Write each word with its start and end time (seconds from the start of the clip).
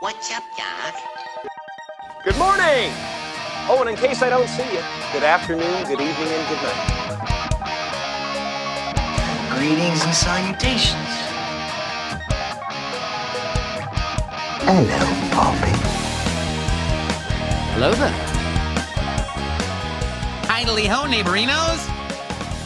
What's 0.00 0.30
up, 0.30 0.44
Doc? 0.56 0.94
Good 2.22 2.38
morning! 2.38 2.92
Oh, 3.66 3.78
and 3.80 3.90
in 3.90 3.96
case 3.96 4.22
I 4.22 4.30
don't 4.30 4.46
see 4.46 4.62
you, 4.62 4.80
good 5.12 5.24
afternoon, 5.24 5.82
good 5.88 6.00
evening, 6.00 6.28
and 6.28 6.48
good 6.48 6.62
night. 6.62 6.94
Greetings 9.58 10.04
and 10.04 10.14
salutations. 10.14 11.10
Hello, 14.62 15.02
Poppy. 15.32 15.74
Hello 17.74 17.90
there. 17.94 18.14
Idly 20.48 20.86
ho, 20.86 21.06
neighborinos. 21.08 21.82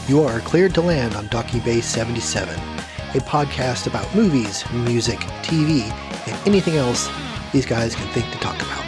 You 0.07 0.21
are 0.21 0.39
cleared 0.41 0.75
to 0.75 0.81
land 0.81 1.15
on 1.15 1.25
Docking 1.29 1.61
Bay 1.61 1.81
77, 1.81 2.53
a 2.53 3.21
podcast 3.21 3.87
about 3.87 4.13
movies, 4.13 4.63
music, 4.71 5.17
TV, 5.41 5.89
and 6.27 6.47
anything 6.47 6.75
else 6.75 7.09
these 7.53 7.65
guys 7.67 7.93
can 7.93 8.07
think 8.07 8.29
to 8.31 8.39
talk 8.39 8.55
about. 8.55 8.83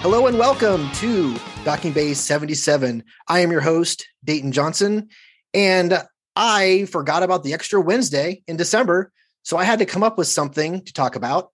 Hello 0.00 0.28
and 0.28 0.38
welcome 0.38 0.88
to 0.92 1.36
Docking 1.64 1.92
Bay 1.92 2.14
77. 2.14 3.02
I 3.26 3.40
am 3.40 3.50
your 3.50 3.60
host, 3.60 4.06
Dayton 4.22 4.52
Johnson, 4.52 5.08
and 5.52 6.00
I 6.36 6.86
forgot 6.86 7.24
about 7.24 7.42
the 7.42 7.52
extra 7.52 7.80
Wednesday 7.80 8.44
in 8.46 8.56
December, 8.56 9.10
so 9.42 9.56
I 9.56 9.64
had 9.64 9.80
to 9.80 9.86
come 9.86 10.04
up 10.04 10.16
with 10.16 10.28
something 10.28 10.84
to 10.84 10.92
talk 10.92 11.16
about. 11.16 11.50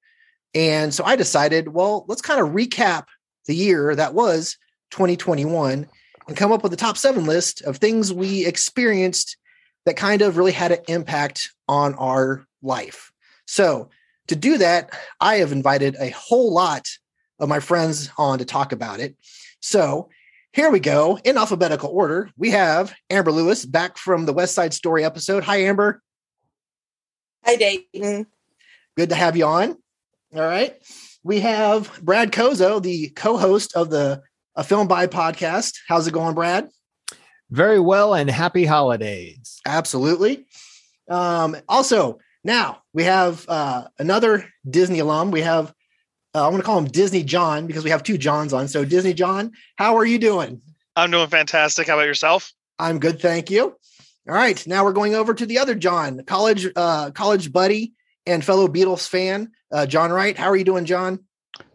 And 0.55 0.93
so 0.93 1.05
I 1.05 1.17
decided, 1.17 1.69
well, 1.69 2.05
let's 2.07 2.23
kind 2.23 2.41
of 2.41 2.51
recap 2.51 3.07
the 3.47 3.55
year 3.55 3.95
that 3.95 4.13
was 4.13 4.59
2021 4.91 5.87
and 6.29 6.37
come 6.37 6.53
up 6.53 6.63
with 6.63 6.75
a 6.75 6.77
top 6.77 6.99
seven 6.99 7.25
list 7.25 7.63
of 7.63 7.79
things 7.79 8.13
we 8.13 8.45
experienced 8.45 9.39
that 9.87 9.97
kind 9.97 10.21
of 10.21 10.37
really 10.37 10.53
had 10.53 10.73
an 10.73 10.81
impact 10.87 11.49
on 11.67 11.95
our 11.95 12.45
life. 12.63 13.11
So, 13.47 13.89
to 14.31 14.37
do 14.37 14.59
that, 14.59 14.97
I 15.21 15.37
have 15.37 15.51
invited 15.51 15.97
a 15.99 16.11
whole 16.11 16.55
lot 16.55 16.89
of 17.41 17.49
my 17.49 17.59
friends 17.59 18.11
on 18.17 18.39
to 18.39 18.45
talk 18.45 18.71
about 18.71 19.01
it. 19.01 19.17
So, 19.61 20.09
here 20.53 20.71
we 20.71 20.79
go 20.79 21.19
in 21.25 21.37
alphabetical 21.37 21.91
order. 21.91 22.31
We 22.37 22.51
have 22.51 22.95
Amber 23.11 23.33
Lewis 23.33 23.65
back 23.65 23.99
from 23.99 24.27
the 24.27 24.33
West 24.33 24.55
Side 24.55 24.73
Story 24.73 25.05
episode. 25.05 25.43
Hi, 25.45 25.59
Amber. 25.63 26.01
Hi, 27.45 27.57
Dayton. 27.57 28.27
Good 28.97 29.09
to 29.09 29.15
have 29.17 29.37
you 29.37 29.47
on. 29.47 29.77
All 30.35 30.43
right. 30.43 30.77
We 31.25 31.41
have 31.41 32.01
Brad 32.01 32.31
Kozo, 32.31 32.81
the 32.81 33.09
co 33.11 33.37
host 33.37 33.75
of 33.75 33.91
the 33.91 34.23
A 34.55 34.63
Film 34.63 34.87
By 34.87 35.09
podcast. 35.09 35.75
How's 35.89 36.07
it 36.07 36.15
going, 36.15 36.37
Brad? 36.37 36.69
Very 37.51 37.81
well 37.81 38.15
and 38.15 38.31
happy 38.31 38.65
holidays. 38.65 39.61
Absolutely. 39.67 40.47
Um, 41.09 41.57
also, 41.69 42.21
now 42.45 42.83
we 42.93 43.05
have 43.05 43.45
uh, 43.49 43.85
another 43.99 44.49
Disney 44.69 44.99
alum. 44.99 45.31
We 45.31 45.43
have, 45.43 45.73
uh, 46.35 46.45
I'm 46.45 46.51
going 46.51 46.63
to 46.63 46.67
call 46.67 46.79
him 46.79 46.87
Disney 46.87 47.23
John 47.23 47.67
because 47.67 47.85
we 47.85 47.91
have 47.91 48.03
two 48.03 48.19
Johns 48.19 48.53
on. 48.53 48.69
So, 48.69 48.85
Disney 48.85 49.15
John, 49.15 49.53
how 49.77 49.97
are 49.97 50.05
you 50.05 50.19
doing? 50.19 50.61
I'm 50.97 51.11
doing 51.11 51.29
fantastic. 51.29 51.87
How 51.87 51.95
about 51.95 52.07
yourself? 52.07 52.53
I'm 52.79 52.99
good, 52.99 53.21
thank 53.21 53.51
you. 53.51 53.77
All 54.29 54.35
right, 54.35 54.65
now 54.67 54.85
we're 54.85 54.93
going 54.93 55.15
over 55.15 55.35
to 55.35 55.47
the 55.47 55.59
other 55.59 55.75
John, 55.75 56.23
college 56.25 56.67
uh, 56.77 57.11
college 57.11 57.53
buddy 57.53 57.93
and 58.27 58.45
fellow 58.45 58.69
Beatles 58.69 59.09
fan, 59.09 59.51
uh, 59.73 59.87
John 59.87 60.13
Wright. 60.13 60.37
How 60.37 60.51
are 60.51 60.57
you 60.57 60.65
doing, 60.65 60.85
John? 60.85 61.21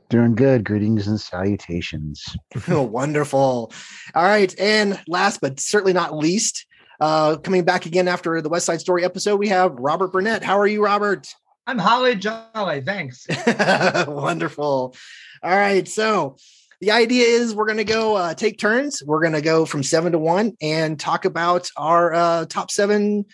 Doing 0.10 0.36
good. 0.36 0.64
Greetings 0.64 1.08
and 1.08 1.20
salutations. 1.20 2.24
oh, 2.68 2.82
wonderful. 2.84 3.74
All 4.14 4.24
right, 4.24 4.54
and 4.60 5.00
last 5.08 5.42
but 5.42 5.60
certainly 5.60 5.94
not 5.94 6.16
least, 6.16 6.66
uh, 7.00 7.38
coming 7.38 7.64
back 7.64 7.86
again 7.86 8.08
after 8.08 8.42
the 8.42 8.50
West 8.50 8.66
Side 8.66 8.82
Story 8.82 9.04
episode, 9.04 9.38
we 9.38 9.48
have 9.50 9.74
Robert 9.74 10.12
Burnett. 10.12 10.44
How 10.44 10.60
are 10.60 10.68
you, 10.68 10.84
Robert? 10.84 11.34
I'm 11.68 11.80
Holly 11.80 12.16
Jolly. 12.16 12.82
Thanks. 12.82 13.26
Wonderful. 14.08 14.96
All 15.44 15.56
right, 15.56 15.88
so 15.88 16.38
the 16.82 16.92
idea 16.92 17.26
is 17.26 17.56
we're 17.56 17.66
going 17.66 17.78
to 17.78 17.84
go 17.84 18.16
uh, 18.16 18.34
take 18.34 18.60
turns. 18.60 19.02
We're 19.04 19.22
going 19.22 19.34
to 19.34 19.42
go 19.42 19.66
from 19.66 19.84
seven 19.84 20.12
to 20.12 20.20
one 20.20 20.56
and 20.62 21.00
talk 21.00 21.26
about 21.26 21.70
our 21.78 22.14
uh, 22.14 22.46
top 22.46 22.72
seven, 22.72 23.26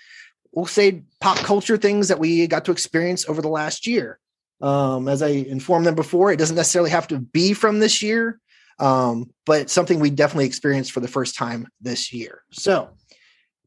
we'll 0.51 0.65
say 0.65 1.03
pop 1.19 1.37
culture 1.37 1.77
things 1.77 2.09
that 2.09 2.19
we 2.19 2.47
got 2.47 2.65
to 2.65 2.71
experience 2.71 3.27
over 3.27 3.41
the 3.41 3.49
last 3.49 3.87
year. 3.87 4.19
Um, 4.61 5.07
as 5.07 5.21
I 5.21 5.29
informed 5.29 5.85
them 5.85 5.95
before, 5.95 6.31
it 6.31 6.37
doesn't 6.37 6.55
necessarily 6.55 6.91
have 6.91 7.07
to 7.07 7.19
be 7.19 7.53
from 7.53 7.79
this 7.79 8.03
year, 8.03 8.39
um, 8.79 9.31
but 9.45 9.69
something 9.69 9.99
we 9.99 10.11
definitely 10.11 10.45
experienced 10.45 10.91
for 10.91 10.99
the 10.99 11.07
first 11.07 11.35
time 11.35 11.67
this 11.81 12.13
year. 12.13 12.43
So, 12.51 12.89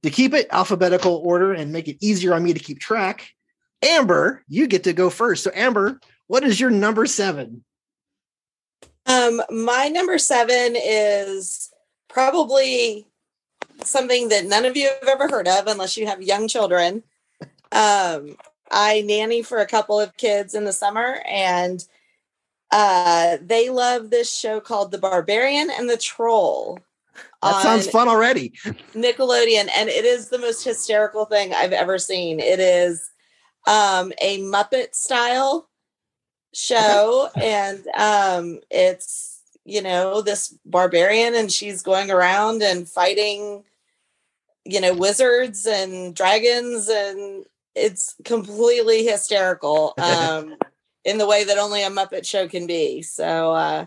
to 0.05 0.11
keep 0.11 0.35
it 0.35 0.47
alphabetical 0.51 1.23
order 1.25 1.55
and 1.55 1.73
make 1.73 1.89
it 1.89 1.97
easier 2.05 2.35
on 2.35 2.45
me 2.45 2.53
to 2.53 2.61
keep 2.61 2.79
track, 2.79 3.31
Amber, 3.81 4.45
you 4.49 4.67
get 4.67 4.85
to 4.85 4.93
go 4.93 5.09
first. 5.09 5.43
So, 5.43 5.51
Amber, 5.55 5.99
what 6.27 6.45
is 6.45 6.61
your 6.61 6.69
number 6.69 7.07
seven? 7.07 7.65
Um, 9.07 9.41
my 9.49 9.89
number 9.89 10.19
seven 10.19 10.75
is 10.77 11.73
probably 12.09 13.07
something 13.83 14.29
that 14.29 14.45
none 14.45 14.67
of 14.67 14.77
you 14.77 14.91
have 15.01 15.09
ever 15.09 15.27
heard 15.27 15.49
of 15.49 15.69
unless 15.69 15.97
you 15.97 16.07
have 16.07 16.21
young 16.21 16.49
children. 16.49 17.03
Um, 17.73 18.37
I 18.71 19.03
nanny 19.07 19.41
for 19.41 19.57
a 19.57 19.67
couple 19.67 19.99
of 19.99 20.19
kids 20.19 20.55
in 20.55 20.67
the 20.67 20.73
summer 20.75 21.23
and 21.27 21.83
uh, 22.71 23.39
they 23.41 23.71
love 23.71 24.11
this 24.11 24.31
show 24.31 24.61
called 24.61 24.91
The 24.91 24.99
Barbarian 24.99 25.71
and 25.71 25.89
the 25.89 25.97
Troll. 25.97 26.79
That 27.45 27.63
sounds 27.63 27.89
fun 27.89 28.09
already. 28.09 28.51
Nickelodeon, 28.95 29.69
and 29.77 29.89
it 29.89 30.05
is 30.05 30.29
the 30.29 30.39
most 30.39 30.65
hysterical 30.65 31.25
thing 31.27 31.53
I've 31.55 31.73
ever 31.73 31.99
seen. 31.99 32.41
It 32.41 32.61
is 32.61 33.11
um, 33.67 34.13
a 34.21 34.41
Muppet 34.41 34.95
style 34.95 35.69
show, 36.55 37.29
and 37.37 37.87
um, 37.97 38.61
it's 38.71 39.43
you 39.65 39.83
know 39.83 40.23
this 40.23 40.57
barbarian, 40.65 41.35
and 41.35 41.53
she's 41.53 41.83
going 41.83 42.11
around 42.11 42.63
and 42.63 42.89
fighting, 42.89 43.65
you 44.65 44.81
know, 44.81 44.95
wizards 44.95 45.67
and 45.67 46.15
dragons, 46.15 46.89
and 46.89 47.45
it's 47.75 48.15
completely 48.25 49.05
hysterical 49.05 49.95
um, 49.99 50.57
in 51.05 51.19
the 51.19 51.27
way 51.27 51.45
that 51.45 51.59
only 51.59 51.83
a 51.83 51.91
Muppet 51.91 52.27
show 52.27 52.49
can 52.49 52.67
be. 52.67 53.03
So. 53.03 53.53
Uh, 53.53 53.87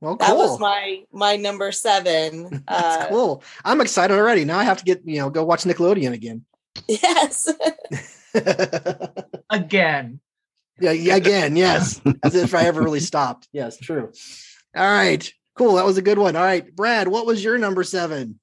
Well, 0.00 0.16
cool. 0.16 0.26
that 0.28 0.36
was 0.36 0.60
my 0.60 1.02
my 1.12 1.36
number 1.36 1.72
seven. 1.72 2.62
That's 2.68 3.04
Uh, 3.04 3.08
cool. 3.08 3.42
I'm 3.64 3.80
excited 3.80 4.14
already. 4.16 4.44
Now 4.44 4.58
I 4.58 4.64
have 4.64 4.78
to 4.78 4.84
get, 4.84 5.02
you 5.04 5.18
know, 5.18 5.30
go 5.30 5.44
watch 5.44 5.64
Nickelodeon 5.64 6.12
again. 6.12 6.44
Yes. 6.86 7.48
Again. 9.50 10.20
Yeah, 10.80 10.92
yeah, 10.92 11.16
again, 11.16 11.56
yes. 11.56 12.00
As 12.22 12.36
if 12.36 12.54
I 12.54 12.64
ever 12.66 12.80
really 12.82 13.00
stopped. 13.00 13.48
Yes, 13.52 13.78
true. 13.78 14.12
All 14.76 14.88
right. 14.88 15.28
Cool. 15.56 15.74
That 15.74 15.84
was 15.84 15.98
a 15.98 16.02
good 16.02 16.18
one. 16.18 16.36
All 16.36 16.44
right. 16.44 16.74
Brad, 16.76 17.08
what 17.08 17.26
was 17.26 17.42
your 17.42 17.58
number 17.58 17.82
seven? 17.82 18.38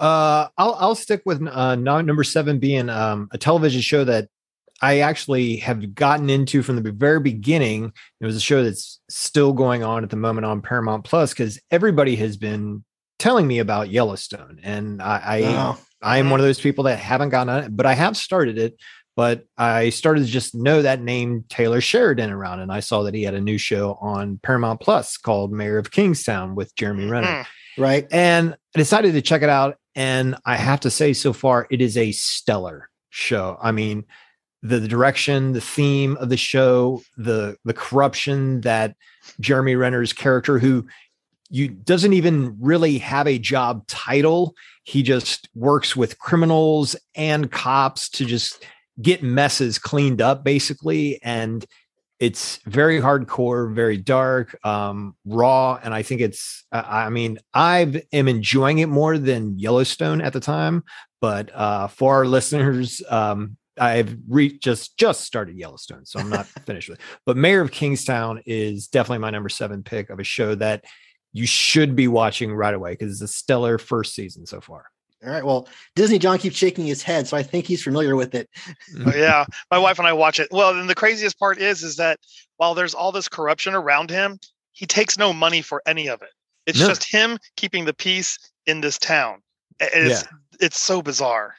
Uh, 0.00 0.48
I'll 0.56 0.74
I'll 0.80 0.94
stick 0.94 1.22
with 1.26 1.46
uh, 1.46 1.74
number 1.76 2.24
seven 2.24 2.58
being 2.58 2.88
um, 2.88 3.28
a 3.32 3.38
television 3.38 3.82
show 3.82 4.02
that 4.04 4.28
I 4.84 4.98
actually 4.98 5.56
have 5.56 5.94
gotten 5.94 6.28
into 6.28 6.62
from 6.62 6.76
the 6.76 6.92
very 6.92 7.18
beginning. 7.18 7.90
It 8.20 8.26
was 8.26 8.36
a 8.36 8.40
show 8.40 8.62
that's 8.62 9.00
still 9.08 9.54
going 9.54 9.82
on 9.82 10.04
at 10.04 10.10
the 10.10 10.16
moment 10.16 10.44
on 10.44 10.60
Paramount 10.60 11.04
Plus 11.04 11.32
because 11.32 11.58
everybody 11.70 12.16
has 12.16 12.36
been 12.36 12.84
telling 13.18 13.46
me 13.46 13.60
about 13.60 13.88
Yellowstone, 13.88 14.60
and 14.62 15.00
I 15.00 15.20
I, 15.24 15.42
Oh, 15.44 15.78
I 16.02 16.18
am 16.18 16.28
one 16.28 16.38
of 16.38 16.44
those 16.44 16.60
people 16.60 16.84
that 16.84 16.98
haven't 16.98 17.30
gotten 17.30 17.48
on 17.48 17.64
it, 17.64 17.74
but 17.74 17.86
I 17.86 17.94
have 17.94 18.14
started 18.14 18.58
it. 18.58 18.76
But 19.16 19.46
I 19.56 19.88
started 19.88 20.26
to 20.26 20.30
just 20.30 20.54
know 20.54 20.82
that 20.82 21.00
name 21.00 21.46
Taylor 21.48 21.80
Sheridan 21.80 22.30
around, 22.30 22.60
and 22.60 22.70
I 22.70 22.80
saw 22.80 23.04
that 23.04 23.14
he 23.14 23.22
had 23.22 23.32
a 23.32 23.40
new 23.40 23.56
show 23.56 23.96
on 24.02 24.38
Paramount 24.42 24.82
Plus 24.82 25.16
called 25.16 25.50
Mayor 25.50 25.78
of 25.78 25.92
Kingstown 25.92 26.56
with 26.56 26.76
Jeremy 26.76 27.06
Renner. 27.06 27.28
Mm-hmm. 27.28 27.82
right. 27.82 28.06
And 28.10 28.52
I 28.74 28.78
decided 28.78 29.14
to 29.14 29.22
check 29.22 29.40
it 29.40 29.48
out. 29.48 29.76
And 29.94 30.36
I 30.44 30.56
have 30.56 30.80
to 30.80 30.90
say, 30.90 31.14
so 31.14 31.32
far, 31.32 31.66
it 31.70 31.80
is 31.80 31.96
a 31.96 32.12
stellar 32.12 32.90
show. 33.08 33.56
I 33.62 33.70
mean, 33.70 34.04
the, 34.64 34.88
direction, 34.88 35.52
the 35.52 35.60
theme 35.60 36.16
of 36.16 36.30
the 36.30 36.38
show, 36.38 37.02
the 37.18 37.56
the 37.64 37.74
corruption 37.74 38.62
that 38.62 38.96
Jeremy 39.38 39.76
Renner's 39.76 40.12
character, 40.12 40.58
who 40.58 40.86
you 41.50 41.68
doesn't 41.68 42.14
even 42.14 42.56
really 42.58 42.98
have 42.98 43.28
a 43.28 43.38
job 43.38 43.86
title, 43.86 44.54
he 44.82 45.02
just 45.02 45.50
works 45.54 45.94
with 45.94 46.18
criminals 46.18 46.96
and 47.14 47.52
cops 47.52 48.08
to 48.10 48.24
just 48.24 48.64
get 49.02 49.22
messes 49.22 49.78
cleaned 49.78 50.22
up, 50.22 50.44
basically. 50.44 51.20
And 51.22 51.64
it's 52.18 52.58
very 52.64 53.02
hardcore, 53.02 53.74
very 53.74 53.98
dark, 53.98 54.56
um, 54.64 55.14
raw, 55.26 55.78
and 55.82 55.92
I 55.92 56.02
think 56.02 56.22
it's. 56.22 56.64
I 56.72 57.10
mean, 57.10 57.38
I 57.52 58.02
am 58.14 58.28
enjoying 58.28 58.78
it 58.78 58.88
more 58.88 59.18
than 59.18 59.58
Yellowstone 59.58 60.22
at 60.22 60.32
the 60.32 60.40
time. 60.40 60.84
But 61.20 61.54
uh, 61.54 61.88
for 61.88 62.14
our 62.14 62.26
listeners, 62.26 63.02
um, 63.10 63.58
I've 63.78 64.16
re- 64.28 64.58
just 64.58 64.96
just 64.96 65.22
started 65.22 65.56
Yellowstone, 65.56 66.06
so 66.06 66.20
I'm 66.20 66.30
not 66.30 66.46
finished 66.66 66.88
with. 66.88 66.98
it. 67.00 67.04
But 67.26 67.36
Mayor 67.36 67.60
of 67.60 67.70
Kingstown 67.72 68.40
is 68.46 68.86
definitely 68.88 69.18
my 69.18 69.30
number 69.30 69.48
seven 69.48 69.82
pick 69.82 70.10
of 70.10 70.18
a 70.20 70.24
show 70.24 70.54
that 70.56 70.84
you 71.32 71.46
should 71.46 71.96
be 71.96 72.06
watching 72.08 72.54
right 72.54 72.74
away 72.74 72.92
because 72.92 73.10
it's 73.12 73.20
a 73.20 73.28
stellar 73.28 73.78
first 73.78 74.14
season 74.14 74.46
so 74.46 74.60
far. 74.60 74.84
All 75.24 75.30
right. 75.30 75.44
Well, 75.44 75.68
Disney 75.96 76.18
John 76.18 76.38
keeps 76.38 76.54
shaking 76.56 76.84
his 76.86 77.02
head, 77.02 77.26
so 77.26 77.36
I 77.36 77.42
think 77.42 77.66
he's 77.66 77.82
familiar 77.82 78.14
with 78.14 78.34
it. 78.34 78.48
Oh, 79.06 79.12
yeah, 79.16 79.44
my 79.70 79.78
wife 79.78 79.98
and 79.98 80.06
I 80.06 80.12
watch 80.12 80.38
it. 80.38 80.48
Well, 80.52 80.78
and 80.78 80.88
the 80.88 80.94
craziest 80.94 81.38
part 81.38 81.58
is, 81.58 81.82
is 81.82 81.96
that 81.96 82.20
while 82.58 82.74
there's 82.74 82.94
all 82.94 83.10
this 83.10 83.28
corruption 83.28 83.74
around 83.74 84.10
him, 84.10 84.38
he 84.72 84.86
takes 84.86 85.16
no 85.18 85.32
money 85.32 85.62
for 85.62 85.82
any 85.86 86.08
of 86.08 86.20
it. 86.22 86.28
It's 86.66 86.78
No. 86.78 86.88
just 86.88 87.10
him 87.10 87.38
keeping 87.56 87.84
the 87.86 87.94
peace 87.94 88.38
in 88.66 88.80
this 88.82 88.98
town. 88.98 89.40
And 89.80 89.90
It's 89.94 90.24
it's 90.60 90.78
so 90.78 91.02
bizarre. 91.02 91.54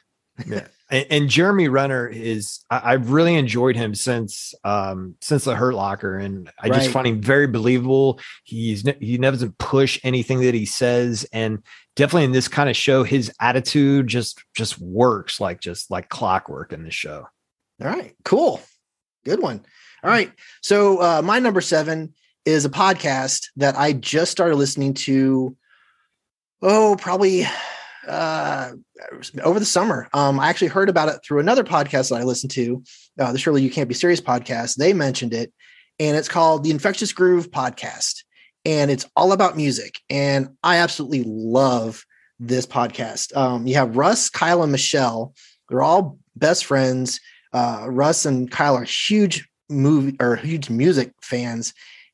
Yeah. 0.46 0.66
And, 0.90 1.06
and 1.10 1.28
Jeremy 1.28 1.68
Renner 1.68 2.06
is 2.06 2.64
I, 2.70 2.92
I've 2.92 3.10
really 3.10 3.34
enjoyed 3.34 3.76
him 3.76 3.94
since 3.94 4.54
um 4.64 5.16
since 5.20 5.44
the 5.44 5.56
Hurt 5.56 5.74
Locker, 5.74 6.18
and 6.18 6.50
I 6.60 6.68
just 6.68 6.90
find 6.90 7.06
him 7.06 7.20
very 7.20 7.46
believable. 7.46 8.20
He's 8.44 8.82
he 9.00 9.18
never 9.18 9.36
doesn't 9.36 9.58
push 9.58 9.98
anything 10.04 10.40
that 10.40 10.54
he 10.54 10.66
says, 10.66 11.26
and 11.32 11.62
definitely 11.96 12.24
in 12.24 12.32
this 12.32 12.48
kind 12.48 12.68
of 12.68 12.76
show, 12.76 13.02
his 13.02 13.32
attitude 13.40 14.06
just 14.06 14.42
just 14.54 14.78
works 14.80 15.40
like 15.40 15.60
just 15.60 15.90
like 15.90 16.08
clockwork 16.08 16.72
in 16.72 16.84
the 16.84 16.90
show. 16.90 17.26
All 17.82 17.88
right, 17.88 18.14
cool. 18.24 18.60
Good 19.24 19.42
one. 19.42 19.64
All 20.04 20.10
right. 20.10 20.30
So 20.62 21.02
uh, 21.02 21.22
my 21.22 21.40
number 21.40 21.60
seven 21.60 22.14
is 22.44 22.64
a 22.64 22.70
podcast 22.70 23.48
that 23.56 23.76
I 23.76 23.92
just 23.92 24.30
started 24.30 24.54
listening 24.54 24.94
to. 24.94 25.56
Oh, 26.62 26.96
probably 26.98 27.44
uh, 28.06 28.72
over 29.42 29.58
the 29.58 29.64
summer. 29.64 30.08
Um, 30.12 30.40
I 30.40 30.48
actually 30.48 30.68
heard 30.68 30.88
about 30.88 31.08
it 31.08 31.20
through 31.24 31.40
another 31.40 31.64
podcast 31.64 32.10
that 32.10 32.20
I 32.20 32.24
listened 32.24 32.52
to, 32.52 32.82
uh, 33.20 33.32
the 33.32 33.38
Surely 33.38 33.62
You 33.62 33.70
Can't 33.70 33.88
Be 33.88 33.94
Serious 33.94 34.20
podcast. 34.20 34.76
They 34.76 34.92
mentioned 34.92 35.34
it, 35.34 35.52
and 35.98 36.16
it's 36.16 36.28
called 36.28 36.64
the 36.64 36.70
Infectious 36.70 37.12
Groove 37.12 37.50
Podcast, 37.50 38.24
and 38.64 38.90
it's 38.90 39.06
all 39.16 39.32
about 39.32 39.56
music. 39.56 40.00
And 40.10 40.50
I 40.62 40.78
absolutely 40.78 41.24
love 41.26 42.04
this 42.38 42.66
podcast. 42.66 43.36
Um, 43.36 43.66
you 43.66 43.74
have 43.76 43.96
Russ, 43.96 44.28
Kyle, 44.28 44.62
and 44.62 44.72
Michelle. 44.72 45.34
They're 45.68 45.82
all 45.82 46.18
best 46.36 46.64
friends. 46.64 47.20
Uh, 47.52 47.86
Russ 47.88 48.26
and 48.26 48.50
Kyle 48.50 48.76
are 48.76 48.84
huge 48.84 49.48
movie 49.68 50.16
or 50.20 50.36
huge 50.36 50.70
music 50.70 51.12
fans, 51.22 51.72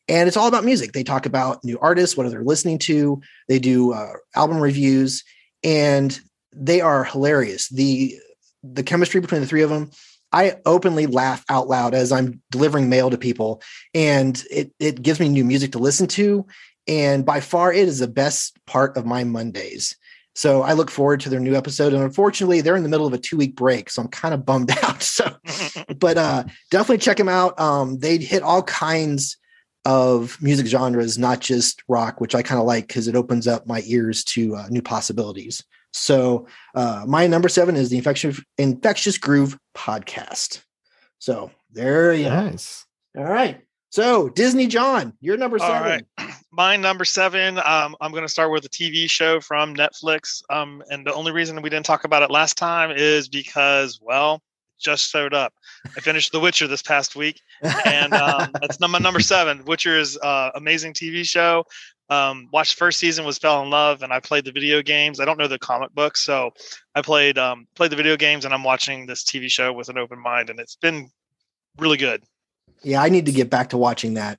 and 0.09 0.29
it's 0.29 0.37
all 0.37 0.49
about 0.49 0.65
music. 0.65 0.93
They 0.93 1.05
talk 1.05 1.27
about 1.27 1.65
new 1.65 1.79
artists, 1.81 2.17
what 2.17 2.27
are 2.27 2.31
they're 2.31 2.45
listening 2.45 2.79
to. 2.81 3.21
They 3.49 3.59
do 3.59 3.93
uh, 3.93 4.15
album 4.35 4.59
reviews, 4.59 5.25
and 5.65 6.19
they 6.53 6.81
are 6.81 7.05
hilarious. 7.05 7.69
the 7.69 8.19
The 8.63 8.83
chemistry 8.83 9.21
between 9.21 9.41
the 9.41 9.47
three 9.47 9.63
of 9.63 9.71
them. 9.71 9.91
I 10.35 10.57
openly 10.65 11.07
laugh 11.07 11.45
out 11.51 11.69
loud 11.69 11.95
as 11.95 12.11
I'm 12.11 12.41
delivering 12.51 12.89
mail 12.89 13.11
to 13.11 13.19
people, 13.19 13.63
and 13.95 14.43
it 14.51 14.73
it 14.79 15.03
gives 15.03 15.21
me 15.21 15.29
new 15.29 15.45
music 15.45 15.73
to 15.73 15.79
listen 15.79 16.07
to. 16.09 16.47
And 16.89 17.25
by 17.25 17.41
far, 17.41 17.73
it 17.73 17.87
is 17.87 17.99
the 17.99 18.09
best 18.09 18.59
part 18.67 18.97
of 18.97 19.07
my 19.07 19.25
Mondays. 19.25 19.97
So 20.35 20.63
I 20.63 20.73
look 20.73 20.91
forward 20.91 21.21
to 21.21 21.29
their 21.29 21.41
new 21.41 21.55
episode. 21.55 21.93
And 21.93 22.03
unfortunately, 22.03 22.61
they're 22.61 22.77
in 22.77 22.83
the 22.83 22.89
middle 22.89 23.07
of 23.07 23.13
a 23.13 23.19
two 23.19 23.37
week 23.37 23.55
break. 23.55 23.91
So 23.91 24.03
I'm 24.03 24.09
kind 24.09 24.35
of 24.35 24.47
bummed 24.47 24.71
out. 24.83 25.03
So, 25.03 25.37
but 25.99 26.17
uh, 26.19 26.45
definitely 26.71 26.99
check 26.99 27.19
them 27.19 27.29
out. 27.29 27.59
Um, 27.61 27.99
they 27.99 28.19
hit 28.19 28.43
all 28.43 28.63
kinds 28.63 29.37
of 29.85 30.41
music 30.41 30.67
genres, 30.67 31.19
not 31.19 31.41
just 31.41 31.83
rock, 31.89 32.21
which 32.21 32.35
I 32.35 32.43
kind 32.43 32.61
of 32.61 32.67
like 32.67 32.87
because 32.87 33.09
it 33.09 33.17
opens 33.17 33.47
up 33.47 33.67
my 33.67 33.83
ears 33.87 34.25
to 34.25 34.57
uh, 34.57 34.69
new 34.71 34.83
possibilities. 34.83 35.65
So 35.93 36.47
uh, 36.75 37.05
my 37.07 37.27
number 37.27 37.49
seven 37.49 37.77
is 37.77 37.91
the 37.91 37.99
infectious 37.99 38.41
infectious 38.59 39.19
groove 39.19 39.59
podcast. 39.77 40.63
So 41.19 41.51
there 41.71 42.13
you 42.13 42.25
go. 42.25 42.31
Nice. 42.31 42.85
All 43.17 43.25
right. 43.25 43.61
So 43.91 44.31
Disney 44.31 44.67
John, 44.67 45.13
you're 45.21 45.37
number 45.37 45.59
seven. 45.59 45.83
right. 46.19 46.31
My 46.51 46.77
number 46.77 47.05
seven. 47.05 47.59
Um, 47.59 47.95
I'm 48.01 48.11
going 48.11 48.25
to 48.25 48.29
start 48.29 48.51
with 48.51 48.65
a 48.65 48.69
TV 48.69 49.09
show 49.09 49.41
from 49.41 49.75
Netflix. 49.75 50.43
Um, 50.51 50.83
and 50.91 51.07
the 51.07 51.13
only 51.15 51.33
reason 51.33 51.61
we 51.63 51.71
didn't 51.71 51.87
talk 51.87 52.05
about 52.05 52.23
it 52.23 52.31
last 52.31 52.57
time 52.57 52.91
is 52.91 53.29
because, 53.29 53.99
well, 54.03 54.37
it 54.37 54.83
just 54.83 55.11
showed 55.11 55.33
up. 55.35 55.53
I 55.97 56.01
finished 56.01 56.33
The 56.33 56.41
Witcher 56.41 56.67
this 56.67 56.83
past 56.83 57.17
week, 57.17 57.41
and 57.85 58.13
um, 58.15 58.51
that's 58.61 58.81
number 58.81 58.99
number 59.01 59.21
seven. 59.21 59.65
Witcher 59.65 59.99
is 59.99 60.19
uh, 60.19 60.51
amazing 60.55 60.93
TV 60.95 61.25
show. 61.27 61.65
Um, 62.13 62.49
watched 62.53 62.75
first 62.79 62.99
season, 62.99 63.25
was 63.25 63.39
fell 63.39 63.63
in 63.63 63.71
love, 63.71 64.03
and 64.03 64.13
I 64.13 64.21
played 64.21 64.45
the 64.45 64.53
video 64.53 64.83
games. 64.83 65.19
I 65.21 65.25
don't 65.25 65.39
know 65.39 65.49
the 65.49 65.59
comic 65.59 65.95
books, 65.95 66.21
so 66.25 66.51
I 66.95 67.01
played 67.03 67.39
um, 67.39 67.67
played 67.75 67.91
the 67.91 67.97
video 67.97 68.17
games, 68.17 68.45
and 68.45 68.53
I'm 68.53 68.65
watching 68.65 69.07
this 69.07 69.25
TV 69.25 69.49
show 69.51 69.73
with 69.73 69.89
an 69.89 69.97
open 69.99 70.19
mind, 70.19 70.51
and 70.51 70.61
it's 70.61 70.77
been 70.77 71.11
really 71.79 71.97
good. 71.97 72.23
yeah, 72.83 73.01
I 73.03 73.09
need 73.09 73.27
to 73.27 73.33
get 73.33 73.49
back 73.49 73.71
to 73.71 73.79
watching 73.79 74.15
that. 74.15 74.39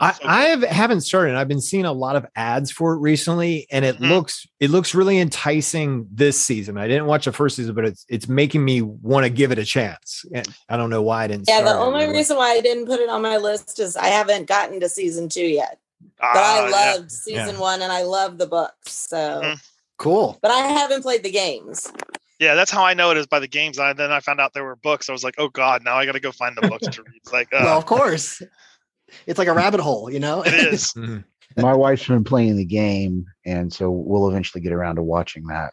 I, 0.00 0.12
So- 0.12 0.20
I 0.26 0.42
have 0.46 0.62
haven't 0.62 1.00
started. 1.02 1.34
I've 1.36 1.48
been 1.48 1.60
seeing 1.60 1.84
a 1.86 1.92
lot 1.92 2.14
of 2.16 2.24
ads 2.36 2.70
for 2.70 2.94
it 2.94 2.98
recently, 2.98 3.66
and 3.70 3.84
it 3.84 3.96
Mhm. 3.98 4.08
looks 4.10 4.46
it 4.60 4.70
looks 4.70 4.94
really 4.94 5.18
enticing 5.18 6.06
this 6.12 6.40
season. 6.40 6.76
I 6.78 6.86
didn't 6.88 7.06
watch 7.06 7.24
the 7.24 7.32
first 7.32 7.56
season, 7.56 7.74
but 7.74 7.84
it's 7.84 8.04
it's 8.08 8.28
making 8.28 8.64
me 8.64 8.82
want 8.82 9.24
to 9.24 9.30
give 9.30 9.50
it 9.52 9.58
a 9.58 9.64
chance. 9.64 10.24
And 10.32 10.46
I 10.68 10.76
don't 10.76 10.90
know 10.90 11.02
why 11.02 11.24
I 11.24 11.26
didn't. 11.28 11.48
Yeah, 11.48 11.60
the 11.62 11.68
start 11.68 11.80
it, 11.82 11.86
only 11.86 12.00
really. 12.04 12.18
reason 12.18 12.36
why 12.36 12.50
I 12.52 12.60
didn't 12.60 12.86
put 12.86 13.00
it 13.00 13.08
on 13.08 13.22
my 13.22 13.36
list 13.38 13.78
is 13.80 13.96
I 13.96 14.08
haven't 14.08 14.46
gotten 14.46 14.78
to 14.80 14.88
season 14.88 15.28
two 15.28 15.46
yet. 15.46 15.78
But 16.00 16.26
Ah, 16.26 16.64
I 16.64 16.68
yeah. 16.68 16.92
loved 16.94 17.10
season 17.12 17.54
Yeah. 17.54 17.60
one 17.60 17.82
and 17.82 17.92
I 17.92 18.02
love 18.02 18.38
the 18.38 18.46
books. 18.46 18.92
So, 18.92 19.42
Mhm. 19.44 19.60
Cool. 19.98 20.38
but 20.42 20.50
I 20.50 20.58
haven't 20.58 21.02
played 21.02 21.22
the 21.22 21.30
games. 21.30 21.90
Yeah, 22.38 22.54
that's 22.54 22.70
how 22.70 22.84
I 22.84 22.92
know 22.94 23.10
it 23.10 23.16
is 23.16 23.26
by 23.26 23.38
the 23.40 23.48
games. 23.48 23.78
I 23.78 23.92
then 23.94 24.12
I 24.12 24.20
found 24.20 24.40
out 24.40 24.52
there 24.52 24.64
were 24.64 24.76
books. 24.76 25.08
I 25.08 25.12
was 25.12 25.24
like, 25.24 25.34
oh 25.38 25.48
god, 25.48 25.84
now 25.84 25.96
I 25.96 26.04
got 26.04 26.12
to 26.12 26.20
go 26.20 26.32
find 26.32 26.54
the 26.56 26.68
books 26.68 26.86
to 26.88 27.02
read. 27.02 27.14
It's 27.16 27.32
like, 27.32 27.48
uh, 27.52 27.60
well, 27.64 27.78
of 27.78 27.86
course. 27.86 28.42
It's 29.26 29.38
like 29.38 29.48
a 29.48 29.54
rabbit 29.54 29.80
hole, 29.80 30.10
you 30.10 30.20
know? 30.20 30.42
it 30.42 30.52
is. 30.74 30.92
Mhm. 30.94 31.24
My 31.56 31.72
wife's 31.74 32.06
been 32.06 32.24
playing 32.24 32.56
the 32.56 32.64
game, 32.66 33.24
and 33.46 33.72
so 33.72 33.90
we'll 33.90 34.28
eventually 34.28 34.60
get 34.60 34.72
around 34.72 34.96
to 34.96 35.02
watching 35.02 35.46
that. 35.46 35.72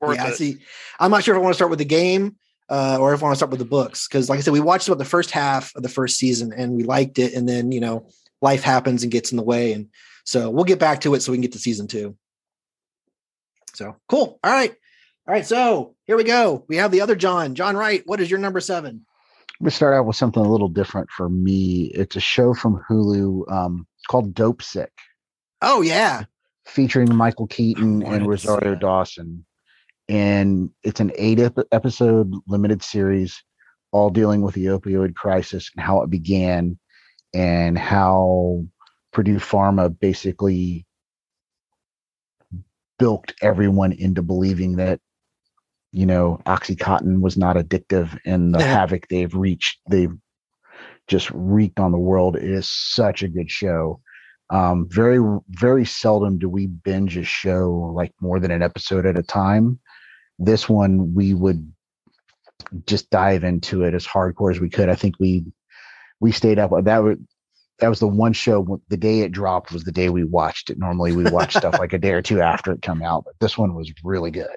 Worth 0.00 0.16
yeah, 0.16 0.28
it. 0.28 0.34
see, 0.36 0.56
I'm 0.98 1.10
not 1.12 1.22
sure 1.22 1.34
if 1.34 1.38
I 1.38 1.42
want 1.42 1.52
to 1.52 1.56
start 1.56 1.70
with 1.70 1.78
the 1.78 1.84
game 1.84 2.36
uh, 2.70 2.96
or 2.98 3.12
if 3.14 3.20
I 3.22 3.24
want 3.26 3.34
to 3.34 3.36
start 3.36 3.50
with 3.50 3.58
the 3.60 3.66
books. 3.66 4.08
Because, 4.08 4.28
like 4.30 4.38
I 4.38 4.42
said, 4.42 4.52
we 4.52 4.58
watched 4.60 4.88
about 4.88 4.98
the 4.98 5.04
first 5.04 5.30
half 5.30 5.72
of 5.76 5.82
the 5.82 5.88
first 5.90 6.16
season 6.16 6.52
and 6.56 6.72
we 6.72 6.82
liked 6.84 7.18
it. 7.18 7.34
And 7.34 7.48
then, 7.48 7.70
you 7.70 7.80
know, 7.80 8.08
life 8.42 8.62
happens 8.62 9.02
and 9.02 9.12
gets 9.12 9.30
in 9.32 9.36
the 9.36 9.42
way. 9.42 9.72
And 9.72 9.88
so 10.24 10.50
we'll 10.50 10.64
get 10.64 10.78
back 10.78 11.00
to 11.02 11.14
it 11.14 11.20
so 11.22 11.32
we 11.32 11.38
can 11.38 11.42
get 11.42 11.52
to 11.52 11.58
season 11.58 11.86
two. 11.86 12.16
So 13.74 13.96
cool. 14.08 14.38
All 14.42 14.52
right. 14.52 14.70
All 15.26 15.34
right. 15.34 15.46
So 15.46 15.94
here 16.06 16.16
we 16.16 16.24
go. 16.24 16.64
We 16.68 16.76
have 16.76 16.90
the 16.90 17.00
other 17.00 17.16
John. 17.16 17.54
John 17.54 17.76
Wright, 17.76 18.02
what 18.06 18.20
is 18.20 18.30
your 18.30 18.40
number 18.40 18.60
seven? 18.60 19.04
I'm 19.60 19.64
gonna 19.64 19.70
start 19.70 19.94
out 19.94 20.06
with 20.06 20.16
something 20.16 20.44
a 20.44 20.50
little 20.50 20.68
different 20.68 21.10
for 21.10 21.28
me. 21.28 21.90
It's 21.94 22.16
a 22.16 22.20
show 22.20 22.54
from 22.54 22.82
Hulu 22.88 23.50
um, 23.52 23.86
called 24.08 24.34
Dopesick, 24.34 24.88
Oh, 25.60 25.82
yeah. 25.82 26.24
featuring 26.66 27.14
Michael 27.14 27.46
Keaton 27.46 28.02
and 28.02 28.26
Rosario. 28.26 28.74
Dawson, 28.74 29.44
and 30.08 30.70
it's 30.82 31.00
an 31.00 31.12
eight 31.14 31.38
ep- 31.40 31.58
episode 31.72 32.32
limited 32.48 32.82
series, 32.82 33.42
all 33.92 34.08
dealing 34.08 34.40
with 34.40 34.54
the 34.54 34.64
opioid 34.66 35.14
crisis 35.14 35.70
and 35.76 35.84
how 35.84 36.00
it 36.00 36.08
began, 36.08 36.78
and 37.34 37.78
how 37.78 38.64
Purdue 39.12 39.36
Pharma 39.36 39.96
basically 39.98 40.86
bilked 42.98 43.34
everyone 43.40 43.92
into 43.92 44.22
believing 44.22 44.76
that 44.76 45.00
you 45.92 46.06
know 46.06 46.40
oxycontin 46.46 47.20
was 47.20 47.36
not 47.36 47.56
addictive 47.56 48.16
and 48.24 48.54
the 48.54 48.62
havoc 48.74 49.08
they've 49.08 49.34
reached 49.34 49.80
they've 49.88 50.14
just 51.08 51.30
wreaked 51.32 51.80
on 51.80 51.92
the 51.92 51.98
world 51.98 52.36
it 52.36 52.44
is 52.44 52.70
such 52.70 53.22
a 53.22 53.28
good 53.28 53.50
show. 53.50 54.00
Um 54.50 54.86
very 54.88 55.20
very 55.48 55.84
seldom 55.84 56.38
do 56.38 56.48
we 56.48 56.66
binge 56.66 57.16
a 57.16 57.24
show 57.24 57.92
like 57.94 58.12
more 58.20 58.38
than 58.38 58.50
an 58.50 58.62
episode 58.62 59.06
at 59.06 59.18
a 59.18 59.22
time. 59.22 59.80
This 60.38 60.68
one 60.68 61.14
we 61.14 61.34
would 61.34 61.72
just 62.86 63.10
dive 63.10 63.44
into 63.44 63.82
it 63.84 63.94
as 63.94 64.06
hardcore 64.06 64.52
as 64.52 64.60
we 64.60 64.68
could. 64.68 64.88
I 64.88 64.94
think 64.94 65.16
we 65.18 65.44
we 66.20 66.30
stayed 66.32 66.58
up 66.58 66.70
that 66.84 67.02
would 67.02 67.26
that 67.78 67.88
was 67.88 67.98
the 68.00 68.06
one 68.06 68.32
show 68.32 68.80
the 68.88 68.96
day 68.96 69.20
it 69.20 69.32
dropped 69.32 69.72
was 69.72 69.84
the 69.84 69.92
day 69.92 70.10
we 70.10 70.22
watched 70.24 70.70
it 70.70 70.78
normally 70.78 71.12
we 71.16 71.24
watch 71.30 71.54
stuff 71.56 71.78
like 71.78 71.92
a 71.92 71.98
day 71.98 72.12
or 72.12 72.22
two 72.22 72.40
after 72.40 72.72
it 72.72 72.82
come 72.82 73.02
out 73.02 73.24
but 73.24 73.34
this 73.40 73.56
one 73.56 73.74
was 73.74 73.90
really 74.04 74.30
good 74.30 74.48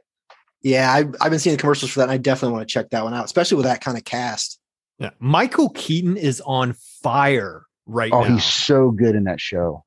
Yeah. 0.62 0.92
I've, 0.94 1.16
I've 1.22 1.30
been 1.30 1.40
seeing 1.40 1.56
the 1.56 1.60
commercials 1.62 1.92
for 1.92 2.00
that. 2.00 2.04
And 2.04 2.12
I 2.12 2.18
definitely 2.18 2.54
want 2.56 2.68
to 2.68 2.74
check 2.74 2.90
that 2.92 3.04
one 3.04 3.14
out, 3.14 3.26
especially 3.26 3.58
with 3.58 3.66
that 3.66 3.82
kind 3.82 3.98
of 3.98 4.04
cast. 4.06 4.60
Yeah, 5.00 5.10
Michael 5.20 5.70
Keaton 5.70 6.16
is 6.18 6.42
on 6.46 6.74
fire 7.02 7.66
right 7.86 8.12
now. 8.12 8.20
oh 8.20 8.24
now. 8.24 8.34
he's 8.36 8.46
so 8.46 8.92
good 8.92 9.16
in 9.16 9.24
that 9.26 9.42
show 9.42 9.84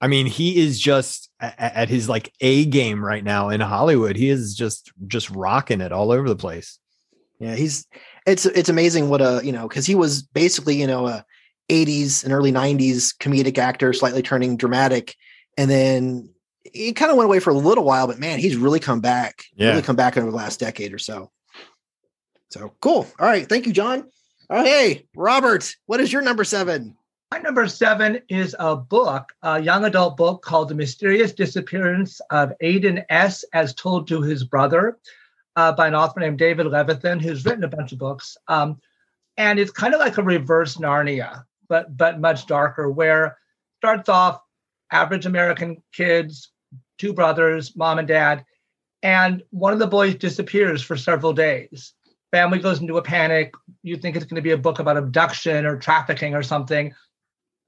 I 0.00 0.06
mean, 0.06 0.26
he 0.26 0.58
is 0.58 0.78
just 0.78 1.28
a- 1.40 1.46
a- 1.46 1.78
at 1.78 1.88
his 1.88 2.08
like 2.08 2.32
A 2.40 2.64
game 2.66 3.04
right 3.04 3.24
now 3.24 3.48
in 3.48 3.60
Hollywood. 3.60 4.16
He 4.16 4.28
is 4.28 4.54
just 4.54 4.92
just 5.08 5.28
rocking 5.30 5.80
it 5.80 5.90
all 5.92 6.12
over 6.12 6.28
the 6.28 6.36
place. 6.36 6.78
Yeah, 7.40 7.54
he's 7.56 7.86
it's 8.28 8.46
it's 8.46 8.68
amazing 8.68 9.08
what 9.08 9.20
a 9.20 9.40
you 9.42 9.52
know 9.52 9.68
because 9.68 9.86
he 9.86 9.94
was 9.94 10.22
basically 10.22 10.76
you 10.76 10.86
know 10.86 11.06
a 11.06 11.24
80s 11.70 12.24
and 12.24 12.32
early 12.32 12.52
90s 12.52 13.16
comedic 13.18 13.58
actor, 13.58 13.92
slightly 13.92 14.22
turning 14.22 14.56
dramatic, 14.56 15.14
and 15.56 15.70
then 15.70 16.30
he 16.72 16.92
kind 16.92 17.10
of 17.10 17.16
went 17.16 17.26
away 17.26 17.40
for 17.40 17.50
a 17.50 17.54
little 17.54 17.84
while. 17.84 18.06
But 18.06 18.18
man, 18.18 18.38
he's 18.38 18.56
really 18.56 18.80
come 18.80 19.00
back. 19.00 19.44
Yeah. 19.54 19.70
really 19.70 19.82
come 19.82 19.96
back 19.96 20.16
over 20.16 20.30
the 20.30 20.36
last 20.36 20.60
decade 20.60 20.92
or 20.92 20.98
so. 20.98 21.30
So 22.50 22.72
cool. 22.80 23.06
All 23.18 23.26
right, 23.26 23.48
thank 23.48 23.66
you, 23.66 23.72
John. 23.72 24.08
Oh 24.50 24.64
hey, 24.64 25.06
Robert, 25.14 25.74
what 25.86 26.00
is 26.00 26.12
your 26.12 26.22
number 26.22 26.44
seven? 26.44 26.96
My 27.30 27.38
number 27.38 27.68
seven 27.68 28.22
is 28.30 28.56
a 28.58 28.74
book, 28.74 29.34
a 29.42 29.60
young 29.60 29.84
adult 29.84 30.16
book 30.16 30.40
called 30.40 30.70
The 30.70 30.74
Mysterious 30.74 31.34
Disappearance 31.34 32.22
of 32.30 32.54
Aidan 32.62 33.04
S. 33.10 33.44
as 33.52 33.74
told 33.74 34.08
to 34.08 34.22
his 34.22 34.44
brother 34.44 34.98
uh, 35.58 35.72
by 35.72 35.88
an 35.88 35.94
author 35.96 36.20
named 36.20 36.38
David 36.38 36.66
Levithan, 36.66 37.20
who's 37.20 37.44
written 37.44 37.64
a 37.64 37.68
bunch 37.68 37.90
of 37.90 37.98
books. 37.98 38.36
Um, 38.46 38.80
and 39.36 39.58
it's 39.58 39.72
kind 39.72 39.92
of 39.92 39.98
like 39.98 40.16
a 40.16 40.22
reverse 40.22 40.76
Narnia, 40.76 41.42
but 41.68 41.96
but 41.96 42.20
much 42.20 42.46
darker, 42.46 42.88
where 42.88 43.36
starts 43.78 44.08
off 44.08 44.40
average 44.92 45.26
American 45.26 45.82
kids, 45.92 46.52
two 46.96 47.12
brothers, 47.12 47.74
mom 47.74 47.98
and 47.98 48.06
dad, 48.06 48.44
and 49.02 49.42
one 49.50 49.72
of 49.72 49.80
the 49.80 49.86
boys 49.88 50.14
disappears 50.14 50.80
for 50.80 50.96
several 50.96 51.32
days. 51.32 51.92
Family 52.30 52.60
goes 52.60 52.80
into 52.80 52.98
a 52.98 53.02
panic. 53.02 53.52
You 53.82 53.96
think 53.96 54.14
it's 54.14 54.26
going 54.26 54.36
to 54.36 54.42
be 54.42 54.52
a 54.52 54.58
book 54.58 54.78
about 54.78 54.96
abduction 54.96 55.66
or 55.66 55.76
trafficking 55.76 56.36
or 56.36 56.42
something 56.44 56.94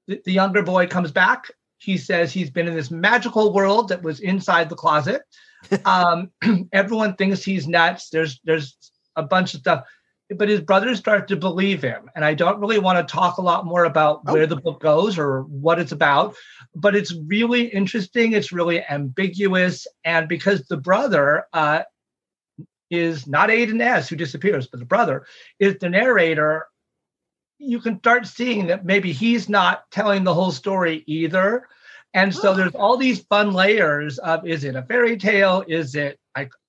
the, 0.07 0.21
the 0.25 0.31
younger 0.31 0.63
boy 0.63 0.87
comes 0.87 1.11
back. 1.11 1.51
He 1.81 1.97
says 1.97 2.31
he's 2.31 2.51
been 2.51 2.67
in 2.67 2.75
this 2.75 2.91
magical 2.91 3.53
world 3.53 3.89
that 3.89 4.03
was 4.03 4.19
inside 4.19 4.69
the 4.69 4.75
closet. 4.75 5.21
Um, 5.85 6.31
everyone 6.73 7.15
thinks 7.15 7.43
he's 7.43 7.67
nuts. 7.67 8.09
There's 8.09 8.39
there's 8.43 8.75
a 9.15 9.21
bunch 9.21 9.53
of 9.53 9.59
stuff, 9.59 9.85
but 10.35 10.49
his 10.49 10.59
brothers 10.59 10.97
start 10.97 11.27
to 11.27 11.35
believe 11.35 11.83
him. 11.83 12.09
And 12.15 12.25
I 12.25 12.33
don't 12.33 12.59
really 12.59 12.79
want 12.79 12.97
to 12.97 13.11
talk 13.11 13.37
a 13.37 13.43
lot 13.43 13.63
more 13.67 13.85
about 13.85 14.21
Oh. 14.25 14.33
where 14.33 14.47
the 14.47 14.55
book 14.55 14.81
goes 14.81 15.19
or 15.19 15.43
what 15.43 15.77
it's 15.79 15.91
about, 15.91 16.35
but 16.73 16.95
it's 16.95 17.13
really 17.27 17.65
interesting. 17.67 18.31
It's 18.33 18.51
really 18.51 18.83
ambiguous, 18.89 19.85
and 20.03 20.27
because 20.27 20.63
the 20.67 20.77
brother 20.77 21.45
uh, 21.53 21.83
is 22.89 23.27
not 23.27 23.51
Aidan 23.51 23.81
S, 23.81 24.09
who 24.09 24.15
disappears, 24.15 24.65
but 24.67 24.79
the 24.79 24.85
brother 24.87 25.27
is 25.59 25.77
the 25.79 25.89
narrator 25.89 26.65
you 27.61 27.79
can 27.79 27.99
start 27.99 28.25
seeing 28.25 28.67
that 28.67 28.85
maybe 28.85 29.11
he's 29.11 29.47
not 29.47 29.89
telling 29.91 30.23
the 30.23 30.33
whole 30.33 30.51
story 30.51 31.03
either. 31.05 31.67
And 32.13 32.33
so 32.35 32.53
there's 32.53 32.75
all 32.75 32.97
these 32.97 33.21
fun 33.25 33.53
layers 33.53 34.17
of 34.19 34.45
is 34.45 34.63
it 34.63 34.75
a 34.75 34.83
fairy 34.83 35.15
tale? 35.15 35.63
Is 35.67 35.95
it 35.95 36.19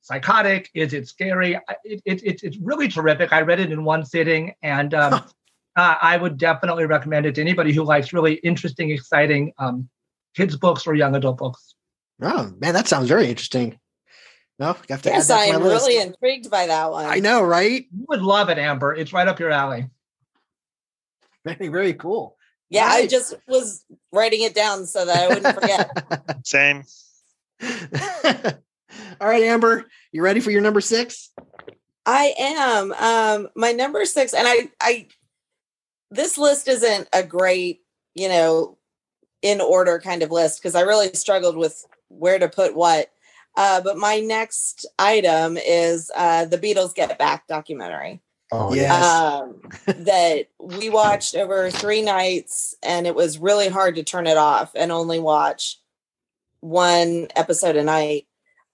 psychotic? 0.03 0.69
Is 0.75 0.93
it 0.93 1.09
scary? 1.09 1.57
I- 1.57 1.61
It, 1.85 2.03
it, 2.05 2.23
it, 2.25 2.43
it's 2.43 2.57
really 2.59 2.89
terrific. 2.89 3.33
I 3.33 3.41
read 3.41 3.59
it 3.61 3.73
in 3.73 3.85
one 3.85 4.05
sitting 4.05 4.55
and 4.63 4.93
um, 5.03 5.15
uh, 5.77 5.95
I 6.01 6.17
would 6.17 6.37
definitely 6.39 6.85
recommend 6.85 7.27
it 7.27 7.35
to 7.37 7.41
anybody 7.41 7.73
who 7.73 7.83
likes 7.85 8.13
really 8.13 8.35
interesting, 8.35 8.91
exciting 8.91 9.53
um, 9.59 9.89
kids' 10.37 10.57
books 10.57 10.87
or 10.87 10.95
young 10.95 11.17
adult 11.17 11.39
books. 11.39 11.75
Oh 12.21 12.53
man, 12.61 12.75
that 12.75 12.87
sounds 12.87 13.09
very 13.09 13.29
interesting. 13.29 13.79
No, 14.59 14.67
I 14.71 14.77
have 14.91 15.03
to 15.03 15.09
Yes, 15.11 15.29
add 15.31 15.37
that 15.39 15.41
I 15.41 15.47
to 15.49 15.55
am 15.55 15.63
list. 15.63 15.87
really 15.89 16.01
intrigued 16.01 16.51
by 16.51 16.67
that 16.67 16.91
one. 16.91 17.07
I 17.07 17.19
know, 17.19 17.43
right? 17.43 17.87
You 17.91 18.05
would 18.09 18.23
love 18.23 18.49
it, 18.51 18.59
Amber. 18.59 18.95
It's 18.95 19.13
right 19.13 19.27
up 19.27 19.41
your 19.41 19.51
alley. 19.51 19.87
Very, 21.45 21.69
very 21.69 21.95
cool. 21.95 22.37
Yeah, 22.71 22.87
I 22.87 23.07
just 23.07 23.35
was 23.47 23.85
writing 24.13 24.43
it 24.43 24.55
down 24.55 24.87
so 24.87 25.05
that 25.05 25.19
I 25.19 25.29
wouldn't 25.29 25.55
forget. 25.55 26.37
Same. 26.47 26.85
All 29.21 29.29
right, 29.29 29.43
Amber, 29.43 29.85
you 30.11 30.23
ready 30.23 30.41
for 30.41 30.51
your 30.51 30.63
number 30.63 30.81
six? 30.81 31.31
I 32.07 32.35
am. 32.39 32.93
Um, 32.93 33.49
my 33.55 33.73
number 33.73 34.05
six, 34.07 34.33
and 34.33 34.49
I, 34.49 34.71
I, 34.81 35.09
this 36.11 36.39
list 36.39 36.67
isn't 36.67 37.09
a 37.13 37.23
great, 37.23 37.83
you 38.15 38.29
know, 38.29 38.79
in 39.43 39.61
order 39.61 39.99
kind 39.99 40.23
of 40.23 40.31
list 40.31 40.61
because 40.61 40.75
I 40.75 40.81
really 40.81 41.13
struggled 41.13 41.57
with 41.57 41.85
where 42.09 42.39
to 42.39 42.49
put 42.49 42.75
what. 42.75 43.11
Uh, 43.55 43.83
but 43.83 43.99
my 43.99 44.21
next 44.21 44.87
item 44.99 45.59
is 45.59 46.11
uh, 46.17 46.47
the 46.47 46.59
Beatles 46.59 46.95
Get 46.95 47.19
Back 47.19 47.47
documentary 47.49 48.23
Oh 48.53 48.75
Yeah. 48.75 48.83
yeah. 48.83 49.01
Yes. 49.01 49.05
um, 49.07 49.61
that 50.05 50.49
we 50.61 50.91
watched 50.91 51.35
over 51.35 51.71
three 51.71 52.03
nights, 52.03 52.77
and 52.83 53.07
it 53.07 53.15
was 53.15 53.39
really 53.39 53.69
hard 53.69 53.97
to 53.97 54.03
turn 54.05 54.27
it 54.27 54.37
off 54.37 54.73
and 54.75 54.93
only 54.93 55.19
watch 55.19 55.79
one 56.61 57.29
episode 57.35 57.77
a 57.77 57.83
night. 57.83 58.27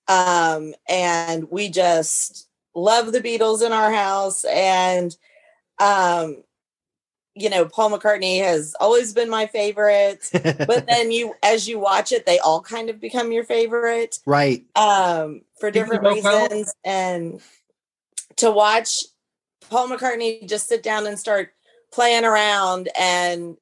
Um, 0.08 0.74
and 0.88 1.50
we 1.50 1.68
just 1.70 2.48
love 2.74 3.12
the 3.12 3.20
Beatles 3.20 3.64
in 3.64 3.72
our 3.72 3.92
house, 3.92 4.44
and 4.44 5.16
um, 5.78 6.42
you 7.34 7.48
know, 7.50 7.66
Paul 7.66 7.90
McCartney 7.90 8.42
has 8.42 8.74
always 8.80 9.12
been 9.12 9.30
my 9.30 9.46
favorite. 9.46 10.28
But 10.32 10.86
then 10.88 11.12
you, 11.12 11.34
as 11.42 11.68
you 11.68 11.78
watch 11.78 12.10
it, 12.10 12.26
they 12.26 12.40
all 12.40 12.60
kind 12.60 12.90
of 12.90 12.98
become 13.00 13.30
your 13.30 13.44
favorite 13.44 14.18
right. 14.26 14.64
um, 14.74 15.42
for 15.60 15.68
Even 15.68 15.82
different 15.82 16.02
Yoko? 16.04 16.50
reasons. 16.50 16.74
And 16.84 17.40
to 18.36 18.50
watch 18.50 19.04
Paul 19.70 19.88
McCartney 19.88 20.46
just 20.48 20.68
sit 20.68 20.82
down 20.82 21.06
and 21.06 21.18
start 21.18 21.50
playing 21.92 22.24
around 22.24 22.88
and 22.98 23.56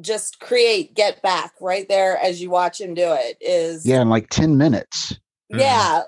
just 0.00 0.40
create 0.40 0.94
Get 0.94 1.20
Back 1.22 1.52
right 1.60 1.86
there 1.88 2.16
as 2.18 2.40
you 2.40 2.50
watch 2.50 2.80
him 2.80 2.94
do 2.94 3.12
it 3.12 3.36
is, 3.40 3.84
Yeah, 3.86 4.00
in 4.02 4.08
like 4.08 4.28
10 4.30 4.56
minutes. 4.56 5.18
yeah. 5.50 6.02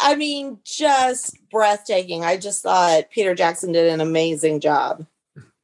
I 0.00 0.16
mean, 0.16 0.58
just 0.64 1.36
breathtaking. 1.50 2.24
I 2.24 2.36
just 2.36 2.62
thought 2.62 3.10
Peter 3.10 3.34
Jackson 3.34 3.72
did 3.72 3.90
an 3.92 4.00
amazing 4.00 4.60
job. 4.60 5.06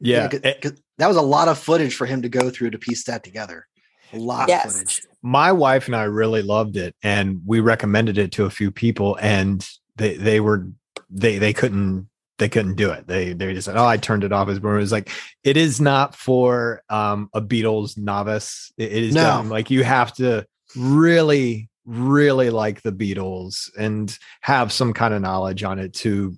Yeah. 0.01 0.29
'cause- 0.29 0.41
eh, 0.45 0.55
'cause 0.63 0.75
that 0.99 1.09
was 1.09 1.17
a 1.17 1.23
lot 1.23 1.49
of 1.49 1.59
footage 1.59 1.97
for 1.97 2.07
him 2.07 2.23
to 2.23 2.29
go 2.29 2.51
through 2.51 2.71
to 2.71 2.79
piece 2.79 3.05
that 3.05 3.25
together. 3.25 3.67
A 4.13 4.19
lot 4.19 4.49
Yes. 4.49 4.67
of 4.67 4.73
footage. 4.73 5.03
my 5.23 5.51
wife 5.51 5.87
and 5.87 5.97
I 5.97 6.05
really 6.05 6.43
loved 6.43 6.77
it, 6.77 6.95
and 7.03 7.41
we 7.45 7.59
recommended 7.59 8.17
it 8.17 8.31
to 8.33 8.45
a 8.45 8.51
few 8.51 8.71
people, 8.71 9.19
and 9.21 9.69
they 9.97 10.15
they 10.17 10.39
were 10.39 10.69
they 11.11 11.39
they 11.39 11.53
couldn't 11.53 12.09
they 12.39 12.49
couldn't 12.49 12.75
do 12.75 12.91
it. 12.91 13.07
They 13.07 13.33
they 13.33 13.55
just 13.55 13.65
said, 13.67 13.77
"Oh, 13.77 13.87
I 13.87 13.97
turned 13.97 14.25
it 14.25 14.33
off." 14.33 14.49
As 14.49 14.59
it 14.59 14.63
was 14.63 14.93
like, 14.93 15.11
it 15.45 15.57
is 15.57 15.81
not 15.81 16.15
for 16.15 16.83
um 16.91 17.31
a 17.33 17.41
Beatles 17.41 17.97
novice. 17.97 18.73
It, 18.77 18.93
it 18.93 19.03
is 19.05 19.15
No. 19.15 19.23
done 19.23 19.49
like 19.49 19.71
you 19.71 19.85
have 19.85 20.13
to 20.15 20.47
really 20.77 21.69
really 21.87 22.51
like 22.51 22.83
the 22.83 22.93
Beatles 22.93 23.71
and 23.79 24.19
have 24.41 24.73
some 24.73 24.93
kind 24.93 25.15
of 25.15 25.23
knowledge 25.23 25.63
on 25.63 25.79
it 25.79 25.93
to 25.95 26.37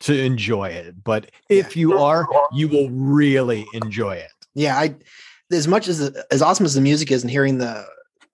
to 0.00 0.16
enjoy 0.16 0.68
it. 0.68 1.02
But 1.02 1.30
if 1.48 1.76
you 1.76 1.98
are, 1.98 2.28
you 2.52 2.68
will 2.68 2.88
really 2.90 3.66
enjoy 3.74 4.14
it. 4.14 4.30
Yeah, 4.54 4.78
I 4.78 4.94
as 5.52 5.66
much 5.68 5.88
as 5.88 6.00
as 6.30 6.42
awesome 6.42 6.64
as 6.64 6.74
the 6.74 6.80
music 6.80 7.10
is 7.10 7.22
and 7.22 7.30
hearing 7.30 7.58
the 7.58 7.84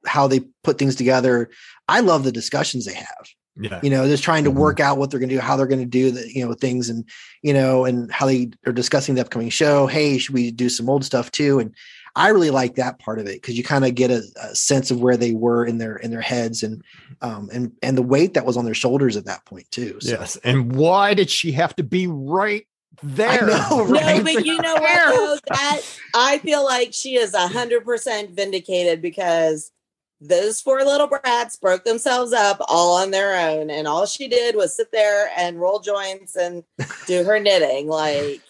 how 0.07 0.27
they 0.27 0.41
put 0.63 0.79
things 0.79 0.95
together, 0.95 1.49
I 1.89 2.01
love 2.01 2.25
the 2.25 2.33
discussions 2.33 2.85
they 2.85 2.93
have. 2.95 3.27
Yeah. 3.57 3.81
You 3.83 3.91
know, 3.91 4.07
just 4.07 4.25
trying 4.25 4.45
to 4.45 4.51
work 4.51 4.81
out 4.81 4.99
what 4.99 5.11
they're 5.11 5.21
going 5.21 5.31
to 5.31 5.37
do, 5.37 5.41
how 5.41 5.57
they're 5.57 5.67
going 5.67 5.81
to 5.81 5.87
do 5.87 6.11
the 6.11 6.29
you 6.33 6.45
know 6.45 6.55
things, 6.55 6.89
and 6.89 7.09
you 7.43 7.53
know, 7.53 7.85
and 7.85 8.11
how 8.11 8.27
they 8.27 8.51
are 8.67 8.73
discussing 8.73 9.15
the 9.15 9.21
upcoming 9.21 9.49
show. 9.49 9.87
Hey, 9.87 10.19
should 10.19 10.35
we 10.35 10.51
do 10.51 10.69
some 10.69 10.91
old 10.91 11.05
stuff 11.05 11.31
too? 11.31 11.61
And 11.61 11.73
I 12.17 12.29
really 12.29 12.51
like 12.51 12.77
that 12.77 12.99
part 12.99 13.19
of 13.19 13.27
it 13.27 13.41
because 13.41 13.57
you 13.57 13.65
kind 13.65 13.85
of 13.85 13.95
get 13.95 14.11
a, 14.11 14.23
a 14.43 14.55
sense 14.55 14.91
of 14.91 15.01
where 15.01 15.17
they 15.17 15.33
were 15.33 15.65
in 15.65 15.79
their 15.79 15.97
in 15.97 16.11
their 16.11 16.21
heads 16.21 16.63
and 16.63 16.83
um 17.23 17.49
and 17.53 17.73
and 17.83 17.97
the 17.97 18.03
weight 18.03 18.35
that 18.35 18.47
was 18.47 18.57
on 18.57 18.65
their 18.65 18.75
shoulders 18.75 19.17
at 19.17 19.25
that 19.27 19.45
point 19.45 19.71
too. 19.71 20.01
So. 20.01 20.11
Yes. 20.11 20.37
And 20.45 20.75
why 20.75 21.15
did 21.15 21.31
she 21.31 21.53
have 21.53 21.75
to 21.77 21.83
be 21.83 22.07
right 22.07 22.67
there? 23.03 23.47
know, 23.47 23.85
right? 23.89 24.19
No, 24.19 24.25
but 24.25 24.45
you 24.45 24.61
know 24.61 24.75
what? 24.75 25.15
Though, 25.15 25.39
that 25.49 25.81
I 26.15 26.39
feel 26.39 26.65
like 26.65 26.93
she 26.93 27.17
is 27.17 27.35
a 27.35 27.49
hundred 27.49 27.85
percent 27.85 28.31
vindicated 28.31 29.03
because 29.03 29.73
those 30.21 30.61
four 30.61 30.83
little 30.85 31.07
brats 31.07 31.57
broke 31.57 31.85
themselves 31.85 32.33
up 32.33 32.59
all 32.69 32.97
on 32.97 33.11
their 33.11 33.35
own, 33.51 33.71
and 33.71 33.87
all 33.87 34.07
she 34.07 34.29
did 34.29 34.57
was 34.57 34.75
sit 34.77 34.91
there 34.93 35.31
and 35.37 35.61
roll 35.61 35.81
joints 35.81 36.37
and 36.37 36.65
do 37.07 37.25
her 37.25 37.39
knitting. 37.41 37.89
Like 37.89 38.41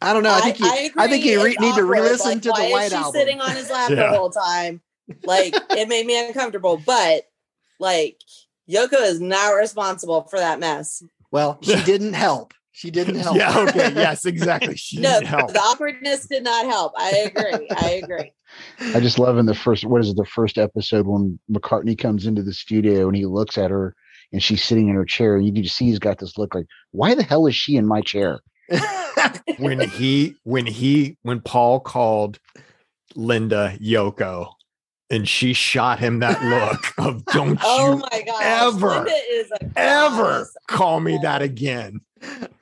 I 0.00 0.12
don't 0.12 0.22
know. 0.22 0.32
I 0.32 0.40
think 0.40 0.60
you, 0.60 0.90
I, 0.96 1.08
think 1.08 1.24
you 1.24 1.42
re- 1.44 1.50
it's 1.52 1.60
need 1.60 1.74
to 1.74 1.84
re-listen 1.84 2.30
Like, 2.30 2.42
to 2.42 2.50
why 2.50 2.60
the 2.60 2.66
is 2.66 2.72
White 2.72 2.88
she 2.90 2.96
album. 2.96 3.12
sitting 3.12 3.40
on 3.40 3.50
his 3.56 3.68
lap 3.70 3.90
the 3.90 4.08
whole 4.08 4.30
time. 4.30 4.80
Like 5.24 5.54
it 5.70 5.88
made 5.88 6.06
me 6.06 6.26
uncomfortable, 6.28 6.80
but 6.86 7.22
like 7.80 8.18
Yoko 8.70 9.00
is 9.00 9.20
not 9.20 9.50
responsible 9.52 10.22
for 10.24 10.38
that 10.38 10.60
mess. 10.60 11.02
well, 11.30 11.58
she 11.62 11.82
didn't 11.82 12.12
help. 12.14 12.54
She 12.78 12.92
didn't 12.92 13.16
help. 13.20 13.36
Yeah. 13.36 13.58
Okay. 13.58 13.92
Yes. 13.94 14.24
Exactly. 14.24 14.76
She 14.76 15.00
No, 15.00 15.14
didn't 15.14 15.26
help. 15.26 15.52
the 15.52 15.58
awkwardness 15.58 16.26
did 16.28 16.44
not 16.44 16.64
help. 16.66 16.92
I 16.96 17.10
agree. 17.34 17.68
I 17.76 18.00
agree. 18.02 18.32
I 18.94 19.00
just 19.00 19.18
love 19.18 19.36
in 19.36 19.46
the 19.46 19.54
first 19.54 19.84
what 19.84 20.00
is 20.00 20.10
it, 20.10 20.16
the 20.16 20.24
first 20.24 20.58
episode 20.58 21.06
when 21.06 21.38
McCartney 21.50 21.98
comes 21.98 22.24
into 22.24 22.42
the 22.44 22.52
studio 22.52 23.08
and 23.08 23.16
he 23.16 23.26
looks 23.26 23.58
at 23.58 23.70
her 23.72 23.96
and 24.32 24.40
she's 24.42 24.62
sitting 24.62 24.88
in 24.88 24.94
her 24.94 25.04
chair 25.04 25.36
and 25.36 25.44
you 25.44 25.52
can 25.52 25.64
just 25.64 25.76
see 25.76 25.86
he's 25.86 25.98
got 25.98 26.18
this 26.18 26.38
look 26.38 26.54
like, 26.54 26.66
why 26.92 27.14
the 27.16 27.22
hell 27.24 27.46
is 27.48 27.54
she 27.56 27.74
in 27.76 27.86
my 27.86 28.00
chair? 28.00 28.38
when 29.58 29.80
he 29.80 30.36
when 30.44 30.66
he 30.66 31.16
when 31.22 31.40
Paul 31.40 31.80
called 31.80 32.38
Linda 33.16 33.76
Yoko 33.80 34.52
and 35.10 35.26
she 35.28 35.52
shot 35.54 35.98
him 35.98 36.18
that 36.20 36.40
look 36.44 36.92
of 36.98 37.24
don't 37.26 37.58
Oh 37.64 37.92
you 37.94 37.96
my 37.98 38.22
gosh. 38.26 38.42
ever, 38.42 39.06
is 39.30 39.50
a 39.50 39.70
ever 39.78 40.46
call 40.68 41.00
me 41.00 41.18
that 41.22 41.40
again. 41.42 42.00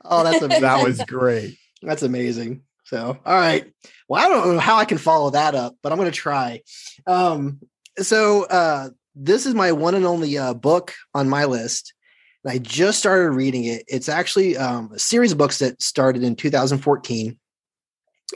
Oh, 0.04 0.25
that's 0.25 0.42
amazing. 0.42 0.62
That 0.62 0.84
was 0.84 1.00
great. 1.06 1.58
That's 1.82 2.02
amazing. 2.02 2.62
So, 2.84 3.18
all 3.25 3.34
right. 3.34 3.72
Well, 4.08 4.25
I 4.25 4.28
don't 4.28 4.54
know 4.54 4.60
how 4.60 4.76
I 4.76 4.84
can 4.84 4.98
follow 4.98 5.30
that 5.30 5.54
up, 5.54 5.76
but 5.82 5.92
I'm 5.92 5.98
going 5.98 6.10
to 6.10 6.16
try. 6.16 6.62
Um, 7.06 7.60
so, 7.98 8.44
uh, 8.44 8.90
this 9.16 9.46
is 9.46 9.54
my 9.54 9.72
one 9.72 9.94
and 9.94 10.04
only 10.04 10.36
uh, 10.38 10.54
book 10.54 10.94
on 11.14 11.28
my 11.28 11.46
list. 11.46 11.94
And 12.44 12.52
I 12.52 12.58
just 12.58 12.98
started 12.98 13.30
reading 13.30 13.64
it. 13.64 13.84
It's 13.88 14.08
actually 14.08 14.56
um, 14.56 14.92
a 14.94 14.98
series 14.98 15.32
of 15.32 15.38
books 15.38 15.58
that 15.58 15.82
started 15.82 16.22
in 16.22 16.36
2014, 16.36 17.38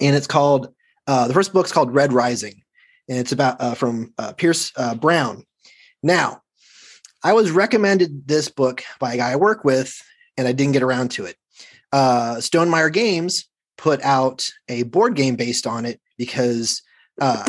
and 0.00 0.16
it's 0.16 0.26
called 0.26 0.74
Uh, 1.06 1.28
the 1.28 1.34
first 1.34 1.52
book's 1.52 1.72
called 1.72 1.94
Red 1.94 2.12
Rising, 2.12 2.62
and 3.08 3.18
it's 3.18 3.32
about 3.32 3.60
uh, 3.60 3.74
from 3.74 4.12
uh, 4.18 4.32
Pierce 4.32 4.72
uh, 4.76 4.94
Brown. 4.94 5.44
Now, 6.02 6.42
I 7.22 7.34
was 7.34 7.50
recommended 7.50 8.26
this 8.26 8.48
book 8.48 8.82
by 8.98 9.14
a 9.14 9.16
guy 9.16 9.30
I 9.32 9.36
work 9.36 9.64
with, 9.64 10.00
and 10.40 10.48
I 10.48 10.52
didn't 10.52 10.72
get 10.72 10.82
around 10.82 11.10
to 11.12 11.26
it. 11.26 11.36
Uh, 11.92 12.36
Stonemaier 12.36 12.90
Games 12.90 13.46
put 13.76 14.00
out 14.02 14.48
a 14.68 14.84
board 14.84 15.14
game 15.14 15.36
based 15.36 15.66
on 15.66 15.84
it 15.84 16.00
because 16.16 16.82
uh, 17.20 17.46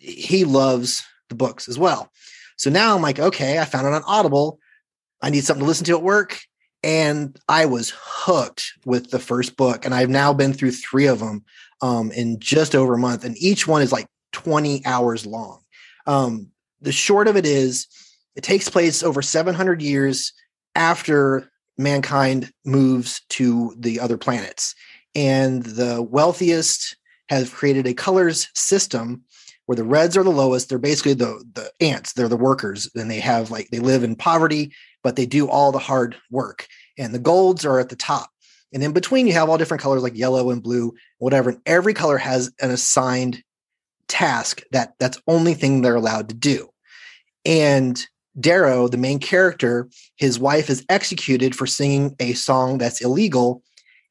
he 0.00 0.44
loves 0.44 1.04
the 1.28 1.34
books 1.34 1.68
as 1.68 1.76
well. 1.78 2.10
So 2.56 2.70
now 2.70 2.94
I'm 2.94 3.02
like, 3.02 3.18
okay, 3.18 3.58
I 3.58 3.64
found 3.64 3.86
it 3.86 3.92
on 3.92 4.04
Audible. 4.06 4.60
I 5.20 5.30
need 5.30 5.44
something 5.44 5.64
to 5.64 5.68
listen 5.68 5.86
to 5.86 5.96
at 5.96 6.02
work. 6.02 6.38
And 6.82 7.36
I 7.48 7.66
was 7.66 7.92
hooked 7.96 8.72
with 8.84 9.10
the 9.10 9.18
first 9.18 9.56
book. 9.56 9.84
And 9.84 9.92
I've 9.92 10.08
now 10.08 10.32
been 10.32 10.52
through 10.52 10.72
three 10.72 11.06
of 11.06 11.18
them 11.18 11.44
um, 11.82 12.12
in 12.12 12.38
just 12.38 12.76
over 12.76 12.94
a 12.94 12.98
month. 12.98 13.24
And 13.24 13.36
each 13.38 13.66
one 13.66 13.82
is 13.82 13.92
like 13.92 14.06
20 14.32 14.86
hours 14.86 15.26
long. 15.26 15.62
Um, 16.06 16.48
the 16.80 16.92
short 16.92 17.28
of 17.28 17.36
it 17.36 17.44
is, 17.44 17.86
it 18.36 18.44
takes 18.44 18.68
place 18.68 19.02
over 19.02 19.20
700 19.20 19.82
years 19.82 20.32
after 20.74 21.49
mankind 21.80 22.52
moves 22.64 23.22
to 23.30 23.74
the 23.78 23.98
other 23.98 24.18
planets. 24.18 24.74
And 25.14 25.62
the 25.64 26.02
wealthiest 26.02 26.96
have 27.28 27.52
created 27.52 27.86
a 27.86 27.94
colors 27.94 28.48
system 28.54 29.24
where 29.66 29.76
the 29.76 29.84
reds 29.84 30.16
are 30.16 30.22
the 30.22 30.30
lowest. 30.30 30.68
They're 30.68 30.78
basically 30.78 31.14
the 31.14 31.44
the 31.54 31.70
ants. 31.80 32.12
They're 32.12 32.28
the 32.28 32.36
workers, 32.36 32.90
and 32.94 33.10
they 33.10 33.20
have 33.20 33.50
like 33.50 33.68
they 33.70 33.78
live 33.78 34.04
in 34.04 34.16
poverty, 34.16 34.72
but 35.02 35.16
they 35.16 35.26
do 35.26 35.48
all 35.48 35.72
the 35.72 35.78
hard 35.78 36.16
work. 36.30 36.66
And 36.98 37.14
the 37.14 37.18
golds 37.18 37.64
are 37.64 37.78
at 37.78 37.88
the 37.88 37.96
top. 37.96 38.30
And 38.72 38.82
in 38.82 38.92
between, 38.92 39.26
you 39.26 39.32
have 39.32 39.48
all 39.48 39.58
different 39.58 39.82
colors 39.82 40.02
like 40.02 40.16
yellow 40.16 40.50
and 40.50 40.62
blue, 40.62 40.94
whatever. 41.18 41.50
And 41.50 41.60
every 41.66 41.94
color 41.94 42.18
has 42.18 42.52
an 42.60 42.70
assigned 42.70 43.42
task 44.06 44.62
that 44.72 44.94
that's 44.98 45.20
only 45.26 45.54
thing 45.54 45.82
they're 45.82 45.94
allowed 45.94 46.28
to 46.28 46.34
do. 46.34 46.68
And 47.44 48.04
Darrow, 48.38 48.88
the 48.88 48.96
main 48.96 49.18
character, 49.18 49.88
his 50.16 50.38
wife 50.38 50.70
is 50.70 50.84
executed 50.88 51.56
for 51.56 51.66
singing 51.66 52.14
a 52.20 52.32
song 52.34 52.78
that's 52.78 53.00
illegal, 53.00 53.62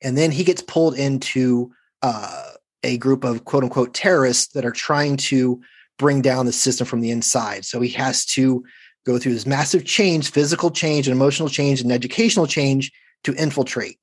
and 0.01 0.17
then 0.17 0.31
he 0.31 0.43
gets 0.43 0.61
pulled 0.61 0.97
into 0.97 1.71
uh, 2.01 2.51
a 2.83 2.97
group 2.97 3.23
of 3.23 3.45
quote 3.45 3.63
unquote 3.63 3.93
terrorists 3.93 4.53
that 4.53 4.65
are 4.65 4.71
trying 4.71 5.17
to 5.17 5.61
bring 5.97 6.21
down 6.21 6.45
the 6.45 6.51
system 6.51 6.87
from 6.87 7.01
the 7.01 7.11
inside. 7.11 7.65
So 7.65 7.81
he 7.81 7.89
has 7.91 8.25
to 8.27 8.63
go 9.05 9.17
through 9.17 9.33
this 9.33 9.45
massive 9.45 9.85
change, 9.85 10.31
physical 10.31 10.71
change, 10.71 11.07
and 11.07 11.15
emotional 11.15 11.49
change, 11.49 11.81
and 11.81 11.91
educational 11.91 12.47
change 12.47 12.91
to 13.23 13.33
infiltrate. 13.35 13.99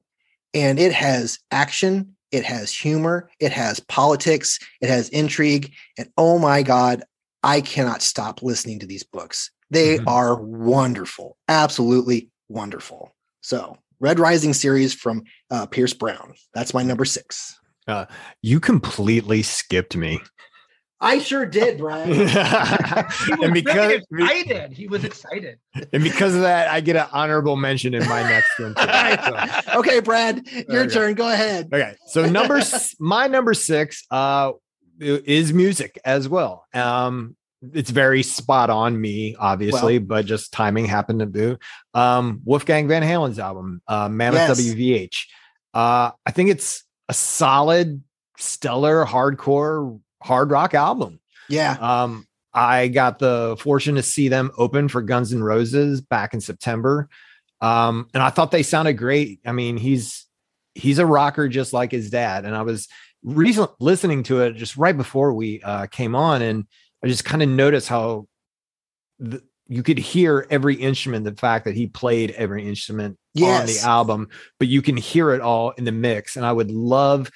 And 0.55 0.79
it 0.79 0.93
has 0.93 1.39
action, 1.51 2.17
it 2.33 2.45
has 2.45 2.73
humor, 2.73 3.31
it 3.41 3.53
has 3.53 3.81
politics, 3.81 4.59
it 4.81 4.89
has 4.89 5.09
intrigue. 5.11 5.73
And 5.99 6.09
oh 6.17 6.39
my 6.39 6.63
God, 6.63 7.03
I 7.43 7.61
cannot 7.61 8.03
stop 8.03 8.43
listening 8.43 8.81
to 8.81 8.87
these 8.87 9.05
books. 9.05 9.51
They 9.71 9.97
mm-hmm. 9.97 10.09
are 10.09 10.41
wonderful, 10.41 11.37
absolutely 11.49 12.31
wonderful. 12.49 13.15
So, 13.41 13.79
Red 13.99 14.19
Rising 14.19 14.53
series 14.53 14.95
from 14.95 15.25
uh, 15.51 15.67
Pierce 15.67 15.95
Brown. 15.95 16.35
That's 16.55 16.75
my 16.75 16.83
number 16.83 17.05
six. 17.05 17.59
Uh, 17.89 18.07
you 18.43 18.61
completely 18.61 19.43
skipped 19.43 19.97
me. 19.97 20.21
I 20.99 21.19
sure 21.19 21.45
did, 21.45 21.79
Brian. 21.79 22.11
and 23.43 23.53
because 23.53 24.01
really 24.11 24.41
excited, 24.41 24.73
he 24.73 24.89
was 24.89 25.05
excited. 25.05 25.59
And 25.93 26.03
because 26.03 26.35
of 26.35 26.41
that, 26.41 26.69
I 26.69 26.81
get 26.81 26.97
an 26.97 27.07
honorable 27.13 27.57
mention 27.57 27.93
in 27.93 28.07
my 28.09 28.23
next 28.23 28.59
one. 28.59 28.75
So. 28.77 29.75
okay, 29.79 30.01
Brad, 30.01 30.47
your 30.69 30.85
okay. 30.85 30.95
turn. 30.95 31.15
Go 31.15 31.31
ahead. 31.31 31.69
Okay, 31.73 31.95
so 32.07 32.27
number 32.27 32.63
my 32.99 33.27
number 33.27 33.53
six 33.53 34.07
uh, 34.11 34.53
is 34.99 35.53
music 35.53 35.99
as 36.05 36.31
well. 36.31 36.65
Um, 36.73 37.36
it's 37.73 37.91
very 37.91 38.23
spot 38.23 38.71
on 38.71 39.01
me, 39.01 39.37
obviously, 39.39 39.99
well, 39.99 40.07
but 40.07 40.27
just 40.27 40.53
timing 40.53 40.85
happened 40.87 41.21
to 41.21 41.27
do. 41.27 41.59
Um, 41.95 42.41
Wolfgang 42.45 42.89
Van 42.89 43.03
Halen's 43.03 43.39
album, 43.39 43.83
uh, 43.89 44.09
Mammoth 44.09 44.59
yes. 44.59 44.61
WVH. 44.61 45.25
Uh, 45.75 46.11
I 46.25 46.31
think 46.31 46.51
it's 46.51 46.85
a 47.09 47.15
solid, 47.15 48.03
stellar, 48.37 49.05
hardcore 49.05 50.01
hard 50.23 50.51
rock 50.51 50.75
album. 50.75 51.21
Yeah. 51.49 51.77
Um, 51.81 52.27
I 52.53 52.89
got 52.89 53.19
the 53.19 53.57
fortune 53.61 53.97
to 53.97 54.03
see 54.03 54.29
them 54.29 54.51
open 54.57 54.89
for 54.89 55.03
Guns 55.03 55.33
N' 55.33 55.43
Roses 55.43 56.01
back 56.01 56.35
in 56.35 56.41
September. 56.41 57.09
Um, 57.61 58.09
and 58.15 58.23
I 58.23 58.31
thought 58.31 58.51
they 58.51 58.63
sounded 58.63 58.95
great. 58.95 59.41
I 59.45 59.53
mean, 59.53 59.77
he's 59.77 60.27
he's 60.75 60.99
a 60.99 61.07
rocker 61.07 61.49
just 61.49 61.73
like 61.73 61.93
his 61.93 62.11
dad. 62.11 62.45
And 62.45 62.55
I 62.55 62.63
was 62.63 62.89
recently 63.23 63.75
listening 63.81 64.23
to 64.25 64.41
it 64.41 64.57
just 64.57 64.77
right 64.77 64.97
before 64.97 65.33
we 65.33 65.63
uh, 65.63 65.87
came 65.87 66.15
on, 66.15 66.43
and 66.43 66.65
I 67.05 67.09
just 67.09 67.25
kind 67.25 67.43
of 67.43 67.49
noticed 67.49 67.89
how 67.89 68.27
the, 69.19 69.43
you 69.69 69.83
could 69.83 69.99
hear 69.99 70.47
every 70.51 70.77
instrument. 70.77 71.25
The 71.25 71.35
fact 71.35 71.65
that 71.65 71.75
he 71.75 71.87
played 71.87 72.31
every 72.33 72.67
instrument 72.67 73.19
yes. 73.35 73.61
on 73.61 73.67
the 73.67 73.81
album, 73.81 74.29
but 74.59 74.69
you 74.69 74.83
can 74.83 74.97
hear 74.97 75.33
it 75.33 75.41
all 75.41 75.71
in 75.71 75.85
the 75.85 75.93
mix. 75.93 76.37
And 76.37 76.47
I 76.47 76.53
would 76.53 76.71
love 76.71 77.31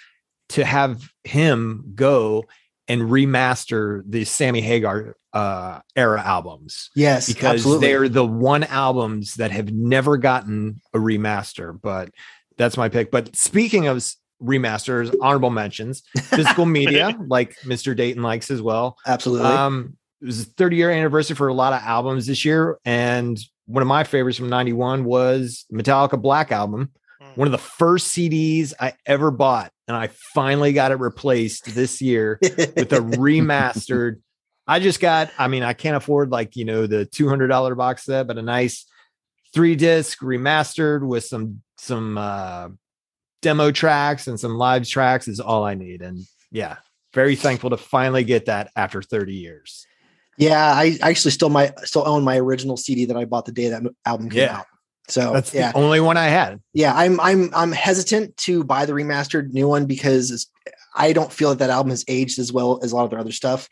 to 0.50 0.64
have 0.64 1.10
him 1.24 1.92
go 1.94 2.44
and 2.88 3.02
remaster 3.02 4.02
the 4.06 4.24
Sammy 4.24 4.60
Hagar 4.60 5.16
uh, 5.32 5.80
era 5.94 6.20
albums. 6.20 6.90
Yes, 6.96 7.28
because 7.28 7.60
absolutely. 7.60 7.86
they're 7.86 8.08
the 8.08 8.26
one 8.26 8.64
albums 8.64 9.34
that 9.34 9.52
have 9.52 9.72
never 9.72 10.16
gotten 10.16 10.80
a 10.92 10.98
remaster. 10.98 11.78
But 11.80 12.10
that's 12.56 12.76
my 12.76 12.88
pick. 12.88 13.10
But 13.10 13.36
speaking 13.36 13.86
of 13.86 14.04
remasters, 14.42 15.14
honorable 15.20 15.50
mentions, 15.50 16.02
physical 16.24 16.66
media, 16.66 17.16
like 17.26 17.56
Mr. 17.64 17.96
Dayton 17.96 18.22
likes 18.22 18.50
as 18.50 18.62
well. 18.62 18.96
Absolutely. 19.06 19.46
Um, 19.46 19.96
it 20.20 20.26
was 20.26 20.42
a 20.42 20.44
30 20.44 20.76
year 20.76 20.90
anniversary 20.90 21.36
for 21.36 21.48
a 21.48 21.54
lot 21.54 21.72
of 21.72 21.80
albums 21.82 22.26
this 22.26 22.44
year. 22.44 22.78
And 22.84 23.38
one 23.66 23.82
of 23.82 23.88
my 23.88 24.04
favorites 24.04 24.38
from 24.38 24.48
91 24.48 25.04
was 25.04 25.64
Metallica 25.72 26.20
Black 26.20 26.52
Album, 26.52 26.90
hmm. 27.20 27.28
one 27.34 27.48
of 27.48 27.52
the 27.52 27.58
first 27.58 28.08
CDs 28.08 28.72
I 28.78 28.94
ever 29.06 29.30
bought. 29.30 29.72
And 29.88 29.96
I 29.96 30.08
finally 30.34 30.72
got 30.72 30.92
it 30.92 30.96
replaced 30.96 31.74
this 31.74 32.00
year 32.00 32.38
with 32.42 32.92
a 32.92 33.00
remastered. 33.18 34.20
I 34.66 34.78
just 34.78 35.00
got, 35.00 35.30
I 35.38 35.48
mean, 35.48 35.62
I 35.62 35.72
can't 35.72 35.96
afford 35.96 36.30
like, 36.30 36.54
you 36.54 36.64
know, 36.64 36.86
the 36.86 37.06
$200 37.06 37.76
box 37.76 38.04
set, 38.04 38.26
but 38.26 38.38
a 38.38 38.42
nice 38.42 38.86
three 39.52 39.74
disc 39.74 40.20
remastered 40.20 41.04
with 41.04 41.24
some, 41.24 41.62
some, 41.76 42.16
uh, 42.16 42.68
demo 43.42 43.70
tracks 43.70 44.26
and 44.26 44.38
some 44.38 44.56
live 44.56 44.86
tracks 44.86 45.28
is 45.28 45.40
all 45.40 45.64
I 45.64 45.74
need. 45.74 46.02
And 46.02 46.24
yeah, 46.50 46.76
very 47.14 47.36
thankful 47.36 47.70
to 47.70 47.76
finally 47.76 48.24
get 48.24 48.46
that 48.46 48.70
after 48.76 49.02
30 49.02 49.34
years. 49.34 49.86
Yeah, 50.38 50.72
I 50.72 50.96
actually 51.02 51.32
still 51.32 51.50
my 51.50 51.72
still 51.84 52.08
own 52.08 52.24
my 52.24 52.38
original 52.38 52.76
CD 52.78 53.04
that 53.06 53.16
I 53.16 53.26
bought 53.26 53.44
the 53.44 53.52
day 53.52 53.68
that 53.68 53.82
album 54.06 54.30
came 54.30 54.40
yeah. 54.40 54.58
out. 54.58 54.66
So 55.08 55.32
that's 55.32 55.52
yeah. 55.52 55.72
the 55.72 55.78
only 55.78 56.00
one 56.00 56.16
I 56.16 56.28
had. 56.28 56.60
Yeah, 56.72 56.94
I'm 56.94 57.20
I'm 57.20 57.50
I'm 57.54 57.72
hesitant 57.72 58.36
to 58.38 58.64
buy 58.64 58.86
the 58.86 58.92
remastered 58.92 59.52
new 59.52 59.68
one 59.68 59.84
because 59.84 60.48
I 60.94 61.12
don't 61.12 61.32
feel 61.32 61.50
that 61.50 61.58
that 61.58 61.70
album 61.70 61.90
has 61.90 62.04
aged 62.08 62.38
as 62.38 62.52
well 62.52 62.80
as 62.82 62.92
a 62.92 62.96
lot 62.96 63.04
of 63.04 63.10
their 63.10 63.18
other 63.18 63.32
stuff. 63.32 63.68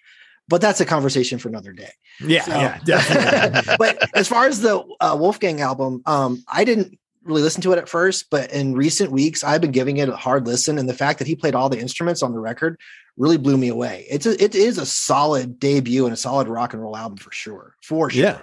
But 0.49 0.61
that's 0.61 0.81
a 0.81 0.87
conversation 0.87 1.39
for 1.39 1.49
another 1.49 1.73
day. 1.73 1.91
Yeah, 2.21 2.43
so, 2.43 2.53
yeah, 2.53 2.79
definitely. 2.85 3.75
but 3.79 4.17
as 4.17 4.29
far 4.29 4.47
as 4.47 4.61
the 4.61 4.83
uh, 5.01 5.17
Wolfgang 5.19 5.61
album, 5.61 6.03
um, 6.07 6.43
I 6.49 6.65
didn't 6.65 6.99
really 7.29 7.43
listen 7.43 7.63
to 7.63 7.73
it 7.73 7.79
at 7.79 7.89
first, 7.89 8.31
but 8.31 8.51
in 8.53 8.75
recent 8.75 9.13
weeks, 9.13 9.45
I've 9.45 9.61
been 9.61 9.71
giving 9.71 9.99
it 9.99 10.09
a 10.09 10.17
hard 10.17 10.47
listen. 10.47 10.79
And 10.79 10.89
the 10.89 10.95
fact 10.95 11.19
that 11.19 11.29
he 11.29 11.37
played 11.37 11.55
all 11.55 11.69
the 11.69 11.79
instruments 11.79 12.23
on 12.23 12.33
the 12.33 12.41
record 12.41 12.79
really 13.17 13.37
blew 13.37 13.57
me 13.57 13.69
away. 13.69 14.07
It's 14.11 14.27
a, 14.27 14.43
it 14.43 14.55
is 14.55 14.79
a 14.79 14.87
solid 14.87 15.59
debut 15.61 16.05
and 16.05 16.13
a 16.13 16.17
solid 16.17 16.49
rock 16.49 16.73
and 16.73 16.83
roll 16.83 16.97
album 16.97 17.19
for 17.19 17.33
sure. 17.33 17.75
For 17.83 18.11
sure. 18.11 18.23
Yeah. 18.23 18.41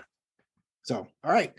So, 0.84 1.08
all 1.24 1.32
right. 1.32 1.52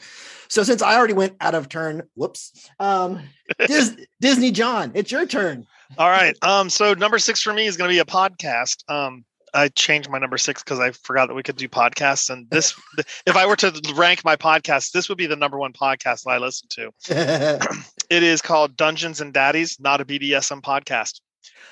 So 0.49 0.63
since 0.63 0.83
I 0.83 0.97
already 0.97 1.15
went 1.15 1.37
out 1.41 1.55
of 1.57 1.69
turn, 1.69 2.03
whoops. 2.15 2.71
Um, 2.79 3.21
Dis- 3.67 3.97
Disney 4.21 4.53
John, 4.53 4.93
it's 4.95 5.11
your 5.11 5.27
turn. 5.27 5.67
All 5.99 6.09
right. 6.09 6.37
Um, 6.43 6.71
so 6.71 6.95
number 6.95 7.19
six 7.19 7.43
for 7.43 7.53
me 7.53 7.67
is 7.67 7.77
going 7.77 7.89
to 7.89 7.95
be 7.95 7.99
a 7.99 8.05
podcast. 8.05 8.89
Um, 8.89 9.25
I 9.57 9.69
changed 9.69 10.11
my 10.11 10.19
number 10.19 10.37
six 10.37 10.63
because 10.63 10.79
I 10.79 10.91
forgot 10.91 11.29
that 11.29 11.35
we 11.35 11.43
could 11.43 11.57
do 11.57 11.69
podcasts. 11.69 12.31
And 12.31 12.49
this, 12.51 12.75
if 13.27 13.37
I 13.37 13.47
were 13.47 13.57
to 13.57 13.73
rank 13.97 14.25
my 14.25 14.37
podcast, 14.37 14.93
this 14.93 15.09
would 15.09 15.19
be 15.19 15.27
the 15.27 15.37
number 15.37 15.59
one 15.59 15.73
podcast 15.73 16.25
that 16.25 16.31
I 16.31 16.39
listen 16.39 16.69
to. 16.73 16.93
it 18.11 18.23
is 18.23 18.43
called 18.43 18.77
Dungeons 18.77 19.21
and 19.21 19.33
Daddies, 19.33 19.81
not 19.81 20.01
a 20.01 20.05
BDSM 20.05 20.61
podcast. 20.61 21.21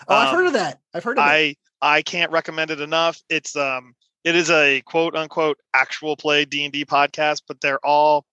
Oh, 0.09 0.17
um, 0.17 0.27
I've 0.27 0.35
heard 0.35 0.47
of 0.47 0.53
that. 0.55 0.81
I've 0.95 1.05
heard 1.05 1.19
of 1.19 1.25
I, 1.25 1.37
it. 1.37 1.59
I 1.83 2.03
can't 2.03 2.33
recommend 2.33 2.71
it 2.71 2.81
enough. 2.81 3.21
It's 3.29 3.55
um, 3.55 3.95
it 4.25 4.35
is 4.35 4.51
a 4.51 4.81
quote 4.83 5.15
unquote 5.15 5.59
actual 5.75 6.17
play 6.17 6.47
D 6.47 6.65
and 6.65 6.73
D 6.73 6.85
podcast, 6.85 7.43
but 7.47 7.61
they're 7.61 7.85
all 7.85 8.25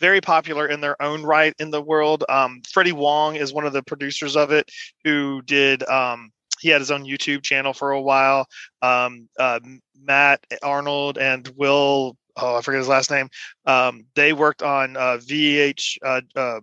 very 0.00 0.20
popular 0.20 0.66
in 0.66 0.80
their 0.80 1.00
own 1.00 1.22
right 1.22 1.54
in 1.58 1.70
the 1.70 1.80
world. 1.80 2.24
Um, 2.28 2.60
Freddie 2.70 2.92
Wong 2.92 3.36
is 3.36 3.52
one 3.52 3.64
of 3.64 3.72
the 3.72 3.82
producers 3.82 4.36
of 4.36 4.50
it, 4.50 4.70
who 5.04 5.40
did 5.42 5.82
um, 5.88 6.30
he 6.60 6.68
had 6.68 6.80
his 6.80 6.90
own 6.90 7.04
YouTube 7.04 7.42
channel 7.42 7.72
for 7.72 7.92
a 7.92 8.00
while. 8.00 8.46
Um, 8.82 9.28
uh, 9.38 9.60
Matt 10.00 10.44
Arnold 10.62 11.18
and 11.18 11.46
Will, 11.56 12.16
oh, 12.36 12.56
I 12.56 12.60
forget 12.62 12.78
his 12.78 12.88
last 12.88 13.10
name. 13.10 13.28
Um, 13.66 14.06
they 14.14 14.32
worked 14.32 14.62
on 14.62 14.96
uh, 14.96 15.18
VH 15.18 15.98
uh, 16.04 16.20
uh, 16.36 16.60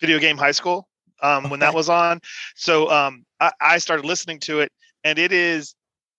Video 0.00 0.18
Game 0.18 0.36
High 0.36 0.52
School 0.52 0.88
um, 1.22 1.50
when 1.50 1.60
that 1.60 1.74
was 1.74 1.88
on. 1.88 2.20
So 2.56 2.90
um, 2.90 3.24
I, 3.40 3.52
I, 3.60 3.78
started 3.78 4.04
listening 4.04 4.40
to 4.40 4.60
it, 4.60 4.70
and 5.02 5.18
it 5.18 5.32
is. 5.32 5.74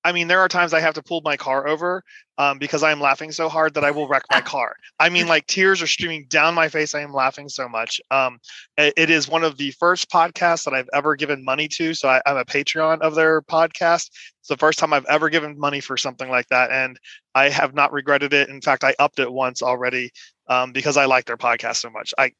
I 0.05 0.11
mean, 0.11 0.27
there 0.27 0.39
are 0.39 0.47
times 0.47 0.71
I 0.71 0.81
have 0.81 0.93
to 0.93 1.01
pull 1.01 1.21
my 1.25 1.35
car 1.35 1.67
over 1.67 2.03
um, 2.37 2.59
because 2.59 2.83
I 2.83 2.91
am 2.91 3.01
laughing 3.01 3.31
so 3.31 3.49
hard 3.49 3.73
that 3.73 3.83
I 3.83 3.89
will 3.89 4.07
wreck 4.07 4.21
my 4.31 4.39
car. 4.55 4.75
I 4.99 5.09
mean, 5.09 5.27
like 5.27 5.47
tears 5.47 5.81
are 5.81 5.87
streaming 5.87 6.27
down 6.29 6.53
my 6.53 6.69
face. 6.69 6.93
I 6.93 7.01
am 7.01 7.11
laughing 7.11 7.49
so 7.49 7.67
much. 7.67 7.99
Um, 8.11 8.37
it, 8.77 8.93
it 8.97 9.09
is 9.09 9.27
one 9.27 9.43
of 9.43 9.57
the 9.57 9.71
first 9.71 10.11
podcasts 10.11 10.63
that 10.65 10.75
I've 10.75 10.89
ever 10.93 11.15
given 11.15 11.43
money 11.43 11.67
to. 11.69 11.95
So 11.95 12.07
I, 12.07 12.21
I'm 12.27 12.37
a 12.37 12.45
Patreon 12.45 13.01
of 13.01 13.15
their 13.15 13.41
podcast. 13.41 14.11
It's 14.41 14.47
the 14.47 14.57
first 14.57 14.77
time 14.77 14.93
I've 14.93 15.05
ever 15.05 15.27
given 15.29 15.59
money 15.59 15.79
for 15.79 15.97
something 15.97 16.29
like 16.29 16.47
that, 16.49 16.69
and 16.69 16.99
I 17.33 17.49
have 17.49 17.73
not 17.73 17.91
regretted 17.91 18.31
it. 18.31 18.47
In 18.49 18.61
fact, 18.61 18.83
I 18.83 18.93
upped 18.99 19.17
it 19.17 19.33
once 19.33 19.63
already 19.63 20.11
um, 20.47 20.71
because 20.71 20.97
I 20.97 21.05
like 21.05 21.25
their 21.25 21.37
podcast 21.37 21.77
so 21.77 21.89
much. 21.89 22.13
I 22.15 22.31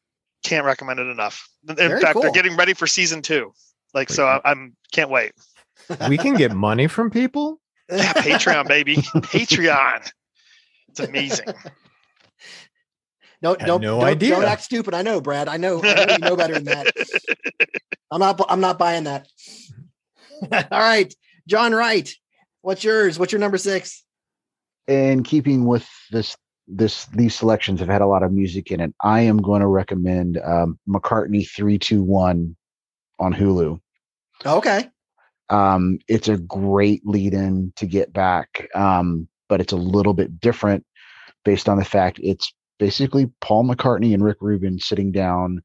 can't 0.43 0.67
recommend 0.67 0.99
it 0.99 1.07
enough. 1.07 1.49
In 1.67 1.75
Very 1.75 1.99
fact, 1.99 2.13
cool. 2.13 2.21
they're 2.21 2.31
getting 2.31 2.55
ready 2.57 2.75
for 2.75 2.85
season 2.85 3.23
two. 3.23 3.53
Like, 3.95 4.11
so 4.11 4.27
I, 4.27 4.39
I'm 4.45 4.75
can't 4.91 5.09
wait. 5.09 5.31
We 6.09 6.17
can 6.17 6.35
get 6.35 6.53
money 6.53 6.87
from 6.87 7.09
people. 7.09 7.59
Yeah, 7.89 8.13
Patreon, 8.13 8.67
baby. 8.67 8.95
Patreon. 9.15 10.09
It's 10.89 10.99
amazing. 10.99 11.45
No, 13.41 13.51
Had 13.51 13.65
don't, 13.67 13.81
no 13.81 13.99
don't, 13.99 14.07
idea. 14.07 14.29
don't 14.35 14.45
act 14.45 14.63
stupid. 14.63 14.93
I 14.93 15.01
know, 15.01 15.21
Brad. 15.21 15.47
I 15.47 15.57
know. 15.57 15.81
I 15.83 16.05
know 16.05 16.13
you 16.13 16.17
know 16.19 16.35
better 16.35 16.53
than 16.55 16.63
that. 16.65 16.87
I'm 18.11 18.19
not. 18.19 18.41
I'm 18.49 18.61
not 18.61 18.79
buying 18.79 19.03
that. 19.03 19.27
All 20.51 20.79
right, 20.79 21.13
John 21.47 21.73
Wright. 21.73 22.11
What's 22.61 22.83
yours? 22.83 23.19
What's 23.19 23.31
your 23.31 23.39
number 23.39 23.57
six? 23.57 24.03
in 24.87 25.23
keeping 25.23 25.65
with 25.65 25.87
this 26.11 26.37
this 26.67 27.05
these 27.07 27.33
selections 27.33 27.79
have 27.79 27.89
had 27.89 28.01
a 28.01 28.05
lot 28.05 28.21
of 28.21 28.31
music 28.31 28.71
in 28.71 28.79
it 28.79 28.93
i 29.01 29.19
am 29.19 29.37
going 29.37 29.61
to 29.61 29.65
recommend 29.67 30.37
um, 30.45 30.77
mccartney 30.87 31.49
321 31.49 32.55
on 33.17 33.33
hulu 33.33 33.79
Okay. 34.45 34.89
Um, 35.49 35.99
it's 36.07 36.27
a 36.27 36.37
great 36.37 37.05
lead 37.05 37.33
in 37.33 37.71
to 37.75 37.85
get 37.85 38.11
back 38.13 38.67
um, 38.75 39.27
but 39.49 39.61
it's 39.61 39.73
a 39.73 39.77
little 39.77 40.13
bit 40.13 40.39
different 40.39 40.85
based 41.43 41.69
on 41.69 41.77
the 41.77 41.85
fact 41.85 42.19
it's 42.23 42.53
basically 42.79 43.29
paul 43.41 43.63
mccartney 43.63 44.13
and 44.13 44.23
rick 44.23 44.37
rubin 44.41 44.79
sitting 44.79 45.11
down 45.11 45.61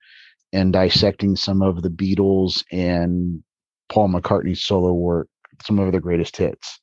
and 0.53 0.73
dissecting 0.73 1.35
some 1.37 1.63
of 1.63 1.83
the 1.83 1.91
beatles 1.91 2.63
and 2.71 3.43
paul 3.89 4.09
mccartney's 4.09 4.63
solo 4.63 4.93
work 4.93 5.29
some 5.63 5.79
of 5.79 5.93
their 5.93 6.01
greatest 6.01 6.37
hits. 6.37 6.81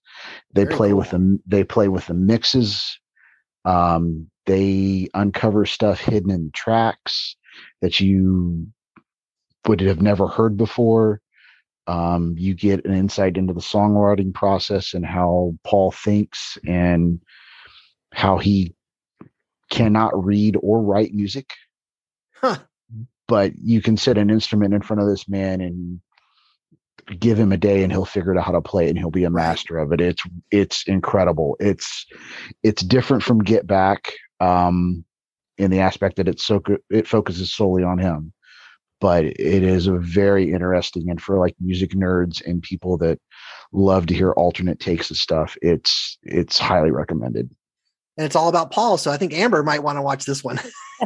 They 0.53 0.63
Very 0.63 0.75
play 0.75 0.93
with 0.93 1.09
cool. 1.09 1.19
them 1.19 1.43
they 1.45 1.63
play 1.63 1.87
with 1.87 2.07
the 2.07 2.13
mixes. 2.13 2.99
Um, 3.65 4.29
they 4.45 5.09
uncover 5.13 5.65
stuff 5.65 5.99
hidden 5.99 6.31
in 6.31 6.51
tracks 6.53 7.35
that 7.81 7.99
you 7.99 8.67
would 9.67 9.81
have 9.81 10.01
never 10.01 10.27
heard 10.27 10.55
before 10.55 11.21
um, 11.87 12.35
you 12.37 12.53
get 12.53 12.85
an 12.85 12.93
insight 12.93 13.37
into 13.37 13.53
the 13.53 13.61
songwriting 13.61 14.33
process 14.33 14.93
and 14.93 15.05
how 15.05 15.55
paul 15.63 15.91
thinks 15.91 16.57
and 16.65 17.21
how 18.13 18.37
he 18.37 18.75
cannot 19.69 20.25
read 20.25 20.57
or 20.61 20.81
write 20.81 21.13
music. 21.13 21.51
Huh. 22.33 22.57
but 23.27 23.53
you 23.57 23.81
can 23.81 23.97
set 23.97 24.17
an 24.17 24.29
instrument 24.29 24.73
in 24.73 24.81
front 24.81 25.01
of 25.01 25.07
this 25.07 25.27
man 25.27 25.59
and 25.59 25.99
give 27.19 27.39
him 27.39 27.51
a 27.51 27.57
day 27.57 27.81
and 27.81 27.91
he'll 27.91 28.05
figure 28.05 28.37
out 28.37 28.45
how 28.45 28.51
to 28.51 28.61
play 28.61 28.85
it 28.85 28.89
and 28.89 28.97
he'll 28.99 29.09
be 29.09 29.23
a 29.23 29.29
master 29.29 29.77
of 29.79 29.91
it. 29.91 29.99
It's 29.99 30.23
it's 30.51 30.83
incredible. 30.87 31.57
It's 31.59 32.05
it's 32.61 32.83
different 32.83 33.23
from 33.23 33.43
get 33.43 33.65
back 33.65 34.13
um 34.39 35.03
in 35.57 35.71
the 35.71 35.79
aspect 35.79 36.17
that 36.17 36.27
it's 36.27 36.45
so 36.45 36.59
good 36.59 36.79
it 36.91 37.07
focuses 37.07 37.51
solely 37.51 37.83
on 37.83 37.97
him 37.97 38.31
but 38.99 39.25
it 39.25 39.63
is 39.63 39.87
a 39.87 39.97
very 39.97 40.51
interesting 40.51 41.09
and 41.09 41.21
for 41.21 41.37
like 41.39 41.55
music 41.59 41.91
nerds 41.91 42.45
and 42.45 42.61
people 42.61 42.97
that 42.97 43.19
love 43.71 44.05
to 44.07 44.13
hear 44.13 44.31
alternate 44.33 44.79
takes 44.79 45.11
of 45.11 45.17
stuff 45.17 45.55
it's 45.61 46.17
it's 46.23 46.57
highly 46.57 46.89
recommended 46.91 47.49
And 48.17 48.25
it's 48.25 48.35
all 48.35 48.49
about 48.49 48.71
Paul. 48.71 48.97
So 48.97 49.11
I 49.11 49.17
think 49.17 49.33
Amber 49.33 49.61
might 49.61 49.83
want 49.83 49.97
to 49.97 50.01
watch 50.01 50.25
this 50.25 50.43
one. 50.43 50.59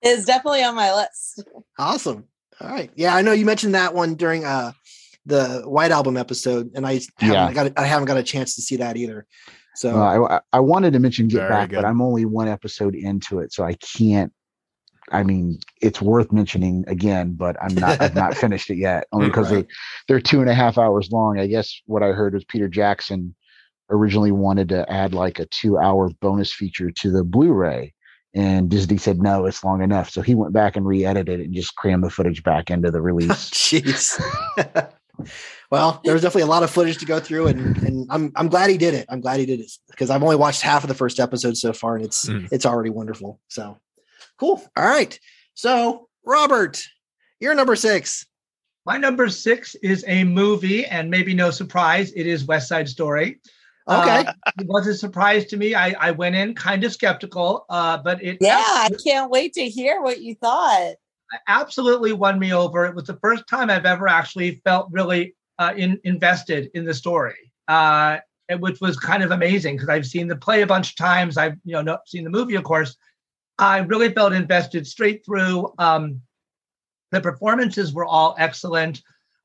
It's 0.00 0.24
definitely 0.24 0.62
on 0.62 0.74
my 0.76 0.94
list. 0.94 1.42
awesome. 1.78 2.24
All 2.60 2.68
right. 2.70 2.90
Yeah, 2.94 3.14
I 3.16 3.22
know 3.22 3.32
you 3.32 3.44
mentioned 3.44 3.74
that 3.74 3.94
one 3.94 4.14
during 4.14 4.44
uh 4.44 4.72
the 5.26 5.62
White 5.66 5.90
Album 5.90 6.16
episode, 6.16 6.70
and 6.74 6.86
I 6.86 7.00
haven't 7.18 7.28
Yeah. 7.34 7.52
got 7.52 7.72
I 7.78 7.84
haven't 7.84 8.06
got 8.06 8.16
a 8.16 8.22
chance 8.22 8.54
to 8.54 8.62
see 8.62 8.76
that 8.76 8.96
either. 8.96 9.26
So 9.74 9.96
Uh, 10.00 10.40
I, 10.52 10.56
I 10.56 10.60
wanted 10.60 10.92
to 10.94 10.98
mention 11.00 11.28
Get 11.28 11.38
Very 11.38 11.48
Back, 11.50 11.70
good. 11.70 11.76
but 11.76 11.84
I'm 11.84 12.00
only 12.00 12.24
one 12.24 12.48
episode 12.48 12.94
into 12.94 13.40
it, 13.40 13.52
so 13.52 13.64
I 13.64 13.74
can't. 13.74 14.32
I 15.12 15.22
mean, 15.22 15.58
it's 15.80 16.00
worth 16.02 16.30
mentioning 16.32 16.84
again, 16.86 17.34
but 17.34 17.56
I'm 17.62 17.74
not. 17.74 18.00
I've 18.00 18.14
not 18.14 18.36
finished 18.44 18.68
it 18.70 18.76
yet, 18.76 19.06
only 19.12 19.28
because 19.28 19.50
Right. 19.50 19.66
they 19.66 19.74
they're 20.08 20.20
two 20.20 20.40
and 20.40 20.50
a 20.50 20.54
half 20.54 20.78
hours 20.78 21.10
long. 21.10 21.38
I 21.38 21.46
guess 21.46 21.80
what 21.86 22.02
I 22.02 22.08
heard 22.08 22.34
was 22.34 22.44
Peter 22.44 22.68
Jackson 22.68 23.34
originally 23.90 24.32
wanted 24.32 24.68
to 24.68 24.90
add 24.92 25.14
like 25.14 25.38
a 25.38 25.46
two 25.46 25.78
hour 25.78 26.10
bonus 26.20 26.52
feature 26.52 26.90
to 26.90 27.10
the 27.10 27.24
Blu-ray, 27.24 27.94
and 28.34 28.68
Disney 28.68 28.98
said 28.98 29.20
no, 29.20 29.46
it's 29.46 29.64
long 29.64 29.82
enough. 29.82 30.10
So 30.10 30.20
he 30.22 30.34
went 30.34 30.52
back 30.52 30.76
and 30.76 30.86
re-edited 30.86 31.40
it 31.40 31.44
and 31.46 31.54
just 31.54 31.74
crammed 31.76 32.04
the 32.04 32.10
footage 32.10 32.42
back 32.42 32.70
into 32.70 32.90
the 32.90 33.00
release. 33.10 33.50
Jeez. 33.50 34.20
well, 35.70 36.00
there's 36.04 36.22
definitely 36.22 36.42
a 36.42 36.46
lot 36.46 36.62
of 36.62 36.70
footage 36.70 36.98
to 36.98 37.06
go 37.06 37.18
through, 37.20 37.48
and 37.48 37.76
and 37.78 38.06
I'm 38.10 38.32
I'm 38.36 38.48
glad 38.48 38.70
he 38.70 38.78
did 38.78 38.94
it. 38.94 39.06
I'm 39.08 39.20
glad 39.20 39.40
he 39.40 39.46
did 39.46 39.60
it 39.60 39.70
because 39.90 40.10
I've 40.10 40.22
only 40.22 40.36
watched 40.36 40.62
half 40.62 40.84
of 40.84 40.88
the 40.88 40.94
first 40.94 41.18
episode 41.20 41.56
so 41.56 41.72
far, 41.72 41.96
and 41.96 42.04
it's 42.04 42.28
Mm. 42.28 42.48
it's 42.52 42.66
already 42.66 42.90
wonderful. 42.90 43.40
So 43.48 43.78
cool. 44.38 44.62
All 44.76 44.84
right. 44.86 45.18
So 45.54 46.08
Robert, 46.24 46.82
you're 47.40 47.54
number 47.54 47.76
six. 47.76 48.26
My 48.86 48.96
number 48.96 49.28
six 49.28 49.74
is 49.76 50.04
a 50.06 50.24
movie, 50.24 50.86
and 50.86 51.10
maybe 51.10 51.34
no 51.34 51.50
surprise, 51.50 52.10
it 52.12 52.26
is 52.26 52.46
West 52.46 52.68
Side 52.68 52.88
Story. 52.88 53.40
Okay. 53.86 54.24
Uh, 54.26 54.32
it 54.58 54.66
was 54.66 54.86
a 54.86 54.94
surprise 54.94 55.46
to 55.46 55.56
me. 55.56 55.74
I, 55.74 55.94
I 55.98 56.10
went 56.10 56.36
in 56.36 56.54
kind 56.54 56.84
of 56.84 56.92
skeptical, 56.92 57.66
uh, 57.68 57.98
but 57.98 58.22
it 58.22 58.38
Yeah, 58.40 58.56
I 58.62 58.90
can't 59.04 59.30
wait 59.30 59.52
to 59.54 59.68
hear 59.68 60.00
what 60.02 60.20
you 60.20 60.34
thought. 60.34 60.94
absolutely 61.48 62.12
won 62.12 62.38
me 62.38 62.52
over. 62.54 62.86
It 62.86 62.94
was 62.94 63.04
the 63.04 63.18
first 63.22 63.46
time 63.46 63.68
I've 63.70 63.84
ever 63.84 64.08
actually 64.08 64.62
felt 64.64 64.88
really 64.90 65.34
uh, 65.58 65.74
in, 65.76 66.00
invested 66.04 66.70
in 66.74 66.84
the 66.84 66.94
story, 66.94 67.52
uh, 67.68 68.18
which 68.58 68.80
was 68.80 68.96
kind 68.96 69.22
of 69.22 69.30
amazing 69.32 69.76
because 69.76 69.88
I've 69.90 70.06
seen 70.06 70.28
the 70.28 70.36
play 70.36 70.62
a 70.62 70.66
bunch 70.66 70.90
of 70.90 70.96
times. 70.96 71.36
I've 71.36 71.56
you 71.64 71.72
know 71.72 71.82
not 71.82 72.08
seen 72.08 72.24
the 72.24 72.30
movie, 72.30 72.54
of 72.54 72.64
course. 72.64 72.96
I 73.58 73.78
really 73.78 74.12
felt 74.12 74.32
invested 74.32 74.86
straight 74.86 75.24
through. 75.24 75.72
Um, 75.78 76.22
the 77.10 77.20
performances 77.20 77.92
were 77.92 78.04
all 78.04 78.34
excellent. 78.38 79.02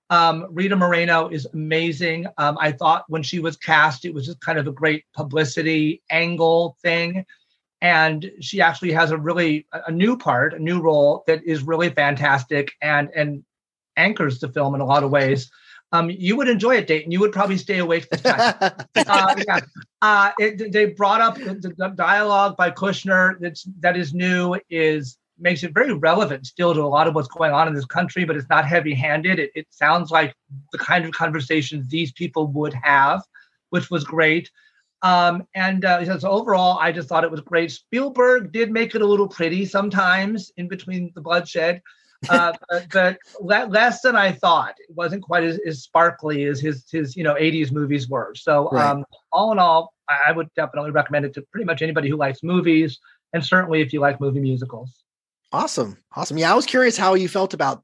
Um, 0.10 0.48
Rita 0.52 0.76
Moreno 0.76 1.30
is 1.30 1.48
amazing. 1.54 2.28
Um, 2.38 2.58
I 2.60 2.72
thought 2.72 3.06
when 3.08 3.24
she 3.24 3.40
was 3.40 3.58
cast, 3.58 4.06
it 4.06 4.14
was 4.14 4.26
just 4.26 4.42
kind 4.42 4.60
of 4.60 4.68
a 4.68 4.72
great 4.72 5.06
publicity 5.14 6.04
angle 6.12 6.78
thing 6.82 7.26
and 7.84 8.32
she 8.40 8.62
actually 8.62 8.94
has 8.94 9.12
a 9.12 9.18
really 9.18 9.68
a 9.88 9.92
new 9.92 10.18
part 10.18 10.54
a 10.54 10.60
new 10.60 10.82
role 10.82 11.24
that 11.28 11.44
is 11.44 11.62
really 11.62 11.90
fantastic 11.90 12.72
and 12.82 13.10
and 13.14 13.44
anchors 13.98 14.40
the 14.40 14.48
film 14.48 14.74
in 14.74 14.82
a 14.82 14.86
lot 14.86 15.04
of 15.04 15.12
ways 15.12 15.52
um 15.92 16.10
you 16.10 16.36
would 16.36 16.48
enjoy 16.48 16.76
it 16.76 16.88
dayton 16.88 17.12
you 17.12 17.20
would 17.20 17.34
probably 17.34 17.58
stay 17.58 17.78
awake 17.80 18.10
this 18.10 18.22
time 18.22 18.56
uh, 18.62 19.36
yeah. 19.48 19.60
Uh, 20.04 20.32
it, 20.38 20.72
they 20.72 20.86
brought 20.86 21.22
up 21.22 21.36
the, 21.36 21.74
the 21.78 21.88
dialogue 21.96 22.56
by 22.58 22.70
kushner 22.70 23.40
that's 23.40 23.64
that 23.80 23.96
is 23.96 24.14
new 24.14 24.56
is 24.70 25.18
makes 25.40 25.64
it 25.64 25.74
very 25.74 25.94
relevant 25.94 26.46
still 26.46 26.74
to 26.74 26.82
a 26.82 26.94
lot 26.98 27.08
of 27.08 27.16
what's 27.16 27.28
going 27.28 27.52
on 27.52 27.68
in 27.68 27.74
this 27.74 27.86
country 27.86 28.24
but 28.24 28.36
it's 28.36 28.50
not 28.50 28.66
heavy 28.66 28.94
handed 28.94 29.40
it, 29.40 29.50
it 29.56 29.68
sounds 29.70 30.12
like 30.12 30.36
the 30.72 30.78
kind 30.78 31.06
of 31.06 31.12
conversations 31.12 31.88
these 31.88 32.12
people 32.12 32.48
would 32.48 32.74
have 32.74 33.24
which 33.74 33.90
was 33.90 34.04
great. 34.04 34.52
Um, 35.02 35.48
and 35.56 35.84
uh, 35.84 36.20
so 36.20 36.30
overall, 36.30 36.78
I 36.80 36.92
just 36.92 37.10
thought 37.10 37.24
it 37.24 37.32
was 37.32 37.42
great. 37.42 37.72
Spielberg 37.72 38.52
did 38.52 38.70
make 38.72 38.94
it 38.94 39.02
a 39.02 39.06
little 39.06 39.28
pretty 39.28 39.66
sometimes 39.66 40.52
in 40.58 40.68
between 40.68 41.12
the 41.16 41.22
bloodshed, 41.22 41.82
uh, 42.30 42.54
but, 42.70 42.88
but 42.92 43.18
le- 43.40 43.68
less 43.68 44.02
than 44.02 44.16
I 44.16 44.32
thought. 44.32 44.76
It 44.80 44.96
wasn't 44.96 45.24
quite 45.24 45.44
as, 45.44 45.60
as 45.68 45.84
sparkly 45.84 46.44
as 46.46 46.60
his 46.60 46.86
his 46.92 47.16
you 47.16 47.24
know 47.24 47.36
80s 47.36 47.72
movies 47.72 48.08
were. 48.10 48.34
So 48.36 48.70
Right. 48.72 48.86
um, 48.86 49.06
all 49.32 49.52
in 49.52 49.60
all, 49.60 49.94
I 50.10 50.20
I 50.28 50.32
would 50.32 50.50
definitely 50.56 50.92
recommend 50.92 51.26
it 51.26 51.34
to 51.36 51.42
pretty 51.52 51.66
much 51.66 51.82
anybody 51.82 52.10
who 52.10 52.16
likes 52.18 52.44
movies, 52.44 53.00
and 53.34 53.44
certainly 53.46 53.82
if 53.82 53.94
you 53.94 54.00
like 54.00 54.20
movie 54.22 54.40
musicals. 54.40 55.04
awesome. 55.52 55.98
Awesome. 56.16 56.38
Yeah, 56.38 56.52
I 56.52 56.56
was 56.56 56.66
curious 56.66 56.98
how 56.98 57.14
you 57.16 57.28
felt 57.28 57.54
about 57.54 57.84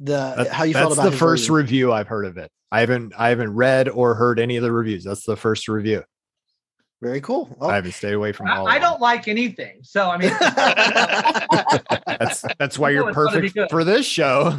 the 0.00 0.34
That- 0.36 0.48
how 0.48 0.64
you 0.64 0.72
felt 0.74 0.92
about 0.94 1.04
the 1.10 1.16
first 1.16 1.42
version. 1.44 1.54
review 1.54 1.92
I've 1.92 2.08
heard 2.08 2.24
of 2.26 2.36
it. 2.38 2.50
I 2.70 2.80
haven't 2.80 3.12
I 3.18 3.28
haven't 3.28 3.54
read 3.54 3.88
or 3.88 4.14
heard 4.14 4.40
any 4.40 4.56
of 4.56 4.62
the 4.62 4.72
reviews. 4.72 5.04
That's 5.04 5.24
the 5.24 5.36
first 5.36 5.68
review. 5.68 6.02
Very 7.02 7.20
cool. 7.20 7.54
Well, 7.58 7.68
I 7.68 7.74
haven't 7.74 7.92
stayed 7.94 8.14
away 8.14 8.30
from 8.32 8.48
all. 8.48 8.66
I, 8.68 8.74
I 8.74 8.76
of 8.76 8.82
them. 8.82 8.90
don't 8.92 9.00
like 9.00 9.26
anything, 9.28 9.80
so 9.82 10.08
I 10.08 10.18
mean, 10.18 10.30
That's 12.24 12.44
that's 12.58 12.78
why 12.78 12.90
You 12.90 12.96
know 12.96 13.02
you're 13.02 13.10
it's 13.10 13.16
gonna 13.16 13.40
be 13.40 13.50
perfect 13.50 13.70
for 13.70 13.84
this 13.84 14.06
show. 14.06 14.56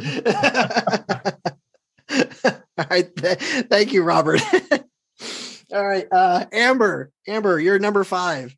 All 2.76 2.86
right. 2.90 3.16
Th- 3.16 3.38
thank 3.38 3.92
you, 3.92 4.02
Robert. 4.02 4.40
All 5.72 5.86
right. 5.86 6.06
Uh, 6.10 6.44
Amber, 6.52 7.10
Amber, 7.26 7.58
you're 7.58 7.78
number 7.78 8.04
five. 8.04 8.54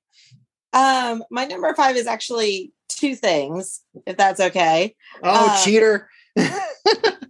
Um, 0.73 1.25
my 1.31 1.45
number 1.47 1.73
five 1.75 1.97
is 1.97 2.07
actually 2.07 2.73
two 2.89 3.15
things, 3.15 3.83
if 4.07 4.17
that's 4.17 4.41
okay. 4.41 4.95
Oh, 5.23 5.47
Uh, 5.51 5.65
cheater. 5.65 6.09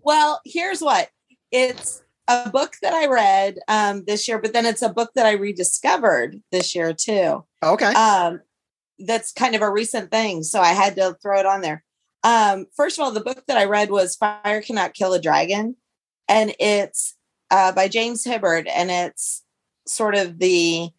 Well, 0.03 0.41
here's 0.45 0.81
what 0.81 1.09
it's 1.51 2.03
a 2.29 2.49
book 2.51 2.75
that 2.83 2.93
I 2.93 3.07
read 3.07 3.59
um, 3.67 4.05
this 4.07 4.29
year, 4.29 4.39
but 4.39 4.53
then 4.53 4.67
it's 4.67 4.83
a 4.83 4.89
book 4.89 5.11
that 5.15 5.27
I 5.27 5.33
rediscovered 5.33 6.41
this 6.53 6.75
year 6.75 6.93
too. 6.93 7.45
Okay. 7.63 7.93
Um, 7.93 8.41
that's 8.99 9.33
kind 9.33 9.55
of 9.55 9.63
a 9.63 9.71
recent 9.71 10.11
thing, 10.11 10.43
so 10.43 10.61
I 10.61 10.73
had 10.73 10.97
to 10.97 11.17
throw 11.23 11.39
it 11.39 11.47
on 11.47 11.61
there. 11.61 11.85
Um, 12.25 12.67
first 12.75 12.99
of 12.99 13.05
all, 13.05 13.13
the 13.13 13.21
book 13.21 13.45
that 13.47 13.59
I 13.59 13.65
read 13.65 13.91
was 13.91 14.17
"Fire 14.17 14.63
Cannot 14.63 14.95
Kill 14.95 15.15
a 15.15 15.21
Dragon," 15.21 15.77
and 16.29 16.55
it's 16.59 17.17
uh, 17.51 17.73
by 17.73 17.89
James 17.89 18.25
Hibbard, 18.25 18.67
and 18.69 18.91
it's 18.91 19.45
sort 19.87 20.15
of 20.15 20.39
the 20.39 20.91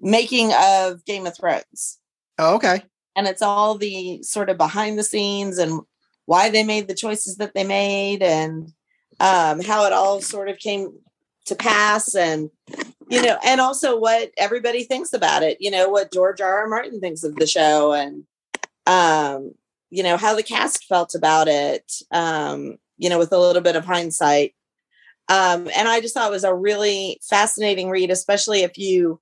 making 0.00 0.52
of 0.52 1.04
Game 1.04 1.26
of 1.26 1.36
Thrones 1.36 1.98
oh, 2.38 2.56
okay. 2.56 2.82
and 3.14 3.26
it's 3.26 3.42
all 3.42 3.76
the 3.76 4.22
sort 4.22 4.50
of 4.50 4.56
behind 4.56 4.98
the 4.98 5.04
scenes 5.04 5.58
and 5.58 5.80
why 6.26 6.50
they 6.50 6.64
made 6.64 6.88
the 6.88 6.94
choices 6.94 7.36
that 7.36 7.54
they 7.54 7.64
made 7.64 8.22
and 8.22 8.72
um, 9.20 9.60
how 9.62 9.86
it 9.86 9.92
all 9.92 10.20
sort 10.20 10.48
of 10.48 10.58
came 10.58 10.92
to 11.46 11.54
pass 11.54 12.14
and 12.14 12.50
you 13.08 13.22
know 13.22 13.38
and 13.44 13.60
also 13.60 13.98
what 13.98 14.30
everybody 14.36 14.84
thinks 14.84 15.12
about 15.12 15.42
it 15.42 15.56
you 15.60 15.70
know 15.70 15.88
what 15.88 16.12
george 16.12 16.40
r 16.40 16.60
r 16.60 16.68
martin 16.68 17.00
thinks 17.00 17.22
of 17.22 17.36
the 17.36 17.46
show 17.46 17.92
and 17.92 18.24
um 18.86 19.52
you 19.90 20.02
know 20.02 20.16
how 20.16 20.34
the 20.34 20.42
cast 20.42 20.84
felt 20.84 21.14
about 21.14 21.48
it 21.48 21.92
um 22.10 22.76
you 22.98 23.08
know 23.08 23.18
with 23.18 23.32
a 23.32 23.38
little 23.38 23.62
bit 23.62 23.76
of 23.76 23.84
hindsight 23.84 24.54
um 25.28 25.68
and 25.76 25.88
i 25.88 26.00
just 26.00 26.14
thought 26.14 26.28
it 26.28 26.32
was 26.32 26.44
a 26.44 26.54
really 26.54 27.20
fascinating 27.22 27.90
read 27.90 28.10
especially 28.10 28.62
if 28.62 28.76
you 28.78 29.20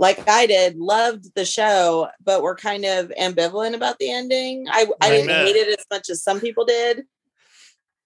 like 0.00 0.26
I 0.26 0.46
did, 0.46 0.78
loved 0.78 1.34
the 1.34 1.44
show, 1.44 2.08
but 2.24 2.42
were 2.42 2.54
kind 2.54 2.86
of 2.86 3.12
ambivalent 3.20 3.74
about 3.74 3.98
the 3.98 4.10
ending. 4.10 4.66
I, 4.70 4.86
I 4.98 5.10
didn't 5.10 5.28
hate 5.28 5.56
it 5.56 5.78
as 5.78 5.84
much 5.90 6.08
as 6.08 6.22
some 6.22 6.40
people 6.40 6.64
did. 6.64 7.04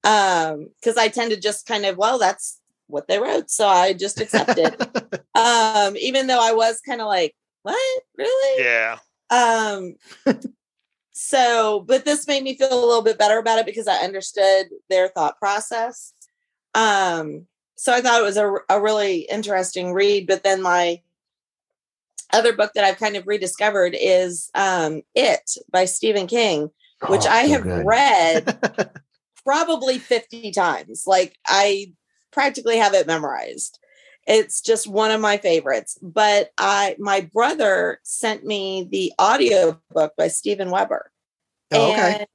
Um, 0.03 0.71
because 0.75 0.97
I 0.97 1.07
tend 1.07 1.31
to 1.31 1.39
just 1.39 1.67
kind 1.67 1.87
of, 1.87 1.97
well, 1.97 2.19
that's 2.19 2.61
what 2.87 3.09
they 3.09 3.19
wrote. 3.19 3.51
So 3.51 3.67
I 3.67 3.93
just 3.93 4.21
accepted. 4.21 4.75
um, 5.35 5.97
even 5.97 6.27
though 6.27 6.41
I 6.41 6.53
was 6.53 6.81
kind 6.81 7.01
of 7.01 7.07
like, 7.07 7.35
what? 7.63 8.03
Really? 8.17 8.65
Yeah. 8.65 8.99
Um 9.31 9.95
so 11.13 11.83
but 11.89 12.05
this 12.05 12.27
made 12.29 12.43
me 12.43 12.57
feel 12.57 12.69
a 12.73 12.87
little 12.87 13.03
bit 13.03 13.19
better 13.19 13.39
about 13.39 13.59
it 13.59 13.67
because 13.67 13.89
I 13.89 13.97
understood 14.05 14.67
their 14.91 15.09
thought 15.09 15.39
process. 15.39 16.13
Um 16.75 17.47
so 17.77 17.93
I 17.93 18.01
thought 18.03 18.21
it 18.21 18.25
was 18.25 18.37
a, 18.37 18.55
a 18.69 18.81
really 18.81 19.21
interesting 19.31 19.95
read. 19.95 20.27
But 20.27 20.45
then 20.45 20.61
my 20.61 21.01
other 22.33 22.53
book 22.53 22.73
that 22.75 22.85
I've 22.85 22.99
kind 22.99 23.17
of 23.17 23.27
rediscovered 23.27 23.97
is 23.99 24.51
um 24.55 25.01
It 25.15 25.51
by 25.73 25.87
Stephen 25.87 26.27
King, 26.27 26.71
which 27.09 27.25
Oh, 27.25 27.31
I 27.31 27.47
so 27.47 27.53
have 27.55 27.63
good. 27.63 27.87
read 27.87 28.91
probably 29.45 29.99
50 29.99 30.51
times. 30.51 31.05
Like 31.07 31.37
I 31.47 31.93
practically 32.35 32.77
have 32.77 32.93
it 32.93 33.07
memorized. 33.07 33.79
It's 34.27 34.61
just 34.61 34.87
one 34.87 35.11
of 35.11 35.21
my 35.21 35.39
favorites. 35.39 35.99
But 36.03 36.51
I 36.59 36.97
my 36.99 37.23
brother 37.33 38.01
sent 38.03 38.45
me 38.45 38.89
the 38.91 39.13
audio 39.19 39.81
book 39.93 40.13
by 40.19 40.29
Steven 40.29 40.71
Weber. 40.71 41.11
Oh, 41.73 41.93
okay. 41.93 42.17
And 42.21 42.27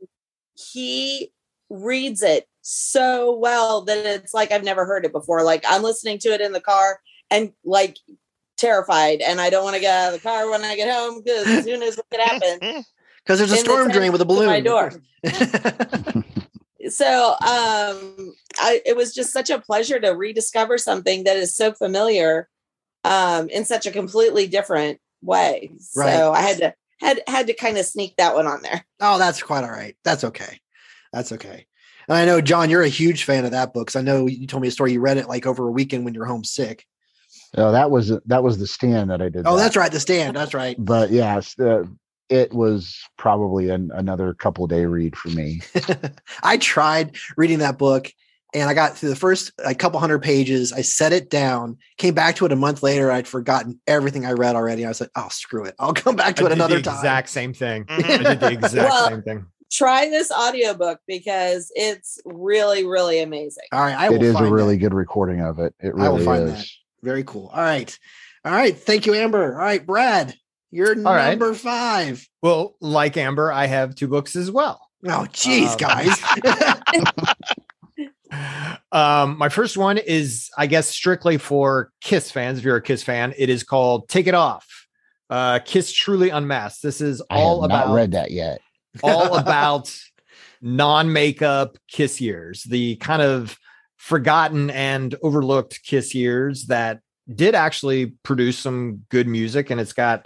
he 0.55 1.31
reads 1.69 2.21
it 2.23 2.47
so 2.61 3.35
well 3.35 3.81
that 3.81 4.05
it's 4.05 4.33
like 4.33 4.51
I've 4.51 4.63
never 4.63 4.85
heard 4.85 5.05
it 5.05 5.11
before. 5.11 5.43
Like 5.43 5.63
I'm 5.67 5.83
listening 5.83 6.17
to 6.19 6.29
it 6.29 6.41
in 6.41 6.53
the 6.53 6.61
car 6.61 6.99
and 7.29 7.51
like 7.63 7.97
terrified 8.57 9.21
and 9.21 9.39
I 9.39 9.49
don't 9.49 9.63
want 9.63 9.75
to 9.75 9.81
get 9.81 9.95
out 9.95 10.13
of 10.13 10.21
the 10.21 10.27
car 10.27 10.49
when 10.49 10.63
I 10.63 10.75
get 10.75 10.93
home 10.93 11.21
because 11.23 11.65
who 11.65 11.77
knows 11.77 11.95
what 11.95 12.09
could 12.11 12.19
happen 12.19 12.83
Because 13.23 13.39
there's 13.39 13.51
a 13.53 13.57
storm 13.57 13.89
drain 13.89 14.11
with 14.11 14.21
a 14.21 14.25
balloon. 14.25 14.47
my 14.47 14.59
door. 14.59 14.91
so 16.93 17.31
um 17.41 18.33
I 18.59 18.81
it 18.85 18.95
was 18.95 19.13
just 19.13 19.31
such 19.31 19.49
a 19.49 19.59
pleasure 19.59 19.99
to 19.99 20.09
rediscover 20.09 20.77
something 20.77 21.23
that 21.25 21.37
is 21.37 21.55
so 21.55 21.73
familiar 21.73 22.47
um 23.03 23.49
in 23.49 23.65
such 23.65 23.85
a 23.85 23.91
completely 23.91 24.47
different 24.47 24.99
way. 25.21 25.71
Right. 25.95 26.13
So 26.13 26.31
I 26.33 26.41
had 26.41 26.57
to 26.57 26.73
had 26.99 27.21
had 27.27 27.47
to 27.47 27.53
kind 27.53 27.77
of 27.77 27.85
sneak 27.85 28.15
that 28.17 28.35
one 28.35 28.47
on 28.47 28.61
there. 28.61 28.85
oh, 29.01 29.17
that's 29.17 29.41
quite 29.41 29.63
all 29.63 29.71
right. 29.71 29.95
That's 30.03 30.23
okay. 30.23 30.59
That's 31.13 31.31
okay. 31.31 31.65
And 32.07 32.17
I 32.17 32.25
know, 32.25 32.41
John, 32.41 32.69
you're 32.69 32.81
a 32.83 32.87
huge 32.89 33.23
fan 33.23 33.45
of 33.45 33.51
that 33.51 33.73
book. 33.73 33.87
'cause 33.87 33.95
I 33.95 34.01
know 34.01 34.25
you 34.25 34.47
told 34.47 34.61
me 34.61 34.67
a 34.67 34.71
story. 34.71 34.93
You 34.93 35.01
read 35.01 35.17
it 35.17 35.27
like 35.29 35.45
over 35.45 35.67
a 35.67 35.71
weekend 35.71 36.05
when 36.05 36.13
you're 36.13 36.25
homesick. 36.25 36.85
Oh, 37.55 37.71
that 37.71 37.89
was 37.89 38.11
that 38.25 38.43
was 38.43 38.59
the 38.59 38.67
stand 38.67 39.09
that 39.09 39.21
I 39.21 39.29
did. 39.29 39.47
Oh, 39.47 39.55
that. 39.55 39.63
that's 39.63 39.75
right. 39.77 39.91
The 39.91 39.99
stand. 39.99 40.35
That's 40.35 40.53
right. 40.53 40.75
But 40.77 41.09
yeah, 41.11 41.41
uh, 41.59 41.83
it 42.29 42.53
was 42.53 42.99
probably 43.17 43.69
an, 43.69 43.91
another 43.93 44.33
couple 44.33 44.65
day 44.67 44.85
read 44.85 45.15
for 45.15 45.29
me. 45.29 45.61
I 46.43 46.57
tried 46.57 47.15
reading 47.37 47.59
that 47.59 47.77
book 47.77 48.11
and 48.53 48.69
I 48.69 48.73
got 48.73 48.97
through 48.97 49.09
the 49.09 49.15
first 49.15 49.51
like 49.63 49.77
couple 49.79 49.99
hundred 49.99 50.19
pages. 50.23 50.71
I 50.73 50.81
set 50.81 51.13
it 51.13 51.29
down, 51.29 51.77
came 51.97 52.13
back 52.13 52.35
to 52.37 52.45
it 52.45 52.51
a 52.51 52.55
month 52.55 52.81
later. 52.83 53.11
I'd 53.11 53.27
forgotten 53.27 53.79
everything 53.87 54.25
I 54.25 54.31
read 54.33 54.55
already. 54.55 54.85
I 54.85 54.89
was 54.89 55.01
like, 55.01 55.11
oh, 55.15 55.27
screw 55.29 55.65
it. 55.65 55.75
I'll 55.79 55.93
come 55.93 56.15
back 56.15 56.35
to 56.37 56.43
I 56.43 56.45
it 56.45 56.49
did 56.49 56.57
another 56.57 56.75
the 56.77 56.81
time. 56.83 56.95
exact 56.95 57.29
same 57.29 57.53
thing. 57.53 57.85
I 57.89 58.17
did 58.17 58.39
the 58.39 58.51
exact 58.51 58.89
Well, 58.89 59.09
same 59.09 59.21
thing. 59.21 59.45
Try 59.71 60.09
this 60.09 60.31
audiobook 60.31 60.99
because 61.07 61.71
it's 61.75 62.19
really, 62.25 62.85
really 62.87 63.19
amazing. 63.21 63.65
All 63.71 63.81
right. 63.81 63.95
I 63.95 64.09
will 64.09 64.15
It 64.15 64.23
is 64.23 64.35
a 64.35 64.49
really 64.49 64.75
that. 64.75 64.81
good 64.81 64.93
recording 64.95 65.41
of 65.41 65.59
it. 65.59 65.75
It 65.79 65.89
I 65.89 66.09
will 66.09 66.13
really 66.13 66.25
find 66.25 66.43
is. 66.49 66.53
that. 66.53 66.67
Very 67.03 67.23
cool. 67.23 67.51
All 67.53 67.61
right. 67.61 67.99
All 68.45 68.51
right. 68.51 68.75
Thank 68.75 69.05
you, 69.05 69.13
Amber. 69.13 69.53
All 69.53 69.59
right, 69.59 69.85
Brad, 69.85 70.33
you're 70.71 70.95
All 71.07 71.13
right. 71.13 71.29
number 71.31 71.53
five. 71.53 72.27
Well, 72.41 72.75
like 72.81 73.17
Amber, 73.17 73.51
I 73.51 73.65
have 73.67 73.95
two 73.95 74.07
books 74.07 74.35
as 74.35 74.51
well. 74.51 74.79
Oh, 75.07 75.25
geez, 75.31 75.71
Um, 75.71 75.77
guys. 75.77 76.21
um, 78.91 79.37
my 79.37 79.49
first 79.49 79.77
one 79.77 79.97
is, 79.97 80.49
I 80.57 80.67
guess, 80.67 80.89
strictly 80.89 81.37
for 81.37 81.91
Kiss 82.01 82.31
fans. 82.31 82.59
If 82.59 82.65
you're 82.65 82.75
a 82.75 82.81
Kiss 82.81 83.03
fan, 83.03 83.33
it 83.37 83.49
is 83.49 83.63
called 83.63 84.09
"Take 84.09 84.27
It 84.27 84.33
Off." 84.33 84.67
Uh, 85.29 85.59
Kiss 85.59 85.91
truly 85.91 86.29
unmasked. 86.29 86.83
This 86.83 87.01
is 87.01 87.21
I 87.29 87.35
all 87.39 87.61
have 87.61 87.69
about 87.69 87.87
not 87.87 87.95
read 87.95 88.11
that 88.11 88.31
yet. 88.31 88.61
all 89.03 89.37
about 89.37 89.95
non-makeup 90.61 91.77
Kiss 91.87 92.19
years, 92.19 92.63
the 92.63 92.95
kind 92.97 93.21
of 93.21 93.57
forgotten 93.97 94.69
and 94.69 95.15
overlooked 95.23 95.81
Kiss 95.83 96.13
years 96.15 96.65
that 96.65 96.99
did 97.33 97.53
actually 97.55 98.07
produce 98.23 98.57
some 98.57 99.03
good 99.09 99.27
music, 99.27 99.69
and 99.69 99.79
it's 99.79 99.93
got 99.93 100.25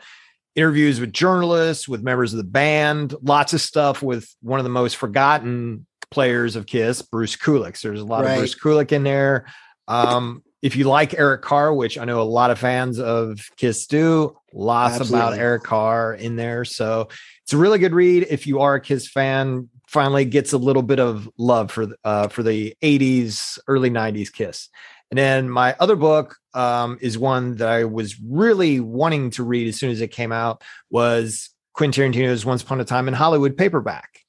interviews 0.55 0.99
with 0.99 1.11
journalists, 1.13 1.87
with 1.87 2.03
members 2.03 2.33
of 2.33 2.37
the 2.37 2.43
band, 2.43 3.13
lots 3.21 3.53
of 3.53 3.61
stuff 3.61 4.01
with 4.01 4.33
one 4.41 4.59
of 4.59 4.63
the 4.63 4.69
most 4.69 4.95
forgotten 4.97 5.85
players 6.11 6.55
of 6.55 6.65
Kiss, 6.65 7.01
Bruce 7.01 7.35
Kulick. 7.35 7.81
There's 7.81 8.01
a 8.01 8.05
lot 8.05 8.23
Right. 8.23 8.33
of 8.33 8.37
Bruce 8.39 8.55
Kulick 8.55 8.91
in 8.91 9.03
there. 9.03 9.45
Um, 9.87 10.43
if 10.61 10.75
you 10.75 10.85
like 10.85 11.13
Eric 11.15 11.41
Carr, 11.41 11.73
which 11.73 11.97
I 11.97 12.05
know 12.05 12.21
a 12.21 12.23
lot 12.23 12.51
of 12.51 12.59
fans 12.59 12.99
of 12.99 13.39
Kiss 13.57 13.85
do, 13.87 14.37
lots 14.53 15.09
about 15.09 15.33
Eric 15.37 15.63
Carr 15.63 16.13
in 16.13 16.35
there. 16.35 16.63
So 16.65 17.09
it's 17.43 17.51
a 17.53 17.57
really 17.57 17.79
good 17.79 17.93
read. 17.93 18.27
If 18.29 18.47
you 18.47 18.61
are 18.61 18.75
a 18.75 18.81
Kiss 18.81 19.09
fan, 19.09 19.69
finally 19.87 20.23
gets 20.25 20.53
a 20.53 20.57
little 20.57 20.81
bit 20.81 20.99
of 20.99 21.29
love 21.37 21.69
for 21.71 21.87
uh, 22.03 22.27
for 22.29 22.43
the 22.43 22.75
80s, 22.81 23.59
early 23.67 23.89
90s 23.89 24.31
Kiss. 24.31 24.69
And 25.11 25.17
then 25.17 25.49
my 25.49 25.75
other 25.79 25.95
book 25.95 26.35
um, 26.53 26.97
is 27.01 27.17
one 27.17 27.57
that 27.57 27.67
I 27.69 27.83
was 27.85 28.19
really 28.19 28.79
wanting 28.79 29.29
to 29.31 29.43
read 29.43 29.67
as 29.67 29.77
soon 29.79 29.91
as 29.91 30.01
it 30.01 30.07
came 30.09 30.31
out 30.31 30.63
was 30.89 31.49
Quentin 31.73 32.11
Tarantino's 32.11 32.45
Once 32.45 32.63
Upon 32.63 32.79
a 32.81 32.85
Time 32.85 33.07
in 33.07 33.13
Hollywood 33.13 33.55
paperback. 33.57 34.19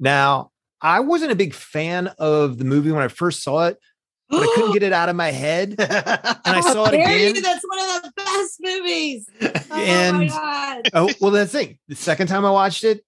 Now, 0.00 0.50
I 0.80 1.00
wasn't 1.00 1.32
a 1.32 1.36
big 1.36 1.54
fan 1.54 2.08
of 2.18 2.58
the 2.58 2.64
movie 2.64 2.90
when 2.92 3.02
I 3.02 3.08
first 3.08 3.42
saw 3.42 3.66
it, 3.66 3.78
but 4.28 4.42
I 4.42 4.52
couldn't 4.54 4.72
get 4.74 4.82
it 4.82 4.92
out 4.92 5.08
of 5.08 5.16
my 5.16 5.30
head. 5.30 5.74
And 5.78 5.88
I 6.44 6.60
saw 6.72 6.86
it 6.86 6.94
you? 6.94 7.00
again. 7.00 7.42
That's 7.42 7.64
one 7.68 7.78
of 7.96 8.02
the 8.02 8.12
best 8.16 8.56
movies. 8.60 9.28
Oh 9.70 9.76
And- 9.76 10.16
my 10.18 10.26
god. 10.28 10.88
oh 10.94 11.10
well 11.20 11.30
that's 11.30 11.52
the 11.52 11.58
thing 11.58 11.78
the 11.88 11.94
second 11.94 12.26
time 12.28 12.46
i 12.46 12.50
watched 12.50 12.84
it 12.84 13.04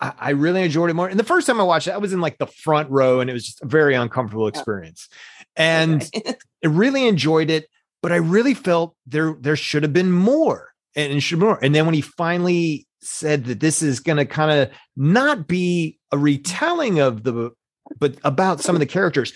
I, 0.00 0.12
I 0.18 0.30
really 0.30 0.62
enjoyed 0.62 0.88
it 0.88 0.94
more 0.94 1.06
and 1.06 1.20
the 1.20 1.24
first 1.24 1.46
time 1.46 1.60
i 1.60 1.64
watched 1.64 1.86
it 1.86 1.90
i 1.90 1.98
was 1.98 2.14
in 2.14 2.20
like 2.22 2.38
the 2.38 2.46
front 2.46 2.90
row 2.90 3.20
and 3.20 3.28
it 3.28 3.34
was 3.34 3.44
just 3.44 3.62
a 3.62 3.66
very 3.66 3.94
uncomfortable 3.94 4.46
experience 4.46 5.10
and 5.58 6.08
Okay. 6.14 6.34
I 6.64 6.68
really 6.68 7.06
enjoyed 7.06 7.50
it 7.50 7.68
but 8.02 8.10
i 8.10 8.16
really 8.16 8.54
felt 8.54 8.96
there 9.06 9.36
there 9.40 9.54
should 9.54 9.82
have 9.82 9.92
been 9.92 10.10
more 10.10 10.68
and 10.98 11.12
it 11.12 11.20
should 11.20 11.38
be 11.38 11.46
more. 11.46 11.62
And 11.62 11.74
then 11.74 11.86
when 11.86 11.94
he 11.94 12.00
finally 12.00 12.86
said 13.00 13.44
that 13.44 13.60
this 13.60 13.82
is 13.82 14.00
going 14.00 14.16
to 14.18 14.26
kind 14.26 14.50
of 14.50 14.70
not 14.96 15.46
be 15.46 15.98
a 16.10 16.18
retelling 16.18 16.98
of 16.98 17.22
the 17.22 17.52
but 17.98 18.16
about 18.24 18.60
some 18.60 18.74
of 18.76 18.80
the 18.80 18.86
characters 18.98 19.32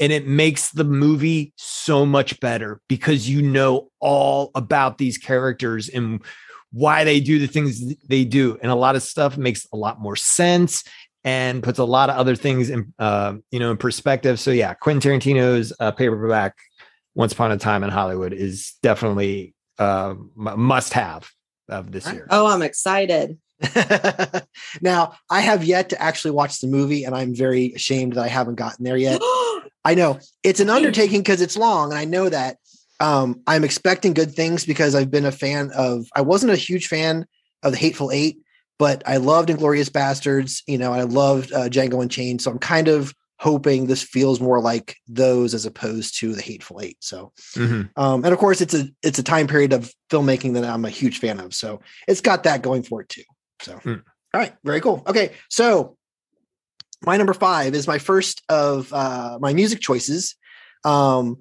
and 0.00 0.12
it 0.12 0.26
makes 0.26 0.72
the 0.72 0.84
movie 0.84 1.52
so 1.56 2.04
much 2.04 2.38
better 2.40 2.80
because 2.88 3.28
you 3.28 3.40
know 3.40 3.88
all 4.00 4.50
about 4.56 4.98
these 4.98 5.16
characters 5.16 5.88
and 5.88 6.20
why 6.72 7.04
they 7.04 7.20
do 7.20 7.38
the 7.38 7.46
things 7.46 7.80
they 8.08 8.24
do. 8.24 8.58
And 8.60 8.72
a 8.72 8.74
lot 8.74 8.96
of 8.96 9.02
stuff 9.04 9.36
makes 9.38 9.64
a 9.72 9.76
lot 9.76 10.00
more 10.00 10.16
sense 10.16 10.82
and 11.24 11.62
puts 11.62 11.78
a 11.78 11.84
lot 11.84 12.10
of 12.10 12.16
other 12.16 12.36
things 12.36 12.70
in 12.70 12.92
uh, 12.98 13.34
you 13.50 13.58
know 13.58 13.70
in 13.70 13.76
perspective 13.76 14.38
so 14.38 14.50
yeah 14.50 14.74
quentin 14.74 15.10
tarantino's 15.10 15.72
uh, 15.80 15.90
paperback 15.90 16.54
once 17.14 17.32
upon 17.32 17.50
a 17.50 17.56
time 17.56 17.82
in 17.82 17.90
hollywood 17.90 18.32
is 18.32 18.74
definitely 18.82 19.54
uh, 19.78 20.14
must 20.36 20.92
have 20.92 21.30
of 21.68 21.90
this 21.92 22.10
year 22.12 22.26
Oh, 22.30 22.46
I'm 22.46 22.62
excited. 22.62 23.38
now, 24.82 25.14
I 25.30 25.40
have 25.40 25.64
yet 25.64 25.88
to 25.90 26.02
actually 26.02 26.32
watch 26.32 26.60
the 26.60 26.66
movie, 26.66 27.04
and 27.04 27.14
I'm 27.14 27.34
very 27.34 27.72
ashamed 27.72 28.14
that 28.14 28.24
I 28.24 28.28
haven't 28.28 28.56
gotten 28.56 28.84
there 28.84 28.96
yet. 28.96 29.20
I 29.84 29.94
know 29.94 30.18
it's 30.42 30.60
an 30.60 30.70
undertaking 30.70 31.20
because 31.20 31.40
it's 31.40 31.56
long, 31.56 31.90
and 31.90 31.98
I 31.98 32.04
know 32.04 32.28
that. 32.28 32.56
Um, 33.00 33.42
I'm 33.46 33.64
expecting 33.64 34.14
good 34.14 34.34
things 34.34 34.64
because 34.64 34.94
I've 34.94 35.10
been 35.10 35.26
a 35.26 35.32
fan 35.32 35.70
of. 35.76 36.06
I 36.14 36.20
wasn't 36.20 36.52
a 36.52 36.56
huge 36.56 36.86
fan 36.86 37.26
of 37.62 37.72
the 37.72 37.78
Hateful 37.78 38.10
Eight, 38.12 38.38
but 38.78 39.02
I 39.06 39.18
loved 39.18 39.48
Inglourious 39.48 39.90
Basterds. 39.90 40.62
You 40.66 40.78
know, 40.78 40.92
and 40.92 41.00
I 41.00 41.04
loved 41.04 41.52
uh, 41.52 41.68
Django 41.68 42.02
Unchained. 42.02 42.42
So 42.42 42.50
I'm 42.50 42.58
kind 42.58 42.88
of 42.88 43.14
hoping 43.40 43.86
this 43.86 44.02
feels 44.02 44.40
more 44.40 44.60
like 44.60 44.96
those 45.08 45.54
as 45.54 45.66
opposed 45.66 46.18
to 46.20 46.34
the 46.34 46.40
Hateful 46.40 46.80
Eight. 46.80 46.96
So, 47.00 47.32
Mhm. 47.56 47.90
um, 47.96 48.24
and 48.24 48.32
of 48.32 48.38
course, 48.38 48.60
it's 48.60 48.74
a 48.74 48.88
it's 49.02 49.18
a 49.18 49.22
time 49.24 49.46
period 49.48 49.72
of 49.72 49.92
filmmaking 50.10 50.54
that 50.54 50.64
I'm 50.64 50.84
a 50.84 50.90
huge 50.90 51.18
fan 51.18 51.40
of. 51.40 51.52
So 51.54 51.80
it's 52.08 52.20
got 52.20 52.44
that 52.44 52.62
going 52.62 52.84
for 52.84 53.00
it 53.02 53.08
too. 53.08 53.24
So, 53.60 53.74
Mm. 53.84 54.02
all 54.32 54.40
right, 54.40 54.54
very 54.64 54.80
cool. 54.80 55.02
Okay, 55.06 55.32
so 55.50 55.96
my 57.02 57.16
number 57.16 57.34
five 57.34 57.74
is 57.74 57.86
my 57.86 57.98
first 57.98 58.42
of 58.48 58.92
uh, 58.92 59.38
my 59.40 59.52
music 59.52 59.80
choices. 59.80 60.36
Um, 60.84 61.38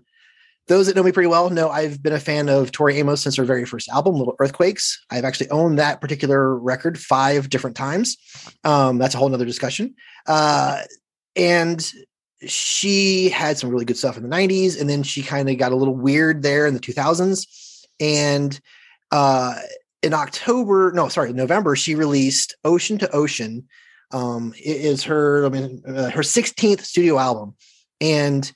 those 0.67 0.87
that 0.87 0.95
know 0.95 1.03
me 1.03 1.11
pretty 1.11 1.27
well 1.27 1.49
know 1.49 1.69
I've 1.69 2.01
been 2.01 2.13
a 2.13 2.19
fan 2.19 2.47
of 2.47 2.71
Tori 2.71 2.97
Amos 2.97 3.21
since 3.21 3.35
her 3.35 3.43
very 3.43 3.65
first 3.65 3.89
album, 3.89 4.15
Little 4.15 4.35
Earthquakes. 4.39 5.03
I've 5.09 5.25
actually 5.25 5.49
owned 5.49 5.77
that 5.77 5.99
particular 5.99 6.57
record 6.57 6.97
five 6.97 7.49
different 7.49 7.75
times. 7.75 8.17
Um, 8.63 8.97
that's 8.97 9.13
a 9.13 9.17
whole 9.17 9.29
nother 9.29 9.45
discussion. 9.45 9.95
Uh, 10.25 10.81
and 11.35 11.91
she 12.47 13.29
had 13.29 13.57
some 13.57 13.69
really 13.69 13.85
good 13.85 13.97
stuff 13.97 14.17
in 14.17 14.23
the 14.23 14.29
90s, 14.29 14.79
and 14.79 14.89
then 14.89 15.03
she 15.03 15.21
kind 15.21 15.49
of 15.49 15.57
got 15.57 15.71
a 15.71 15.75
little 15.75 15.95
weird 15.95 16.43
there 16.43 16.65
in 16.65 16.73
the 16.73 16.79
2000s. 16.79 17.85
And 17.99 18.59
uh, 19.11 19.55
in 20.01 20.13
October, 20.13 20.91
no, 20.93 21.09
sorry, 21.09 21.33
November, 21.33 21.75
she 21.75 21.95
released 21.95 22.55
Ocean 22.63 22.97
to 22.99 23.11
Ocean. 23.11 23.67
Um, 24.11 24.53
it 24.57 24.77
is 24.77 25.03
her, 25.03 25.45
I 25.45 25.49
mean, 25.49 25.81
uh, 25.87 26.09
her 26.11 26.21
16th 26.21 26.81
studio 26.81 27.17
album, 27.17 27.55
and 27.99 28.49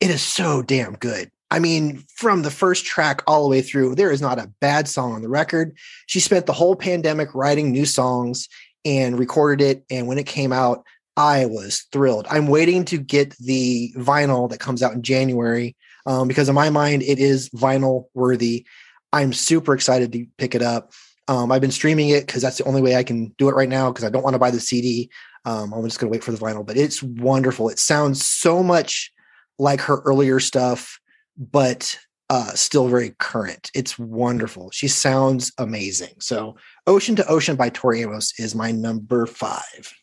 it 0.00 0.10
is 0.10 0.22
so 0.22 0.62
damn 0.62 0.94
good. 0.94 1.30
I 1.50 1.58
mean, 1.58 2.04
from 2.16 2.42
the 2.42 2.50
first 2.50 2.84
track 2.84 3.22
all 3.26 3.44
the 3.44 3.48
way 3.48 3.62
through, 3.62 3.94
there 3.94 4.10
is 4.10 4.20
not 4.20 4.38
a 4.38 4.50
bad 4.60 4.88
song 4.88 5.12
on 5.12 5.22
the 5.22 5.28
record. 5.28 5.76
She 6.06 6.20
spent 6.20 6.46
the 6.46 6.52
whole 6.52 6.74
pandemic 6.74 7.34
writing 7.34 7.70
new 7.70 7.86
songs 7.86 8.48
and 8.84 9.18
recorded 9.18 9.64
it. 9.64 9.84
And 9.90 10.06
when 10.06 10.18
it 10.18 10.26
came 10.26 10.52
out, 10.52 10.84
I 11.16 11.46
was 11.46 11.86
thrilled. 11.92 12.26
I'm 12.28 12.48
waiting 12.48 12.84
to 12.86 12.98
get 12.98 13.36
the 13.38 13.92
vinyl 13.96 14.50
that 14.50 14.60
comes 14.60 14.82
out 14.82 14.92
in 14.92 15.02
January 15.02 15.76
um, 16.04 16.28
because, 16.28 16.48
in 16.48 16.54
my 16.54 16.68
mind, 16.68 17.02
it 17.02 17.18
is 17.18 17.48
vinyl 17.50 18.06
worthy. 18.14 18.66
I'm 19.12 19.32
super 19.32 19.74
excited 19.74 20.12
to 20.12 20.26
pick 20.36 20.54
it 20.54 20.62
up. 20.62 20.92
Um, 21.28 21.50
I've 21.50 21.60
been 21.60 21.70
streaming 21.70 22.10
it 22.10 22.26
because 22.26 22.42
that's 22.42 22.58
the 22.58 22.64
only 22.64 22.82
way 22.82 22.96
I 22.96 23.02
can 23.02 23.34
do 23.38 23.48
it 23.48 23.54
right 23.54 23.68
now 23.68 23.90
because 23.90 24.04
I 24.04 24.10
don't 24.10 24.22
want 24.22 24.34
to 24.34 24.38
buy 24.38 24.50
the 24.50 24.60
CD. 24.60 25.10
Um, 25.44 25.72
I'm 25.72 25.84
just 25.84 25.98
going 25.98 26.10
to 26.10 26.12
wait 26.12 26.22
for 26.22 26.32
the 26.32 26.38
vinyl, 26.38 26.66
but 26.66 26.76
it's 26.76 27.02
wonderful. 27.02 27.68
It 27.68 27.78
sounds 27.78 28.26
so 28.26 28.62
much 28.62 29.12
like 29.58 29.80
her 29.82 30.00
earlier 30.04 30.38
stuff, 30.38 31.00
but 31.36 31.98
uh, 32.28 32.50
still 32.54 32.88
very 32.88 33.14
current. 33.18 33.70
It's 33.74 33.98
wonderful. 33.98 34.70
She 34.72 34.88
sounds 34.88 35.52
amazing. 35.58 36.14
So, 36.18 36.56
Ocean 36.86 37.16
to 37.16 37.26
Ocean 37.28 37.56
by 37.56 37.68
Tori 37.68 38.02
Amos 38.02 38.38
is 38.38 38.54
my 38.54 38.72
number 38.72 39.26
five. 39.26 39.94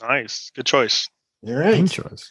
Nice. 0.00 0.50
Good 0.54 0.66
choice. 0.66 1.08
All 1.46 1.54
right. 1.54 1.74
Interest. 1.74 2.30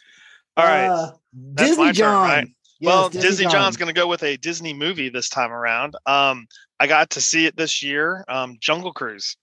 All 0.56 0.64
right. 0.64 0.86
Uh, 0.86 1.12
That's 1.32 1.70
Disney 1.70 1.84
my 1.84 1.92
turn, 1.92 2.14
right? 2.14 2.48
Yes, 2.78 2.88
well, 2.88 3.08
Disney, 3.08 3.46
John's 3.46 3.78
going 3.78 3.88
to 3.88 3.98
go 3.98 4.06
with 4.06 4.22
a 4.22 4.36
Disney 4.36 4.74
movie 4.74 5.08
this 5.08 5.30
time 5.30 5.50
around. 5.50 5.96
Um, 6.04 6.46
I 6.78 6.86
got 6.86 7.10
to 7.10 7.22
see 7.22 7.46
it 7.46 7.56
this 7.56 7.82
year. 7.82 8.24
Um, 8.28 8.58
Jungle 8.60 8.92
Cruise. 8.92 9.36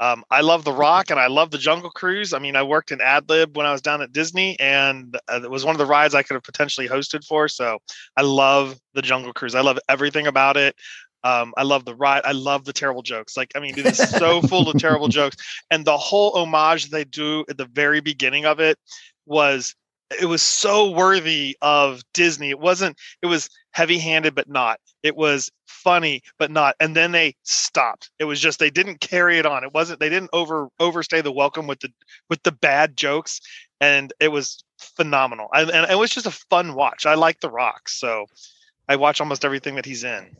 Um, 0.00 0.24
I 0.30 0.42
love 0.42 0.64
The 0.64 0.72
Rock 0.72 1.10
and 1.10 1.18
I 1.18 1.26
love 1.26 1.50
the 1.50 1.58
Jungle 1.58 1.90
Cruise. 1.90 2.32
I 2.32 2.38
mean, 2.38 2.56
I 2.56 2.62
worked 2.62 2.92
in 2.92 3.00
ad 3.00 3.28
lib 3.28 3.56
when 3.56 3.66
I 3.66 3.72
was 3.72 3.82
down 3.82 4.00
at 4.00 4.12
Disney, 4.12 4.58
and 4.60 5.16
uh, 5.28 5.40
it 5.42 5.50
was 5.50 5.64
one 5.64 5.74
of 5.74 5.78
the 5.78 5.86
rides 5.86 6.14
I 6.14 6.22
could 6.22 6.34
have 6.34 6.44
potentially 6.44 6.88
hosted 6.88 7.24
for. 7.24 7.48
So 7.48 7.78
I 8.16 8.22
love 8.22 8.78
the 8.94 9.02
Jungle 9.02 9.32
Cruise. 9.32 9.54
I 9.54 9.60
love 9.60 9.78
everything 9.88 10.26
about 10.26 10.56
it. 10.56 10.76
Um, 11.24 11.52
I 11.56 11.64
love 11.64 11.84
the 11.84 11.96
ride. 11.96 12.22
I 12.24 12.32
love 12.32 12.64
the 12.64 12.72
terrible 12.72 13.02
jokes. 13.02 13.36
Like, 13.36 13.50
I 13.56 13.60
mean, 13.60 13.76
it 13.76 13.86
is 13.86 13.98
so 13.98 14.40
full 14.48 14.68
of 14.68 14.78
terrible 14.78 15.08
jokes. 15.08 15.36
And 15.70 15.84
the 15.84 15.96
whole 15.96 16.36
homage 16.36 16.90
they 16.90 17.04
do 17.04 17.44
at 17.48 17.56
the 17.56 17.66
very 17.66 18.00
beginning 18.00 18.46
of 18.46 18.60
it 18.60 18.78
was 19.26 19.74
it 20.20 20.26
was 20.26 20.42
so 20.42 20.90
worthy 20.90 21.56
of 21.60 22.02
Disney. 22.14 22.50
It 22.50 22.58
wasn't, 22.58 22.96
it 23.22 23.26
was 23.26 23.50
heavy 23.72 23.98
handed, 23.98 24.34
but 24.34 24.48
not. 24.48 24.80
It 25.02 25.16
was 25.16 25.50
funny, 25.66 26.22
but 26.38 26.50
not. 26.50 26.74
And 26.80 26.96
then 26.96 27.12
they 27.12 27.34
stopped. 27.44 28.10
It 28.18 28.24
was 28.24 28.40
just 28.40 28.58
they 28.58 28.70
didn't 28.70 29.00
carry 29.00 29.38
it 29.38 29.46
on. 29.46 29.64
It 29.64 29.74
wasn't 29.74 30.00
they 30.00 30.08
didn't 30.08 30.30
over 30.32 30.68
overstay 30.80 31.20
the 31.20 31.32
welcome 31.32 31.66
with 31.66 31.80
the 31.80 31.92
with 32.28 32.42
the 32.42 32.52
bad 32.52 32.96
jokes. 32.96 33.40
And 33.80 34.12
it 34.18 34.28
was 34.28 34.64
phenomenal. 34.78 35.48
And, 35.54 35.70
and 35.70 35.90
it 35.90 35.98
was 35.98 36.10
just 36.10 36.26
a 36.26 36.30
fun 36.30 36.74
watch. 36.74 37.06
I 37.06 37.14
like 37.14 37.40
the 37.40 37.50
rock. 37.50 37.88
So 37.88 38.26
I 38.88 38.96
watch 38.96 39.20
almost 39.20 39.44
everything 39.44 39.76
that 39.76 39.84
he's 39.84 40.02
in. 40.04 40.36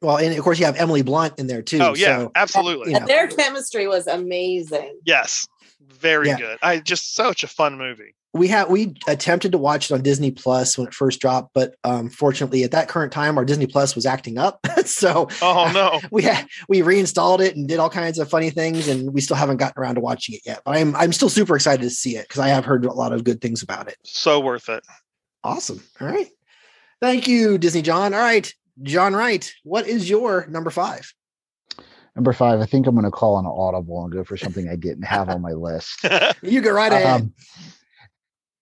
Well, 0.00 0.18
and 0.18 0.36
of 0.36 0.42
course 0.42 0.58
you 0.58 0.66
have 0.66 0.76
Emily 0.76 1.02
Blunt 1.02 1.38
in 1.38 1.46
there 1.46 1.62
too. 1.62 1.78
Oh 1.80 1.94
yeah, 1.94 2.18
so, 2.18 2.32
absolutely. 2.34 2.92
you 2.92 3.00
know. 3.00 3.06
Their 3.06 3.28
chemistry 3.28 3.86
was 3.86 4.06
amazing. 4.06 4.98
Yes. 5.04 5.46
Very 5.80 6.28
Yeah. 6.28 6.38
good. 6.38 6.58
I 6.62 6.78
just 6.80 7.14
such 7.14 7.44
a 7.44 7.46
fun 7.48 7.78
movie. 7.78 8.14
We 8.34 8.48
had 8.48 8.68
we 8.68 8.94
attempted 9.06 9.52
to 9.52 9.58
watch 9.58 9.90
it 9.90 9.94
on 9.94 10.02
Disney 10.02 10.32
Plus 10.32 10.76
when 10.76 10.88
it 10.88 10.92
first 10.94 11.20
dropped, 11.20 11.54
but 11.54 11.76
um, 11.84 12.10
fortunately 12.10 12.64
at 12.64 12.72
that 12.72 12.88
current 12.88 13.12
time 13.12 13.38
our 13.38 13.44
Disney 13.44 13.66
Plus 13.66 13.94
was 13.94 14.04
acting 14.04 14.38
up, 14.38 14.58
so 14.84 15.28
Oh 15.40 15.70
no. 15.72 16.00
we 16.10 16.22
had, 16.24 16.46
we 16.68 16.82
reinstalled 16.82 17.40
it 17.40 17.54
and 17.56 17.68
did 17.68 17.78
all 17.78 17.88
kinds 17.88 18.18
of 18.18 18.28
funny 18.28 18.50
things, 18.50 18.88
and 18.88 19.14
we 19.14 19.20
still 19.20 19.36
haven't 19.36 19.58
gotten 19.58 19.80
around 19.80 19.94
to 19.94 20.00
watching 20.00 20.34
it 20.34 20.42
yet. 20.44 20.62
But 20.64 20.76
I'm 20.76 20.94
I'm 20.96 21.12
still 21.12 21.28
super 21.28 21.54
excited 21.54 21.82
to 21.82 21.90
see 21.90 22.16
it 22.16 22.28
because 22.28 22.40
I 22.40 22.48
have 22.48 22.64
heard 22.64 22.84
a 22.84 22.92
lot 22.92 23.12
of 23.12 23.24
good 23.24 23.40
things 23.40 23.62
about 23.62 23.88
it. 23.88 23.96
So 24.04 24.40
worth 24.40 24.68
it. 24.68 24.84
Awesome. 25.44 25.80
All 26.00 26.08
right, 26.08 26.28
thank 27.00 27.28
you, 27.28 27.56
Disney 27.56 27.82
John. 27.82 28.14
All 28.14 28.20
right, 28.20 28.52
John 28.82 29.14
Wright, 29.14 29.52
what 29.62 29.86
is 29.86 30.10
your 30.10 30.46
number 30.48 30.70
five? 30.70 31.12
Number 32.16 32.32
five, 32.32 32.60
I 32.60 32.66
think 32.66 32.86
I'm 32.86 32.94
going 32.94 33.04
to 33.04 33.10
call 33.10 33.38
an 33.38 33.46
audible 33.46 34.04
and 34.04 34.12
go 34.12 34.22
for 34.22 34.36
something 34.36 34.68
I 34.68 34.76
didn't 34.76 35.02
have 35.04 35.28
on 35.28 35.42
my 35.42 35.50
list. 35.52 36.04
You 36.42 36.60
go 36.60 36.72
right 36.72 36.92
ahead. 36.92 37.22
Um, 37.22 37.32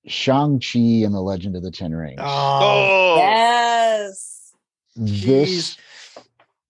Shang-Chi 0.07 1.05
and 1.05 1.15
the 1.15 1.21
Legend 1.21 1.57
of 1.57 1.63
the 1.63 1.71
Ten 1.71 1.95
Rings. 1.95 2.21
oh, 2.23 2.25
oh 2.25 3.17
Yes. 3.17 4.53
this 4.95 5.77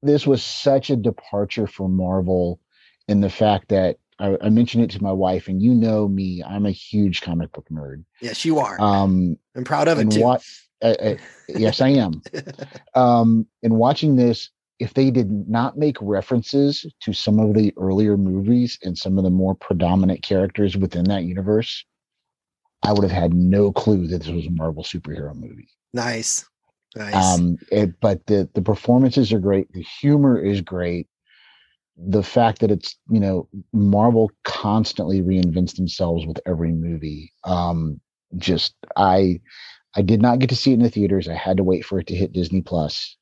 this 0.02 0.26
was 0.26 0.42
such 0.42 0.90
a 0.90 0.96
departure 0.96 1.66
for 1.66 1.88
Marvel 1.88 2.60
in 3.08 3.20
the 3.20 3.30
fact 3.30 3.68
that 3.68 3.98
I, 4.18 4.36
I 4.42 4.48
mentioned 4.48 4.84
it 4.84 4.90
to 4.90 5.02
my 5.02 5.12
wife, 5.12 5.48
and 5.48 5.62
you 5.62 5.74
know 5.74 6.08
me, 6.08 6.42
I'm 6.44 6.66
a 6.66 6.70
huge 6.70 7.22
comic 7.22 7.52
book 7.52 7.66
nerd. 7.70 8.04
yes, 8.20 8.44
you 8.44 8.58
are. 8.58 8.80
Um, 8.80 9.36
I'm 9.56 9.64
proud 9.64 9.88
of 9.88 9.98
it 9.98 10.10
too. 10.10 10.20
what? 10.22 10.44
Uh, 10.82 10.94
uh, 11.00 11.14
yes, 11.48 11.80
I 11.80 11.88
am. 11.90 12.22
Um, 12.94 13.46
in 13.62 13.76
watching 13.76 14.16
this, 14.16 14.50
if 14.78 14.94
they 14.94 15.10
did 15.10 15.30
not 15.48 15.78
make 15.78 15.96
references 16.00 16.84
to 17.00 17.12
some 17.12 17.38
of 17.38 17.54
the 17.54 17.72
earlier 17.78 18.16
movies 18.16 18.78
and 18.82 18.98
some 18.98 19.16
of 19.16 19.24
the 19.24 19.30
more 19.30 19.54
predominant 19.54 20.22
characters 20.22 20.76
within 20.76 21.04
that 21.04 21.22
universe, 21.22 21.84
I 22.82 22.92
would 22.92 23.02
have 23.02 23.12
had 23.12 23.34
no 23.34 23.72
clue 23.72 24.06
that 24.08 24.18
this 24.18 24.28
was 24.28 24.46
a 24.46 24.50
Marvel 24.50 24.82
superhero 24.82 25.34
movie. 25.34 25.68
nice, 25.92 26.44
nice. 26.96 27.14
Um, 27.14 27.58
it, 27.70 28.00
but 28.00 28.26
the 28.26 28.48
the 28.54 28.62
performances 28.62 29.32
are 29.32 29.38
great. 29.38 29.72
The 29.72 29.82
humor 30.00 30.38
is 30.38 30.60
great. 30.60 31.08
The 31.96 32.22
fact 32.22 32.60
that 32.60 32.70
it's 32.70 32.96
you 33.08 33.20
know 33.20 33.48
Marvel 33.72 34.30
constantly 34.44 35.22
reinvents 35.22 35.76
themselves 35.76 36.26
with 36.26 36.40
every 36.46 36.72
movie. 36.72 37.32
Um, 37.44 38.00
just 38.36 38.74
I 38.96 39.40
I 39.94 40.02
did 40.02 40.22
not 40.22 40.38
get 40.38 40.48
to 40.50 40.56
see 40.56 40.70
it 40.70 40.74
in 40.74 40.82
the 40.82 40.90
theaters. 40.90 41.28
I 41.28 41.34
had 41.34 41.58
to 41.58 41.64
wait 41.64 41.84
for 41.84 41.98
it 41.98 42.06
to 42.08 42.14
hit 42.14 42.32
Disney 42.32 42.62
Plus. 42.62 43.16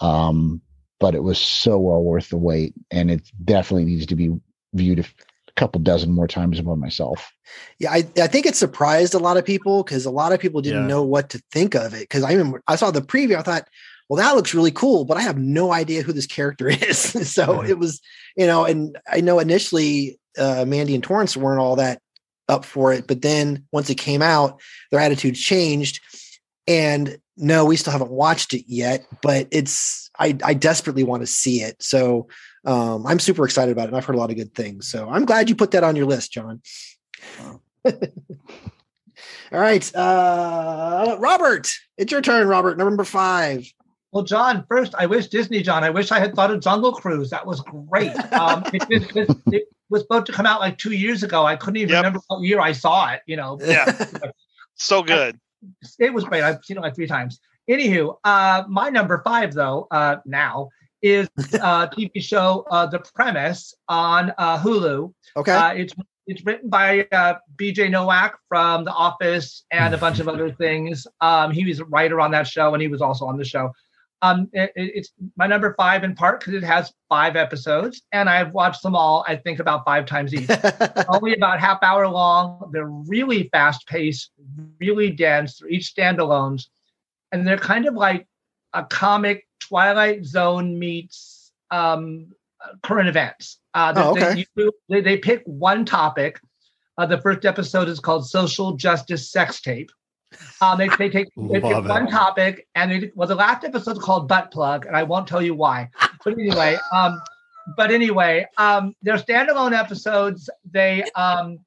Um, 0.00 0.60
but 0.98 1.14
it 1.14 1.22
was 1.22 1.38
so 1.38 1.78
well 1.78 2.02
worth 2.02 2.30
the 2.30 2.38
wait, 2.38 2.74
and 2.90 3.10
it 3.10 3.22
definitely 3.44 3.84
needs 3.84 4.06
to 4.06 4.16
be 4.16 4.30
viewed 4.74 4.98
a 4.98 5.02
f- 5.02 5.14
couple 5.56 5.80
dozen 5.80 6.12
more 6.12 6.28
times 6.28 6.60
by 6.60 6.74
myself. 6.74 7.32
Yeah, 7.78 7.90
I, 7.92 8.04
I 8.20 8.26
think 8.26 8.46
it 8.46 8.56
surprised 8.56 9.14
a 9.14 9.18
lot 9.18 9.36
of 9.36 9.44
people 9.44 9.82
because 9.82 10.04
a 10.06 10.10
lot 10.10 10.32
of 10.32 10.40
people 10.40 10.60
didn't 10.60 10.82
Yeah. 10.82 10.86
know 10.88 11.02
what 11.02 11.30
to 11.30 11.42
think 11.52 11.74
of 11.74 11.94
it. 11.94 12.00
Because 12.00 12.22
I 12.22 12.32
remember 12.32 12.62
I 12.68 12.76
saw 12.76 12.90
the 12.90 13.00
preview, 13.02 13.36
I 13.36 13.42
thought, 13.42 13.66
well, 14.08 14.18
that 14.22 14.36
looks 14.36 14.54
really 14.54 14.70
cool, 14.70 15.04
but 15.04 15.16
I 15.16 15.22
have 15.22 15.38
no 15.38 15.72
idea 15.72 16.02
who 16.02 16.12
this 16.12 16.26
character 16.26 16.68
is. 16.88 16.98
so 17.32 17.60
Right. 17.60 17.70
it 17.70 17.78
was, 17.78 18.00
you 18.36 18.46
know, 18.46 18.64
and 18.64 18.96
I 19.10 19.20
know 19.20 19.38
initially 19.38 20.18
uh, 20.38 20.64
Mandy 20.66 20.94
and 20.94 21.02
Torrance 21.02 21.36
weren't 21.36 21.60
all 21.60 21.76
that 21.76 22.00
up 22.48 22.64
for 22.64 22.92
it, 22.92 23.06
but 23.08 23.22
then 23.22 23.64
once 23.72 23.90
it 23.90 23.96
came 23.96 24.22
out, 24.22 24.60
their 24.90 25.00
attitudes 25.00 25.40
changed. 25.40 26.00
And 26.68 27.18
no, 27.36 27.64
we 27.64 27.76
still 27.76 27.92
haven't 27.92 28.10
watched 28.10 28.54
it 28.54 28.64
yet, 28.66 29.06
but 29.22 29.46
it's 29.50 30.10
I, 30.18 30.36
I 30.44 30.54
desperately 30.54 31.02
want 31.04 31.22
to 31.22 31.26
see 31.26 31.60
it. 31.62 31.76
So 31.82 32.28
um, 32.66 33.06
I'm 33.06 33.18
super 33.18 33.44
excited 33.44 33.72
about 33.72 33.84
it. 33.84 33.88
And 33.88 33.96
I've 33.96 34.04
heard 34.04 34.16
a 34.16 34.18
lot 34.18 34.30
of 34.30 34.36
good 34.36 34.54
things. 34.54 34.88
So 34.88 35.08
I'm 35.08 35.24
glad 35.24 35.48
you 35.48 35.56
put 35.56 35.70
that 35.70 35.84
on 35.84 35.96
your 35.96 36.06
list, 36.06 36.32
John. 36.32 36.60
All 39.52 39.60
right. 39.60 39.94
Uh, 39.94 41.16
Robert, 41.20 41.70
it's 41.96 42.12
your 42.12 42.20
turn, 42.20 42.46
Robert. 42.48 42.76
Number 42.76 43.04
five. 43.04 43.64
Well, 44.12 44.24
John, 44.24 44.64
first, 44.68 44.94
I 44.98 45.06
wish 45.06 45.28
Disney, 45.28 45.62
John, 45.62 45.84
I 45.84 45.90
wish 45.90 46.10
I 46.10 46.18
had 46.18 46.34
thought 46.34 46.50
of 46.50 46.60
Jungle 46.60 46.92
Cruise. 46.92 47.30
That 47.30 47.46
was 47.46 47.60
great. 47.62 48.14
Um, 48.32 48.64
it, 48.72 48.84
it- 48.90 49.16
it- 49.16 49.36
it 49.52 49.64
was 49.88 50.02
supposed 50.02 50.26
to 50.26 50.32
come 50.32 50.46
out 50.46 50.58
like 50.58 50.78
two 50.78 50.90
years 50.92 51.22
ago. 51.22 51.44
I 51.46 51.54
couldn't 51.54 51.76
even 51.76 51.90
Yep. 51.90 51.98
remember 51.98 52.20
what 52.26 52.42
year 52.42 52.58
I 52.60 52.72
saw 52.72 53.10
it, 53.12 53.20
you 53.26 53.36
know. 53.36 53.56
Yeah. 53.62 54.06
so 54.74 55.00
good. 55.04 55.38
it 56.00 56.12
was 56.12 56.24
great. 56.24 56.42
I've 56.42 56.64
seen 56.64 56.76
it 56.76 56.80
like 56.80 56.96
three 56.96 57.06
times. 57.06 57.38
Anywho, 57.70 58.16
uh, 58.24 58.64
my 58.68 58.88
number 58.88 59.22
five 59.24 59.54
though 59.54 59.86
uh, 59.92 60.16
now 60.26 60.70
is 61.02 61.28
uh, 61.60 61.88
TV 61.88 62.22
show 62.22 62.64
uh, 62.70 62.86
The 62.86 63.00
Premise 63.14 63.74
on 63.88 64.32
uh, 64.38 64.58
Hulu. 64.58 65.12
Okay. 65.36 65.52
Uh, 65.52 65.72
it's 65.74 65.94
it's 66.26 66.44
written 66.44 66.68
by 66.68 67.06
uh, 67.12 67.34
B.J. 67.56 67.88
Novak 67.88 68.36
from 68.48 68.84
The 68.84 68.90
Office 68.90 69.64
and 69.70 69.94
a 69.94 69.98
bunch 69.98 70.18
of 70.18 70.26
other 70.28 70.50
things. 70.64 71.06
Um, 71.20 71.52
he 71.52 71.64
was 71.64 71.78
a 71.78 71.84
writer 71.84 72.20
on 72.20 72.32
that 72.32 72.48
show, 72.48 72.74
and 72.74 72.82
he 72.82 72.88
was 72.88 73.00
also 73.00 73.26
on 73.26 73.36
the 73.36 73.44
show. 73.44 73.70
Um, 74.22 74.48
it- 74.52 74.72
it- 74.74 74.92
it's 74.96 75.12
my 75.36 75.46
number 75.46 75.74
five 75.78 76.02
in 76.02 76.16
part 76.16 76.40
because 76.40 76.54
it 76.54 76.64
has 76.64 76.92
five 77.08 77.36
episodes, 77.36 78.02
and 78.10 78.28
I've 78.28 78.50
watched 78.52 78.82
them 78.82 78.96
all. 78.96 79.24
I 79.28 79.36
think 79.36 79.60
about 79.60 79.84
five 79.84 80.04
times 80.06 80.34
each. 80.34 80.50
Only 81.08 81.34
about 81.34 81.60
half 81.60 81.78
hour 81.82 82.08
long. 82.08 82.70
They're 82.72 82.86
really 82.88 83.48
fast 83.52 83.86
paced, 83.86 84.32
really 84.80 85.10
dense. 85.10 85.58
They're 85.58 85.68
each 85.68 85.94
standalones, 85.94 86.66
and 87.30 87.46
they're 87.46 87.56
kind 87.58 87.86
of 87.86 87.94
like 87.94 88.26
a 88.72 88.82
comic 88.84 89.46
Twilight 89.68 90.24
Zone 90.24 90.78
meets 90.78 91.52
um, 91.70 92.32
current 92.82 93.08
events. 93.08 93.58
Uh, 93.74 93.92
Oh, 93.96 94.14
they- 94.14 94.22
okay. 94.30 94.46
they, 94.88 95.00
they 95.00 95.16
pick 95.18 95.42
one 95.44 95.84
topic. 95.84 96.40
Uh, 96.98 97.04
the 97.06 97.18
first 97.20 97.44
episode 97.44 97.88
is 97.88 98.00
called 98.00 98.26
"Social 98.28 98.72
Justice 98.76 99.30
Sex 99.30 99.60
Tape." 99.60 99.90
Um, 100.60 100.78
they, 100.78 100.88
they 100.98 101.10
take 101.10 101.28
they 101.36 101.60
pick 101.60 101.84
one 101.88 102.08
topic, 102.10 102.66
and 102.74 102.90
they, 102.90 103.12
well, 103.14 103.28
the 103.28 103.34
last 103.34 103.64
episode 103.64 103.92
is 103.92 104.02
called 104.02 104.28
"Butt 104.28 104.50
Plug," 104.50 104.86
and 104.86 104.96
I 104.96 105.02
won't 105.02 105.26
tell 105.28 105.42
you 105.42 105.54
why. 105.54 105.90
But 106.24 106.34
anyway, 106.38 106.78
um, 106.92 107.20
but 107.76 107.90
anyway, 107.90 108.46
um, 108.56 108.94
they're 109.02 109.18
standalone 109.18 109.76
episodes. 109.78 110.48
They 110.70 111.04
um, 111.14 111.58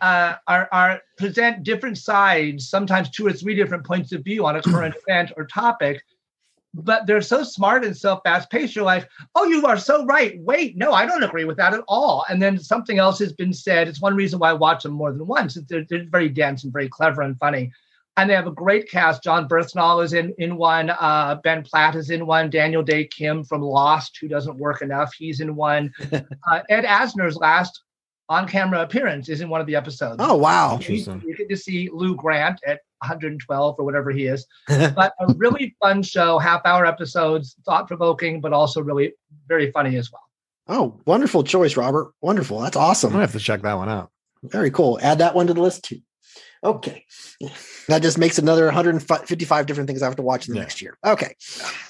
uh, 0.00 0.36
are, 0.48 0.68
are 0.72 1.00
present 1.18 1.62
different 1.62 1.98
sides, 1.98 2.68
sometimes 2.68 3.10
two 3.10 3.26
or 3.26 3.32
three 3.32 3.54
different 3.54 3.84
points 3.84 4.12
of 4.12 4.24
view 4.24 4.46
on 4.46 4.56
a 4.56 4.62
current 4.62 4.94
event 5.08 5.32
or 5.36 5.44
topic. 5.46 6.02
But 6.74 7.06
they're 7.06 7.20
so 7.20 7.44
smart 7.44 7.84
and 7.84 7.96
so 7.96 8.20
fast 8.24 8.50
paced. 8.50 8.74
You're 8.74 8.84
like, 8.84 9.08
oh, 9.36 9.44
you 9.44 9.64
are 9.64 9.78
so 9.78 10.04
right. 10.06 10.38
Wait, 10.40 10.76
no, 10.76 10.92
I 10.92 11.06
don't 11.06 11.22
agree 11.22 11.44
with 11.44 11.56
that 11.58 11.72
at 11.72 11.84
all. 11.86 12.24
And 12.28 12.42
then 12.42 12.58
something 12.58 12.98
else 12.98 13.20
has 13.20 13.32
been 13.32 13.52
said. 13.52 13.86
It's 13.86 14.02
one 14.02 14.16
reason 14.16 14.40
why 14.40 14.50
I 14.50 14.54
watch 14.54 14.82
them 14.82 14.92
more 14.92 15.12
than 15.12 15.26
once. 15.26 15.56
They're, 15.68 15.84
they're 15.88 16.04
very 16.08 16.28
dense 16.28 16.64
and 16.64 16.72
very 16.72 16.88
clever 16.88 17.22
and 17.22 17.38
funny. 17.38 17.72
And 18.16 18.28
they 18.28 18.34
have 18.34 18.46
a 18.46 18.52
great 18.52 18.90
cast. 18.90 19.22
Jon 19.22 19.48
Bernthal 19.48 20.04
is 20.04 20.12
in, 20.12 20.34
in 20.38 20.56
one. 20.56 20.90
Uh, 20.90 21.36
ben 21.42 21.62
Platt 21.62 21.94
is 21.94 22.10
in 22.10 22.26
one. 22.26 22.50
Daniel 22.50 22.82
Dae 22.82 23.06
Kim 23.06 23.44
from 23.44 23.62
Lost, 23.62 24.18
who 24.20 24.28
doesn't 24.28 24.58
work 24.58 24.82
enough, 24.82 25.12
he's 25.16 25.40
in 25.40 25.54
one. 25.54 25.92
uh, 26.12 26.60
Ed 26.68 26.84
Asner's 26.84 27.36
last 27.36 27.82
on-camera 28.28 28.82
appearance 28.82 29.28
is 29.28 29.40
in 29.40 29.48
one 29.48 29.60
of 29.60 29.66
the 29.66 29.76
episodes. 29.76 30.16
oh 30.18 30.34
wow. 30.34 30.78
You, 30.80 30.94
you 30.96 31.36
get 31.36 31.48
to 31.48 31.56
see 31.56 31.90
Lou 31.92 32.14
Grant 32.14 32.60
at 32.66 32.80
112 33.04 33.76
or 33.78 33.84
whatever 33.84 34.10
he 34.10 34.26
is. 34.26 34.46
but 34.68 35.12
a 35.20 35.32
really 35.36 35.76
fun 35.80 36.02
show, 36.02 36.38
half-hour 36.38 36.86
episodes, 36.86 37.56
thought-provoking, 37.64 38.40
but 38.40 38.52
also 38.52 38.80
really 38.82 39.12
very 39.46 39.70
funny 39.70 39.96
as 39.96 40.10
well. 40.10 40.22
Oh, 40.66 41.00
wonderful 41.06 41.44
choice, 41.44 41.76
Robert. 41.76 42.12
Wonderful. 42.22 42.60
That's 42.60 42.76
awesome. 42.76 43.08
I'm 43.08 43.12
gonna 43.12 43.24
awesome. 43.24 43.32
have 43.32 43.40
to 43.40 43.44
check 43.46 43.62
that 43.62 43.74
one 43.74 43.88
out. 43.90 44.10
Very 44.42 44.70
cool. 44.70 44.98
Add 45.02 45.18
that 45.18 45.34
one 45.34 45.46
to 45.48 45.54
the 45.54 45.60
list 45.60 45.84
too. 45.84 46.00
Okay. 46.62 47.04
That 47.88 48.00
just 48.00 48.16
makes 48.16 48.38
another 48.38 48.64
155 48.64 49.66
different 49.66 49.86
things 49.86 50.00
I 50.00 50.06
have 50.06 50.16
to 50.16 50.22
watch 50.22 50.48
in 50.48 50.54
the 50.54 50.58
Yeah. 50.58 50.62
next 50.62 50.80
year. 50.80 50.96
Okay. 51.04 51.36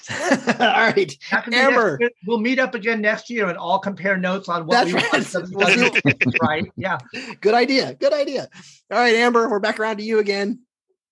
All 0.59 0.67
right. 0.67 1.17
Amber. 1.53 1.97
year, 2.01 2.09
we'll 2.27 2.39
meet 2.41 2.59
up 2.59 2.75
again 2.75 2.99
next 2.99 3.29
year 3.29 3.47
and 3.47 3.57
all 3.57 3.79
compare 3.79 4.17
notes 4.17 4.49
on 4.49 4.65
what 4.67 4.73
That's 4.73 4.87
we 4.87 4.95
right. 4.95 5.13
watched 5.13 5.35
of 5.35 5.49
each 5.49 5.55
We'll 5.55 5.67
see 5.69 5.85
other's- 5.87 6.33
right. 6.41 6.69
Yeah. 6.75 6.97
Good 7.39 7.53
idea. 7.53 7.93
Good 7.93 8.11
idea. 8.11 8.49
All 8.91 8.99
right, 8.99 9.15
Amber, 9.15 9.49
we're 9.49 9.59
back 9.61 9.79
around 9.79 9.97
to 9.97 10.03
you 10.03 10.19
again. 10.19 10.59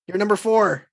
You're 0.07 0.17
number 0.17 0.35
four. 0.35 0.87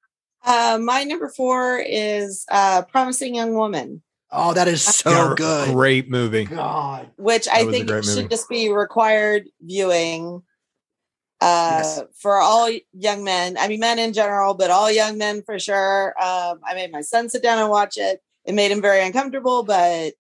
Uh, 0.45 0.79
my 0.83 1.05
number 1.05 1.29
four 1.29 1.79
is 1.87 2.47
uh, 2.51 2.83
Promising 2.83 3.35
Young 3.35 3.55
Woman, 3.55 4.03
Oh, 4.33 4.55
that 4.55 4.69
is 4.69 4.83
so 4.83 5.11
Yeah, 5.11 5.35
good. 5.37 5.75
Great 5.75 6.09
movie. 6.09 6.45
God. 6.45 7.11
which 7.17 7.49
I 7.49 7.59
That 7.61 7.67
was 7.67 7.75
think 7.75 7.89
great 7.89 8.05
movie. 8.07 8.21
should 8.23 8.31
just 8.31 8.49
be 8.49 8.73
required 8.73 9.49
viewing 9.61 10.43
uh, 11.41 11.81
Yes. 11.83 12.03
for 12.17 12.37
all 12.39 12.71
young 12.93 13.25
men. 13.25 13.57
I 13.59 13.67
mean, 13.67 13.81
men 13.81 13.99
in 13.99 14.13
general, 14.13 14.55
but 14.55 14.71
all 14.71 14.91
young 14.91 15.19
men 15.19 15.43
for 15.43 15.59
sure. 15.59 16.15
Um, 16.23 16.61
I 16.65 16.75
made 16.75 16.93
my 16.93 17.01
son 17.01 17.29
sit 17.29 17.43
down 17.43 17.59
and 17.59 17.69
watch 17.71 17.97
it. 17.99 18.21
It 18.45 18.55
made 18.55 18.71
him 18.71 18.81
very 18.81 19.05
uncomfortable, 19.05 19.65
but 19.65 20.13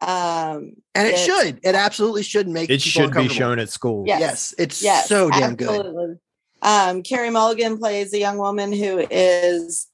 um, 0.00 0.72
And 0.96 1.06
it 1.06 1.14
It's- 1.14 1.24
should. 1.24 1.60
It 1.62 1.74
absolutely 1.76 2.24
should 2.24 2.48
make 2.48 2.68
It 2.70 2.82
people 2.82 2.90
should 3.12 3.14
be 3.14 3.28
shown 3.28 3.58
at 3.60 3.68
school. 3.70 4.02
Yes. 4.06 4.20
Yes, 4.20 4.54
it's 4.58 4.82
yes, 4.82 5.08
so 5.08 5.30
damn 5.30 5.54
good. 5.54 6.18
Um, 6.64 7.02
Carey 7.02 7.30
Mulligan 7.30 7.78
plays 7.78 8.12
a 8.12 8.18
young 8.18 8.38
woman 8.38 8.72
who 8.72 9.06
is 9.10 9.86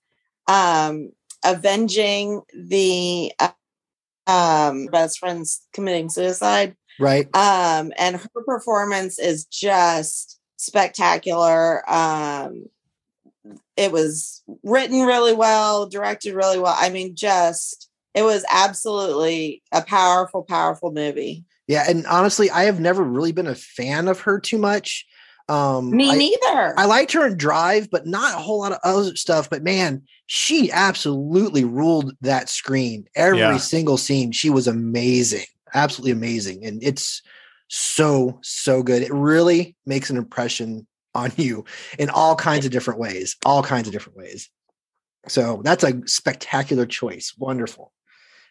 um, 0.47 1.11
avenging 1.45 2.43
the 2.55 3.33
uh, 3.39 3.51
um, 4.27 4.87
best 4.87 5.19
friend's 5.19 5.67
committing 5.73 6.09
suicide. 6.09 6.77
Right? 6.99 7.27
Um, 7.35 7.93
and 7.99 8.17
her 8.17 8.43
performance 8.47 9.19
is 9.19 9.45
just 9.47 10.39
spectacular. 10.57 11.89
Um, 11.91 12.67
it 13.77 13.91
was 13.91 14.43
written 14.63 15.07
really 15.07 15.35
well, 15.35 15.87
directed 15.87 16.35
really 16.35 16.59
well. 16.59 16.77
I 16.79 16.91
mean, 16.91 17.17
just 17.17 17.91
it 18.15 18.23
was 18.23 18.45
absolutely 18.51 19.63
a 19.73 19.83
powerful, 19.83 20.43
powerful 20.43 20.93
movie. 20.93 21.45
Yeah, 21.67 21.85
and 21.89 22.05
honestly, 22.07 22.51
I 22.51 22.65
have 22.65 22.81
never 22.81 23.03
really 23.03 23.33
been 23.33 23.47
a 23.47 23.55
fan 23.55 24.09
of 24.09 24.21
her 24.21 24.41
too 24.41 24.59
much. 24.59 25.07
Um 25.51 25.91
Me 25.91 26.11
I, 26.11 26.17
neither. 26.17 26.75
I 26.79 26.85
liked 26.87 27.13
her 27.13 27.27
in 27.27 27.37
Drive, 27.37 27.91
but 27.91 28.07
not 28.07 28.35
a 28.35 28.39
whole 28.39 28.61
lot 28.61 28.73
of 28.73 28.79
other 28.85 29.17
stuff. 29.17 29.51
But 29.51 29.63
man, 29.63 30.03
she 30.27 30.71
absolutely 30.71 31.65
ruled 31.65 32.15
that 32.21 32.49
screen. 32.49 33.07
Every 33.17 33.39
Yeah. 33.41 33.57
single 33.59 33.97
scene, 33.97 34.31
she 34.33 34.49
was 34.49 34.69
amazing, 34.69 35.47
absolutely 35.75 36.13
amazing. 36.13 36.65
And 36.65 36.83
it's 36.83 37.21
so, 37.69 38.39
so 38.43 38.83
good. 38.83 39.03
It 39.03 39.13
really 39.13 39.77
makes 39.87 40.09
an 40.11 40.17
impression 40.17 40.87
on 41.15 41.33
you 41.37 41.65
in 41.99 42.11
all 42.11 42.37
kinds 42.37 42.65
of 42.65 42.71
different 42.71 43.01
ways, 43.01 43.37
all 43.45 43.63
kinds 43.63 43.89
of 43.89 43.93
different 43.93 44.19
ways. 44.19 44.49
So 45.29 45.61
that's 45.65 45.83
a 45.85 46.01
spectacular 46.07 46.87
choice. 46.87 47.35
Wonderful. 47.37 47.93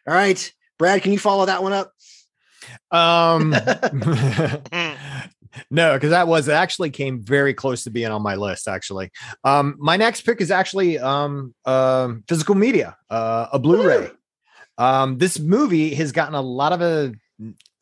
All 0.07 0.13
right. 0.13 0.51
Brad, 0.77 1.01
can 1.01 1.13
you 1.13 1.19
follow 1.19 1.45
that 1.45 1.63
one 1.63 1.73
up? 1.73 1.93
Um, 2.91 3.51
no, 5.69 5.93
because 5.93 6.11
that 6.11 6.27
was 6.27 6.47
it 6.47 6.53
actually 6.53 6.89
came 6.89 7.21
very 7.21 7.53
close 7.53 7.83
to 7.83 7.89
being 7.89 8.11
on 8.11 8.21
my 8.21 8.35
list. 8.35 8.67
Actually, 8.67 9.11
um, 9.43 9.75
my 9.79 9.97
next 9.97 10.21
pick 10.21 10.41
is 10.41 10.51
actually 10.51 10.99
um, 10.99 11.53
um, 11.65 12.23
physical 12.27 12.55
media, 12.55 12.97
uh, 13.09 13.47
a 13.51 13.59
Blu-ray. 13.59 14.11
Um, 14.77 15.17
this 15.17 15.39
movie 15.39 15.93
has 15.95 16.11
gotten 16.11 16.35
a 16.35 16.41
lot 16.41 16.71
of 16.71 16.81
a, 16.81 17.13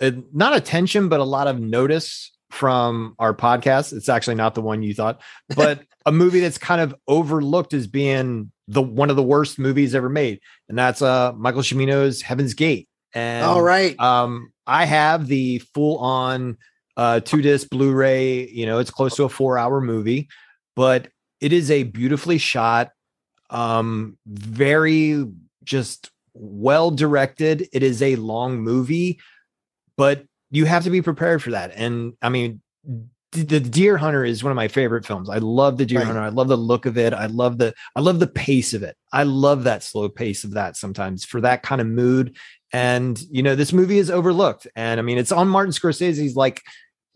a 0.01 0.13
not 0.33 0.55
attention, 0.55 1.09
but 1.09 1.19
a 1.19 1.25
lot 1.25 1.47
of 1.47 1.59
notice 1.59 2.31
from 2.49 3.15
our 3.19 3.33
podcast. 3.33 3.93
It's 3.93 4.09
actually 4.09 4.35
not 4.35 4.55
the 4.55 4.61
one 4.61 4.81
you 4.81 4.93
thought, 4.93 5.21
but 5.55 5.83
a 6.05 6.11
movie 6.11 6.39
that's 6.39 6.57
kind 6.57 6.81
of 6.81 6.95
overlooked 7.07 7.73
as 7.73 7.87
being 7.87 8.51
the 8.67 8.81
one 8.81 9.09
of 9.09 9.15
the 9.15 9.23
worst 9.23 9.59
movies 9.59 9.93
ever 9.95 10.09
made, 10.09 10.39
and 10.69 10.77
that's 10.77 11.01
uh, 11.01 11.33
Michael 11.33 11.61
Cimino's 11.61 12.21
Heaven's 12.21 12.53
Gate. 12.53 12.89
And 13.13 13.45
all 13.45 13.61
right. 13.61 13.97
um, 13.99 14.51
I 14.65 14.85
have 14.85 15.27
the 15.27 15.59
full 15.73 15.97
on 15.99 16.57
uh, 16.97 17.19
two 17.21 17.41
disc 17.41 17.69
Blu 17.69 17.93
ray. 17.93 18.47
You 18.49 18.65
know, 18.65 18.79
it's 18.79 18.91
close 18.91 19.15
to 19.15 19.23
a 19.23 19.29
four 19.29 19.57
hour 19.57 19.79
movie, 19.79 20.27
but 20.75 21.09
it 21.39 21.53
is 21.53 21.71
a 21.71 21.83
beautifully 21.83 22.39
shot, 22.39 22.89
um, 23.49 24.17
very 24.25 25.25
just 25.63 26.09
well 26.33 26.91
directed. 26.91 27.69
It 27.71 27.83
is 27.83 28.01
a 28.01 28.15
long 28.17 28.59
movie, 28.59 29.19
but 29.95 30.25
you 30.49 30.65
have 30.65 30.83
to 30.83 30.89
be 30.89 31.01
prepared 31.01 31.43
for 31.43 31.51
that. 31.51 31.71
And 31.75 32.13
I 32.21 32.29
mean, 32.29 32.61
the 33.31 33.59
Deer 33.59 33.97
Hunter 33.97 34.23
is 34.23 34.43
one 34.43 34.51
of 34.51 34.55
my 34.55 34.67
favorite 34.67 35.05
films. 35.05 35.29
I 35.29 35.37
love 35.37 35.77
the 35.77 35.85
Deer 35.85 35.99
Right. 35.99 36.07
Hunter. 36.07 36.21
I 36.21 36.29
love 36.29 36.47
the 36.47 36.57
look 36.57 36.85
of 36.85 36.97
it. 36.97 37.13
I 37.13 37.27
love 37.27 37.57
the 37.57 37.73
I 37.95 37.99
love 37.99 38.19
the 38.19 38.27
pace 38.27 38.73
of 38.73 38.83
it. 38.83 38.95
I 39.11 39.23
love 39.23 39.65
that 39.65 39.83
slow 39.83 40.09
pace 40.09 40.43
of 40.43 40.51
that 40.51 40.77
sometimes 40.77 41.25
for 41.25 41.41
that 41.41 41.61
kind 41.61 41.81
of 41.81 41.87
mood. 41.87 42.37
And 42.73 43.21
you 43.29 43.43
know, 43.43 43.55
this 43.55 43.73
movie 43.73 43.99
is 43.99 44.09
overlooked. 44.09 44.67
And 44.75 44.99
I 44.99 45.03
mean, 45.03 45.17
it's 45.17 45.31
on 45.31 45.47
Martin 45.47 45.73
Scorsese's 45.73 46.35
like 46.35 46.63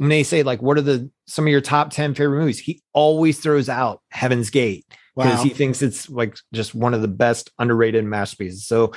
when 0.02 0.10
they 0.10 0.24
say 0.24 0.42
like 0.42 0.64
what 0.64 0.80
are 0.80 0.82
the 0.82 1.12
some 1.28 1.46
of 1.46 1.52
your 1.52 1.62
top 1.62 1.92
10 1.92 2.16
favorite 2.16 2.40
movies, 2.40 2.58
he 2.58 2.82
always 2.92 3.40
throws 3.40 3.70
out 3.70 4.02
Heaven's 4.10 4.50
Gate 4.50 4.84
because 5.16 5.38
Wow. 5.38 5.44
he 5.44 5.50
thinks 5.52 5.84
it's 5.84 6.10
like 6.10 6.36
just 6.52 6.74
one 6.74 6.96
of 6.96 7.04
the 7.04 7.08
best 7.08 7.52
underrated 7.60 8.04
masterpieces. 8.04 8.66
So 8.66 8.94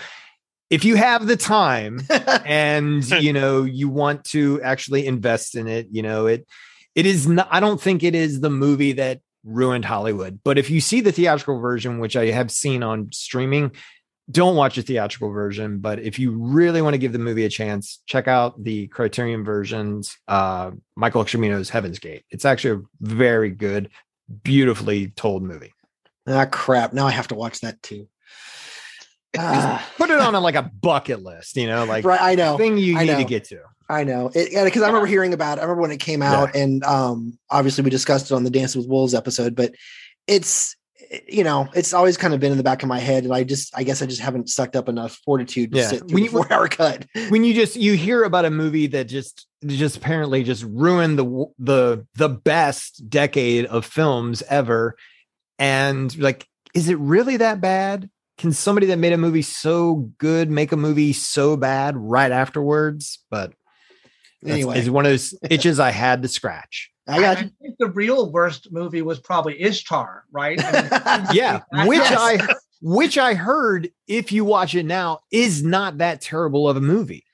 if 0.71 0.83
you 0.83 0.97
have 0.97 1.27
the 1.27 1.37
time 1.37 2.01
and 2.47 3.07
you 3.21 3.35
know 3.35 3.65
you 3.65 3.91
want 3.91 4.25
to 4.31 4.63
actually 4.63 5.07
invest 5.07 5.57
in 5.57 5.69
it, 5.69 5.89
you 5.91 6.01
know, 6.01 6.25
it 6.25 6.49
it 6.95 7.05
is 7.05 7.29
not 7.29 7.49
I 7.51 7.61
don't 7.61 7.79
think 7.83 8.03
it 8.03 8.15
is 8.15 8.41
the 8.41 8.49
movie 8.49 8.93
that 8.93 9.21
ruined 9.45 9.85
Hollywood. 9.85 10.41
But 10.43 10.57
if 10.57 10.71
you 10.71 10.81
see 10.81 11.03
the 11.03 11.13
theatrical 11.13 11.59
version, 11.61 11.99
which 11.99 12.17
I 12.17 12.31
have 12.31 12.51
seen 12.51 12.83
on 12.83 13.11
streaming, 13.13 13.73
don't 14.31 14.57
watch 14.57 14.77
the 14.77 14.83
theatrical 14.83 15.31
version. 15.31 15.79
But 15.79 16.01
if 16.01 16.19
you 16.19 16.33
really 16.33 16.83
want 16.83 16.95
to 16.95 16.99
give 16.99 17.13
the 17.13 17.19
movie 17.19 17.45
a 17.45 17.49
chance, 17.51 18.03
check 18.07 18.27
out 18.29 18.63
the 18.63 18.87
Criterion 18.89 19.45
versions, 19.45 20.17
uh, 20.29 20.71
Michael 20.97 21.25
Cimino's 21.25 21.71
Heaven's 21.71 21.99
Gate. 21.99 22.25
It's 22.31 22.45
actually 22.45 22.81
a 22.81 22.83
very 23.01 23.51
good, 23.51 23.91
beautifully 24.43 25.09
told 25.09 25.43
movie. 25.43 25.73
Ah, 26.27 26.47
crap! 26.47 26.93
Now 26.95 27.07
I 27.07 27.11
have 27.11 27.29
to 27.29 27.35
watch 27.35 27.61
that 27.61 27.83
too. 27.83 28.09
Ah, 29.37 29.87
Put 29.97 30.11
it 30.11 30.21
on 30.21 30.35
a, 30.35 30.41
like 30.41 30.55
a 30.55 30.63
bucket 30.63 31.23
list, 31.23 31.57
you 31.57 31.67
know, 31.67 31.85
like 31.85 32.05
right, 32.05 32.21
I 32.21 32.35
know. 32.35 32.57
thing 32.57 32.79
you 32.79 32.97
I 32.97 33.05
need 33.05 33.17
to 33.17 33.25
get 33.25 33.45
to. 33.45 33.61
I 33.89 34.05
know 34.05 34.31
it 34.35 34.65
because 34.65 34.83
I 34.83 34.87
remember 34.87 35.07
hearing 35.07 35.35
about. 35.35 35.59
it. 35.59 35.61
I 35.61 35.65
remember 35.65 35.83
when 35.83 35.91
it 35.91 36.01
came 36.01 36.23
out, 36.23 36.55
and 36.55 36.83
um, 36.85 37.39
obviously 37.51 37.85
we 37.85 37.91
discussed 37.91 38.31
it 38.31 38.35
on 38.35 38.45
the 38.45 38.51
Dance 38.51 38.75
with 38.75 38.87
Wolves 38.89 39.13
episode. 39.13 39.55
But 39.55 39.75
it's 40.27 40.77
you 41.29 41.45
know 41.45 41.69
it's 41.75 41.93
always 41.93 42.17
kind 42.17 42.35
of 42.35 42.41
been 42.41 42.53
in 42.53 42.59
the 42.59 42.65
back 42.65 42.83
of 42.83 42.89
my 42.89 42.99
head, 42.99 43.25
and 43.25 43.33
I 43.33 43.45
just 43.45 43.77
I 43.77 43.83
guess 43.85 44.03
I 44.03 44.07
just 44.07 44.21
haven't 44.21 44.49
sucked 44.49 44.77
up 44.77 44.89
enough 44.89 45.21
fortitude 45.25 45.73
to 45.73 45.79
Yeah. 45.79 45.89
sit 45.89 45.99
through 46.01 46.15
When 46.15 46.25
you- 46.25 46.31
four 46.31 46.53
hour 46.53 46.69
cut. 46.69 47.07
when 47.29 47.45
you 47.45 47.55
just 47.55 47.77
you 47.77 47.95
hear 47.95 48.25
about 48.25 48.45
a 48.45 48.51
movie 48.51 48.87
that 48.89 49.05
just 49.05 49.47
just 49.67 49.97
apparently 49.97 50.43
just 50.45 50.65
ruined 50.65 51.19
the 51.19 51.47
the 51.59 52.07
the 52.15 52.29
best 52.29 53.09
decade 53.09 53.67
of 53.67 53.85
films 53.87 54.43
ever 54.49 54.97
and 55.59 56.17
like 56.19 56.47
is 56.75 56.89
it 56.89 56.99
really 56.99 57.37
that 57.39 57.61
bad 57.61 58.11
can 58.37 58.53
somebody 58.53 58.89
that 58.89 58.99
made 58.99 59.13
a 59.13 59.17
movie 59.17 59.43
so 59.43 60.11
good 60.19 60.51
make 60.51 60.73
a 60.73 60.77
movie 60.77 61.13
so 61.13 61.57
bad 61.57 61.97
right 61.97 62.33
afterwards 62.33 63.25
but 63.31 63.53
Anyway. 64.45 64.79
is 64.79 64.91
one 64.91 65.07
of 65.07 65.13
those 65.13 65.35
itches 65.49 65.81
i 65.81 65.91
had 65.91 66.21
to 66.23 66.29
scratch 66.29 66.91
I 67.07 67.21
got 67.21 67.37
I 67.39 67.41
think 67.61 67.77
the 67.79 67.91
real 67.91 68.31
worst 68.33 68.73
movie 68.73 69.03
was 69.03 69.21
probably 69.21 69.61
Ishtar, 69.61 70.25
right? 70.33 70.59
I 70.63 71.19
mean, 71.19 71.27
yeah 71.33 71.61
Yes. 71.73 71.87
which 71.89 72.01
i 72.03 72.55
which 72.81 73.19
i 73.19 73.35
heard 73.35 73.91
if 74.09 74.31
you 74.33 74.45
watch 74.45 74.75
it 74.75 74.85
now 74.85 75.21
is 75.31 75.63
not 75.63 75.99
that 75.99 76.21
terrible 76.21 76.69
of 76.69 76.77
a 76.77 76.81
movie 76.81 77.25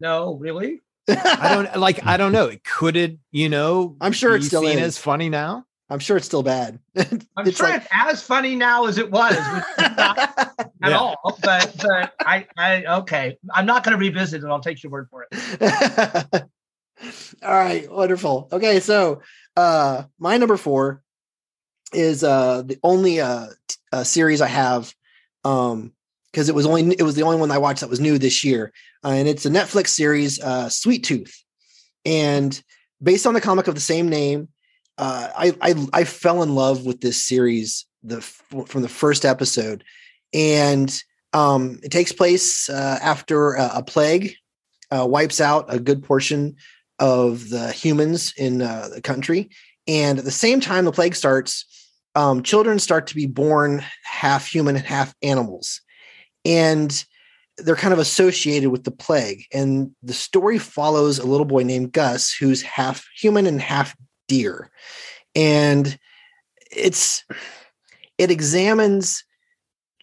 no, 0.00 0.34
really. 0.34 0.82
i 1.08 1.50
don't 1.54 1.76
like 1.78 2.04
i 2.06 2.16
don't 2.16 2.32
know 2.32 2.46
It 2.48 2.64
could 2.64 2.96
it 2.96 3.18
you 3.30 3.48
know 3.48 3.96
I'm 4.00 4.12
sure 4.12 4.34
it's 4.36 4.46
still 4.46 4.62
seen 4.62 4.78
is. 4.78 4.84
as 4.84 4.98
funny 4.98 5.28
now 5.28 5.64
I'm 5.90 5.98
sure 5.98 6.16
it's 6.16 6.24
still 6.24 6.42
bad. 6.42 6.78
I'm 6.96 7.46
It's 7.46 7.58
sure 7.58 7.68
like- 7.68 7.82
it's 7.82 7.90
as 7.92 8.22
funny 8.22 8.56
now 8.56 8.86
as 8.86 8.96
it 8.96 9.10
was, 9.10 9.36
not 9.36 10.18
at 10.58 10.70
Yeah. 10.82 10.96
all. 10.96 11.16
But 11.42 11.74
but 11.82 12.14
I 12.20 12.46
I 12.56 12.84
okay, 13.00 13.36
I'm 13.54 13.66
not 13.66 13.84
going 13.84 13.92
to 13.92 13.98
revisit 14.00 14.42
it. 14.42 14.46
I'll 14.46 14.60
take 14.60 14.82
your 14.82 14.90
word 14.90 15.08
for 15.10 15.26
it. 15.30 16.44
All 17.42 17.54
right, 17.54 17.90
wonderful. 17.90 18.48
Okay, 18.52 18.80
so 18.80 19.22
uh 19.56 20.04
my 20.18 20.36
number 20.36 20.56
four 20.56 21.02
is 21.92 22.24
uh 22.24 22.62
the 22.62 22.78
only 22.82 23.20
uh, 23.20 23.46
t- 23.68 23.76
uh 23.92 24.04
series 24.04 24.40
I 24.40 24.48
have 24.48 24.92
um 25.44 25.92
because 26.32 26.48
it 26.48 26.54
was 26.54 26.66
only 26.66 26.94
it 26.98 27.02
was 27.02 27.14
the 27.14 27.22
only 27.22 27.36
one 27.36 27.50
I 27.50 27.58
watched 27.58 27.80
that 27.80 27.90
was 27.90 28.00
new 28.00 28.18
this 28.18 28.44
year. 28.44 28.72
Uh, 29.04 29.10
and 29.10 29.28
it's 29.28 29.46
a 29.46 29.50
Netflix 29.50 29.88
series, 29.88 30.40
uh 30.40 30.68
Sweet 30.68 31.04
Tooth. 31.04 31.42
And 32.04 32.60
based 33.02 33.26
on 33.26 33.34
the 33.34 33.40
comic 33.40 33.68
of 33.68 33.74
the 33.74 33.80
same 33.80 34.08
name, 34.08 34.48
uh 34.98 35.28
I 35.36 35.54
I 35.60 35.86
I 35.92 36.04
fell 36.04 36.42
in 36.42 36.54
love 36.54 36.84
with 36.84 37.00
this 37.00 37.22
series 37.22 37.86
the 38.02 38.20
from 38.20 38.82
the 38.82 38.88
first 38.88 39.24
episode. 39.24 39.84
And 40.32 40.92
um 41.32 41.78
it 41.82 41.90
takes 41.90 42.12
place 42.12 42.68
uh, 42.68 42.98
after 43.02 43.54
a, 43.54 43.70
a 43.76 43.82
plague 43.82 44.34
uh, 44.90 45.06
wipes 45.06 45.40
out 45.40 45.72
a 45.72 45.78
good 45.78 46.02
portion 46.04 46.56
of 46.98 47.48
the 47.50 47.72
humans 47.72 48.32
in 48.36 48.62
uh, 48.62 48.88
the 48.94 49.00
country. 49.00 49.50
And 49.86 50.18
at 50.18 50.24
the 50.24 50.30
same 50.30 50.60
time 50.60 50.84
the 50.84 50.92
plague 50.92 51.14
starts, 51.14 51.64
um, 52.14 52.42
children 52.42 52.78
start 52.78 53.06
to 53.08 53.14
be 53.14 53.26
born 53.26 53.84
half 54.04 54.46
human 54.46 54.76
and 54.76 54.84
half 54.84 55.14
animals. 55.22 55.80
And 56.44 57.04
they're 57.58 57.76
kind 57.76 57.92
of 57.92 57.98
associated 57.98 58.70
with 58.70 58.84
the 58.84 58.90
plague. 58.90 59.44
And 59.52 59.90
the 60.02 60.12
story 60.12 60.58
follows 60.58 61.18
a 61.18 61.26
little 61.26 61.46
boy 61.46 61.62
named 61.62 61.92
Gus, 61.92 62.32
who's 62.32 62.62
half 62.62 63.06
human 63.16 63.46
and 63.46 63.60
half 63.60 63.96
deer. 64.28 64.70
And 65.34 65.98
it's, 66.70 67.24
it 68.18 68.30
examines 68.30 69.24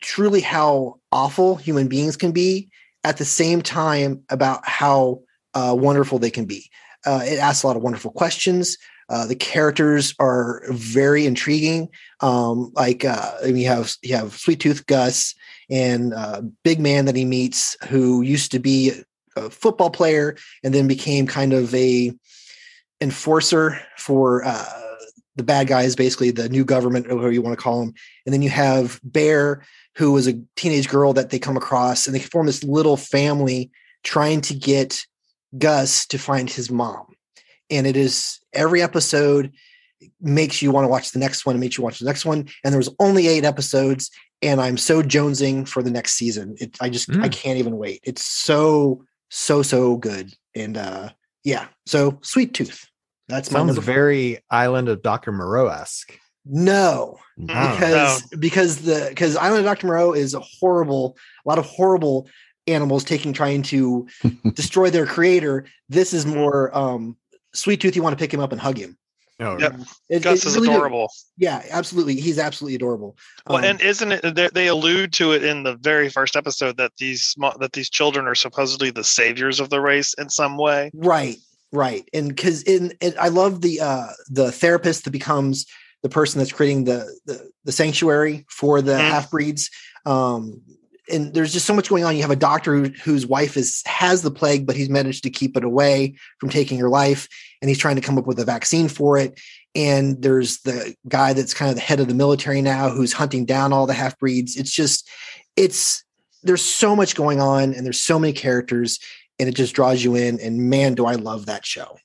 truly 0.01 0.41
how 0.41 0.99
awful 1.11 1.55
human 1.55 1.87
beings 1.87 2.17
can 2.17 2.31
be 2.31 2.69
at 3.03 3.17
the 3.17 3.25
same 3.25 3.61
time 3.61 4.23
about 4.29 4.67
how 4.67 5.21
uh, 5.53 5.75
wonderful 5.77 6.19
they 6.19 6.31
can 6.31 6.45
be. 6.45 6.69
Uh, 7.05 7.21
it 7.23 7.39
asks 7.39 7.63
a 7.63 7.67
lot 7.67 7.75
of 7.75 7.83
wonderful 7.83 8.11
questions. 8.11 8.77
Uh, 9.09 9.25
the 9.27 9.35
characters 9.35 10.15
are 10.19 10.63
very 10.69 11.25
intriguing. 11.25 11.89
Um, 12.21 12.71
like 12.75 13.03
uh, 13.03 13.31
you 13.45 13.67
have 13.67 13.93
you 14.01 14.15
have 14.15 14.37
Sweet 14.37 14.61
Tooth 14.61 14.85
Gus 14.85 15.35
and 15.69 16.13
uh, 16.13 16.41
Big 16.63 16.79
Man 16.79 17.05
that 17.05 17.15
he 17.15 17.25
meets, 17.25 17.75
who 17.89 18.21
used 18.21 18.51
to 18.51 18.59
be 18.59 18.93
a 19.35 19.49
football 19.49 19.89
player 19.89 20.37
and 20.63 20.73
then 20.73 20.87
became 20.87 21.27
kind 21.27 21.51
of 21.51 21.73
a 21.75 22.13
enforcer 23.01 23.81
for 23.97 24.45
uh, 24.45 24.65
the 25.35 25.43
bad 25.43 25.67
guys, 25.67 25.95
basically 25.95 26.31
the 26.31 26.49
new 26.49 26.63
government, 26.63 27.07
or 27.07 27.15
whatever 27.15 27.33
you 27.33 27.41
want 27.41 27.57
to 27.57 27.61
call 27.61 27.79
them. 27.81 27.93
And 28.25 28.33
then 28.33 28.41
you 28.41 28.49
have 28.49 28.99
Bear, 29.03 29.65
who 29.95 30.15
is 30.15 30.27
a 30.27 30.39
teenage 30.55 30.87
girl 30.87 31.13
that 31.13 31.31
they 31.31 31.39
come 31.39 31.57
across, 31.57 32.05
and 32.05 32.15
they 32.15 32.19
form 32.19 32.45
this 32.45 32.63
little 32.63 32.97
family 32.97 33.71
trying 34.03 34.41
to 34.41 34.53
get 34.53 35.05
Gus 35.57 36.05
to 36.07 36.17
find 36.17 36.49
his 36.49 36.69
mom. 36.71 37.07
And 37.69 37.87
it 37.87 37.95
is 37.95 38.39
every 38.53 38.81
episode 38.81 39.51
makes 40.19 40.61
you 40.61 40.71
want 40.71 40.85
to 40.85 40.89
watch 40.89 41.11
the 41.11 41.19
next 41.19 41.45
one 41.45 41.55
and 41.55 41.59
makes 41.61 41.77
you 41.77 41.83
watch 41.83 41.99
the 41.99 42.05
next 42.05 42.25
one. 42.25 42.47
And 42.63 42.73
there 42.73 42.77
was 42.79 42.93
only 42.99 43.27
eight 43.27 43.45
episodes, 43.45 44.09
and 44.41 44.59
I'm 44.59 44.77
so 44.77 45.01
jonesing 45.03 45.67
for 45.67 45.83
the 45.83 45.91
next 45.91 46.13
season. 46.13 46.55
It, 46.59 46.75
I 46.81 46.89
just 46.89 47.09
I 47.09 47.29
Mm. 47.29 47.31
can't 47.31 47.59
even 47.59 47.77
wait. 47.77 48.01
It's 48.03 48.25
so 48.25 49.03
so 49.29 49.61
so 49.61 49.97
good. 49.97 50.33
And 50.55 50.77
uh 50.77 51.09
yeah, 51.43 51.67
so 51.85 52.19
Sweet 52.21 52.53
Tooth. 52.53 52.85
That's 53.27 53.49
my 53.51 53.59
sounds 53.59 53.77
very 53.77 54.39
island 54.49 54.89
of 54.89 55.01
dr 55.01 55.31
moreau 55.31 55.67
esque 55.67 56.19
no, 56.45 57.19
Oh. 57.39 57.45
because 57.45 58.23
because 58.39 58.77
the 58.81 59.05
because 59.09 59.35
Island 59.37 59.59
of 59.59 59.65
Dr. 59.65 59.85
Moreau 59.87 60.13
is 60.13 60.33
a 60.33 60.39
horrible, 60.39 61.15
a 61.45 61.49
lot 61.49 61.59
of 61.59 61.65
horrible 61.65 62.27
animals 62.73 63.03
taking 63.03 63.33
trying 63.33 63.61
to 63.63 64.07
destroy 64.55 64.89
their 64.89 65.05
creator. 65.05 65.65
This 65.89 66.13
is 66.13 66.25
more 66.25 66.75
um 66.77 67.15
sweet 67.53 67.81
tooth. 67.81 67.95
You 67.95 68.03
want 68.03 68.17
to 68.17 68.21
pick 68.21 68.33
him 68.33 68.39
up 68.39 68.51
and 68.51 68.61
hug 68.61 68.77
him. 68.77 68.97
oh 69.39 69.57
Yep. 69.59 69.75
It- 70.09 70.23
Gus 70.23 70.45
it 70.45 70.49
is 70.49 70.55
really 70.55 70.67
do- 70.69 70.75
adorable. 70.75 71.11
Yeah, 71.37 71.63
absolutely. 71.71 72.15
He's 72.19 72.37
absolutely 72.39 72.75
adorable. 72.75 73.17
Well, 73.47 73.57
Um, 73.57 73.63
and 73.63 73.81
isn't 73.81 74.11
it? 74.11 74.35
They, 74.35 74.47
they 74.53 74.67
allude 74.67 75.13
to 75.13 75.31
it 75.33 75.43
in 75.43 75.63
the 75.63 75.75
very 75.77 76.09
first 76.09 76.35
episode 76.35 76.77
that 76.77 76.91
these 76.97 77.35
that 77.59 77.73
these 77.73 77.89
children 77.89 78.27
are 78.27 78.35
supposedly 78.35 78.91
the 78.91 79.03
saviors 79.03 79.59
of 79.59 79.69
the 79.69 79.81
race 79.81 80.13
in 80.15 80.29
some 80.29 80.57
way. 80.57 80.91
right, 80.93 81.37
right, 81.71 82.07
and 82.13 82.29
because 82.29 82.61
in, 82.63 82.93
in 83.01 83.13
I 83.19 83.29
love 83.29 83.61
the 83.61 83.81
uh 83.81 84.07
the 84.29 84.51
therapist 84.51 85.03
that 85.05 85.11
becomes 85.11 85.65
the 86.03 86.09
person 86.09 86.39
that's 86.39 86.51
creating 86.51 86.85
the 86.85 86.99
the, 87.25 87.49
the 87.65 87.71
sanctuary 87.71 88.45
for 88.49 88.81
the 88.81 88.93
Mhm. 88.93 89.09
half 89.09 89.29
breeds. 89.31 89.69
Um, 90.05 90.61
and 91.11 91.33
there's 91.33 91.53
just 91.53 91.65
so 91.65 91.73
much 91.73 91.89
going 91.89 92.03
on. 92.03 92.15
You 92.15 92.21
have 92.21 92.31
a 92.31 92.35
doctor 92.35 92.75
who, 92.75 92.89
whose 93.03 93.25
wife 93.25 93.57
is 93.57 93.83
has 93.85 94.21
the 94.21 94.31
plague, 94.31 94.65
but 94.65 94.75
he's 94.75 94.89
managed 94.89 95.23
to 95.23 95.29
keep 95.29 95.55
it 95.57 95.63
away 95.63 96.15
from 96.39 96.49
taking 96.49 96.79
her 96.79 96.89
life, 96.89 97.27
and 97.61 97.69
he's 97.69 97.77
trying 97.77 97.95
to 97.95 98.01
come 98.01 98.17
up 98.17 98.27
with 98.27 98.39
a 98.39 98.45
vaccine 98.45 98.87
for 98.87 99.17
it. 99.17 99.39
And 99.73 100.21
there's 100.21 100.59
the 100.61 100.95
guy 101.07 101.33
that's 101.33 101.53
kind 101.53 101.69
of 101.69 101.75
the 101.75 101.81
head 101.81 101.99
of 101.99 102.07
the 102.07 102.13
military 102.13 102.61
now, 102.61 102.89
who's 102.89 103.13
hunting 103.13 103.45
down 103.45 103.71
all 103.73 103.87
the 103.87 103.93
half 103.93 104.17
breeds. 104.19 104.57
It's 104.57 104.71
just, 104.71 105.09
it's 105.55 106.03
there's 106.43 106.61
so 106.63 106.95
much 106.95 107.15
going 107.15 107.39
on, 107.39 107.73
and 107.73 107.85
there's 107.85 108.01
so 108.01 108.19
many 108.19 108.33
characters, 108.33 108.99
and 109.39 109.47
it 109.47 109.55
just 109.55 109.75
draws 109.75 110.03
you 110.03 110.15
in. 110.15 110.39
And 110.39 110.69
man, 110.69 110.95
do 110.95 111.05
I 111.05 111.15
love 111.15 111.45
that 111.45 111.65
show! 111.65 111.97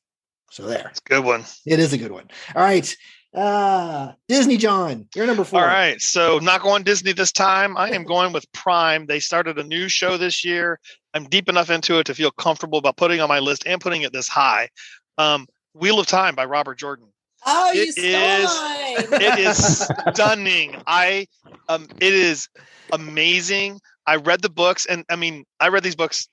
So 0.50 0.64
there, 0.66 0.86
It's 0.90 1.00
a 1.04 1.14
good 1.14 1.24
one. 1.24 1.44
it 1.66 1.78
is 1.78 1.92
a 1.92 1.98
good 1.98 2.12
one. 2.12 2.28
All 2.54 2.62
right, 2.62 2.96
uh, 3.36 4.12
Disney 4.28 4.56
John, 4.56 5.06
you're 5.14 5.26
number 5.26 5.44
four. 5.44 5.60
All 5.60 5.66
right, 5.66 6.00
so 6.00 6.38
not 6.38 6.62
going 6.62 6.82
Disney 6.82 7.12
this 7.12 7.30
time. 7.32 7.76
I 7.76 7.90
am 7.90 8.04
going 8.04 8.32
with 8.32 8.50
Prime. 8.52 9.06
They 9.06 9.20
started 9.20 9.58
a 9.58 9.64
new 9.64 9.88
show 9.88 10.16
this 10.16 10.44
year. 10.44 10.80
I'm 11.14 11.24
deep 11.24 11.48
enough 11.48 11.70
into 11.70 11.98
it 11.98 12.04
to 12.06 12.14
feel 12.14 12.30
comfortable 12.30 12.78
about 12.78 12.96
putting 12.96 13.20
on 13.20 13.28
my 13.28 13.38
list 13.38 13.64
and 13.66 13.80
putting 13.80 14.02
it 14.02 14.12
this 14.12 14.28
high. 14.28 14.68
Um, 15.18 15.46
Wheel 15.74 16.00
of 16.00 16.06
Time 16.06 16.34
by 16.34 16.44
Robert 16.46 16.78
Jordan. 16.78 17.06
Oh, 17.46 17.70
you 17.72 17.82
It 17.82 17.92
stole 17.92 19.04
is- 19.04 19.22
It 19.22 19.38
is 19.38 19.88
stunning. 20.14 20.82
I 20.86 21.26
um, 21.68 21.86
it 22.00 22.12
is 22.14 22.48
amazing. 22.92 23.80
I 24.06 24.16
read 24.16 24.40
the 24.42 24.48
books, 24.50 24.86
and 24.86 25.04
I 25.10 25.16
mean, 25.16 25.44
I 25.60 25.68
read 25.68 25.82
these 25.82 25.96
books 25.96 26.28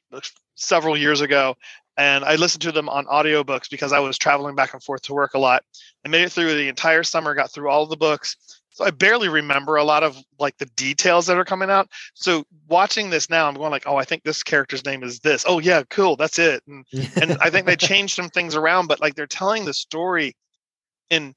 several 0.56 0.96
years 0.96 1.22
ago, 1.22 1.56
and 1.98 2.24
I 2.24 2.36
listened 2.36 2.64
to 2.64 2.72
them 2.72 2.90
on 2.90 3.06
audiobooks 3.06 3.70
because 3.70 3.94
I 3.94 4.00
was 4.00 4.18
traveling 4.18 4.56
back 4.56 4.74
and 4.74 4.84
forth 4.84 5.04
to 5.04 5.14
work 5.14 5.34
a 5.34 5.40
lot. 5.40 5.64
I 6.06 6.10
made 6.10 6.24
it 6.24 6.32
through 6.32 6.56
the 6.56 6.68
entire 6.68 7.04
summer, 7.04 7.36
got 7.36 7.52
through 7.52 7.70
all 7.70 7.86
the 7.86 7.98
books. 7.98 8.36
So 8.72 8.86
I 8.86 8.90
barely 8.90 9.30
remember 9.30 9.76
a 9.76 9.84
lot 9.84 10.02
of 10.02 10.18
like 10.40 10.58
the 10.58 10.66
details 10.66 11.28
that 11.28 11.38
are 11.38 11.46
coming 11.46 11.70
out. 11.70 11.90
So 12.16 12.44
watching 12.68 13.12
this 13.12 13.30
now, 13.30 13.48
I'm 13.48 13.54
going 13.54 13.70
like, 13.70 13.84
oh, 13.86 13.98
I 13.98 14.04
think 14.04 14.24
this 14.24 14.42
character's 14.42 14.84
name 14.84 15.04
is 15.04 15.20
this. 15.20 15.46
Oh 15.48 15.60
yeah, 15.60 15.84
cool, 15.92 16.16
that's 16.16 16.40
it. 16.40 16.64
And 16.68 16.84
and 17.22 17.38
I 17.40 17.52
think 17.52 17.68
they 17.68 17.76
changed 17.78 18.16
some 18.16 18.30
things 18.30 18.56
around, 18.56 18.88
but 18.88 19.00
like 19.00 19.14
they're 19.14 19.28
telling 19.28 19.66
the 19.66 19.74
story 19.74 20.36
in 21.12 21.36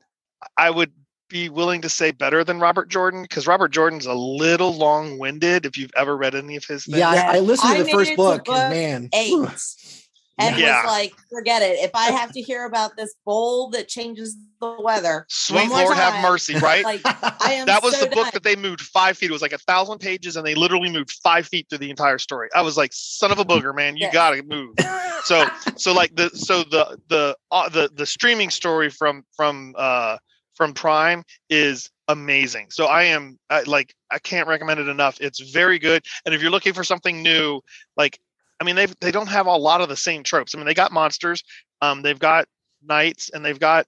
I 0.56 0.70
would 0.70 0.92
be 1.28 1.48
willing 1.50 1.82
to 1.82 1.88
say 1.88 2.10
better 2.10 2.44
than 2.44 2.58
Robert 2.58 2.88
Jordan 2.88 3.22
because 3.22 3.46
Robert 3.46 3.68
Jordan's 3.68 4.06
a 4.06 4.14
little 4.14 4.72
long-winded 4.72 5.66
if 5.66 5.76
you've 5.76 5.90
ever 5.96 6.16
read 6.16 6.34
any 6.34 6.56
of 6.56 6.64
his 6.64 6.86
things. 6.86 6.98
yeah, 6.98 7.10
I, 7.10 7.36
I 7.36 7.38
listened 7.40 7.72
I 7.72 7.76
to 7.78 7.82
the 7.82 7.86
made 7.86 7.94
first 7.94 8.16
book, 8.16 8.44
book 8.44 8.56
and 8.56 8.70
man, 8.72 9.08
Eight. 9.12 10.05
And 10.38 10.58
Yeah. 10.58 10.82
was 10.82 10.86
like, 10.92 11.16
forget 11.30 11.62
it. 11.62 11.78
If 11.78 11.90
I 11.94 12.10
have 12.10 12.32
to 12.32 12.40
hear 12.40 12.64
about 12.66 12.96
this 12.96 13.14
bowl 13.24 13.70
that 13.70 13.88
changes 13.88 14.36
the 14.60 14.76
weather, 14.80 15.26
Sweet 15.28 15.70
Lord 15.70 15.96
have 15.96 16.22
mercy, 16.22 16.58
right? 16.58 16.84
Like 16.84 17.02
I 17.40 17.52
am 17.52 17.66
that 17.66 17.82
was 17.82 17.94
so 17.94 18.00
the 18.00 18.06
book 18.06 18.24
done. 18.24 18.30
that 18.34 18.42
they 18.42 18.56
moved 18.56 18.80
five 18.80 19.16
feet. 19.16 19.30
It 19.30 19.32
was 19.32 19.42
like 19.42 19.52
a 19.52 19.58
thousand 19.58 19.98
pages, 19.98 20.36
and 20.36 20.46
they 20.46 20.54
literally 20.54 20.90
moved 20.90 21.12
five 21.22 21.46
feet 21.46 21.66
through 21.68 21.78
the 21.78 21.90
entire 21.90 22.18
story. 22.18 22.48
I 22.54 22.62
was 22.62 22.76
like, 22.76 22.90
"Son 22.92 23.32
of 23.32 23.38
a 23.38 23.44
booger, 23.44 23.74
man, 23.74 23.96
you 23.96 24.10
gotta 24.10 24.42
move." 24.42 24.76
So, 25.24 25.46
so 25.76 25.92
like 25.92 26.14
the 26.14 26.30
so 26.30 26.62
the 26.62 26.98
the 27.08 27.36
uh, 27.50 27.68
the 27.68 27.90
the 27.94 28.06
streaming 28.06 28.50
story 28.50 28.90
from 28.90 29.24
from 29.36 29.74
uh 29.76 30.18
from 30.54 30.72
Prime 30.72 31.22
is 31.50 31.90
amazing. 32.08 32.68
So 32.70 32.86
I 32.86 33.04
am 33.04 33.38
I, 33.50 33.62
like 33.62 33.94
I 34.10 34.18
can't 34.18 34.48
recommend 34.48 34.80
it 34.80 34.88
enough. 34.88 35.20
It's 35.20 35.40
very 35.40 35.78
good, 35.78 36.04
and 36.24 36.34
if 36.34 36.40
you're 36.40 36.50
looking 36.50 36.72
for 36.72 36.84
something 36.84 37.22
new, 37.22 37.60
like 37.96 38.18
I 38.60 38.64
mean 38.64 38.76
they 38.76 38.86
they 39.00 39.10
don't 39.10 39.28
have 39.28 39.46
a 39.46 39.56
lot 39.56 39.80
of 39.80 39.88
the 39.88 39.96
same 39.96 40.22
tropes. 40.22 40.54
I 40.54 40.58
mean 40.58 40.66
they 40.66 40.74
got 40.74 40.92
monsters, 40.92 41.42
um, 41.82 42.02
they've 42.02 42.18
got 42.18 42.46
knights, 42.82 43.30
and 43.32 43.44
they've 43.44 43.58
got 43.60 43.86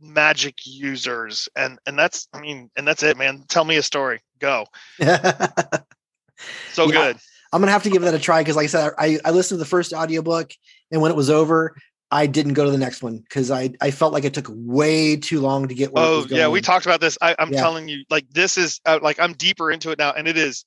magic 0.00 0.56
users 0.64 1.48
and 1.54 1.78
and 1.86 1.96
that's 1.96 2.26
i 2.32 2.40
mean 2.40 2.68
and 2.76 2.88
that's 2.88 3.04
it 3.04 3.16
man 3.16 3.44
tell 3.48 3.64
me 3.64 3.76
a 3.76 3.82
story 3.84 4.18
go 4.40 4.66
so 4.98 6.88
Yeah. 6.88 6.92
good 6.92 7.16
I'm 7.52 7.60
gonna 7.60 7.70
have 7.72 7.82
to 7.82 7.90
give 7.90 8.02
that 8.02 8.14
a 8.14 8.18
try 8.18 8.40
because, 8.40 8.56
like 8.56 8.64
I 8.64 8.68
said, 8.68 8.92
I, 8.98 9.18
I 9.26 9.30
listened 9.30 9.58
to 9.58 9.62
the 9.62 9.68
first 9.68 9.92
audiobook 9.92 10.52
and 10.90 11.02
when 11.02 11.10
it 11.10 11.16
was 11.16 11.28
over, 11.28 11.76
I 12.10 12.26
didn't 12.26 12.54
go 12.54 12.64
to 12.64 12.70
the 12.70 12.78
next 12.78 13.02
one 13.02 13.18
because 13.18 13.50
I, 13.50 13.74
I 13.80 13.90
felt 13.90 14.12
like 14.12 14.24
it 14.24 14.34
took 14.34 14.48
way 14.50 15.16
too 15.16 15.40
long 15.40 15.68
to 15.68 15.74
get 15.74 15.92
where 15.92 16.04
oh 16.04 16.16
was 16.16 16.26
going. 16.26 16.40
yeah 16.40 16.48
we 16.48 16.60
talked 16.62 16.86
about 16.86 17.00
this 17.00 17.16
I, 17.20 17.36
i'm 17.38 17.52
Yeah. 17.52 17.60
telling 17.60 17.88
you 17.88 18.04
like 18.10 18.28
this 18.30 18.56
is 18.58 18.80
uh, 18.86 18.98
like 19.02 19.20
i'm 19.20 19.34
deeper 19.34 19.70
into 19.70 19.90
it 19.90 19.98
now 19.98 20.12
and 20.12 20.26
it 20.26 20.36
is 20.36 20.64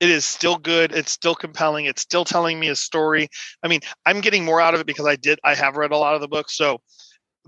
it 0.00 0.10
is 0.10 0.24
still 0.24 0.56
good 0.56 0.92
it's 0.92 1.12
still 1.12 1.34
compelling 1.34 1.86
it's 1.86 2.02
still 2.02 2.24
telling 2.24 2.58
me 2.60 2.68
a 2.68 2.76
story 2.76 3.28
i 3.62 3.68
mean 3.68 3.80
i'm 4.04 4.20
getting 4.20 4.44
more 4.44 4.60
out 4.60 4.74
of 4.74 4.80
it 4.80 4.86
because 4.86 5.06
i 5.06 5.16
did 5.16 5.38
i 5.44 5.54
have 5.54 5.76
read 5.76 5.90
a 5.92 5.96
lot 5.96 6.14
of 6.14 6.20
the 6.20 6.28
books 6.28 6.56
so 6.56 6.80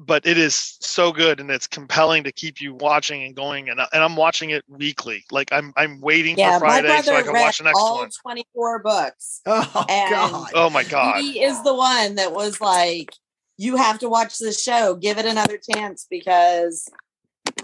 but 0.01 0.25
it 0.25 0.39
is 0.39 0.77
so 0.81 1.11
good 1.11 1.41
and 1.41 1.51
it's 1.51 1.67
compelling 1.67 2.23
to 2.23 2.31
keep 2.33 2.61
you 2.61 2.73
watching 2.75 3.25
and 3.25 3.35
going 3.35 3.69
and, 3.69 3.81
I- 3.81 3.89
and 3.93 4.03
i'm 4.03 4.17
watching 4.17 4.51
it 4.51 4.65
weekly 4.69 5.25
like 5.31 5.53
i'm 5.53 5.73
i'm 5.77 6.01
waiting 6.01 6.39
yeah, 6.39 6.53
for 6.59 6.67
friday 6.67 7.01
so 7.03 7.17
i 7.17 7.23
can 7.23 7.33
read 7.35 7.43
watch 7.43 7.59
the 7.59 7.65
next 7.65 7.79
all 7.79 7.97
one 7.99 8.11
24 8.23 8.79
books. 8.83 9.41
Oh 9.47 9.87
And- 9.89 10.11
God. 10.11 10.51
oh 10.55 10.71
my 10.71 10.85
god 10.85 11.21
He 11.21 11.43
is 11.43 11.63
the 11.65 11.75
one 11.75 12.15
that 12.15 12.33
was 12.33 12.61
like, 12.61 13.11
you 13.57 13.77
have 13.77 13.99
to 13.99 14.09
watch 14.09 14.39
this 14.39 14.63
show, 14.63 14.95
give 14.95 15.19
it 15.19 15.27
another 15.27 15.59
chance 15.75 16.07
because 16.09 16.89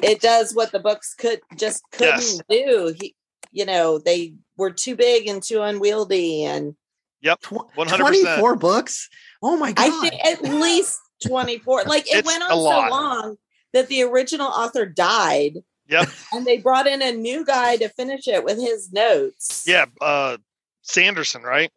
it 0.02 0.20
does 0.20 0.54
what 0.54 0.72
the 0.72 0.80
books 0.80 1.14
could 1.14 1.40
just 1.56 1.84
couldn't 1.92 2.16
Yes. 2.16 2.40
do. 2.50 2.94
He, 3.00 3.14
you 3.54 3.64
know, 3.64 3.98
they 3.98 4.34
were 4.58 4.70
too 4.70 4.96
big 4.96 5.26
and 5.28 5.42
too 5.42 5.62
unwieldy, 5.62 6.44
and 6.44 6.74
Yep. 7.22 7.40
100%. 7.40 7.96
24 7.96 8.56
books. 8.56 9.08
Oh 9.42 9.56
my 9.56 9.72
God. 9.72 9.86
I 9.86 9.90
think 10.10 10.24
at 10.26 10.42
least 10.42 10.98
twenty 11.26 11.58
four. 11.58 11.84
Like 11.84 12.06
it 12.06 12.16
It's 12.18 12.26
went 12.26 12.42
on 12.42 12.50
so 12.50 12.56
lot. 12.56 12.90
long 12.90 13.36
that 13.72 13.88
the 13.88 14.02
original 14.02 14.48
author 14.48 14.84
died, 14.84 15.54
yep 15.88 16.06
and 16.32 16.44
they 16.46 16.58
brought 16.58 16.86
in 16.86 17.00
a 17.00 17.12
new 17.12 17.44
guy 17.44 17.76
to 17.78 17.88
finish 17.88 18.28
it 18.28 18.44
with 18.44 18.58
his 18.58 18.92
notes. 18.92 19.64
yeah 19.66 19.86
uh 20.02 20.36
sanderson 20.82 21.42
right 21.42 21.70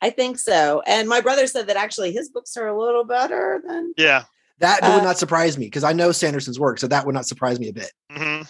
I 0.00 0.10
think 0.10 0.38
so. 0.38 0.82
And 0.84 1.08
my 1.08 1.20
brother 1.20 1.46
said 1.46 1.68
that 1.68 1.76
actually 1.76 2.12
his 2.12 2.28
books 2.28 2.56
are 2.56 2.66
a 2.66 2.76
little 2.78 3.04
better 3.04 3.62
than 3.66 3.92
yeah 3.96 4.24
that 4.58 4.82
uh, 4.82 4.94
would 4.94 5.02
not 5.04 5.18
surprise 5.18 5.58
me 5.58 5.66
because 5.66 5.84
I 5.84 5.92
know 5.92 6.12
Sanderson's 6.12 6.58
work, 6.58 6.78
so 6.78 6.86
that 6.88 7.04
would 7.04 7.14
not 7.14 7.26
surprise 7.26 7.60
me 7.60 7.68
a 7.68 7.72
bit. 7.72 7.92
hmm 8.10 8.42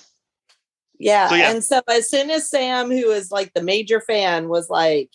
Yeah. 1.03 1.29
So, 1.29 1.35
yeah. 1.35 1.51
And 1.51 1.65
so 1.65 1.83
as 1.89 2.09
soon 2.09 2.31
as 2.31 2.49
Sam, 2.49 2.89
who 2.91 3.11
is 3.11 3.31
like 3.33 3.53
the 3.55 3.63
major 3.63 4.01
fan, 4.01 4.49
was 4.49 4.71
like, 4.71 5.11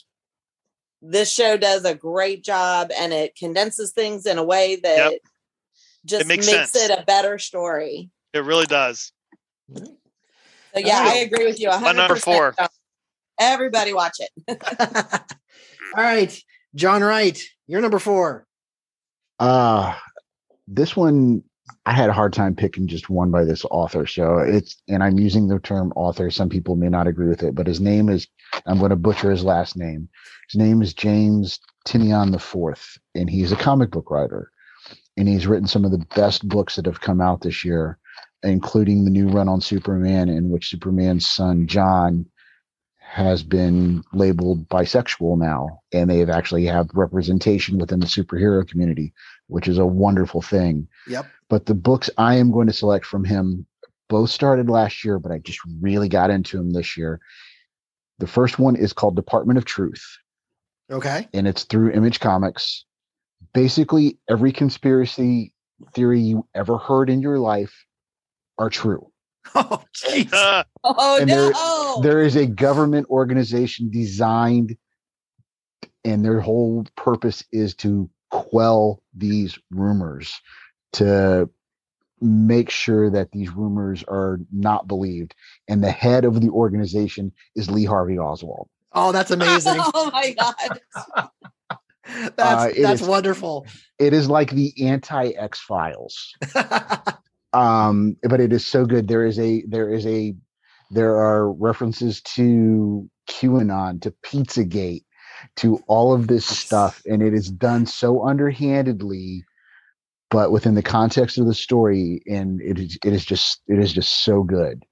this 1.01 1.31
show 1.31 1.55
does 1.57 1.85
a 1.85 1.95
great 1.95 2.43
job 2.43 2.89
and 2.97 3.13
it 3.13 3.35
condenses 3.37 3.93
things 3.93 4.25
in 4.25 4.37
a 4.37 4.43
way 4.43 4.75
that 4.83 5.11
Yep. 5.11 5.21
just 6.05 6.27
makes 6.27 6.45
makes, 6.47 6.75
it 6.75 6.91
a 6.91 7.03
better 7.05 7.37
story. 7.39 8.09
it 8.33 8.39
really 8.43 8.65
does 8.65 9.11
So 9.73 9.85
yeah, 10.75 10.99
I 11.07 11.17
agree 11.19 11.45
with 11.45 11.59
you. 11.59 11.69
My 11.69 11.93
100%. 11.93 11.95
number 11.95 12.15
four. 12.17 12.55
Everybody 13.39 13.93
watch 13.93 14.17
it. 14.19 14.61
All 15.95 16.03
right, 16.03 16.37
John 16.75 17.01
Wright, 17.03 17.39
you're 17.67 17.81
number 17.81 17.99
four. 17.99 18.45
Uh 19.39 19.95
this 20.67 20.95
one 20.97 21.43
I 21.87 21.93
had 21.93 22.09
a 22.09 22.13
hard 22.13 22.33
time 22.33 22.53
picking 22.53 22.85
just 22.85 23.09
one 23.09 23.31
by 23.31 23.45
this 23.45 23.63
author. 23.71 24.05
So 24.05 24.39
it's 24.39 24.75
and 24.89 25.01
I'm 25.01 25.17
using 25.17 25.47
the 25.47 25.57
term 25.57 25.93
author. 25.95 26.29
Some 26.29 26.49
people 26.49 26.75
may 26.75 26.89
not 26.89 27.07
agree 27.07 27.29
with 27.29 27.43
it, 27.43 27.55
but 27.55 27.65
his 27.65 27.79
name 27.79 28.09
is 28.09 28.27
I'm 28.65 28.77
going 28.77 28.89
to 28.89 28.97
butcher 28.97 29.31
his 29.31 29.45
last 29.45 29.77
name. 29.77 30.09
His 30.51 30.59
name 30.59 30.81
is 30.81 30.93
James 30.93 31.61
Tynion 31.87 32.33
the 32.33 32.39
Fourth, 32.39 32.97
and 33.15 33.29
he's 33.29 33.53
a 33.53 33.55
comic 33.55 33.89
book 33.89 34.11
writer. 34.11 34.51
And 35.15 35.29
he's 35.29 35.47
written 35.47 35.65
some 35.65 35.85
of 35.85 35.91
the 35.91 36.05
best 36.13 36.45
books 36.49 36.75
that 36.75 36.85
have 36.85 36.99
come 36.99 37.21
out 37.21 37.39
this 37.39 37.63
year, 37.63 37.97
including 38.43 39.05
the 39.05 39.09
new 39.09 39.29
run 39.29 39.47
on 39.47 39.61
Superman, 39.61 40.27
in 40.27 40.49
which 40.49 40.67
Superman's 40.67 41.25
son 41.25 41.67
John 41.67 42.25
has 42.99 43.43
been 43.43 44.03
labeled 44.11 44.67
bisexual 44.67 45.39
now, 45.39 45.79
and 45.93 46.09
they 46.09 46.19
have 46.19 46.29
actually 46.29 46.65
have 46.65 46.89
representation 46.93 47.77
within 47.77 48.01
the 48.01 48.05
superhero 48.05 48.67
community, 48.67 49.13
which 49.47 49.67
is 49.67 49.77
a 49.77 49.85
wonderful 49.85 50.41
thing. 50.41 50.87
Yep. 51.07 51.25
But 51.49 51.65
the 51.65 51.73
books 51.73 52.09
I 52.17 52.35
am 52.35 52.51
going 52.51 52.67
to 52.67 52.73
select 52.73 53.05
from 53.05 53.23
him 53.23 53.65
both 54.09 54.29
started 54.29 54.69
last 54.69 55.03
year, 55.03 55.19
but 55.19 55.31
I 55.31 55.39
just 55.39 55.59
really 55.81 56.09
got 56.09 56.29
into 56.29 56.57
them 56.57 56.71
this 56.71 56.95
year. 56.97 57.19
The 58.19 58.27
first 58.27 58.57
one 58.59 58.75
is 58.75 58.93
called 58.93 59.15
Department 59.15 59.57
of 59.57 59.65
Truth, 59.65 60.03
Okay. 60.91 61.27
and 61.33 61.47
it's 61.47 61.63
through 61.63 61.91
Image 61.91 62.19
Comics. 62.19 62.85
Basically, 63.53 64.17
every 64.29 64.51
conspiracy 64.51 65.53
theory 65.93 66.19
you 66.21 66.47
ever 66.55 66.77
heard 66.77 67.09
in 67.09 67.21
your 67.21 67.39
life 67.39 67.85
are 68.57 68.69
true. 68.69 69.11
Oh, 69.55 69.81
jeez. 69.95 70.33
Uh, 70.33 70.63
Oh 70.83 71.17
And 71.21 71.29
there- 71.29 71.51
no. 71.51 71.99
There 72.01 72.21
is 72.21 72.35
a 72.35 72.45
government 72.45 73.07
organization 73.09 73.89
designed, 73.89 74.75
and 76.03 76.23
their 76.25 76.41
whole 76.41 76.85
purpose 76.95 77.43
is 77.51 77.73
to 77.75 78.09
quell 78.31 79.01
these 79.15 79.57
rumors, 79.71 80.33
to 80.93 81.49
make 82.19 82.69
sure 82.69 83.09
that 83.11 83.31
these 83.31 83.51
rumors 83.51 84.03
are 84.07 84.39
not 84.51 84.87
believed. 84.87 85.35
And 85.67 85.83
the 85.83 85.91
head 85.91 86.25
of 86.25 86.41
the 86.41 86.49
organization 86.49 87.31
is 87.55 87.69
Lee 87.69 87.85
Harvey 87.85 88.17
Oswald. 88.17 88.69
Oh, 88.93 89.11
that's 89.11 89.31
amazing. 89.31 89.75
oh 89.79 90.09
my 90.11 90.33
god. 90.33 91.29
That's 92.37 92.39
Uh, 92.39 92.71
that's 92.81 93.01
is- 93.01 93.07
wonderful. 93.07 93.67
It 93.99 94.13
is 94.13 94.29
like 94.29 94.49
the 94.51 94.71
anti 94.87 95.27
X 95.31 95.59
Files. 95.59 96.33
um 97.53 98.15
but 98.23 98.39
it 98.41 98.51
is 98.53 98.65
so 98.65 98.85
good 98.85 99.07
there 99.07 99.25
is 99.25 99.39
a 99.39 99.63
there 99.67 99.93
is 99.93 100.05
a 100.05 100.35
there 100.91 101.15
are 101.15 101.51
references 101.51 102.21
to 102.21 103.09
qanon 103.29 104.01
to 104.01 104.11
pizzagate 104.23 105.03
to 105.57 105.83
all 105.87 106.13
of 106.13 106.27
this 106.27 106.45
stuff 106.45 107.01
and 107.05 107.21
it 107.21 107.33
is 107.33 107.49
done 107.49 107.85
so 107.85 108.25
underhandedly 108.25 109.43
but 110.29 110.51
within 110.51 110.75
the 110.75 110.83
context 110.83 111.37
of 111.37 111.45
the 111.45 111.53
story 111.53 112.21
and 112.27 112.61
it 112.61 112.79
is 112.79 112.97
it 113.03 113.13
is 113.13 113.25
just 113.25 113.61
it 113.67 113.79
is 113.79 113.93
just 113.93 114.23
so 114.23 114.43
good 114.43 114.83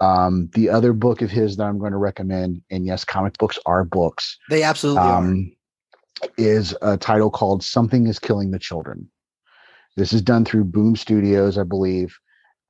um 0.00 0.48
the 0.54 0.68
other 0.68 0.92
book 0.92 1.22
of 1.22 1.30
his 1.30 1.56
that 1.56 1.64
i'm 1.64 1.78
going 1.78 1.92
to 1.92 1.98
recommend 1.98 2.62
and 2.70 2.86
yes 2.86 3.04
comic 3.04 3.36
books 3.38 3.58
are 3.66 3.84
books 3.84 4.38
they 4.50 4.62
absolutely 4.62 5.02
are. 5.02 5.18
um, 5.18 5.56
is 6.38 6.74
a 6.82 6.96
title 6.96 7.30
called 7.30 7.62
Something 7.62 8.06
is 8.06 8.18
Killing 8.18 8.50
the 8.50 8.58
Children. 8.58 9.08
This 9.96 10.12
is 10.12 10.22
done 10.22 10.44
through 10.44 10.64
Boom 10.64 10.96
Studios, 10.96 11.58
I 11.58 11.62
believe. 11.62 12.18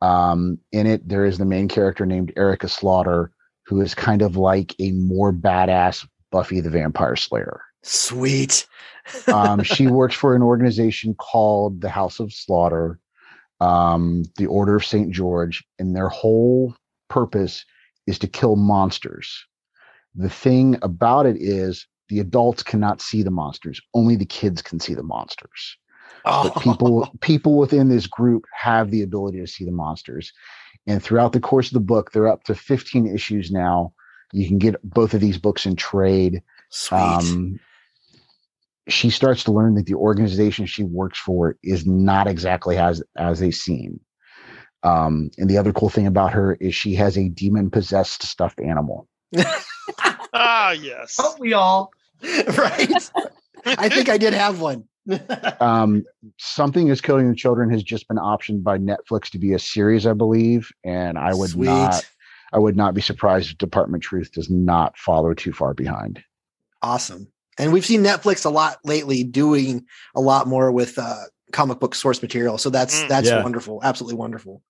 Um, 0.01 0.59
in 0.72 0.86
it, 0.86 1.09
there 1.09 1.24
is 1.24 1.38
the 1.38 1.44
main 1.44 1.68
character 1.68 2.07
named 2.07 2.32
Erica 2.36 2.68
Slaughter, 2.68 3.32
who 3.66 3.80
is 3.80 3.94
kind 3.94 4.22
of 4.22 4.36
like 4.36 4.74
a 4.78 4.92
more 4.92 5.32
badass 5.32 6.07
Buffy 6.31 6.61
the 6.61 6.70
Vampire 6.70 7.16
Slayer. 7.16 7.61
Sweet. 7.83 8.66
Um, 9.33 9.62
she 9.62 9.87
works 9.87 10.14
for 10.14 10.35
an 10.35 10.43
organization 10.43 11.14
called 11.14 11.81
the 11.81 11.89
House 11.89 12.18
of 12.20 12.33
Slaughter, 12.33 12.99
um, 13.61 14.24
the 14.37 14.47
Order 14.47 14.77
of 14.77 14.85
St. 14.85 15.11
George, 15.12 15.64
and 15.79 15.95
their 15.95 16.09
whole 16.09 16.74
purpose 17.09 17.64
is 18.07 18.18
to 18.20 18.27
kill 18.27 18.57
monsters. 18.57 19.45
The 20.14 20.31
thing 20.31 20.77
about 20.83 21.27
it 21.27 21.37
is 21.39 21.87
the 22.09 22.20
adults 22.20 22.62
cannot 22.62 23.01
see 23.01 23.22
the 23.22 23.31
monsters, 23.31 23.81
only 23.95 24.16
the 24.16 24.24
kids 24.27 24.62
can 24.62 24.81
see 24.81 24.95
the 24.95 25.03
monsters. 25.03 25.77
oh, 26.24 26.51
But 26.55 26.62
people 26.62 27.11
people 27.20 27.57
within 27.59 27.89
this 27.89 28.07
group 28.07 28.45
have 28.53 28.91
the 28.91 29.03
ability 29.03 29.41
to 29.41 29.47
see 29.47 29.64
the 29.64 29.72
monsters. 29.72 30.33
And 30.87 31.03
throughout 31.03 31.33
the 31.33 31.41
course 31.41 31.66
of 31.68 31.74
the 31.74 31.81
book, 31.81 32.12
they're 32.12 32.29
up 32.29 32.45
to 32.45 32.55
15 32.55 33.09
issues 33.12 33.51
now. 33.51 33.93
You 34.33 34.47
can 34.47 34.59
get 34.59 34.77
both 34.83 35.14
of 35.14 35.20
these 35.20 35.39
books 35.39 35.66
in 35.66 35.77
trade 35.77 36.43
Sweet. 36.70 37.01
um, 37.01 37.61
she 38.89 39.11
starts 39.11 39.45
to 39.45 39.53
learn 39.53 39.74
that 39.74 39.87
the 39.87 39.95
organization 39.95 40.66
she 40.66 40.85
works 40.85 41.18
for 41.18 41.57
is 41.62 41.87
not 41.87 42.27
exactly 42.27 42.77
as 42.77 43.03
as 43.16 43.41
they 43.41 43.51
seem. 43.51 44.01
Um, 44.83 45.31
and 45.39 45.51
the 45.51 45.59
other 45.59 45.72
cool 45.72 45.89
thing 45.89 46.07
about 46.07 46.33
her 46.33 46.55
is 46.61 46.74
she 46.74 46.95
has 46.95 47.16
a 47.18 47.29
demon 47.29 47.70
possessed 47.70 48.22
stuffed 48.22 48.61
animal. 48.61 49.09
ah 50.33 50.70
yes 50.72 51.16
Don't 51.16 51.41
we 51.41 51.53
all? 51.53 51.91
right. 52.22 53.11
I 53.66 53.89
think 53.89 54.09
I 54.09 54.16
did 54.18 54.33
have 54.35 54.61
one. 54.61 54.85
um, 55.61 56.05
something 56.39 56.89
is 56.89 57.01
killing 57.01 57.29
the 57.29 57.35
children 57.35 57.70
has 57.70 57.83
just 57.83 58.07
been 58.09 58.16
optioned 58.16 58.62
by 58.62 58.79
Netflix 58.79 59.31
to 59.31 59.39
be 59.39 59.53
a 59.53 59.59
series, 59.59 60.07
I 60.07 60.12
believe, 60.12 60.70
and 60.85 61.18
I 61.18 61.35
would 61.35 61.51
Sweet. 61.51 61.66
not. 61.66 62.05
I 62.57 62.59
would 62.59 62.74
not 62.76 62.94
be 62.94 63.02
surprised 63.02 63.50
if 63.50 63.59
Department 63.59 64.02
Truth 64.02 64.32
does 64.32 64.48
not 64.48 64.96
follow 64.96 65.34
too 65.34 65.52
far 65.52 65.74
behind. 65.74 66.24
Awesome. 66.80 67.30
And 67.59 67.70
we've 67.70 67.84
seen 67.84 68.02
Netflix 68.02 68.46
a 68.46 68.50
lot 68.50 68.78
lately 68.82 69.24
doing 69.24 69.84
a 70.14 70.22
lot 70.22 70.46
more 70.48 70.72
with 70.72 70.98
uh, 70.98 71.24
comic 71.52 71.80
book 71.80 71.94
source 71.94 72.22
material. 72.22 72.57
So 72.57 72.70
that's 72.70 73.02
Mm. 73.02 73.09
that's 73.09 73.28
Yeah. 73.28 73.42
wonderful. 73.42 73.80
Absolutely 73.84 74.16
wonderful. 74.16 74.62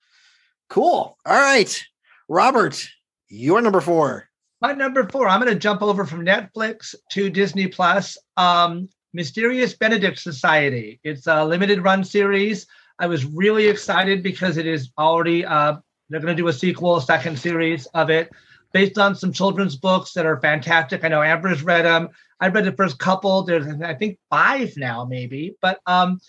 Cool. 0.68 1.16
All 1.24 1.40
right. 1.40 1.80
Robert, 2.28 2.88
you're 3.28 3.62
number 3.62 3.80
four. 3.80 4.28
My 4.60 4.72
number 4.72 5.08
four, 5.08 5.28
I'm 5.28 5.40
going 5.40 5.52
to 5.52 5.58
jump 5.58 5.80
over 5.80 6.04
from 6.04 6.24
Netflix 6.26 6.92
to 7.12 7.30
Disney 7.30 7.68
Plus. 7.68 8.18
Um, 8.36 8.88
Mysterious 9.12 9.74
Benedict 9.74 10.18
Society. 10.18 10.98
It's 11.04 11.28
a 11.28 11.44
limited 11.44 11.84
run 11.84 12.02
series. 12.02 12.66
I 12.98 13.06
was 13.06 13.24
really 13.24 13.68
excited 13.68 14.22
because 14.24 14.56
it 14.56 14.66
is 14.66 14.90
already, 14.98 15.44
uh, 15.44 15.76
they're 16.08 16.20
going 16.20 16.36
to 16.36 16.42
do 16.42 16.48
a 16.48 16.52
sequel, 16.52 16.96
a 16.96 17.02
second 17.02 17.38
series 17.38 17.86
of 17.86 18.10
it, 18.10 18.30
based 18.72 18.98
on 18.98 19.14
some 19.14 19.32
children's 19.32 19.76
books 19.76 20.12
that 20.12 20.26
are 20.26 20.40
fantastic. 20.40 21.04
I 21.04 21.08
know 21.08 21.22
Amber's 21.22 21.62
read 21.62 21.84
them. 21.84 22.10
I 22.40 22.48
read 22.48 22.64
the 22.64 22.72
first 22.72 22.98
couple. 22.98 23.42
There's, 23.42 23.66
I 23.82 23.94
think, 23.94 24.18
five 24.30 24.74
now, 24.76 25.04
maybe. 25.04 25.56
But 25.62 25.80
um, 25.86 26.20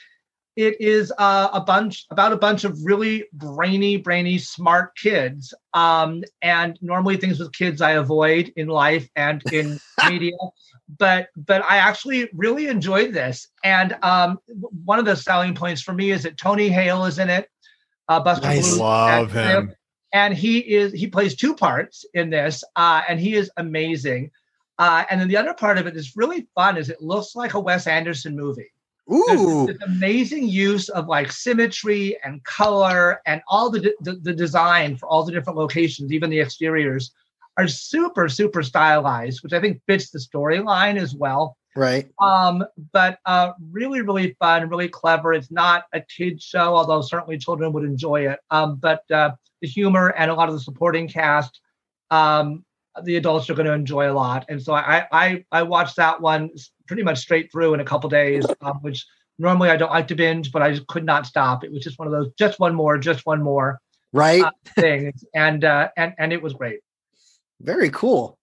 it 0.57 0.81
is 0.81 1.13
uh, 1.19 1.49
a 1.53 1.61
bunch 1.61 2.05
about 2.09 2.33
a 2.33 2.37
bunch 2.37 2.63
of 2.63 2.77
really 2.83 3.25
brainy, 3.31 3.97
brainy, 3.97 4.39
smart 4.39 4.97
kids. 4.97 5.53
Um, 5.73 6.23
and 6.41 6.79
normally 6.81 7.17
things 7.17 7.39
with 7.39 7.53
kids 7.53 7.79
I 7.79 7.91
avoid 7.91 8.51
in 8.55 8.67
life 8.67 9.07
and 9.15 9.43
in 9.53 9.79
media. 10.09 10.35
But 10.97 11.27
but 11.35 11.63
I 11.63 11.77
actually 11.77 12.29
really 12.33 12.67
enjoyed 12.67 13.13
this. 13.13 13.49
And 13.63 13.95
um, 14.01 14.39
one 14.85 14.97
of 14.97 15.05
the 15.05 15.15
selling 15.15 15.53
points 15.53 15.81
for 15.81 15.93
me 15.93 16.09
is 16.09 16.23
that 16.23 16.37
Tony 16.37 16.69
Hale 16.69 17.05
is 17.05 17.19
in 17.19 17.29
it. 17.29 17.49
Uh, 18.09 18.19
Buster. 18.21 18.47
Blues, 18.49 18.79
Love 18.79 19.31
him. 19.31 19.73
and 20.13 20.33
he 20.33 20.59
is 20.59 20.93
he 20.93 21.07
plays 21.07 21.35
two 21.35 21.53
parts 21.53 22.05
in 22.13 22.29
this 22.29 22.63
uh, 22.75 23.01
and 23.07 23.19
he 23.19 23.35
is 23.35 23.51
amazing 23.57 24.31
uh, 24.79 25.03
and 25.09 25.19
then 25.19 25.27
the 25.27 25.37
other 25.37 25.53
part 25.53 25.77
of 25.77 25.87
it 25.87 25.95
is 25.97 26.15
really 26.15 26.47
fun 26.55 26.77
is 26.77 26.89
it 26.89 27.01
looks 27.01 27.35
like 27.35 27.53
a 27.53 27.59
wes 27.59 27.87
anderson 27.87 28.35
movie 28.35 28.71
Ooh. 29.11 29.65
this 29.67 29.77
amazing 29.85 30.47
use 30.47 30.89
of 30.89 31.07
like 31.07 31.31
symmetry 31.31 32.17
and 32.23 32.43
color 32.43 33.21
and 33.25 33.41
all 33.47 33.69
the, 33.69 33.93
the 34.01 34.13
the 34.13 34.33
design 34.33 34.95
for 34.97 35.07
all 35.07 35.23
the 35.23 35.31
different 35.31 35.57
locations 35.57 36.11
even 36.11 36.29
the 36.29 36.39
exteriors 36.39 37.11
are 37.57 37.67
super 37.67 38.29
super 38.29 38.63
stylized 38.63 39.43
which 39.43 39.53
i 39.53 39.59
think 39.59 39.81
fits 39.87 40.09
the 40.11 40.19
storyline 40.19 40.97
as 40.97 41.13
well 41.15 41.57
Right. 41.75 42.09
um, 42.19 42.65
but 42.91 43.19
uh, 43.25 43.51
really, 43.71 44.01
really 44.01 44.35
fun, 44.39 44.67
really 44.67 44.89
clever. 44.89 45.33
It's 45.33 45.51
not 45.51 45.83
a 45.93 46.01
kid 46.01 46.41
show, 46.41 46.75
although 46.75 47.01
certainly 47.01 47.37
children 47.37 47.71
would 47.73 47.83
enjoy 47.83 48.27
it. 48.27 48.39
Um, 48.49 48.77
but 48.77 49.09
uh, 49.11 49.31
the 49.61 49.67
humor 49.67 50.09
and 50.09 50.31
a 50.31 50.33
lot 50.33 50.49
of 50.49 50.55
the 50.55 50.61
supporting 50.61 51.07
cast, 51.07 51.61
um, 52.09 52.65
the 53.03 53.17
adults 53.17 53.47
are 53.49 53.53
going 53.53 53.67
to 53.67 53.73
enjoy 53.73 54.11
a 54.11 54.13
lot. 54.13 54.45
And 54.49 54.59
so 54.61 54.73
I, 54.73 55.05
I, 55.11 55.45
I 55.51 55.63
watched 55.63 55.97
that 55.97 56.19
one 56.19 56.49
pretty 56.87 57.03
much 57.03 57.19
straight 57.19 57.51
through 57.51 57.75
in 57.75 57.79
a 57.79 57.85
couple 57.85 58.09
days, 58.09 58.45
um, 58.61 58.79
which 58.81 59.05
normally 59.37 59.69
I 59.69 59.77
don't 59.77 59.91
like 59.91 60.07
to 60.07 60.15
binge, 60.15 60.51
but 60.51 60.63
I 60.63 60.71
just 60.71 60.87
could 60.87 61.05
not 61.05 61.27
stop. 61.27 61.63
It 61.63 61.71
was 61.71 61.83
just 61.83 61.99
one 61.99 62.07
of 62.07 62.11
those, 62.11 62.31
just 62.39 62.59
one 62.59 62.73
more, 62.73 62.97
just 62.97 63.25
one 63.25 63.43
more 63.43 63.79
Right. 64.13 64.41
uh, 64.41 64.51
things, 64.79 65.23
and 65.35 65.63
uh, 65.63 65.89
and 65.97 66.13
and 66.17 66.33
it 66.33 66.41
was 66.41 66.53
great. 66.53 66.79
Very 67.61 67.89
cool. 67.89 68.36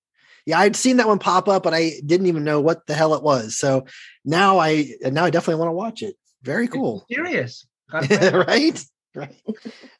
Yeah, 0.46 0.58
I'd 0.58 0.76
seen 0.76 0.98
that 0.98 1.08
one 1.08 1.18
pop 1.18 1.48
up, 1.48 1.62
but 1.62 1.74
I 1.74 1.92
didn't 2.04 2.26
even 2.26 2.44
know 2.44 2.60
what 2.60 2.86
the 2.86 2.94
hell 2.94 3.14
it 3.14 3.22
was. 3.22 3.56
So 3.56 3.86
now 4.24 4.58
I 4.58 4.90
now 5.02 5.24
I 5.24 5.30
definitely 5.30 5.60
want 5.60 5.70
to 5.70 5.74
watch 5.74 6.02
it. 6.02 6.16
Very 6.42 6.68
cool. 6.68 7.06
Serious. 7.10 7.66
Got 7.90 8.04
a 8.10 8.18
friend. 8.18 8.46
right? 8.46 8.84
Right. 9.14 9.34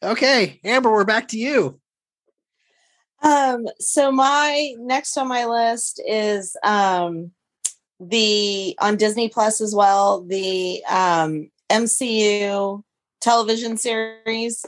Okay, 0.03 0.61
Amber, 0.65 0.91
we're 0.91 1.05
back 1.05 1.29
to 1.29 1.39
you. 1.39 1.81
Um, 3.23 3.67
so 3.79 4.13
my 4.13 4.75
next 4.79 5.17
on 5.17 5.29
my 5.29 5.47
list 5.47 6.03
is 6.07 6.57
um 6.63 7.31
the 8.01 8.77
on 8.81 8.97
Disney 8.97 9.29
Plus 9.29 9.61
as 9.61 9.75
well, 9.75 10.25
the 10.25 10.85
um 10.87 11.51
MCU 11.71 12.83
television 13.21 13.77
series. 13.79 14.67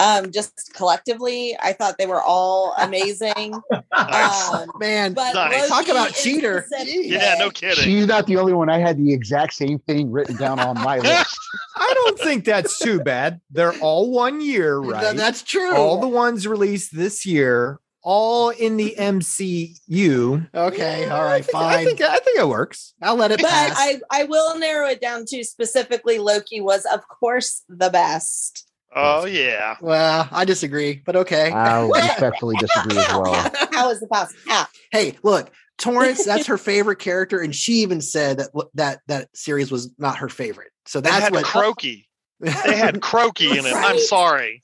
Um, 0.00 0.30
just 0.30 0.72
collectively, 0.74 1.56
I 1.60 1.72
thought 1.72 1.96
they 1.98 2.06
were 2.06 2.22
all 2.22 2.72
amazing. 2.78 3.52
Nice. 3.92 4.48
Um, 4.54 4.70
Man, 4.78 5.12
but 5.12 5.34
Nice. 5.34 5.68
talk 5.68 5.88
about 5.88 6.12
cheater. 6.14 6.66
Yeah, 6.84 7.34
no 7.38 7.50
kidding. 7.50 7.82
She's 7.82 8.06
not 8.06 8.26
the 8.28 8.36
only 8.36 8.52
one. 8.52 8.68
I 8.70 8.78
had 8.78 8.96
the 8.96 9.12
exact 9.12 9.54
same 9.54 9.78
thing 9.80 10.10
written 10.12 10.36
down 10.36 10.60
on 10.60 10.76
my 10.82 10.98
list. 10.98 11.36
I 11.76 11.92
don't 11.94 12.18
think 12.18 12.44
that's 12.44 12.78
too 12.78 13.00
bad. 13.00 13.40
They're 13.50 13.72
all 13.80 14.10
one 14.12 14.40
year, 14.40 14.80
Th- 14.80 14.92
right? 14.92 15.16
that's 15.16 15.42
true. 15.42 15.74
all 15.74 16.00
the 16.00 16.08
ones 16.08 16.46
released 16.46 16.94
this 16.94 17.26
year, 17.26 17.80
all 18.02 18.50
in 18.50 18.76
the 18.76 18.94
MCU. 18.98 20.48
okay, 20.54 21.08
all 21.08 21.24
right, 21.24 21.34
I 21.34 21.40
think, 21.40 21.50
fine. 21.52 21.74
I 21.78 21.84
think 21.84 22.00
I 22.00 22.18
think 22.18 22.38
it 22.38 22.48
works. 22.48 22.94
I'll 23.02 23.16
let 23.16 23.32
it 23.32 23.40
But 23.40 23.50
pass. 23.50 23.74
I, 23.76 24.00
I 24.10 24.24
will 24.24 24.58
narrow 24.58 24.88
it 24.88 25.00
down 25.00 25.24
to 25.26 25.44
specifically 25.44 26.18
Loki 26.18 26.60
was, 26.60 26.84
of 26.92 27.06
course, 27.08 27.64
the 27.68 27.90
best. 27.90 28.66
Oh 29.00 29.26
yeah. 29.26 29.76
well, 29.80 30.28
I 30.32 30.44
disagree, 30.44 31.02
but 31.04 31.16
okay. 31.16 31.50
I 31.50 31.86
respectfully 31.86 32.56
disagree 32.58 32.98
as 32.98 33.08
well. 33.08 33.50
How 33.72 33.90
is 33.90 34.02
it 34.02 34.10
possible? 34.10 34.40
How? 34.46 34.66
hey, 34.90 35.16
look, 35.22 35.50
Torrance, 35.78 36.24
that's 36.24 36.46
her 36.46 36.58
favorite 36.58 36.98
character, 36.98 37.40
and 37.40 37.54
she 37.54 37.74
even 37.74 38.00
said 38.00 38.38
that 38.38 38.50
that 38.74 39.00
that 39.06 39.28
series 39.34 39.70
was 39.70 39.92
not 39.98 40.18
her 40.18 40.28
favorite. 40.28 40.72
So 40.86 41.00
They 41.00 41.10
that's 41.10 41.24
had 41.24 41.32
what 41.32 41.44
Croaky. 41.44 42.08
They 42.40 42.50
had 42.50 43.00
Croaky 43.00 43.50
in 43.50 43.66
it. 43.66 43.74
I'm 43.74 43.98
sorry. 43.98 44.62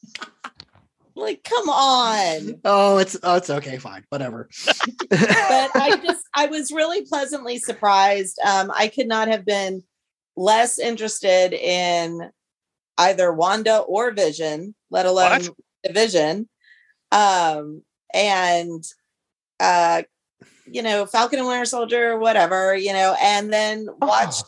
Like, 1.17 1.45
come 1.45 1.69
on. 1.69 2.61
oh, 2.65 2.99
it's 2.99 3.17
oh, 3.23 3.37
it's 3.37 3.51
okay, 3.51 3.79
fine, 3.79 4.05
whatever. 4.09 4.49
but 5.11 5.71
I 5.77 6.01
just 6.05 6.25
I 6.35 6.47
was 6.47 6.73
really 6.73 7.03
pleasantly 7.03 7.59
surprised. 7.59 8.39
Um, 8.45 8.73
I 8.75 8.89
could 8.89 9.07
not 9.07 9.29
have 9.29 9.45
been 9.45 9.85
less 10.37 10.79
interested 10.81 11.53
in 11.53 12.31
either 12.99 13.33
Wanda 13.33 13.79
or 13.79 14.13
Vision, 14.13 14.75
let 14.91 15.07
alone 15.07 15.31
What? 15.31 15.51
the 15.83 15.93
Vision. 15.93 16.49
Um, 17.13 17.83
and 18.13 18.85
uh, 19.61 20.03
you 20.67 20.83
know, 20.83 21.07
Falcon 21.07 21.39
and 21.39 21.49
Winter 21.49 21.65
Soldier, 21.65 22.19
whatever, 22.19 22.75
you 22.75 22.93
know, 22.93 23.17
and 23.21 23.53
then 23.53 23.89
watched 24.01 24.45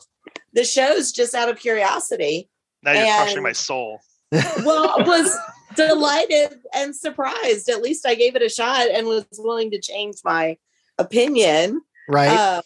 the 0.53 0.65
shows 0.65 1.13
just 1.13 1.35
out 1.35 1.49
of 1.49 1.59
curiosity. 1.59 2.49
Now 2.83 2.93
you're 2.93 3.17
crushing 3.25 3.43
my 3.43 3.53
soul. 3.53 4.01
Well, 4.33 4.95
was 5.01 5.37
delighted 5.77 6.59
and 6.75 6.95
surprised. 6.95 7.69
At 7.69 7.83
least 7.83 8.07
I 8.07 8.15
gave 8.15 8.37
it 8.37 8.43
a 8.43 8.49
shot 8.49 8.89
and 8.91 9.07
was 9.07 9.27
willing 9.39 9.71
to 9.73 9.81
change 9.81 10.17
my 10.25 10.57
opinion. 10.99 11.83
right? 12.09 12.29
Uh, 12.29 12.63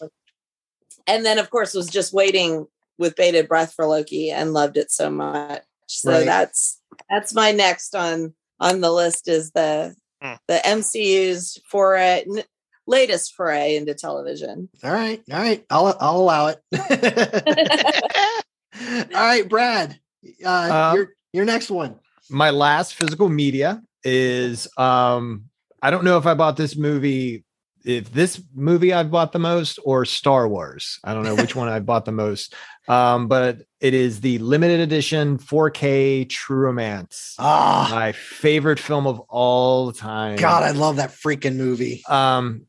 and 1.07 1.25
then, 1.25 1.39
of 1.39 1.51
course, 1.51 1.75
was 1.75 1.89
just 1.89 2.13
waiting 2.13 2.67
with 2.99 3.17
bated 3.17 3.49
breath 3.49 3.73
for 3.75 3.87
Loki 3.87 4.31
and 4.31 4.53
loved 4.53 4.77
it 4.77 4.91
so 4.91 5.11
much. 5.11 5.63
So 5.99 6.13
Right. 6.13 6.27
that's 6.27 6.81
that's 7.09 7.35
my 7.35 7.53
next 7.53 7.95
on 7.97 8.35
on 8.61 8.81
the 8.81 8.93
list 8.93 9.29
is 9.29 9.51
the 9.53 9.95
Hmm. 10.23 10.35
the 10.49 10.61
MCU's 10.67 11.59
foray 11.67 12.25
n- 12.29 12.45
latest 12.87 13.35
foray 13.35 13.77
into 13.77 13.95
television. 13.95 14.69
all 14.85 14.93
right, 14.93 15.23
all 15.33 15.39
right. 15.41 15.65
I'll 15.71 15.97
I'll 15.99 16.17
allow 16.19 16.49
it. 16.49 16.61
all 19.15 19.15
right, 19.15 19.49
Brad. 19.49 19.99
Uh, 20.45 20.89
Um, 20.91 20.95
your 20.97 21.09
your 21.33 21.45
next 21.45 21.71
one. 21.71 21.99
My 22.29 22.51
last 22.51 22.95
physical 22.95 23.29
media 23.29 23.83
is 24.05 24.69
um 24.77 25.45
I 25.83 25.91
don't 25.91 26.05
know 26.05 26.19
if 26.19 26.27
I 26.27 26.35
bought 26.35 26.57
this 26.57 26.77
movie 26.77 27.45
if 27.85 28.13
this 28.13 28.43
movie 28.55 28.93
I've 28.93 29.11
bought 29.11 29.33
the 29.33 29.39
most 29.39 29.79
or 29.85 30.05
Star 30.05 30.49
Wars. 30.49 30.99
I 31.03 31.15
don't 31.15 31.25
know 31.25 31.37
which 31.37 31.57
one 31.57 31.69
I 31.77 31.81
bought 31.81 32.05
the 32.05 32.13
most. 32.13 32.55
Um, 32.89 33.29
but 33.29 33.63
it 33.81 33.95
is 33.95 34.21
the 34.21 34.39
limited 34.39 34.81
edition 34.81 35.39
4K 35.39 36.29
True 36.29 36.59
Romance. 36.59 37.35
Ah, 37.39 37.89
My 37.91 38.13
favorite 38.13 38.79
film 38.79 39.07
of 39.07 39.21
all 39.29 39.93
time. 39.93 40.37
God, 40.37 40.63
I 40.63 40.73
love 40.73 40.97
that 40.97 41.11
freaking 41.11 41.57
movie. 41.57 42.03
um 42.09 42.67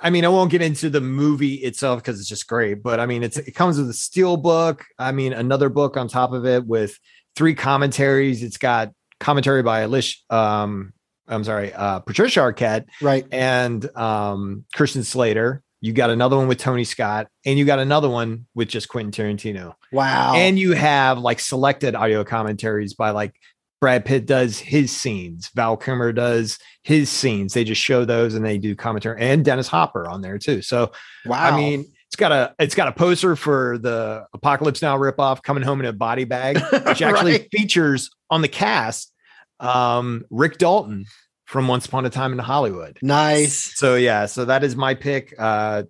i 0.00 0.08
mean 0.08 0.24
i 0.24 0.28
won't 0.28 0.50
get 0.50 0.62
into 0.62 0.88
the 0.88 1.00
movie 1.02 1.56
itself 1.56 2.00
because 2.00 2.18
it's 2.18 2.26
just 2.28 2.46
great 2.46 2.82
but 2.82 2.98
i 3.00 3.04
mean 3.04 3.22
it's 3.22 3.36
it 3.36 3.52
comes 3.54 3.76
with 3.76 3.86
a 3.90 3.92
steel 3.92 4.38
book 4.38 4.82
i 4.98 5.12
mean 5.12 5.34
another 5.34 5.68
book 5.68 5.98
on 5.98 6.08
top 6.08 6.32
of 6.32 6.46
it 6.46 6.64
with 6.66 6.98
three 7.36 7.54
commentaries 7.54 8.42
it's 8.42 8.56
got 8.56 8.92
commentary 9.20 9.62
by 9.62 9.80
alicia 9.80 10.16
um 10.30 10.94
i'm 11.28 11.44
sorry 11.44 11.70
uh 11.74 11.98
patricia 11.98 12.40
arquette 12.40 12.86
Right. 13.02 13.26
and 13.30 13.84
um 13.94 14.64
christian 14.74 15.04
slater 15.04 15.62
you 15.84 15.92
got 15.92 16.08
another 16.08 16.36
one 16.36 16.48
with 16.48 16.56
tony 16.58 16.82
scott 16.84 17.26
and 17.44 17.58
you 17.58 17.64
got 17.66 17.78
another 17.78 18.08
one 18.08 18.46
with 18.54 18.68
just 18.68 18.88
quentin 18.88 19.12
tarantino 19.12 19.74
Wow. 19.92 20.32
and 20.34 20.58
you 20.58 20.72
have 20.72 21.18
like 21.18 21.38
selected 21.40 21.94
audio 21.94 22.24
commentaries 22.24 22.94
by 22.94 23.10
like 23.10 23.34
Brad 23.80 24.06
Pitt 24.06 24.24
does 24.24 24.58
his 24.58 24.90
scenes, 24.90 25.50
Val 25.54 25.76
Kilmer 25.76 26.10
does 26.10 26.58
his 26.84 27.10
scenes. 27.10 27.52
They 27.52 27.64
just 27.64 27.82
show 27.82 28.06
those 28.06 28.34
and 28.34 28.42
they 28.42 28.56
do 28.56 28.74
commentary, 28.74 29.20
and 29.20 29.44
Dennis 29.44 29.68
Hopper 29.68 30.08
on 30.08 30.22
there 30.22 30.38
too. 30.38 30.62
So 30.62 30.90
wow. 31.26 31.50
I 31.52 31.54
mean, 31.54 31.84
it's 32.06 32.16
got 32.16 32.32
a 32.32 32.54
it's 32.58 32.74
got 32.74 32.88
a 32.88 32.92
poster 32.92 33.36
for 33.36 33.76
the 33.76 34.24
Apocalypse 34.32 34.80
Now 34.80 34.96
ripoff 34.96 35.42
coming 35.42 35.62
home 35.62 35.80
in 35.80 35.86
a 35.86 35.92
body 35.92 36.24
bag, 36.24 36.60
which 36.86 37.02
actually 37.02 37.32
Right. 37.32 37.48
features 37.52 38.08
on 38.30 38.40
the 38.40 38.48
cast 38.48 39.12
um, 39.60 40.24
Rick 40.30 40.56
Dalton 40.56 41.04
from 41.44 41.68
Once 41.68 41.86
Upon 41.86 42.06
a 42.06 42.10
Time 42.10 42.32
in 42.32 42.38
Hollywood. 42.38 42.98
Nice. 43.02 43.78
So 43.78 43.96
yeah, 43.96 44.26
so 44.26 44.44
that 44.46 44.64
is 44.64 44.76
my 44.76 44.94
pick. 44.94 45.34
Uh, 45.38 45.84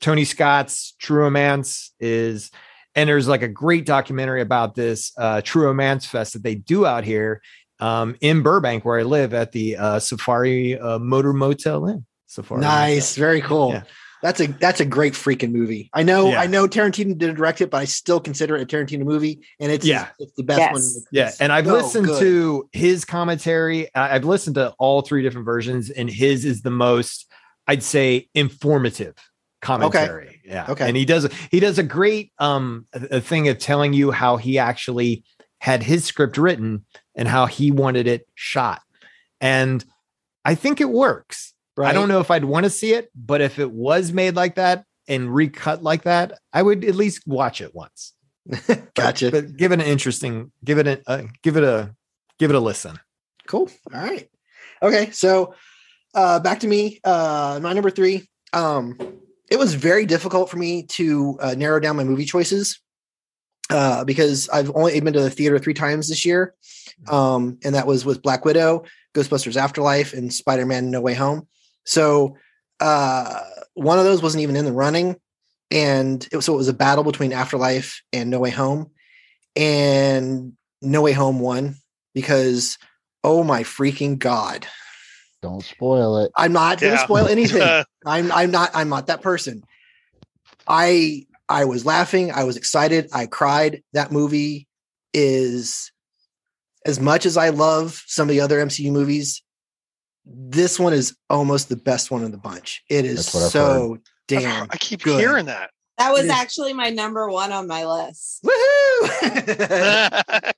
Tony 0.00 0.24
Scott's 0.24 0.94
True 0.98 1.22
Romance 1.22 1.92
is, 2.00 2.50
and 2.94 3.08
there's 3.08 3.28
like 3.28 3.42
a 3.42 3.48
great 3.48 3.86
documentary 3.86 4.40
about 4.40 4.74
this 4.74 5.12
uh, 5.16 5.40
True 5.42 5.64
Romance 5.64 6.06
Fest 6.06 6.34
that 6.34 6.42
they 6.42 6.54
do 6.54 6.84
out 6.84 7.04
here 7.04 7.40
um, 7.80 8.16
in 8.20 8.42
Burbank, 8.42 8.84
where 8.84 8.98
I 8.98 9.02
live, 9.02 9.32
at 9.34 9.52
the 9.52 9.76
uh, 9.76 9.98
Safari 9.98 10.78
uh, 10.78 10.98
Motor 10.98 11.32
Motel 11.32 11.86
Inn. 11.86 12.06
Safari. 12.26 12.60
Nice. 12.60 13.16
Very 13.16 13.40
cool. 13.40 13.70
Yeah. 13.70 13.82
That's 14.22 14.40
a 14.40 14.46
that's 14.46 14.80
a 14.80 14.84
great 14.84 15.14
freaking 15.14 15.50
movie. 15.52 15.90
I 15.92 16.04
know 16.04 16.30
Yeah. 16.30 16.40
I 16.40 16.46
know 16.46 16.68
Tarantino 16.68 17.18
didn't 17.18 17.34
direct 17.34 17.60
it, 17.60 17.70
but 17.70 17.78
I 17.78 17.84
still 17.86 18.20
consider 18.20 18.56
it 18.56 18.62
a 18.62 18.66
Tarantino 18.66 19.04
movie, 19.04 19.40
and 19.58 19.72
it's 19.72 19.84
Yeah. 19.84 20.08
it's 20.20 20.32
the 20.36 20.44
best 20.44 20.60
Yes. 20.60 20.72
one. 20.72 21.04
Yeah, 21.10 21.32
and 21.40 21.52
I've 21.52 21.66
so 21.66 21.72
listened 21.72 22.06
good. 22.06 22.20
to 22.20 22.68
his 22.72 23.04
commentary. 23.04 23.92
I- 23.94 24.14
I've 24.14 24.24
listened 24.24 24.54
to 24.54 24.70
all 24.78 25.02
three 25.02 25.22
different 25.22 25.44
versions, 25.44 25.90
and 25.90 26.08
his 26.08 26.44
is 26.44 26.62
the 26.62 26.70
most, 26.70 27.28
I'd 27.66 27.82
say, 27.82 28.28
informative 28.34 29.14
commentary. 29.60 30.40
Yeah. 30.44 30.66
Okay. 30.68 30.86
And 30.88 30.96
he 30.96 31.04
does 31.04 31.28
he 31.50 31.58
does 31.60 31.78
a 31.78 31.82
great 31.82 32.32
um 32.38 32.86
a 32.92 33.16
a 33.16 33.20
thing 33.20 33.48
of 33.48 33.58
telling 33.58 33.92
you 33.92 34.12
how 34.12 34.36
he 34.36 34.58
actually 34.58 35.24
had 35.60 35.82
his 35.82 36.04
script 36.04 36.36
written 36.38 36.84
and 37.16 37.26
how 37.28 37.46
he 37.46 37.70
wanted 37.70 38.06
it 38.06 38.26
shot. 38.34 38.82
And 39.40 39.84
I 40.44 40.54
think 40.56 40.80
it 40.80 40.90
works. 40.90 41.51
I 41.78 41.92
don't 41.92 42.08
know 42.08 42.20
if 42.20 42.30
I'd 42.30 42.44
want 42.44 42.64
to 42.64 42.70
see 42.70 42.92
it, 42.92 43.10
but 43.14 43.40
if 43.40 43.58
it 43.58 43.70
was 43.70 44.12
made 44.12 44.36
like 44.36 44.56
that 44.56 44.84
and 45.08 45.34
recut 45.34 45.82
like 45.82 46.02
that, 46.02 46.38
I 46.52 46.62
would 46.62 46.84
at 46.84 46.94
least 46.94 47.26
watch 47.26 47.60
it 47.60 47.74
once. 47.74 48.12
But- 48.66 48.94
Gotcha. 48.94 49.30
But 49.30 49.56
give 49.56 49.72
it 49.72 49.80
an 49.80 49.86
interesting, 49.86 50.52
give 50.64 50.78
it 50.78 50.86
a, 50.86 51.02
uh, 51.06 51.22
give 51.42 51.56
it 51.56 51.64
a, 51.64 51.94
give 52.38 52.50
it 52.50 52.56
a 52.56 52.60
listen. 52.60 52.98
Cool. 53.46 53.70
All 53.94 54.00
right. 54.00 54.28
Okay. 54.82 55.10
So 55.10 55.54
uh 56.14 56.40
back 56.40 56.60
to 56.60 56.66
me. 56.68 57.00
Uh 57.04 57.58
my 57.62 57.72
number 57.72 57.90
three. 57.90 58.28
Um 58.52 58.98
it 59.50 59.58
was 59.58 59.74
very 59.74 60.06
difficult 60.06 60.48
for 60.50 60.56
me 60.56 60.84
to 60.84 61.36
uh, 61.40 61.54
narrow 61.54 61.78
down 61.80 61.96
my 61.96 62.04
movie 62.04 62.24
choices. 62.24 62.80
Uh, 63.70 64.02
because 64.04 64.48
I've 64.50 64.74
only 64.74 64.98
been 65.00 65.12
to 65.12 65.20
the 65.20 65.30
theater 65.30 65.58
three 65.58 65.74
times 65.74 66.08
this 66.08 66.24
year. 66.24 66.54
Um, 67.08 67.58
and 67.64 67.74
that 67.74 67.86
was 67.86 68.04
with 68.04 68.22
Black 68.22 68.44
Widow, 68.44 68.84
Ghostbusters 69.14 69.56
Afterlife, 69.56 70.12
and 70.14 70.32
Spider-Man 70.32 70.90
No 70.90 71.00
Way 71.00 71.14
Home. 71.14 71.48
So 71.84 72.36
uh 72.80 73.40
one 73.74 73.98
of 73.98 74.04
those 74.04 74.22
wasn't 74.22 74.42
even 74.42 74.56
in 74.56 74.64
the 74.64 74.72
running. 74.72 75.16
And 75.70 76.26
it 76.30 76.36
was 76.36 76.44
so 76.44 76.54
it 76.54 76.58
was 76.58 76.68
a 76.68 76.74
battle 76.74 77.04
between 77.04 77.32
Afterlife 77.32 78.02
and 78.12 78.30
No 78.30 78.40
Way 78.40 78.50
Home. 78.50 78.90
And 79.56 80.52
No 80.82 81.02
Way 81.02 81.12
Home 81.12 81.40
won 81.40 81.76
because 82.14 82.78
oh 83.24 83.42
my 83.44 83.62
freaking 83.62 84.18
god 84.18 84.66
Don't 85.42 85.62
spoil 85.62 86.18
it. 86.18 86.32
i'm 86.36 86.52
not 86.52 86.80
gonna 86.80 86.98
spoil 86.98 87.26
anything 87.26 87.62
i'm 88.06 88.32
i'm 88.32 88.50
not 88.50 88.70
i'm 88.74 88.88
not 88.88 89.06
that 89.06 89.22
person 89.22 89.62
i 90.66 91.24
i 91.48 91.64
was 91.64 91.86
laughing 91.86 92.32
i 92.32 92.44
was 92.44 92.56
excited 92.56 93.08
i 93.12 93.26
cried 93.26 93.82
that 93.92 94.12
movie 94.12 94.66
is 95.14 95.92
as 96.84 96.98
much 96.98 97.26
as 97.26 97.36
i 97.36 97.50
love 97.50 98.02
some 98.06 98.28
of 98.28 98.34
the 98.34 98.40
other 98.40 98.64
mcu 98.66 98.90
movies 98.90 99.42
this 100.24 100.78
one 100.78 100.92
is 100.92 101.16
almost 101.28 101.68
the 101.68 101.76
best 101.76 102.10
one 102.10 102.22
in 102.24 102.30
the 102.30 102.36
bunch 102.38 102.82
it 102.88 103.04
is 103.04 103.16
That's 103.16 103.34
what 103.34 103.42
I've 103.44 103.50
so 103.50 103.94
I've 103.94 104.00
damn 104.28 104.68
I 104.70 104.76
keep 104.76 105.02
good. 105.02 105.18
hearing 105.18 105.46
that. 105.46 105.70
That 105.98 106.12
was 106.12 106.20
It 106.22 106.26
is- 106.26 106.30
actually 106.32 106.72
my 106.72 106.90
number 106.90 107.28
one 107.28 107.52
on 107.52 107.66
my 107.66 107.84
list. 107.86 108.44
Woohoo! 108.44 110.12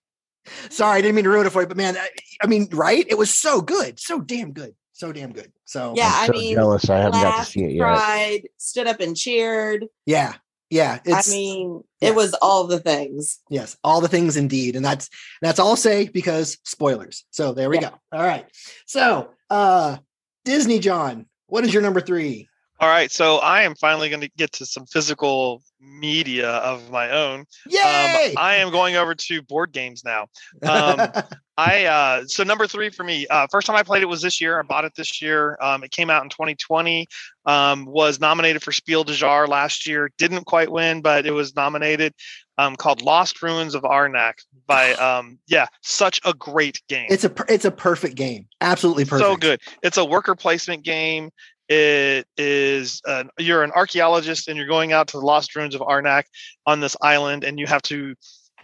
Sorry, 0.71 0.99
I 0.99 1.01
didn't 1.01 1.15
mean 1.15 1.25
to 1.25 1.31
ruin 1.31 1.47
it 1.47 1.51
for 1.51 1.63
you, 1.63 1.67
but 1.67 1.77
man, 1.77 1.97
I, 1.97 2.09
I 2.43 2.47
mean, 2.47 2.69
right? 2.73 3.05
It 3.09 3.17
was 3.17 3.35
so 3.35 3.61
good, 3.61 3.99
so 3.99 4.21
damn 4.21 4.53
good, 4.53 4.75
so 4.93 5.13
damn 5.13 5.33
good. 5.33 5.51
So 5.65 5.95
Yeah, 5.97 6.13
I'm 6.15 6.23
I 6.23 6.27
so 6.27 6.33
mean, 6.33 6.55
jealous 6.55 6.91
I 6.91 6.99
haven't 6.99 7.23
got 7.23 7.45
to 7.45 7.51
see 7.51 7.65
it 7.65 7.73
yet. 7.73 7.83
cried, 7.83 8.41
stood 8.59 8.87
up 8.87 9.01
and 9.01 9.17
cheered. 9.17 9.87
yeah, 10.07 10.35
yeah. 10.71 10.99
It's 11.05 11.29
I 11.29 11.33
mean, 11.33 11.83
yeah. 12.01 12.11
it 12.11 12.15
was 12.15 12.35
all 12.43 12.67
the 12.67 12.81
things. 12.81 13.41
yes, 13.49 13.77
all 13.83 14.01
the 14.01 14.09
things 14.09 14.37
indeed, 14.37 14.77
and 14.77 14.85
that's 14.85 15.09
that's 15.41 15.59
all 15.59 15.71
I'll 15.71 15.77
say 15.77 16.09
because 16.09 16.59
spoilers. 16.65 17.25
So 17.31 17.53
there 17.53 17.71
we 17.71 17.77
Yeah. 17.79 17.91
go. 17.91 17.97
All 18.13 18.23
right. 18.25 18.47
So 18.87 19.31
uh 19.51 19.99
Disney 20.45 20.79
John, 20.79 21.27
what 21.47 21.65
is 21.65 21.73
your 21.73 21.83
number 21.83 22.01
three? 22.01 22.49
All 22.81 22.89
right, 22.89 23.11
so 23.11 23.37
I 23.37 23.63
am 23.63 23.77
finally 23.77 24.09
going 24.09 24.21
to 24.21 24.31
get 24.37 24.53
to 24.53 24.67
some 24.67 24.85
physical 24.85 25.63
media 25.81 26.51
of 26.51 26.91
my 26.91 27.11
own. 27.11 27.45
Yay! 27.69 28.35
Um, 28.37 28.43
I 28.43 28.57
am 28.57 28.73
going 28.73 28.97
over 28.97 29.15
to 29.15 29.43
board 29.43 29.73
games 29.73 30.03
now. 30.05 30.27
Um, 30.63 31.01
I 31.57 31.85
uh, 31.85 32.25
so 32.27 32.43
number 32.43 32.67
three 32.67 32.91
for 32.91 33.05
me. 33.05 33.29
Uh, 33.29 33.47
first 33.51 33.69
time 33.69 33.77
I 33.77 33.85
played 33.85 34.03
it 34.03 34.07
was 34.07 34.23
this 34.23 34.41
year. 34.41 34.59
I 34.59 34.63
bought 34.63 34.85
it 34.85 34.93
this 34.97 35.23
year. 35.23 35.57
Um, 35.61 35.85
it 35.85 35.93
came 35.93 36.11
out 36.11 36.25
in 36.25 36.31
2020. 36.31 37.07
Um, 37.47 37.85
was 37.87 38.19
nominated 38.19 38.63
for 38.63 38.73
Spiel 38.73 39.05
des 39.05 39.13
Jahres 39.15 39.49
last 39.49 39.87
year. 39.87 40.11
Didn't 40.19 40.45
quite 40.45 40.71
win, 40.71 41.01
but 41.01 41.27
it 41.27 41.31
was 41.31 41.55
nominated. 41.55 42.13
Um, 42.57 42.77
called 42.77 43.03
Lost 43.03 43.43
Ruins 43.43 43.75
of 43.75 43.83
Arnak 43.83 44.35
by 44.67 44.93
um, 44.95 45.39
yeah, 45.49 45.67
such 45.83 46.21
a 46.25 46.33
great 46.35 46.81
game. 46.89 47.07
it's 47.11 47.25
a 47.25 47.33
it's 47.49 47.65
a 47.65 47.71
perfect 47.71 48.15
game. 48.17 48.47
Absolutely 48.61 49.05
perfect. 49.05 49.29
So 49.29 49.37
good. 49.37 49.61
It's 49.83 49.97
a 49.97 50.05
worker 50.05 50.35
placement 50.35 50.85
game. 50.85 51.31
It 51.69 52.27
is 52.37 53.01
uh, 53.09 53.25
you're 53.39 53.63
an 53.63 53.73
archaeologist 53.73 54.49
and 54.49 54.57
you're 54.57 54.67
going 54.67 54.93
out 54.93 55.09
to 55.09 55.19
the 55.19 55.25
lost 55.25 55.57
ruins 55.57 55.75
of 55.75 55.81
Arnak 55.81 56.25
on 56.67 56.81
this 56.81 56.97
island, 57.01 57.43
and 57.43 57.59
you 57.59 57.67
have 57.67 57.83
to 57.83 58.15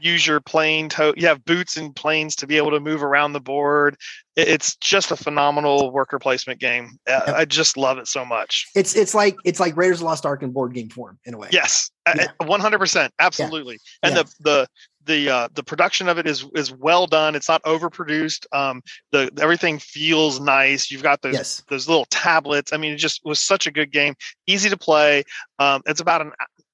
use 0.00 0.26
your 0.26 0.40
plane 0.40 0.88
to 0.90 1.14
you 1.16 1.26
have 1.26 1.44
boots 1.44 1.76
and 1.76 1.94
planes 1.94 2.34
to 2.36 2.46
be 2.46 2.56
able 2.56 2.70
to 2.70 2.80
move 2.80 3.02
around 3.02 3.32
the 3.32 3.40
board. 3.40 3.96
It's 4.36 4.76
just 4.76 5.10
a 5.10 5.16
phenomenal 5.16 5.90
worker 5.90 6.18
placement 6.18 6.60
game. 6.60 6.98
Uh. 7.08 7.32
I 7.34 7.44
just 7.44 7.76
love 7.76 7.98
it 7.98 8.06
so 8.06 8.24
much. 8.24 8.66
It's 8.74 8.94
it's 8.96 9.14
like 9.14 9.36
it's 9.44 9.60
like 9.60 9.76
Raiders 9.76 9.96
of 9.96 10.00
the 10.00 10.06
Lost 10.06 10.24
Ark 10.26 10.42
in 10.42 10.50
board 10.52 10.74
game 10.74 10.88
form 10.88 11.18
in 11.24 11.34
a 11.34 11.38
way. 11.38 11.48
Yes, 11.52 11.90
Yeah. 12.06 12.26
one 12.44 12.60
hundred 12.60 12.78
percent, 12.78 13.12
absolutely. 13.18 13.78
And 14.02 14.14
Yeah. 14.16 14.22
the 14.22 14.34
the 14.40 14.68
the 15.06 15.30
uh, 15.30 15.48
the 15.54 15.62
production 15.62 16.08
of 16.08 16.18
it 16.18 16.26
is 16.26 16.46
is 16.54 16.72
well 16.72 17.06
done. 17.06 17.34
It's 17.34 17.48
not 17.48 17.62
overproduced. 17.64 18.46
Um, 18.52 18.82
the 19.12 19.30
everything 19.40 19.78
feels 19.78 20.40
nice. 20.40 20.90
You've 20.90 21.02
got 21.02 21.22
those 21.22 21.34
Yes. 21.34 21.62
those 21.68 21.88
little 21.88 22.06
tablets. 22.10 22.72
I 22.72 22.76
mean, 22.76 22.92
it 22.92 22.96
just 22.96 23.22
was 23.24 23.40
such 23.40 23.66
a 23.66 23.70
good 23.70 23.90
game. 23.90 24.14
Easy 24.46 24.68
to 24.70 24.76
play. 24.76 25.24
Um, 25.58 25.82
it's 25.86 26.00
about 26.00 26.20
an 26.20 26.32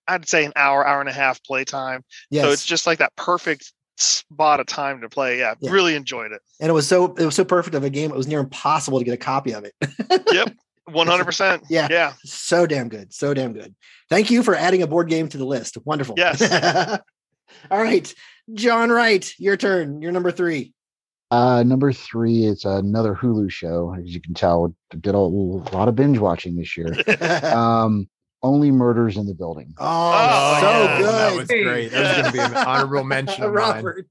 I'd 0.09 0.29
say 0.29 0.45
an 0.45 0.53
hour, 0.57 0.87
hour 0.87 1.01
and 1.01 1.09
a 1.09 1.13
half 1.13 1.43
play 1.45 1.65
time. 1.65 2.05
Yes. 2.31 2.45
So 2.45 2.51
it's 2.53 2.65
just 2.67 2.87
like 2.87 2.99
that 2.99 3.15
perfect 3.17 3.73
spot 3.99 4.61
of 4.61 4.67
time 4.67 5.01
to 5.01 5.09
play. 5.09 5.39
Yeah, 5.39 5.55
Yeah. 5.61 5.71
really 5.71 5.95
enjoyed 5.95 6.33
it. 6.33 6.43
and 6.61 6.69
it 6.69 6.73
was 6.73 6.87
so 6.87 7.15
it 7.15 7.25
was 7.25 7.35
so 7.35 7.45
perfect 7.45 7.75
of 7.75 7.83
a 7.85 7.91
game. 7.91 8.11
It 8.11 8.17
was 8.17 8.27
near 8.27 8.41
impossible 8.41 8.99
to 8.99 9.05
get 9.05 9.15
a 9.15 9.17
copy 9.19 9.53
of 9.53 9.65
it. 9.65 9.75
Yep, 10.33 10.55
one 10.93 11.07
hundred 11.07 11.25
percent. 11.25 11.65
Yeah. 11.71 11.89
yeah. 11.91 12.13
so 12.25 12.67
damn 12.67 12.89
good, 12.89 13.13
so 13.13 13.33
damn 13.35 13.53
good. 13.53 13.75
Thank 14.11 14.31
you 14.31 14.43
for 14.43 14.55
adding 14.55 14.83
a 14.83 14.87
board 14.87 15.09
game 15.09 15.29
to 15.31 15.39
the 15.39 15.47
list. 15.47 15.79
Wonderful. 15.85 16.15
Yes. 16.19 16.43
All 17.71 17.83
right, 17.83 18.13
John 18.55 18.91
Wright, 18.91 19.33
your 19.39 19.57
turn. 19.57 20.03
You're 20.03 20.13
number 20.13 20.31
three. 20.31 20.73
Uh, 21.31 21.63
number 21.65 21.93
three 21.93 22.45
is 22.45 22.65
another 22.65 23.15
Hulu 23.15 23.51
show. 23.51 23.95
As 23.99 24.15
you 24.15 24.21
can 24.21 24.35
tell, 24.35 24.75
did 25.01 25.15
a 25.15 25.19
lot 25.19 25.89
of 25.89 25.97
binge 25.97 26.19
watching 26.19 26.55
this 26.57 26.77
year. 26.77 26.95
um, 27.43 28.09
Only 28.47 28.71
Murders 28.71 29.17
in 29.17 29.27
the 29.27 29.35
Building. 29.35 29.75
oh, 29.79 30.59
so 30.61 30.67
yeah, 30.67 30.99
good. 30.99 31.07
That 31.07 31.37
was 31.37 31.49
great. 31.49 31.89
That 31.89 32.01
was 32.03 32.13
going 32.13 32.25
to 32.25 32.33
be 32.33 32.39
an 32.39 32.55
honorable 32.69 33.05
mention 33.05 33.43
of 33.45 33.53
mine. 33.53 33.85
Robert. 33.85 34.07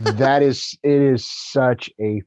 that 0.00 0.42
is, 0.42 0.76
it 0.82 0.90
is 1.02 1.24
such 1.24 1.90
a 2.00 2.22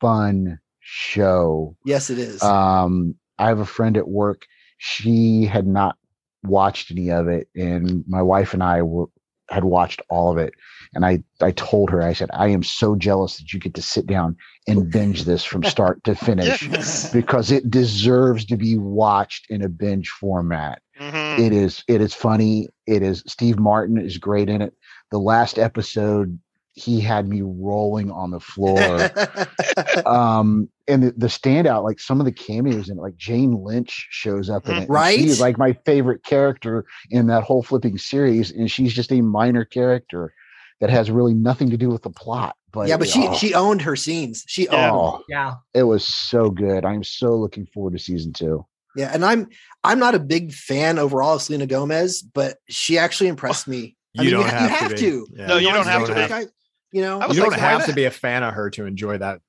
fun 0.00 0.58
show. 0.80 1.76
Yes, 1.84 2.10
it 2.10 2.18
is. 2.18 2.42
Um, 2.42 3.14
I 3.38 3.48
have 3.48 3.58
a 3.58 3.66
friend 3.66 3.96
at 3.96 4.08
work. 4.08 4.46
She 4.78 5.44
had 5.44 5.66
not 5.66 5.96
watched 6.44 6.90
any 6.90 7.10
of 7.10 7.28
it, 7.28 7.48
and 7.54 8.04
my 8.06 8.22
wife 8.22 8.54
and 8.54 8.62
I 8.62 8.82
were 8.82 9.06
had 9.50 9.64
watched 9.64 10.00
all 10.08 10.32
of 10.32 10.38
it. 10.38 10.54
And 10.94 11.04
I 11.04 11.22
I 11.40 11.50
told 11.50 11.90
her, 11.90 12.00
I 12.02 12.12
said, 12.14 12.30
I 12.32 12.48
am 12.48 12.62
so 12.62 12.96
jealous 12.96 13.36
that 13.38 13.52
you 13.52 13.60
get 13.60 13.74
to 13.74 13.82
sit 13.82 14.06
down 14.06 14.36
and 14.66 14.90
binge 14.90 15.24
this 15.24 15.44
from 15.44 15.62
start 15.64 16.02
to 16.04 16.14
finish 16.14 16.62
Yes. 16.70 17.12
because 17.12 17.50
it 17.50 17.70
deserves 17.70 18.44
to 18.46 18.56
be 18.56 18.78
watched 18.78 19.46
in 19.50 19.60
a 19.62 19.68
binge 19.68 20.08
format. 20.08 20.80
Mhm. 21.00 21.38
It 21.38 21.52
is 21.52 21.82
it 21.88 22.00
is 22.00 22.14
funny. 22.14 22.68
It 22.86 23.02
is 23.02 23.22
Steve 23.26 23.58
Martin 23.58 23.98
is 23.98 24.18
great 24.18 24.48
in 24.48 24.62
it. 24.62 24.74
The 25.10 25.18
last 25.18 25.58
episode, 25.58 26.38
he 26.74 27.00
had 27.00 27.28
me 27.28 27.42
rolling 27.42 28.10
on 28.10 28.30
the 28.32 28.40
floor 28.40 28.78
um 30.06 30.68
and 30.88 31.02
the, 31.04 31.12
the 31.16 31.26
standout 31.28 31.84
like 31.84 32.00
some 32.00 32.20
of 32.20 32.26
the 32.26 32.32
cameos 32.32 32.88
in 32.88 32.98
it 32.98 33.00
like 33.00 33.16
jane 33.16 33.62
lynch 33.62 34.08
shows 34.10 34.50
up 34.50 34.68
in 34.68 34.74
Mhm. 34.74 34.82
it 34.82 34.88
Right? 34.88 35.18
she's 35.18 35.40
like 35.40 35.56
my 35.56 35.72
favorite 35.86 36.24
character 36.24 36.84
in 37.10 37.28
that 37.28 37.44
whole 37.44 37.62
flipping 37.62 37.96
series 37.98 38.50
and 38.50 38.70
she's 38.70 38.92
just 38.92 39.12
a 39.12 39.20
minor 39.20 39.64
character 39.64 40.34
that 40.80 40.90
has 40.90 41.10
really 41.12 41.32
nothing 41.34 41.70
to 41.70 41.76
do 41.76 41.88
with 41.90 42.02
the 42.02 42.10
plot 42.10 42.56
but 42.72 42.88
yeah, 42.88 42.96
but 42.96 43.06
she 43.08 43.28
oh, 43.28 43.34
she 43.34 43.54
owned 43.54 43.82
her 43.82 43.94
scenes. 43.94 44.42
She 44.48 44.66
owned. 44.68 44.90
oh, 44.92 45.22
Yeah. 45.28 45.54
it 45.74 45.84
was 45.84 46.04
so 46.04 46.50
good 46.50 46.84
i'm 46.84 47.04
so 47.04 47.36
looking 47.36 47.66
forward 47.66 47.92
to 47.92 48.00
season 48.00 48.32
two 48.32 48.66
Yeah, 48.96 49.10
and 49.12 49.24
I'm 49.24 49.48
I'm 49.82 49.98
not 49.98 50.14
a 50.14 50.18
big 50.18 50.52
fan 50.52 50.98
overall 50.98 51.34
of 51.34 51.42
Selena 51.42 51.66
Gomez, 51.66 52.22
but 52.22 52.58
she 52.68 52.96
actually 52.98 53.28
impressed 53.28 53.66
me. 53.68 53.96
I 54.18 54.22
You 54.22 54.30
mean, 54.30 54.40
don't 54.40 54.50
ha- 54.50 54.56
have, 54.56 54.70
you 54.70 54.76
have 54.76 54.90
to. 54.90 54.96
to. 54.96 55.26
Yeah. 55.36 55.46
No, 55.46 55.56
you 55.56 55.72
don't 55.72 55.86
have 55.86 56.06
to. 56.06 56.14
to. 56.14 56.20
Like, 56.20 56.30
I- 56.30 56.46
you 56.92 57.00
know, 57.02 57.20
you 57.28 57.34
don't 57.40 57.50
like, 57.50 57.58
have 57.58 57.86
to 57.86 57.92
be 57.92 58.04
a 58.04 58.10
fan 58.12 58.44
of 58.44 58.54
her 58.54 58.70
to 58.70 58.86
enjoy 58.86 59.18
that. 59.18 59.40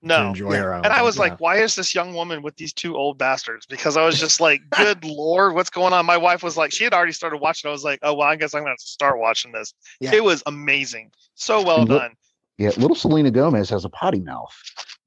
No. 0.00 0.28
enjoy 0.28 0.52
Yeah. 0.52 0.60
her. 0.62 0.74
own 0.74 0.84
And 0.84 0.94
I 0.94 1.02
was 1.02 1.16
yeah. 1.16 1.22
like, 1.22 1.40
why 1.40 1.56
is 1.58 1.74
this 1.74 1.94
young 1.94 2.14
woman 2.14 2.40
with 2.42 2.56
these 2.56 2.72
two 2.72 2.96
old 2.96 3.18
bastards? 3.18 3.66
Because 3.66 3.96
I 3.98 4.04
was 4.06 4.18
just 4.18 4.40
like, 4.40 4.62
good 4.70 5.04
lord, 5.04 5.54
what's 5.54 5.68
going 5.68 5.92
on? 5.92 6.06
My 6.06 6.16
wife 6.16 6.42
was 6.42 6.56
like, 6.56 6.72
she 6.72 6.84
had 6.84 6.94
already 6.94 7.12
started 7.12 7.36
watching. 7.38 7.68
I 7.68 7.72
was 7.72 7.84
like, 7.84 7.98
oh 8.02 8.14
well, 8.14 8.26
I 8.28 8.36
guess 8.36 8.54
I'm 8.54 8.60
gonna 8.62 8.70
have 8.70 8.78
to 8.78 8.86
start 8.86 9.18
watching 9.18 9.52
this. 9.52 9.74
Yeah. 10.00 10.14
It 10.14 10.24
was 10.24 10.42
amazing. 10.46 11.10
So 11.34 11.62
well 11.62 11.80
And 11.80 11.88
look- 11.90 12.00
done. 12.02 12.14
Yeah, 12.58 12.70
little 12.78 12.94
Selena 12.96 13.30
Gomez 13.30 13.68
has 13.68 13.84
a 13.84 13.90
potty 13.90 14.20
mouth. 14.20 14.48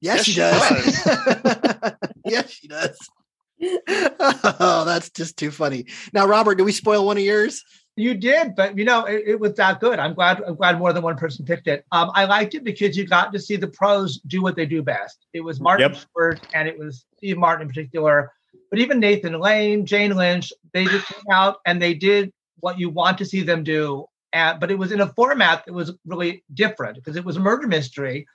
yes, 0.00 0.18
Yes, 0.18 0.24
she 0.26 0.32
she 0.32 0.36
does. 0.38 1.94
yes, 2.24 2.50
she 2.52 2.68
does. 2.68 2.96
Oh, 3.62 4.84
that's 4.86 5.10
just 5.10 5.36
too 5.36 5.50
funny. 5.50 5.86
Now, 6.12 6.26
Robert, 6.26 6.56
do 6.56 6.64
we 6.64 6.72
spoil 6.72 7.06
one 7.06 7.16
of 7.16 7.22
yours? 7.22 7.64
You 7.96 8.14
did, 8.14 8.54
but 8.54 8.78
you 8.78 8.84
know 8.84 9.04
it, 9.04 9.24
it 9.26 9.40
was 9.40 9.54
that 9.54 9.80
good. 9.80 9.98
I'm 9.98 10.14
glad. 10.14 10.42
I'm 10.46 10.54
glad 10.54 10.78
more 10.78 10.92
than 10.92 11.02
one 11.02 11.16
person 11.16 11.44
picked 11.44 11.66
it. 11.66 11.84
Um, 11.92 12.10
I 12.14 12.24
liked 12.24 12.54
it 12.54 12.64
because 12.64 12.96
you 12.96 13.06
got 13.06 13.32
to 13.32 13.38
see 13.38 13.56
the 13.56 13.68
pros 13.68 14.18
do 14.26 14.42
what 14.42 14.56
they 14.56 14.64
do 14.64 14.82
best. 14.82 15.26
It 15.34 15.42
was 15.42 15.60
Martin 15.60 15.92
Yep. 15.92 16.00
Short 16.14 16.46
and 16.54 16.66
it 16.66 16.78
was 16.78 17.04
Steve 17.18 17.36
Martin 17.36 17.62
in 17.62 17.68
particular, 17.68 18.32
but 18.70 18.78
even 18.78 19.00
Nathan 19.00 19.38
Lane, 19.38 19.84
Jane 19.84 20.16
Lynch, 20.16 20.52
they 20.72 20.86
just 20.86 21.06
came 21.08 21.24
out 21.32 21.56
and 21.66 21.82
they 21.82 21.92
did 21.92 22.32
what 22.60 22.78
you 22.78 22.88
want 22.88 23.18
to 23.18 23.24
see 23.24 23.42
them 23.42 23.64
do. 23.64 24.06
And 24.32 24.60
but 24.60 24.70
it 24.70 24.78
was 24.78 24.92
in 24.92 25.00
a 25.00 25.12
format 25.12 25.66
that 25.66 25.72
was 25.72 25.92
really 26.06 26.44
different 26.54 26.94
because 26.94 27.16
it 27.16 27.24
was 27.24 27.36
a 27.36 27.40
murder 27.40 27.66
mystery, 27.66 28.26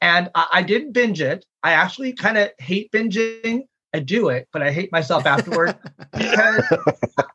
and 0.00 0.30
I, 0.34 0.46
I 0.52 0.62
didn't 0.62 0.92
binge 0.92 1.20
it. 1.20 1.44
I 1.62 1.72
actually 1.72 2.12
kind 2.12 2.38
of 2.38 2.50
hate 2.58 2.90
binging. 2.92 3.64
I 3.94 4.00
do 4.00 4.28
it, 4.28 4.48
but 4.52 4.62
I 4.62 4.70
hate 4.70 4.92
myself 4.92 5.26
afterward 5.26 5.74
because 6.16 6.64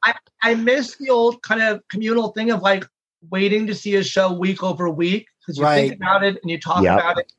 I, 0.03 0.13
I 0.41 0.55
miss 0.55 0.95
the 0.97 1.09
old 1.09 1.41
kind 1.43 1.61
of 1.61 1.81
communal 1.89 2.29
thing 2.29 2.51
of 2.51 2.61
like 2.61 2.85
waiting 3.29 3.67
to 3.67 3.75
see 3.75 3.95
a 3.95 4.03
show 4.03 4.31
week 4.31 4.63
over 4.63 4.89
week 4.89 5.27
because 5.41 5.57
you 5.57 5.65
Right. 5.65 5.89
think 5.89 5.95
about 6.01 6.23
it 6.23 6.37
and 6.41 6.49
you 6.51 6.59
talk 6.59 6.83
Yep. 6.83 6.93
about 6.93 7.17
it. 7.19 7.31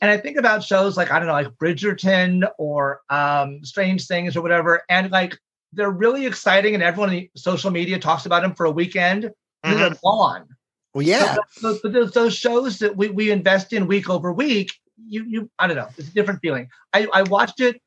And 0.00 0.10
I 0.10 0.16
think 0.16 0.36
about 0.36 0.62
shows 0.62 0.96
like 0.96 1.10
I 1.10 1.18
don't 1.18 1.26
know, 1.26 1.32
like 1.32 1.50
Bridgerton 1.58 2.48
or 2.58 3.00
um, 3.10 3.64
Stranger 3.64 4.04
Things 4.04 4.36
or 4.36 4.42
whatever, 4.42 4.82
and 4.88 5.10
like 5.10 5.36
they're 5.72 5.90
really 5.90 6.24
exciting, 6.24 6.74
and 6.74 6.82
everyone 6.82 7.12
in 7.12 7.28
social 7.36 7.70
media 7.70 7.98
talks 7.98 8.24
about 8.24 8.42
them 8.42 8.54
for 8.54 8.66
a 8.66 8.70
weekend, 8.70 9.30
and 9.64 9.80
they're 9.80 9.98
gone. 10.04 10.46
Well, 10.94 11.02
yeah. 11.02 11.34
So, 11.60 11.80
but 11.82 11.92
those, 11.92 12.12
those 12.12 12.34
shows 12.36 12.78
that 12.78 12.96
we, 12.96 13.08
we 13.08 13.30
invest 13.32 13.72
in 13.72 13.88
week 13.88 14.08
over 14.08 14.32
week, 14.32 14.70
you 14.96 15.24
you 15.24 15.50
I 15.58 15.66
don't 15.66 15.76
know, 15.76 15.88
it's 15.98 16.08
a 16.08 16.12
different 16.12 16.40
feeling. 16.40 16.68
I, 16.92 17.08
I 17.12 17.22
watched 17.24 17.60
it 17.60 17.80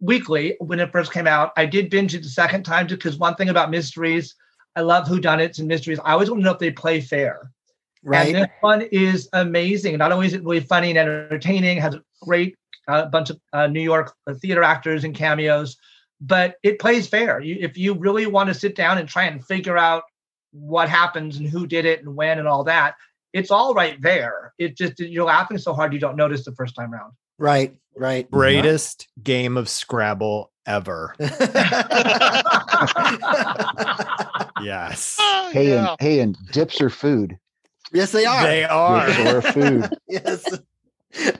weekly 0.00 0.56
when 0.60 0.80
it 0.80 0.92
first 0.92 1.12
came 1.12 1.26
out. 1.26 1.52
I 1.56 1.66
did 1.66 1.90
binge 1.90 2.14
it 2.14 2.22
the 2.22 2.28
second 2.28 2.64
time 2.64 2.86
because 2.86 3.16
one 3.16 3.34
thing 3.34 3.48
about 3.48 3.70
mysteries, 3.70 4.34
I 4.74 4.80
love 4.82 5.06
whodunits 5.06 5.58
and 5.58 5.68
mysteries. 5.68 5.98
I 6.04 6.12
always 6.12 6.30
want 6.30 6.40
to 6.40 6.44
know 6.44 6.52
if 6.52 6.58
they 6.58 6.70
play 6.70 7.00
fair. 7.00 7.50
Right. 8.02 8.34
And 8.34 8.44
this 8.44 8.50
one 8.60 8.82
is 8.92 9.28
amazing. 9.32 9.98
Not 9.98 10.12
only 10.12 10.26
is 10.26 10.34
it 10.34 10.44
really 10.44 10.60
funny 10.60 10.90
and 10.90 10.98
entertaining, 10.98 11.78
has 11.78 11.94
a 11.94 12.02
great 12.22 12.54
uh, 12.88 13.06
bunch 13.06 13.30
of 13.30 13.40
uh, 13.52 13.66
New 13.66 13.80
York 13.80 14.14
theater 14.40 14.62
actors 14.62 15.02
and 15.02 15.14
cameos, 15.14 15.76
but 16.20 16.56
it 16.62 16.78
plays 16.78 17.08
fair. 17.08 17.40
You, 17.40 17.56
if 17.58 17.76
you 17.76 17.94
really 17.94 18.26
want 18.26 18.48
to 18.48 18.54
sit 18.54 18.76
down 18.76 18.98
and 18.98 19.08
try 19.08 19.24
and 19.24 19.44
figure 19.44 19.76
out 19.76 20.04
what 20.52 20.88
happens 20.88 21.36
and 21.36 21.48
who 21.48 21.66
did 21.66 21.84
it 21.84 22.00
and 22.00 22.14
when 22.14 22.38
and 22.38 22.46
all 22.46 22.64
that, 22.64 22.94
it's 23.32 23.50
all 23.50 23.74
right 23.74 24.00
there. 24.00 24.54
It 24.58 24.76
just 24.76 24.98
you're 25.00 25.26
laughing 25.26 25.58
so 25.58 25.74
hard 25.74 25.92
you 25.92 25.98
don't 25.98 26.16
notice 26.16 26.44
the 26.44 26.52
first 26.52 26.74
time 26.74 26.92
round. 26.92 27.12
Right. 27.38 27.74
Right. 27.98 28.30
greatest 28.30 29.08
game 29.22 29.56
of 29.56 29.68
Scrabble 29.70 30.50
ever. 30.66 31.14
Yes. 34.62 35.18
Oh, 35.48 35.50
Hey, 35.52 35.68
yeah. 35.70 35.90
and 35.90 35.96
hey, 36.00 36.20
and 36.20 36.36
dips 36.50 36.80
are 36.80 36.90
food. 36.90 37.38
yes, 37.92 38.10
they 38.10 38.24
are. 38.26 38.42
They 38.42 38.64
are. 38.64 39.06
Dips 39.06 39.18
are 39.20 39.42
food. 39.52 39.88
yes. 40.08 40.44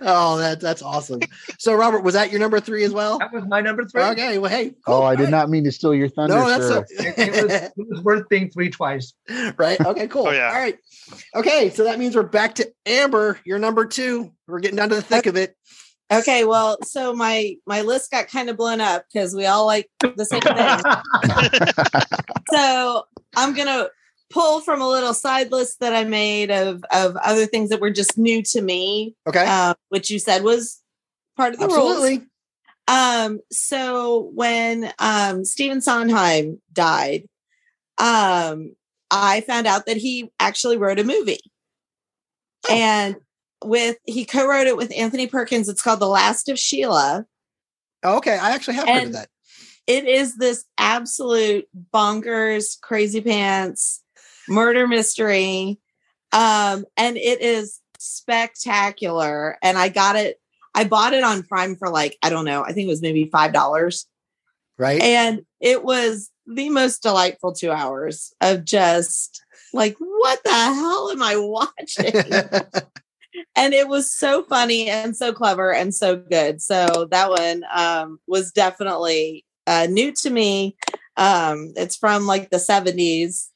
Oh, 0.00 0.38
that 0.38 0.60
that's 0.60 0.80
awesome. 0.80 1.20
So, 1.58 1.74
Robert, 1.74 2.00
was 2.04 2.14
that 2.14 2.30
your 2.30 2.38
number 2.40 2.60
three 2.60 2.84
as 2.84 2.92
well? 2.92 3.18
That 3.18 3.32
was 3.32 3.44
my 3.48 3.60
number 3.60 3.84
three. 3.84 4.02
Okay. 4.02 4.38
Well, 4.38 4.50
hey. 4.50 4.70
Oh, 4.86 4.98
cool. 4.98 5.02
I 5.02 5.16
did 5.16 5.24
All 5.26 5.30
not 5.32 5.50
mean 5.50 5.64
to 5.64 5.72
steal 5.72 5.92
your 5.92 6.06
right. 6.06 6.14
thunder, 6.14 6.34
No, 6.36 6.48
that's 6.48 6.68
sir. 6.68 6.84
It, 6.90 7.18
it 7.18 7.42
was, 7.42 7.52
it 7.52 7.72
was 7.76 8.00
worth 8.02 8.28
being 8.28 8.48
three 8.48 8.70
twice. 8.70 9.12
right. 9.58 9.78
Okay. 9.80 10.06
Cool. 10.06 10.28
Oh, 10.28 10.30
yeah. 10.30 10.48
All 10.48 10.54
right. 10.60 10.78
Okay. 11.34 11.70
So 11.70 11.82
that 11.84 11.98
means 11.98 12.14
we're 12.14 12.22
back 12.22 12.54
to 12.56 12.72
Amber. 12.86 13.40
You're 13.44 13.58
number 13.58 13.84
two. 13.86 14.30
We're 14.46 14.60
getting 14.60 14.76
down 14.76 14.90
to 14.90 14.94
the 14.94 15.02
thick 15.02 15.26
of 15.26 15.36
it. 15.36 15.56
Okay, 16.10 16.44
well, 16.44 16.78
so 16.84 17.14
my 17.14 17.56
my 17.66 17.82
list 17.82 18.10
got 18.10 18.28
kind 18.28 18.48
of 18.48 18.56
blown 18.56 18.80
up 18.80 19.04
because 19.12 19.34
we 19.34 19.46
all 19.46 19.66
like 19.66 19.90
the 20.00 20.24
same 20.24 20.42
thing. 20.42 20.78
so 22.50 23.04
I'm 23.36 23.54
gonna 23.54 23.88
pull 24.30 24.60
from 24.60 24.80
a 24.80 24.88
little 24.88 25.14
side 25.14 25.50
list 25.50 25.80
that 25.80 25.94
I 25.94 26.04
made 26.04 26.50
of 26.50 26.84
of 26.92 27.16
other 27.16 27.46
things 27.46 27.70
that 27.70 27.80
were 27.80 27.90
just 27.90 28.16
new 28.16 28.42
to 28.44 28.62
me, 28.62 29.16
Okay. 29.26 29.44
um, 29.44 29.74
which 29.88 30.10
you 30.10 30.18
said 30.18 30.44
was 30.44 30.80
part 31.36 31.54
of 31.54 31.60
the 31.60 31.66
rules. 31.66 31.90
Absolutely. 31.96 32.26
Um, 32.88 33.40
so 33.50 34.30
when 34.34 34.92
um 35.00 35.44
Stephen 35.44 35.80
Sondheim 35.80 36.60
died, 36.72 37.24
um, 37.98 38.76
I 39.10 39.40
found 39.40 39.66
out 39.66 39.86
that 39.86 39.96
he 39.96 40.30
actually 40.38 40.76
wrote 40.76 41.00
a 41.00 41.04
movie. 41.04 41.40
And 42.70 43.16
with 43.66 43.96
he 44.04 44.24
co-wrote 44.24 44.66
it 44.66 44.76
with 44.76 44.92
Anthony 44.96 45.26
Perkins. 45.26 45.68
It's 45.68 45.82
called 45.82 46.00
The 46.00 46.08
Last 46.08 46.48
of 46.48 46.58
Sheila. 46.58 47.26
Oh, 48.02 48.16
okay. 48.18 48.36
I 48.36 48.50
actually 48.50 48.74
have 48.74 48.88
heard 48.88 49.06
of 49.06 49.12
that. 49.12 49.28
It 49.86 50.06
is 50.06 50.36
this 50.36 50.64
absolute 50.78 51.68
bonkers, 51.92 52.80
crazy 52.80 53.20
pants 53.20 54.02
murder 54.48 54.86
mystery. 54.86 55.78
Um, 56.32 56.84
and 56.96 57.16
it 57.16 57.40
is 57.40 57.80
spectacular. 57.98 59.58
And 59.62 59.78
I 59.78 59.88
got 59.88 60.16
it, 60.16 60.40
I 60.74 60.84
bought 60.84 61.14
it 61.14 61.24
on 61.24 61.42
Prime 61.42 61.76
for 61.76 61.88
like, 61.88 62.16
I 62.22 62.30
don't 62.30 62.44
know, 62.44 62.62
I 62.62 62.72
think 62.72 62.86
it 62.86 62.90
was 62.90 63.02
maybe 63.02 63.28
five 63.30 63.52
dollars. 63.52 64.06
Right. 64.78 65.00
And 65.00 65.42
it 65.60 65.84
was 65.84 66.30
the 66.46 66.68
most 66.70 67.02
delightful 67.02 67.52
two 67.52 67.70
hours 67.70 68.32
of 68.40 68.64
just 68.64 69.42
like, 69.72 69.96
what 69.98 70.42
the 70.44 70.52
hell 70.52 71.10
am 71.10 71.22
I 71.22 71.36
watching? 71.38 72.12
And 73.54 73.74
it 73.74 73.88
was 73.88 74.12
so 74.12 74.44
funny 74.44 74.88
and 74.88 75.16
so 75.16 75.32
clever 75.32 75.72
and 75.72 75.94
so 75.94 76.16
good. 76.16 76.60
So 76.60 77.08
that 77.10 77.30
one 77.30 77.64
um, 77.74 78.18
was 78.26 78.52
definitely 78.52 79.44
uh, 79.66 79.86
new 79.90 80.12
to 80.12 80.30
me. 80.30 80.76
Um, 81.16 81.72
it's 81.76 81.96
from 81.96 82.26
like 82.26 82.50
the 82.50 82.58
70s, 82.58 83.48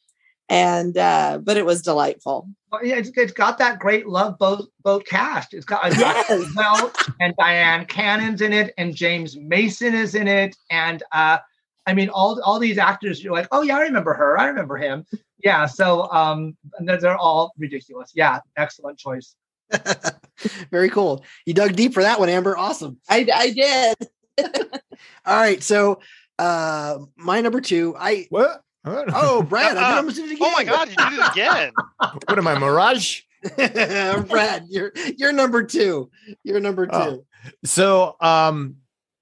and 0.49 0.97
uh, 0.97 1.39
but 1.43 1.57
it 1.57 1.67
was 1.67 1.83
delightful. 1.83 2.49
Well, 2.73 2.85
yeah, 2.85 2.97
it's, 2.97 3.11
it's 3.17 3.33
got 3.33 3.59
that 3.59 3.79
great 3.79 4.07
love 4.09 4.39
boat 4.39 4.69
boat 4.83 5.07
cast. 5.07 5.55
It's 5.55 5.65
got, 5.65 5.87
it's 5.87 5.99
got 5.99 6.27
Yes. 6.29 7.11
And 7.21 7.37
Dyan 7.37 7.87
Cannon's 7.89 8.41
in 8.41 8.53
it, 8.53 8.73
and 8.79 8.95
James 8.95 9.37
Mason 9.37 9.95
is 9.95 10.15
in 10.15 10.27
it, 10.29 10.57
and 10.71 11.03
uh, 11.13 11.39
I 11.87 11.95
mean 11.95 12.09
all 12.09 12.41
all 12.43 12.59
these 12.59 12.79
actors. 12.79 13.23
You're 13.23 13.35
like, 13.35 13.49
oh 13.53 13.63
yeah, 13.63 13.77
I 13.77 13.83
remember 13.83 14.15
her. 14.15 14.39
I 14.39 14.47
remember 14.47 14.77
him. 14.77 15.05
Yeah. 15.43 15.67
So 15.67 16.11
um, 16.11 16.57
they're, 16.81 16.99
they're 16.99 17.17
all 17.17 17.53
ridiculous. 17.59 18.13
Yeah, 18.15 18.41
excellent 18.57 18.99
choice. 18.99 19.37
Very 20.71 20.89
cool. 20.91 21.25
You 21.47 21.55
dug 21.55 21.77
deep 21.77 21.93
for 21.95 22.03
that 22.03 22.19
one, 22.19 22.29
Amber. 22.29 22.57
Awesome. 22.57 22.99
I, 23.09 23.27
I 23.35 23.51
did. 23.51 23.97
All 25.27 25.37
right. 25.41 25.63
So 25.63 26.01
uh 26.39 26.99
my 27.17 27.41
number 27.43 27.61
two, 27.61 27.95
I 27.99 28.27
What? 28.31 28.63
What? 28.83 29.09
oh 29.15 29.43
Brad, 29.49 29.77
I 29.77 29.81
Uh-uh. 29.83 29.89
did 29.91 29.97
almost 29.99 30.17
did 30.17 30.25
it 30.31 30.35
again. 30.37 30.49
Oh 30.49 30.53
my 30.53 30.65
God, 30.65 30.89
you 30.89 30.97
did 30.97 31.19
it 31.19 31.33
again. 31.33 31.73
what 31.99 32.39
am 32.39 32.47
I, 32.47 32.59
Mirage? 32.59 33.21
Brad, 33.57 34.65
you're 34.71 34.93
you're 35.19 35.33
number 35.33 35.63
two. 35.63 36.11
You're 36.45 36.61
number 36.61 36.87
two. 36.87 36.93
Oh. 36.95 37.25
So, 37.65 38.17
um, 38.21 38.77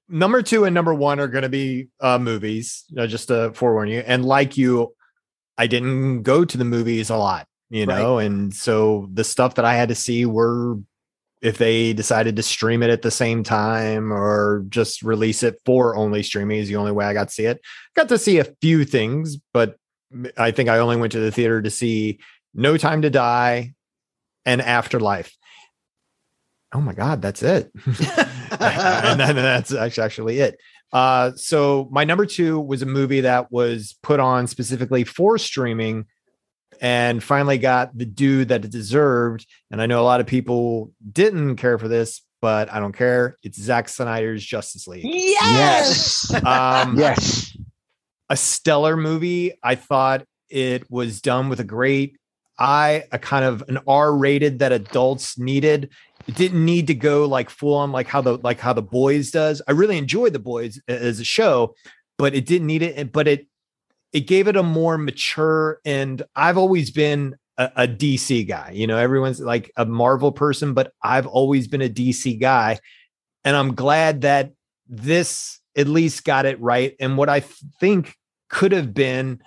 number 0.09 0.42
two 0.42 0.64
and 0.64 0.74
number 0.74 0.94
one 0.94 1.18
are 1.20 1.28
going 1.28 1.42
to 1.42 1.49
be 1.49 1.88
uh, 2.01 2.18
movies. 2.18 2.84
Uh, 2.96 3.07
just 3.09 3.28
to 3.28 3.53
forewarn 3.55 3.88
you, 3.88 4.01
and 4.01 4.24
like 4.24 4.57
you, 4.57 4.94
I 5.57 5.66
didn't 5.66 6.22
go 6.22 6.44
to 6.44 6.59
the 6.59 6.64
movies 6.64 7.11
a 7.11 7.16
lot, 7.16 7.46
you 7.70 7.84
Right. 7.84 7.98
know, 7.98 8.18
and 8.18 8.54
so 8.54 9.08
the 9.12 9.24
stuff 9.24 9.54
that 9.56 9.64
I 9.64 9.74
had 9.74 9.88
to 9.90 9.94
see 9.94 10.24
were 10.26 10.78
if 11.40 11.58
they 11.58 11.92
decided 11.92 12.34
to 12.36 12.42
stream 12.42 12.82
it 12.82 12.90
at 12.90 13.02
the 13.02 13.10
same 13.10 13.44
time 13.44 14.12
or 14.12 14.64
just 14.68 15.02
release 15.02 15.42
it 15.42 15.60
for 15.64 15.94
only 15.96 16.22
streaming 16.22 16.58
is 16.58 16.68
the 16.68 16.76
only 16.76 16.90
way 16.92 17.04
I 17.04 17.12
got 17.12 17.28
to 17.28 17.34
see 17.34 17.44
it. 17.44 17.60
Got 17.94 18.08
to 18.08 18.18
see 18.18 18.38
a 18.38 18.44
few 18.60 18.84
things, 18.84 19.36
but 19.52 19.76
I 20.36 20.50
think 20.50 20.68
I 20.68 20.78
only 20.78 20.96
went 20.96 21.12
to 21.12 21.20
the 21.20 21.30
theater 21.30 21.62
to 21.62 21.70
see 21.70 22.18
No 22.54 22.76
Time 22.76 23.02
to 23.02 23.10
Die 23.10 23.72
and 24.46 24.60
Afterlife. 24.60 25.32
Oh 26.74 26.80
my 26.80 26.92
God, 26.92 27.22
that's 27.22 27.42
it. 27.42 27.70
and 28.60 29.20
then 29.20 29.36
that's 29.36 29.72
actually 29.72 30.04
actually 30.04 30.38
it. 30.40 30.58
Uh, 30.92 31.32
so 31.36 31.88
my 31.92 32.04
number 32.04 32.26
two 32.26 32.58
was 32.58 32.82
a 32.82 32.86
movie 32.86 33.20
that 33.20 33.52
was 33.52 33.96
put 34.02 34.20
on 34.20 34.46
specifically 34.46 35.04
for 35.04 35.38
streaming 35.38 36.06
and 36.80 37.22
finally 37.22 37.58
got 37.58 37.96
the 37.96 38.04
due 38.04 38.44
that 38.46 38.64
it 38.64 38.70
deserved. 38.70 39.46
And 39.70 39.80
I 39.82 39.86
know 39.86 40.00
a 40.00 40.04
lot 40.04 40.20
of 40.20 40.26
people 40.26 40.92
didn't 41.12 41.56
care 41.56 41.78
for 41.78 41.88
this, 41.88 42.22
but 42.40 42.72
I 42.72 42.80
don't 42.80 42.96
care. 42.96 43.36
It's 43.42 43.60
Zack 43.60 43.88
Snyder's 43.88 44.44
Justice 44.44 44.86
League. 44.86 45.04
Yes. 45.04 46.32
Um, 46.44 46.96
yes. 46.98 47.56
a 48.28 48.36
stellar 48.36 48.96
movie. 48.96 49.52
I 49.62 49.74
thought 49.74 50.24
it 50.48 50.90
was 50.90 51.20
done 51.20 51.48
with 51.48 51.60
a 51.60 51.64
great 51.64 52.16
eye, 52.58 53.04
a 53.12 53.18
kind 53.18 53.44
of 53.44 53.64
an 53.68 53.78
R 53.86 54.14
rated 54.14 54.60
that 54.60 54.72
adults 54.72 55.38
needed. 55.38 55.90
It 56.26 56.34
didn't 56.34 56.64
need 56.64 56.88
to 56.88 56.94
go 56.94 57.26
like 57.26 57.50
full 57.50 57.74
on 57.74 57.92
like 57.92 58.06
how 58.06 58.20
the 58.20 58.36
like 58.38 58.60
how 58.60 58.72
the 58.72 58.82
boys 58.82 59.30
does. 59.30 59.62
I 59.66 59.72
really 59.72 59.98
enjoyed 59.98 60.32
the 60.32 60.38
boys 60.38 60.80
as 60.86 61.20
a 61.20 61.24
show, 61.24 61.74
but 62.18 62.34
it 62.34 62.46
didn't 62.46 62.66
need 62.66 62.82
it. 62.82 63.12
But 63.12 63.28
it 63.28 63.46
it 64.12 64.20
gave 64.20 64.48
it 64.48 64.56
a 64.56 64.62
more 64.62 64.96
mature 64.98 65.80
and 65.84 66.22
I've 66.34 66.59
always 66.59 66.90
been 66.90 67.36
a, 67.59 67.70
a 67.76 67.88
DC 67.88 68.48
guy. 68.48 68.70
You 68.72 68.86
know, 68.86 68.96
everyone's 68.96 69.40
like 69.40 69.70
a 69.76 69.84
Marvel 69.84 70.32
person, 70.32 70.74
but 70.74 70.92
I've 71.02 71.26
always 71.26 71.68
been 71.68 71.82
a 71.82 71.88
DC 71.88 72.40
guy. 72.40 72.78
And 73.44 73.56
I'm 73.56 73.74
glad 73.74 74.22
that 74.22 74.52
this 74.88 75.61
at 75.76 75.88
least 75.88 76.24
got 76.24 76.46
it 76.46 76.61
right. 76.61 76.94
And 76.98 77.16
what 77.16 77.28
I 77.28 77.40
think 77.40 78.16
could 78.48 78.72
have 78.72 78.94
been, 78.94 79.40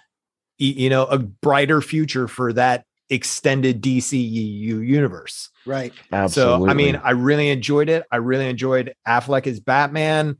you 0.57 0.89
know, 0.89 1.05
a 1.05 1.17
brighter 1.17 1.81
future 1.81 2.27
for 2.27 2.53
that 2.53 2.85
extended 3.09 3.81
DCU 3.81 4.87
universe. 4.87 5.49
Right. 5.65 5.93
Absolutely. 6.11 6.67
So, 6.67 6.71
I 6.71 6.73
mean, 6.73 6.95
I 7.03 7.11
really 7.11 7.49
enjoyed 7.49 7.89
it. 7.89 8.05
I 8.11 8.17
really 8.17 8.47
enjoyed 8.47 8.93
Affleck 9.07 9.47
as 9.47 9.59
Batman. 9.59 10.37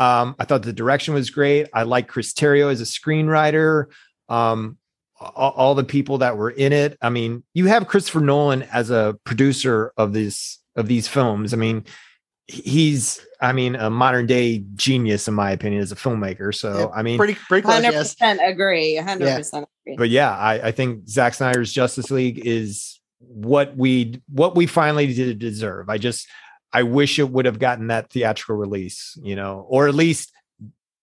Um, 0.00 0.34
I 0.38 0.44
thought 0.46 0.62
the 0.62 0.72
direction 0.72 1.14
was 1.14 1.30
great. 1.30 1.68
I 1.72 1.82
like 1.84 2.08
Chris 2.08 2.32
Terrio 2.32 2.72
as 2.72 2.80
a 2.80 2.84
screenwriter. 2.84 3.86
Um, 4.28 4.78
all, 5.20 5.52
all 5.52 5.74
the 5.74 5.84
people 5.84 6.18
that 6.18 6.36
were 6.38 6.50
in 6.50 6.72
it. 6.72 6.96
I 7.02 7.10
mean, 7.10 7.44
you 7.52 7.66
have 7.66 7.86
Christopher 7.86 8.20
Nolan 8.20 8.62
as 8.62 8.90
a 8.90 9.16
producer 9.24 9.92
of 9.98 10.12
this 10.14 10.58
of 10.76 10.88
these 10.88 11.06
films. 11.06 11.52
I 11.52 11.58
mean, 11.58 11.84
he's 12.46 13.20
I 13.40 13.52
mean 13.52 13.76
a 13.76 13.90
modern 13.90 14.26
day 14.26 14.64
genius 14.74 15.28
in 15.28 15.34
my 15.34 15.50
opinion 15.50 15.82
as 15.82 15.92
a 15.92 15.96
filmmaker. 15.96 16.54
So 16.54 16.78
Yeah, 16.78 16.86
I 16.94 17.02
mean, 17.02 17.18
pretty 17.18 17.34
pretty 17.34 17.62
close. 17.62 17.74
Hundred 17.74 17.92
Yes. 17.92 18.14
percent 18.14 18.40
agree. 18.42 18.96
Hundred 18.96 19.36
percent 19.36 19.68
agree. 19.84 19.96
but 19.96 20.08
yeah, 20.08 20.34
I, 20.34 20.68
I 20.68 20.72
think 20.72 21.06
Zack 21.08 21.34
Snyder's 21.34 21.72
Justice 21.72 22.10
League 22.10 22.40
is 22.46 22.98
what 23.18 23.76
we 23.76 24.22
what 24.28 24.56
we 24.56 24.66
finally 24.66 25.12
did 25.12 25.38
deserve. 25.38 25.90
I 25.90 25.98
just 25.98 26.26
I 26.72 26.82
wish 26.84 27.18
it 27.18 27.28
would 27.30 27.46
have 27.46 27.58
gotten 27.58 27.88
that 27.88 28.10
theatrical 28.10 28.56
release, 28.56 29.18
you 29.22 29.36
know, 29.36 29.66
or 29.68 29.88
at 29.88 29.94
least 29.94 30.32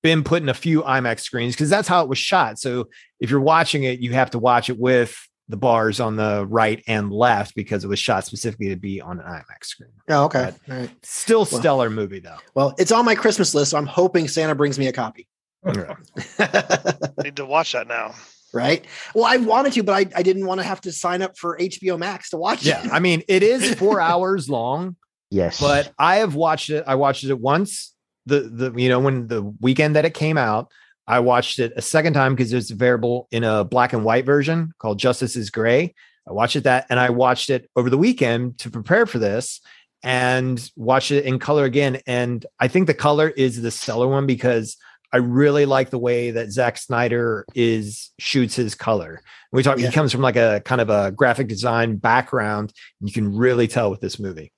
been 0.04 0.24
put 0.24 0.42
in 0.42 0.50
a 0.50 0.54
few 0.54 0.82
IMAX 0.84 1.22
screens 1.22 1.54
because 1.56 1.70
that's 1.70 1.88
how 1.88 2.02
it 2.04 2.10
was 2.10 2.18
shot. 2.18 2.60
So 2.60 2.88
if 3.20 3.30
you're 3.30 3.40
watching 3.42 3.84
it, 3.84 4.00
you 4.00 4.14
have 4.14 4.32
to 4.32 4.40
watch 4.40 4.70
it 4.70 4.80
with 4.80 5.18
the 5.50 5.58
bars 5.58 6.00
on 6.00 6.16
the 6.18 6.46
right 6.46 6.84
and 6.88 7.12
left 7.12 7.56
because 7.56 7.84
it 7.84 7.88
was 7.88 8.00
shot 8.00 8.26
specifically 8.26 8.70
to 8.70 8.76
be 8.76 9.02
on 9.02 9.20
an 9.20 9.26
IMAX 9.26 9.64
screen. 9.66 9.90
Oh, 10.10 10.26
okay. 10.26 10.54
All 10.70 10.78
right. 10.78 10.90
Still 11.04 11.40
Well- 11.52 11.60
stellar 11.62 11.90
movie 11.90 12.20
though. 12.20 12.38
Well, 12.54 12.74
it's 12.78 12.92
on 12.92 13.06
my 13.06 13.16
Christmas 13.16 13.54
list, 13.56 13.72
so 13.72 13.78
I'm 13.78 13.86
hoping 13.86 14.28
Santa 14.28 14.56
brings 14.56 14.78
me 14.78 14.88
a 14.88 14.94
copy. 14.94 15.28
I 15.66 15.72
need 17.24 17.36
to 17.38 17.46
watch 17.46 17.74
that 17.74 17.88
now. 17.88 18.14
right? 18.54 18.86
Well, 19.14 19.26
I 19.26 19.38
wanted 19.38 19.74
to, 19.74 19.84
but 19.84 19.94
I, 19.94 20.06
I 20.20 20.24
didn't 20.24 20.46
want 20.46 20.60
to 20.62 20.66
have 20.66 20.82
to 20.82 20.92
sign 20.92 21.22
up 21.22 21.38
for 21.38 21.58
HBO 21.58 21.98
Max 21.98 22.30
to 22.30 22.38
watch 22.38 22.62
it. 22.62 22.68
Yeah, 22.68 22.86
it. 22.86 22.92
I 22.94 23.00
mean 23.00 23.24
it 23.28 23.44
is 23.44 23.74
four 23.76 24.00
hours 24.12 24.50
long. 24.50 24.96
Yes. 25.30 25.60
but 25.60 25.92
I 25.98 26.18
have 26.18 26.36
watched 26.36 26.70
it. 26.70 26.84
I 26.88 26.96
watched 26.96 27.24
it 27.24 27.40
once 27.40 27.94
the 28.26 28.42
the 28.42 28.74
you 28.80 28.90
know 28.90 29.00
when 29.00 29.28
the 29.28 29.42
weekend 29.62 29.96
that 29.96 30.06
it 30.06 30.14
came 30.14 30.38
out. 30.38 30.72
I 31.10 31.22
watched 31.22 31.60
it 31.60 31.72
a 31.78 31.82
second 31.82 32.14
time 32.14 32.36
because 32.36 32.52
it's 32.52 32.70
available 32.70 33.30
in 33.32 33.46
a 33.46 33.64
black 33.64 33.94
and 33.94 34.04
white 34.04 34.26
version 34.26 34.74
called 34.78 35.00
Justice 35.00 35.38
is 35.38 35.50
Gray. 35.50 35.96
I 36.28 36.34
watched 36.34 36.58
it 36.58 36.66
that, 36.66 36.86
and 36.90 37.00
I 37.00 37.12
watched 37.12 37.50
it 37.50 37.70
over 37.78 37.90
the 37.90 37.98
weekend 37.98 38.58
to 38.60 38.70
prepare 38.70 39.06
for 39.06 39.18
this, 39.18 39.62
and 40.04 40.70
watched 40.76 41.12
it 41.12 41.24
in 41.24 41.40
color 41.40 41.64
again. 41.64 42.02
And 42.06 42.46
I 42.60 42.68
think 42.68 42.88
the 42.88 42.94
color 42.94 43.30
is 43.30 43.62
the 43.62 43.72
stellar 43.72 44.08
one 44.08 44.26
because 44.26 44.76
I 45.14 45.18
really 45.18 45.66
like 45.66 45.90
the 45.90 45.98
way 45.98 46.32
that 46.32 46.52
Zack 46.52 46.78
Snyder 46.78 47.46
is 47.56 48.12
shoots 48.20 48.56
his 48.56 48.76
color. 48.76 49.22
We 49.54 49.64
talk. 49.64 49.80
Yeah. 49.80 49.88
He 49.88 49.94
comes 49.94 50.12
from 50.12 50.22
like 50.22 50.36
a 50.36 50.62
kind 50.66 50.82
of 50.82 50.90
a 50.90 51.12
graphic 51.12 51.48
design 51.48 51.96
background. 51.96 52.74
You 53.00 53.14
can 53.14 53.36
really 53.36 53.68
tell 53.68 53.90
with 53.90 54.02
this 54.02 54.20
movie. 54.20 54.52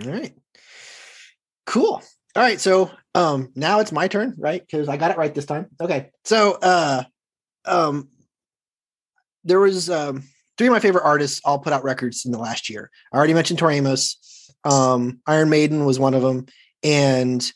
All 0.00 0.10
right. 0.10 0.32
Cool. 1.66 2.02
All 2.34 2.42
right. 2.42 2.60
So 2.60 2.90
um 3.14 3.52
now 3.54 3.80
it's 3.80 3.92
my 3.92 4.08
turn, 4.08 4.34
right? 4.38 4.60
Because 4.60 4.88
I 4.88 4.96
got 4.96 5.10
it 5.10 5.18
right 5.18 5.34
this 5.34 5.44
time. 5.46 5.66
Okay. 5.80 6.10
So 6.24 6.58
uh 6.62 7.04
um 7.64 8.08
there 9.44 9.60
was 9.60 9.90
um 9.90 10.22
three 10.56 10.68
of 10.68 10.72
my 10.72 10.80
favorite 10.80 11.04
artists 11.04 11.40
all 11.44 11.58
put 11.58 11.72
out 11.72 11.84
records 11.84 12.24
in 12.24 12.32
the 12.32 12.38
last 12.38 12.70
year. 12.70 12.90
I 13.12 13.16
already 13.16 13.34
mentioned 13.34 13.58
Tori 13.58 13.76
Amos. 13.76 14.18
Um, 14.64 15.20
Iron 15.26 15.50
Maiden 15.50 15.84
was 15.84 15.98
one 15.98 16.14
of 16.14 16.22
them. 16.22 16.46
And 16.82 17.50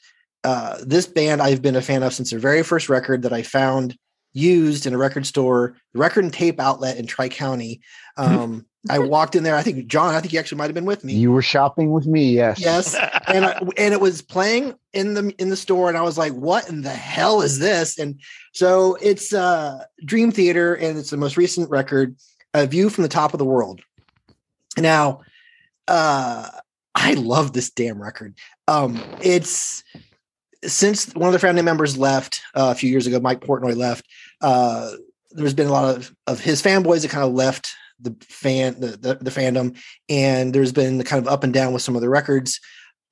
uh 0.44 0.78
this 0.84 1.06
band 1.06 1.40
I've 1.40 1.62
been 1.62 1.76
a 1.76 1.82
fan 1.82 2.02
of 2.02 2.12
since 2.12 2.30
their 2.30 2.38
very 2.38 2.62
first 2.62 2.88
record 2.88 3.22
that 3.22 3.32
I 3.32 3.42
found 3.42 3.96
used 4.34 4.86
in 4.86 4.92
a 4.92 4.98
record 4.98 5.24
store, 5.24 5.76
the 5.94 6.00
record 6.00 6.24
and 6.24 6.32
tape 6.32 6.60
outlet 6.60 6.98
in 6.98 7.06
Tri 7.06 7.30
County. 7.30 7.80
Um 8.18 8.66
I 8.90 8.98
walked 8.98 9.34
in 9.34 9.42
there. 9.42 9.56
I 9.56 9.62
think 9.62 9.86
John, 9.86 10.14
I 10.14 10.20
think 10.20 10.32
you 10.32 10.38
actually 10.38 10.58
might 10.58 10.66
have 10.66 10.74
been 10.74 10.84
with 10.84 11.04
me. 11.04 11.14
you 11.14 11.32
were 11.32 11.42
shopping 11.42 11.90
with 11.90 12.06
me, 12.06 12.32
yes. 12.32 12.60
Yes, 12.60 12.94
and 13.26 13.44
I, 13.44 13.58
and 13.76 13.92
it 13.92 14.00
was 14.00 14.22
playing 14.22 14.74
in 14.92 15.14
the 15.14 15.34
in 15.38 15.48
the 15.48 15.56
store, 15.56 15.88
and 15.88 15.98
I 15.98 16.02
was 16.02 16.18
like, 16.18 16.32
"What 16.32 16.68
in 16.68 16.82
the 16.82 16.90
hell 16.90 17.42
is 17.42 17.58
this?" 17.58 17.98
And 17.98 18.20
so 18.52 18.96
it's 19.00 19.32
uh, 19.32 19.84
Dream 20.04 20.30
Theater, 20.32 20.74
and 20.74 20.98
it's 20.98 21.10
the 21.10 21.16
most 21.16 21.36
recent 21.36 21.70
record, 21.70 22.16
"A 22.54 22.66
View 22.66 22.88
from 22.90 23.02
the 23.02 23.08
Top 23.08 23.34
of 23.34 23.38
the 23.38 23.44
World." 23.44 23.80
Now, 24.78 25.22
uh, 25.88 26.48
I 26.94 27.14
love 27.14 27.52
this 27.52 27.70
damn 27.70 28.00
record. 28.00 28.34
Um, 28.68 29.02
it's 29.22 29.82
since 30.64 31.14
one 31.14 31.28
of 31.28 31.32
the 31.32 31.38
founding 31.38 31.64
members 31.64 31.96
left 31.96 32.42
uh, 32.54 32.70
a 32.72 32.74
few 32.74 32.90
years 32.90 33.06
ago, 33.06 33.20
Mike 33.20 33.40
Portnoy 33.40 33.76
left. 33.76 34.06
Uh, 34.40 34.92
there's 35.30 35.54
been 35.54 35.66
a 35.66 35.72
lot 35.72 35.94
of 35.96 36.14
of 36.26 36.40
his 36.40 36.62
fanboys 36.62 37.02
that 37.02 37.10
kind 37.10 37.24
of 37.24 37.32
left 37.32 37.74
the 38.00 38.16
fan 38.20 38.78
the, 38.80 38.88
the 38.88 39.14
the 39.20 39.30
fandom 39.30 39.76
and 40.08 40.52
there's 40.52 40.72
been 40.72 40.98
the 40.98 41.04
kind 41.04 41.24
of 41.24 41.32
up 41.32 41.44
and 41.44 41.52
down 41.52 41.72
with 41.72 41.82
some 41.82 41.96
of 41.96 42.02
the 42.02 42.08
records. 42.08 42.60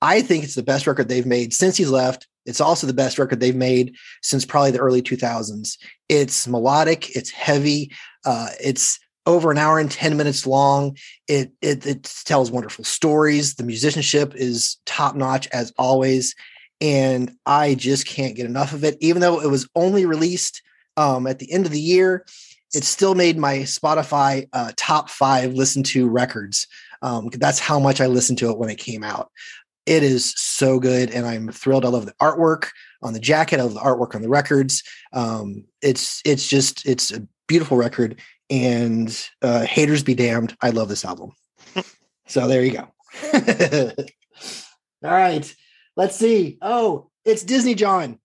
I 0.03 0.21
think 0.21 0.45
it's 0.45 0.55
the 0.55 0.63
best 0.63 0.87
record 0.87 1.09
they've 1.09 1.27
made 1.27 1.55
since 1.55 1.77
he's 1.77 1.91
left. 1.91 2.27
It's 2.45 2.61
also 2.61 2.87
the 2.87 2.93
best 2.93 3.19
record 3.19 3.41
they've 3.41 3.57
made 3.57 3.95
since 4.23 4.45
probably 4.45 4.71
the 4.71 4.79
early 4.79 5.01
2000s. 5.01 5.79
It's 6.11 6.47
melodic, 6.47 7.17
it's 7.17 7.31
heavy, 7.31 7.91
uh, 8.27 8.49
it's 8.61 8.99
over 9.27 9.51
an 9.51 9.59
hour 9.59 9.79
and 9.79 9.91
10 9.91 10.17
minutes 10.17 10.47
long. 10.47 10.97
It, 11.29 11.53
it 11.63 11.87
it 11.87 12.03
tells 12.25 12.51
wonderful 12.51 12.85
stories. 12.85 13.55
The 13.55 13.65
musicianship 13.65 14.35
is 14.35 14.77
top 14.85 15.17
notch 15.17 15.49
as 15.53 15.73
always, 15.79 16.35
and 16.81 17.33
I 17.47 17.75
just 17.75 18.07
can't 18.07 18.37
get 18.37 18.47
enough 18.47 18.73
of 18.73 18.85
it. 18.85 18.99
Even 19.01 19.23
though 19.23 19.41
it 19.41 19.51
was 19.51 19.69
only 19.75 20.05
released 20.05 20.63
um, 20.97 21.27
at 21.27 21.39
the 21.39 21.51
end 21.51 21.65
of 21.67 21.73
the 21.73 21.81
year, 21.81 22.27
it 22.75 22.85
still 22.85 23.15
made 23.15 23.39
my 23.39 23.59
Spotify 23.59 24.49
uh, 24.53 24.73
top 24.77 25.09
five 25.09 25.55
listen 25.55 25.83
to 25.85 26.09
records. 26.09 26.67
Um, 27.03 27.29
that's 27.33 27.59
how 27.59 27.79
much 27.79 28.01
I 28.01 28.07
listened 28.07 28.39
to 28.39 28.51
it 28.51 28.59
when 28.59 28.71
it 28.71 28.79
came 28.79 29.05
out. 29.05 29.31
It 29.87 30.03
is 30.03 30.33
so 30.37 30.81
good, 30.81 31.11
and 31.11 31.27
I'm 31.27 31.51
thrilled. 31.51 31.85
I 31.85 31.89
love 31.89 32.07
the 32.07 32.15
artwork 32.15 32.71
on 33.03 33.13
the 33.13 33.21
jacket. 33.21 33.61
I 33.61 33.63
love 33.63 33.75
the 33.75 33.81
artwork 33.81 34.15
on 34.15 34.23
the 34.23 34.31
records. 34.31 34.83
Um, 35.13 35.65
it's 35.83 36.23
it's 36.25 36.49
just 36.49 36.87
it's 36.89 37.13
a 37.13 37.27
beautiful 37.47 37.77
record, 37.77 38.21
and 38.49 39.29
uh, 39.43 39.65
haters 39.67 40.03
be 40.03 40.15
damned. 40.15 40.57
I 40.63 40.71
love 40.71 40.89
this 40.89 41.05
album. 41.05 41.33
so 42.27 42.49
there 42.49 42.65
you 42.65 42.73
go. 42.73 42.89
All 45.05 45.11
right, 45.11 45.55
let's 45.97 46.17
see. 46.17 46.57
Oh, 46.63 47.11
it's 47.27 47.43
Disney 47.43 47.75
John. 47.75 48.19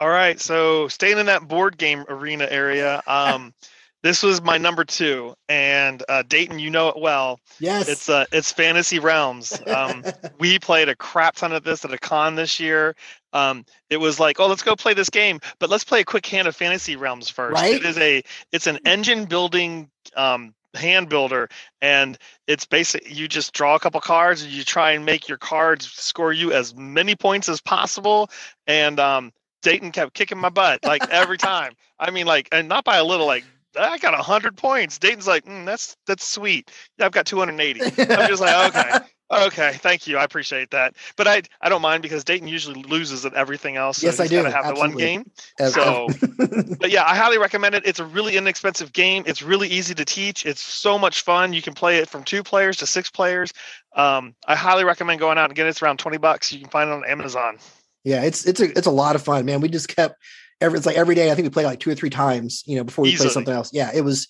All 0.00 0.08
right, 0.08 0.40
so 0.40 0.88
staying 0.88 1.18
in 1.18 1.26
that 1.26 1.46
board 1.46 1.76
game 1.76 2.04
arena 2.08 2.48
area, 2.50 3.02
um, 3.06 3.54
this 4.02 4.22
was 4.22 4.42
my 4.42 4.58
number 4.58 4.84
two, 4.84 5.34
and 5.48 6.02
uh, 6.08 6.22
Dayton, 6.26 6.58
you 6.58 6.70
know 6.70 6.88
it 6.88 6.98
well. 6.98 7.38
Yes, 7.60 7.88
It's 7.88 8.08
uh, 8.08 8.24
it's 8.32 8.50
Fantasy 8.50 8.98
Realms. 8.98 9.60
Um, 9.66 10.04
we 10.38 10.58
played 10.58 10.88
a 10.88 10.96
crap 10.96 11.36
ton 11.36 11.52
of 11.52 11.62
this 11.62 11.84
at 11.84 11.92
a 11.92 11.98
con 11.98 12.34
this 12.34 12.58
year. 12.58 12.96
Um, 13.32 13.64
it 13.90 13.98
was 13.98 14.18
like, 14.18 14.40
oh, 14.40 14.46
let's 14.48 14.62
go 14.62 14.76
play 14.76 14.94
this 14.94 15.08
game, 15.08 15.40
but 15.58 15.70
let's 15.70 15.84
play 15.84 16.00
a 16.00 16.04
quick 16.04 16.26
hand 16.26 16.48
of 16.48 16.56
Fantasy 16.56 16.96
Realms 16.96 17.30
first. 17.30 17.54
Right? 17.54 17.74
It 17.74 17.84
is 17.84 17.96
a 17.98 18.22
it's 18.50 18.66
an 18.66 18.80
engine 18.84 19.26
building 19.26 19.88
um, 20.16 20.54
hand 20.74 21.08
builder, 21.08 21.48
and 21.80 22.18
it's 22.46 22.64
basic. 22.66 23.08
You 23.14 23.28
just 23.28 23.52
draw 23.52 23.76
a 23.76 23.80
couple 23.80 24.00
cards, 24.00 24.42
and 24.42 24.50
you 24.50 24.64
try 24.64 24.92
and 24.92 25.04
make 25.06 25.28
your 25.28 25.38
cards 25.38 25.90
score 25.90 26.32
you 26.32 26.52
as 26.52 26.74
many 26.74 27.14
points 27.14 27.48
as 27.48 27.60
possible. 27.60 28.30
And 28.66 28.98
um, 28.98 29.32
Dayton 29.62 29.92
kept 29.92 30.14
kicking 30.14 30.38
my 30.38 30.48
butt 30.48 30.84
like 30.84 31.08
every 31.08 31.38
time. 31.38 31.74
I 32.00 32.10
mean, 32.10 32.26
like, 32.26 32.48
and 32.50 32.68
not 32.68 32.84
by 32.84 32.96
a 32.96 33.04
little, 33.04 33.26
like. 33.26 33.44
I 33.78 33.98
got 33.98 34.14
hundred 34.14 34.56
points. 34.56 34.98
Dayton's 34.98 35.26
like, 35.26 35.44
mm, 35.44 35.64
that's 35.64 35.96
that's 36.06 36.26
sweet. 36.26 36.70
I've 37.00 37.12
got 37.12 37.26
280. 37.26 37.80
I'm 37.82 38.28
just 38.28 38.40
like, 38.42 38.74
okay, 38.74 38.98
Okay, 39.32 39.72
thank 39.78 40.06
you. 40.06 40.18
I 40.18 40.24
appreciate 40.24 40.70
that. 40.72 40.94
But 41.16 41.26
I 41.26 41.42
I 41.62 41.70
don't 41.70 41.80
mind 41.80 42.02
because 42.02 42.22
Dayton 42.22 42.48
usually 42.48 42.82
loses 42.82 43.24
at 43.24 43.32
everything 43.32 43.76
else. 43.76 43.98
So 43.98 44.06
Yes, 44.06 44.20
I 44.20 44.26
do. 44.26 44.44
have 44.44 44.66
the 44.74 44.78
one 44.78 44.92
game. 44.94 45.30
So, 45.70 46.06
but 46.78 46.90
yeah, 46.90 47.04
I 47.04 47.16
highly 47.16 47.38
recommend 47.38 47.74
it. 47.74 47.86
It's 47.86 47.98
a 47.98 48.04
really 48.04 48.36
inexpensive 48.36 48.92
game. 48.92 49.24
It's 49.26 49.42
really 49.42 49.68
easy 49.68 49.94
to 49.94 50.04
teach. 50.04 50.44
It's 50.44 50.60
so 50.60 50.98
much 50.98 51.22
fun. 51.22 51.54
You 51.54 51.62
can 51.62 51.72
play 51.72 51.96
it 51.98 52.10
from 52.10 52.24
two 52.24 52.42
players 52.42 52.76
to 52.78 52.86
six 52.86 53.08
players. 53.10 53.54
Um, 53.96 54.34
I 54.46 54.54
highly 54.54 54.84
recommend 54.84 55.18
going 55.18 55.38
out 55.38 55.46
and 55.46 55.54
getting 55.54 55.68
it. 55.68 55.70
It's 55.70 55.82
around 55.82 55.98
twenty 55.98 56.18
bucks. 56.18 56.52
You 56.52 56.60
can 56.60 56.68
find 56.68 56.90
it 56.90 56.92
on 56.92 57.04
Amazon. 57.06 57.56
yeah, 58.04 58.22
it's 58.24 58.44
it's 58.44 58.60
a 58.60 58.76
it's 58.76 58.86
a 58.86 58.90
lot 58.90 59.16
of 59.16 59.22
fun, 59.22 59.46
man. 59.46 59.62
We 59.62 59.70
just 59.70 59.88
kept 59.88 60.20
every 60.62 60.78
it's 60.78 60.86
like 60.86 60.96
every 60.96 61.14
day. 61.14 61.30
I 61.30 61.34
think 61.34 61.44
we 61.46 61.50
played 61.50 61.66
like 61.66 61.80
two 61.80 61.90
or 61.90 61.94
three 61.94 62.10
times, 62.10 62.62
you 62.66 62.76
know, 62.76 62.84
before 62.84 63.02
we 63.02 63.10
Easily. 63.10 63.26
play 63.28 63.32
something 63.34 63.54
else. 63.54 63.70
Yeah, 63.72 63.90
it 63.94 64.02
was. 64.02 64.28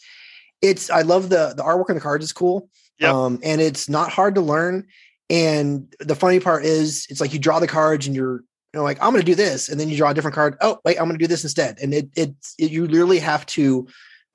It's 0.61 0.91
I 0.91 1.03
love 1.03 1.29
the 1.29 1.55
the 1.57 1.63
artwork 1.63 1.89
on 1.91 1.95
the 1.95 2.01
cards 2.01 2.25
is 2.25 2.33
cool. 2.33 2.69
Yep. 2.99 3.13
Um, 3.15 3.39
and 3.43 3.61
it's 3.61 3.89
not 3.89 4.11
hard 4.11 4.35
to 4.37 4.41
learn. 4.41 4.87
And 5.31 5.93
the 6.01 6.15
funny 6.15 6.41
part 6.41 6.65
is, 6.65 7.07
it's 7.11 7.21
like 7.21 7.33
you 7.33 7.39
draw 7.39 7.59
the 7.59 7.67
cards 7.67 8.07
and 8.07 8.15
you're 8.15 8.37
you 8.37 8.79
know 8.79 8.83
like 8.83 8.99
I'm 9.03 9.11
going 9.13 9.23
to 9.23 9.27
do 9.27 9.35
this, 9.35 9.69
and 9.69 9.79
then 9.81 9.89
you 9.89 9.97
draw 9.97 10.11
a 10.11 10.15
different 10.15 10.35
card. 10.35 10.57
Oh 10.61 10.79
wait, 10.85 10.99
I'm 10.99 11.05
going 11.07 11.19
to 11.19 11.23
do 11.25 11.29
this 11.29 11.43
instead. 11.45 11.79
And 11.83 11.93
it 11.95 12.11
it's 12.17 12.55
it, 12.59 12.71
you 12.71 12.87
literally 12.87 13.19
have 13.21 13.45
to 13.47 13.87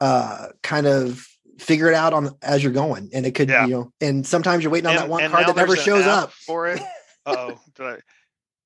uh 0.02 0.48
kind 0.64 0.86
of 0.88 1.26
figure 1.60 1.88
it 1.88 1.95
out 1.95 2.14
on 2.14 2.36
as 2.41 2.64
you're 2.64 2.74
going. 2.74 3.10
And 3.14 3.26
it 3.26 3.32
could 3.36 3.49
Yeah. 3.49 3.65
you 3.65 3.72
know, 3.74 3.91
and 4.02 4.26
sometimes 4.28 4.64
you're 4.64 4.72
waiting 4.72 4.88
on 4.88 4.94
And- 4.94 5.03
that 5.03 5.10
one 5.10 5.30
card 5.32 5.48
that 5.48 5.56
never 5.56 5.76
shows 5.76 6.06
up. 6.06 6.32
for 6.32 6.68
it. 6.68 6.82
Oh, 7.30 7.60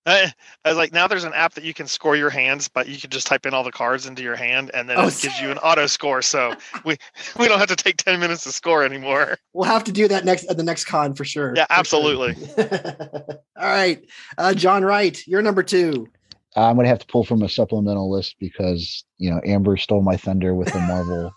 I, 0.06 0.34
I 0.65 0.69
was 0.69 0.78
like, 0.78 0.91
now 0.94 1.07
there's 1.07 1.23
an 1.23 1.34
app 1.34 1.53
that 1.53 1.64
you 1.64 1.73
can 1.73 1.86
score 1.88 2.15
your 2.15 2.32
hands, 2.32 2.68
but 2.68 2.88
you 2.88 2.98
can 2.99 3.10
just 3.11 3.28
type 3.28 3.45
in 3.45 3.53
all 3.53 3.64
the 3.64 3.72
cards 3.72 4.07
into 4.07 4.23
your 4.23 4.36
hand, 4.36 4.72
and 4.73 4.90
then 4.90 4.98
Oh, 4.98 5.07
it 5.07 5.19
gives 5.22 5.40
you 5.40 5.52
an 5.52 5.60
auto 5.60 5.86
score. 5.86 6.22
So 6.23 6.56
we 6.86 6.98
we 7.38 7.48
don't 7.48 7.60
have 7.60 7.68
to 7.69 7.76
take 7.76 7.98
ten 7.98 8.19
minutes 8.19 8.44
to 8.45 8.52
score 8.52 8.84
anymore. 8.84 9.38
We'll 9.53 9.65
have 9.69 9.84
to 9.86 9.91
do 9.91 10.07
that 10.07 10.26
next 10.26 10.45
at 10.45 10.57
the 10.57 10.64
next 10.64 10.86
con 10.86 11.14
for 11.14 11.23
sure. 11.23 11.53
Yeah, 11.56 11.65
for 11.65 11.73
sure. 11.73 11.80
absolutely. 11.80 12.36
All 13.57 13.68
right, 13.68 14.03
uh, 14.38 14.53
John 14.56 14.84
Wright, 14.84 15.22
you're 15.28 15.41
number 15.44 15.61
two. 15.64 16.07
I'm 16.56 16.76
gonna 16.76 16.88
have 16.88 16.99
to 16.99 17.07
pull 17.07 17.23
from 17.23 17.44
a 17.44 17.49
supplemental 17.49 18.11
list 18.11 18.36
because 18.40 19.06
you 19.19 19.30
know 19.30 19.40
Amber 19.45 19.78
stole 19.78 20.02
my 20.02 20.18
thunder 20.18 20.53
with 20.56 20.73
the 20.73 20.80
Marvel, 20.82 21.32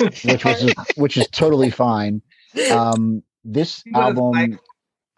which 0.24 0.44
was 0.44 0.74
which 0.96 1.16
is 1.16 1.28
totally 1.28 1.70
fine. 1.70 2.20
Um, 2.72 3.22
this 3.44 3.82
album, 3.94 4.32
like- 4.32 4.58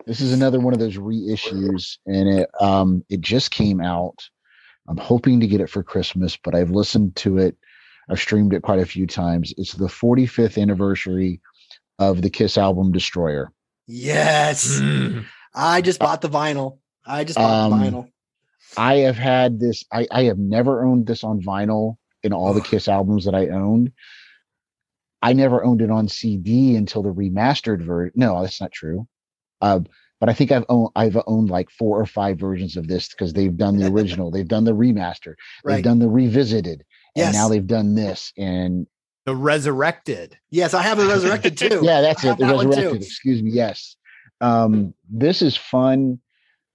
this 0.06 0.20
is 0.20 0.32
another 0.32 0.60
one 0.60 0.72
of 0.72 0.78
those 0.81 0.97
reissues, 0.97 1.98
and 2.06 2.28
it 2.40 2.51
um 2.60 3.05
it 3.09 3.20
just 3.20 3.51
came 3.51 3.81
out. 3.81 4.16
I'm 4.89 4.97
hoping 4.97 5.40
to 5.40 5.47
get 5.47 5.60
it 5.60 5.70
for 5.70 5.82
Christmas, 5.82 6.36
but 6.36 6.55
I've 6.55 6.70
listened 6.70 7.14
to 7.16 7.39
it. 7.39 7.56
I've 8.09 8.18
streamed 8.20 8.52
it 8.55 8.62
quite 8.62 8.81
a 8.81 8.86
few 8.86 9.06
times. 9.06 9.55
It's 9.56 9.72
the 9.74 9.86
45th 9.86 10.60
anniversary 10.60 11.40
of 11.98 12.22
the 12.22 12.31
Kiss 12.31 12.59
album 12.59 12.90
Destroyer. 12.93 13.52
Yes, 13.86 14.81
Mm. 14.81 15.27
I 15.55 15.81
just 15.81 15.98
bought 16.01 16.20
the 16.22 16.28
vinyl. 16.28 16.78
I 17.06 17.24
just 17.24 17.36
bought 17.39 17.72
Um, 17.72 17.78
the 17.78 17.86
vinyl. 17.86 18.09
I 18.77 18.94
have 18.98 19.16
had 19.16 19.60
this. 19.60 19.85
I, 19.93 20.06
I 20.10 20.22
have 20.24 20.39
never 20.39 20.85
owned 20.85 21.06
this 21.06 21.24
on 21.24 21.40
vinyl 21.43 21.97
in 22.22 22.32
all 22.32 22.52
the 22.55 22.60
Kiss 22.60 22.89
albums 22.89 23.24
that 23.24 23.35
I 23.35 23.48
owned. 23.48 23.93
I 25.22 25.32
never 25.35 25.62
owned 25.64 25.82
it 25.82 25.90
on 25.90 26.09
CD 26.09 26.77
until 26.77 27.02
the 27.02 27.12
remastered 27.12 27.85
version. 27.85 28.12
No, 28.16 28.40
that's 28.43 28.60
not 28.60 28.72
true. 28.72 29.06
Uh, 29.60 29.80
but 30.20 30.28
I 30.28 30.34
think 30.34 30.52
I've 30.52 30.64
owned 30.68 30.90
I've 30.96 31.16
owned 31.26 31.48
like 31.50 31.70
four 31.70 31.98
or 32.00 32.06
five 32.06 32.38
versions 32.38 32.76
of 32.76 32.88
this 32.88 33.08
because 33.08 33.32
they've 33.32 33.56
done 33.56 33.78
the 33.78 33.86
original, 33.92 34.30
they've 34.30 34.46
done 34.48 34.64
the 34.64 34.74
remaster, 34.74 35.34
they've 35.64 35.82
done 35.82 35.98
the 35.98 36.08
revisited, 36.08 36.84
Yes. 37.16 37.26
and 37.28 37.34
now 37.34 37.48
they've 37.48 37.66
done 37.66 37.94
this. 37.94 38.32
And 38.36 38.86
The 39.26 39.34
resurrected. 39.34 40.38
Yes, 40.50 40.74
I 40.74 40.82
have 40.82 40.98
the 40.98 41.06
resurrected 41.06 41.56
too. 41.64 41.80
yeah, 41.82 42.00
that's 42.02 42.24
I 42.24 42.32
it. 42.32 42.38
The 42.38 42.46
that 42.46 42.56
resurrected. 42.66 43.02
Excuse 43.02 43.42
me. 43.42 43.50
Yes. 43.52 43.96
Um, 44.42 44.94
this 45.10 45.42
is 45.42 45.56
fun 45.56 46.20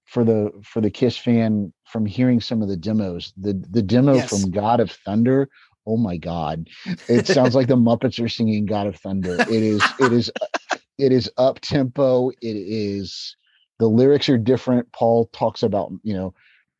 for 0.05 0.23
the 0.23 0.51
for 0.63 0.81
the 0.81 0.89
Kiss 0.91 1.17
fan 1.17 1.71
from 1.85 2.05
hearing 2.05 2.39
some 2.41 2.61
of 2.61 2.67
the 2.67 2.77
demos. 2.77 3.31
The 3.37 3.53
the 3.69 3.81
demo 3.81 4.15
Yes. 4.15 4.29
from 4.29 4.51
God 4.51 4.79
of 4.79 4.91
Thunder. 4.91 5.49
Oh 5.87 5.97
my 5.97 6.17
God! 6.17 6.67
It 7.07 7.27
sounds 7.27 7.53
like 7.53 7.67
the 7.67 7.75
Muppets 7.75 8.19
are 8.23 8.27
singing 8.27 8.65
God 8.65 8.87
of 8.87 8.95
Thunder. 8.95 9.39
It 9.41 9.49
is. 9.51 9.83
It 9.99 10.11
is. 10.13 10.31
It 10.97 11.11
is 11.11 11.29
up 11.37 11.59
tempo. 11.59 12.29
It 12.29 12.37
is. 12.41 13.35
The 13.79 13.87
lyrics 13.87 14.29
are 14.29 14.37
different. 14.37 14.91
Paul 14.93 15.29
talks 15.33 15.63
about 15.63 15.91
you 16.03 16.13
know, 16.13 16.33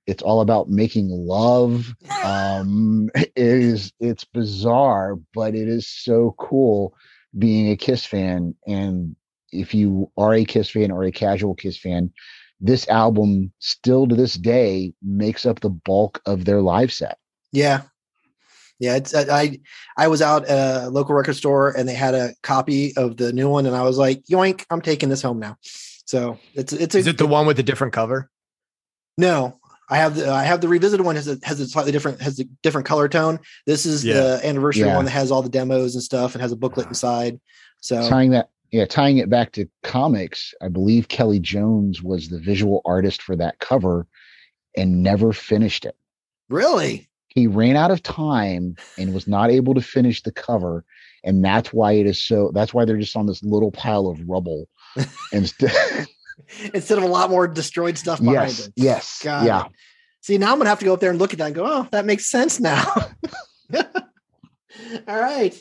it's 0.08 0.24
all 0.24 0.42
about 0.42 0.70
making 0.70 1.10
love. 1.10 1.94
Um, 2.26 3.12
it 3.14 3.32
is. 3.36 3.94
It's 4.00 4.24
bizarre, 4.24 5.16
but 5.36 5.54
it 5.54 5.68
is 5.68 5.88
so 5.88 6.34
cool 6.40 6.96
being 7.38 7.70
a 7.70 7.76
Kiss 7.76 8.04
fan. 8.04 8.56
And 8.66 9.16
if 9.52 9.76
you 9.76 10.12
are 10.18 10.34
a 10.34 10.44
Kiss 10.44 10.72
fan 10.72 10.90
or 10.90 11.04
a 11.04 11.12
casual 11.12 11.54
Kiss 11.54 11.78
fan, 11.78 12.12
this 12.60 12.88
album 12.88 13.52
still 13.60 14.08
to 14.08 14.16
this 14.16 14.36
day 14.36 14.94
makes 15.04 15.46
up 15.46 15.60
the 15.60 15.70
bulk 15.70 16.20
of 16.26 16.46
their 16.46 16.62
live 16.62 16.92
set. 16.92 17.20
Yeah. 17.52 17.84
Yeah, 18.80 18.96
it's 18.98 19.14
I 19.16 19.22
I- 19.42 19.60
I 19.98 20.08
was 20.08 20.22
out 20.22 20.46
at 20.46 20.86
a 20.86 20.90
local 20.90 21.16
record 21.16 21.36
store 21.36 21.70
and 21.78 21.88
they 21.88 21.94
had 21.94 22.14
a 22.14 22.34
copy 22.44 22.96
of 22.98 23.18
the 23.18 23.32
new 23.32 23.50
one 23.50 23.66
and 23.66 23.76
I 23.76 23.84
was 23.84 23.98
like, 23.98 24.24
yoink, 24.26 24.66
I'm 24.70 24.82
taking 24.82 25.10
this 25.10 25.22
home 25.22 25.40
now. 25.40 25.58
So 26.06 26.38
it's 26.54 26.74
it's 26.74 26.94
a 26.96 27.00
Is 27.00 27.08
it 27.08 27.18
the 27.18 27.28
one 27.28 27.46
with 27.48 27.58
the 27.58 27.64
different 27.64 27.94
cover? 27.94 28.30
no. 29.18 29.60
I 29.88 29.98
have 29.98 30.16
the 30.16 30.32
I 30.32 30.42
have 30.44 30.62
the 30.62 30.68
revisited 30.68 31.06
one 31.06 31.16
has 31.16 31.28
a 31.28 31.38
has 31.44 31.60
a 31.60 31.68
slightly 31.68 31.92
different 31.92 32.20
has 32.20 32.40
a 32.40 32.46
different 32.64 32.88
color 32.88 33.08
tone. 33.08 33.40
This 33.68 33.86
is 33.86 34.04
Yeah. 34.04 34.16
the 34.16 34.42
anniversary 34.48 34.88
Yeah. 34.88 34.96
one 34.96 35.06
that 35.06 35.12
has 35.12 35.30
all 35.32 35.44
the 35.44 35.50
demos 35.50 35.94
and 35.94 36.04
stuff 36.04 36.34
and 36.34 36.42
has 36.42 36.52
a 36.52 36.56
booklet 36.56 36.88
ah. 36.88 36.90
inside. 36.90 37.40
So 37.82 38.10
Tying 38.10 38.32
that, 38.32 38.50
yeah, 38.72 38.86
tying 38.86 39.20
it 39.20 39.30
back 39.30 39.52
to 39.52 39.68
comics, 39.84 40.56
I 40.60 40.70
believe 40.70 41.08
Kelly 41.08 41.40
Jones 41.40 42.02
was 42.02 42.30
the 42.30 42.40
visual 42.40 42.82
artist 42.84 43.22
for 43.22 43.36
that 43.36 43.60
cover 43.60 44.08
and 44.76 45.04
never 45.04 45.32
finished 45.32 45.86
it. 45.86 45.96
really, 46.50 47.08
He 47.36 47.48
ran 47.48 47.76
out 47.76 47.92
of 47.92 48.02
time 48.02 48.76
and 48.98 49.14
was 49.14 49.28
not 49.28 49.52
able 49.52 49.74
to 49.74 49.82
finish 49.82 50.24
the 50.24 50.32
cover. 50.32 50.86
And 51.24 51.44
that's 51.44 51.74
why 51.74 51.92
it 51.94 52.06
is 52.06 52.24
so 52.24 52.52
that's 52.54 52.74
why 52.74 52.86
they're 52.86 52.98
just 52.98 53.16
on 53.16 53.26
this 53.28 53.44
little 53.44 53.72
pile 53.72 54.08
of 54.08 54.20
rubble. 54.28 54.70
Instead, 55.34 56.08
instead 56.74 56.98
of 56.98 57.04
a 57.04 57.08
lot 57.08 57.30
more 57.30 57.48
destroyed 57.48 57.98
stuff 57.98 58.20
behind 58.20 58.36
yes, 58.36 58.68
it. 58.68 58.74
yes, 58.78 59.22
Got 59.22 59.46
yeah. 59.46 59.66
See, 60.22 60.38
now 60.38 60.54
I'm 60.54 60.58
gonna 60.58 60.70
have 60.70 60.80
to 60.80 60.86
go 60.86 60.94
up 60.94 61.02
there 61.02 61.12
and 61.12 61.20
look 61.20 61.34
at 61.34 61.40
that 61.40 61.48
and 61.48 61.56
go, 61.56 61.66
oh, 61.66 61.88
that 61.92 62.06
makes 62.06 62.30
sense 62.30 62.60
now. 62.60 62.86
All 63.76 63.84
right. 65.20 65.56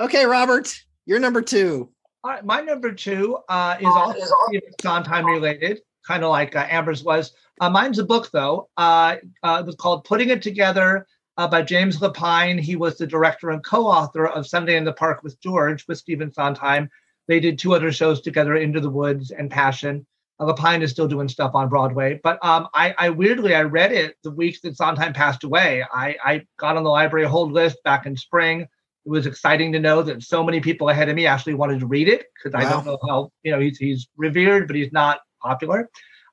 Okay, 0.00 0.24
Robert, 0.24 0.72
you're 1.04 1.20
number 1.20 1.42
two. 1.42 1.90
All 2.24 2.30
right, 2.30 2.44
my 2.44 2.60
number 2.60 2.92
two 2.92 3.38
uh, 3.48 3.76
is 3.78 3.86
also 3.86 4.26
Stephen 4.48 4.72
Sondheim 4.80 5.26
related, 5.26 5.80
kind 6.06 6.24
of 6.24 6.30
like 6.30 6.56
uh, 6.56 6.66
Amber's 6.68 7.04
was. 7.04 7.32
Uh, 7.60 7.70
mine's 7.70 7.98
a 7.98 8.04
book, 8.04 8.30
though. 8.32 8.68
Uh, 8.76 9.16
uh, 9.42 9.58
it 9.60 9.66
was 9.66 9.74
called 9.76 10.04
Putting 10.04 10.30
It 10.30 10.42
Together 10.42 11.06
uh, 11.38 11.48
by 11.48 11.62
James 11.62 11.98
Lapine. 12.00 12.60
He 12.60 12.76
was 12.76 12.98
the 12.98 13.06
director 13.06 13.50
and 13.50 13.64
co 13.64 13.86
author 13.86 14.26
of 14.26 14.46
Sunday 14.46 14.76
in 14.76 14.84
the 14.84 14.92
Park 14.92 15.22
with 15.22 15.40
George 15.40 15.86
with 15.88 15.98
Stephen 15.98 16.32
Sondheim. 16.32 16.90
They 17.26 17.40
did 17.40 17.58
two 17.58 17.74
other 17.74 17.92
shows 17.92 18.20
together, 18.20 18.56
Into 18.56 18.80
the 18.80 18.90
Woods 18.90 19.30
and 19.30 19.50
Passion. 19.50 20.06
Uh, 20.40 20.46
Lapine 20.46 20.82
is 20.82 20.90
still 20.90 21.08
doing 21.08 21.28
stuff 21.28 21.54
on 21.54 21.68
Broadway. 21.68 22.20
But 22.22 22.44
um, 22.44 22.68
I, 22.74 22.94
I 22.98 23.10
weirdly, 23.10 23.54
I 23.54 23.62
read 23.62 23.92
it 23.92 24.16
the 24.22 24.30
week 24.30 24.60
that 24.62 24.76
Sondheim 24.76 25.12
passed 25.12 25.44
away. 25.44 25.84
I, 25.92 26.16
I 26.24 26.46
got 26.58 26.76
on 26.76 26.84
the 26.84 26.90
library 26.90 27.26
hold 27.26 27.52
list 27.52 27.82
back 27.84 28.06
in 28.06 28.16
spring 28.16 28.66
it 29.08 29.10
was 29.10 29.26
exciting 29.26 29.72
to 29.72 29.78
know 29.78 30.02
that 30.02 30.22
so 30.22 30.44
many 30.44 30.60
people 30.60 30.90
ahead 30.90 31.08
of 31.08 31.16
me 31.16 31.26
actually 31.26 31.54
wanted 31.54 31.80
to 31.80 31.86
read 31.86 32.08
it 32.08 32.26
because 32.34 32.54
I 32.54 32.68
don't 32.68 32.84
know 32.84 32.98
how 33.08 33.30
you 33.42 33.50
know 33.50 33.58
he's 33.58 33.78
he's 33.78 34.06
revered, 34.18 34.66
but 34.66 34.76
he's 34.76 34.92
not 34.92 35.20
popular. 35.40 35.88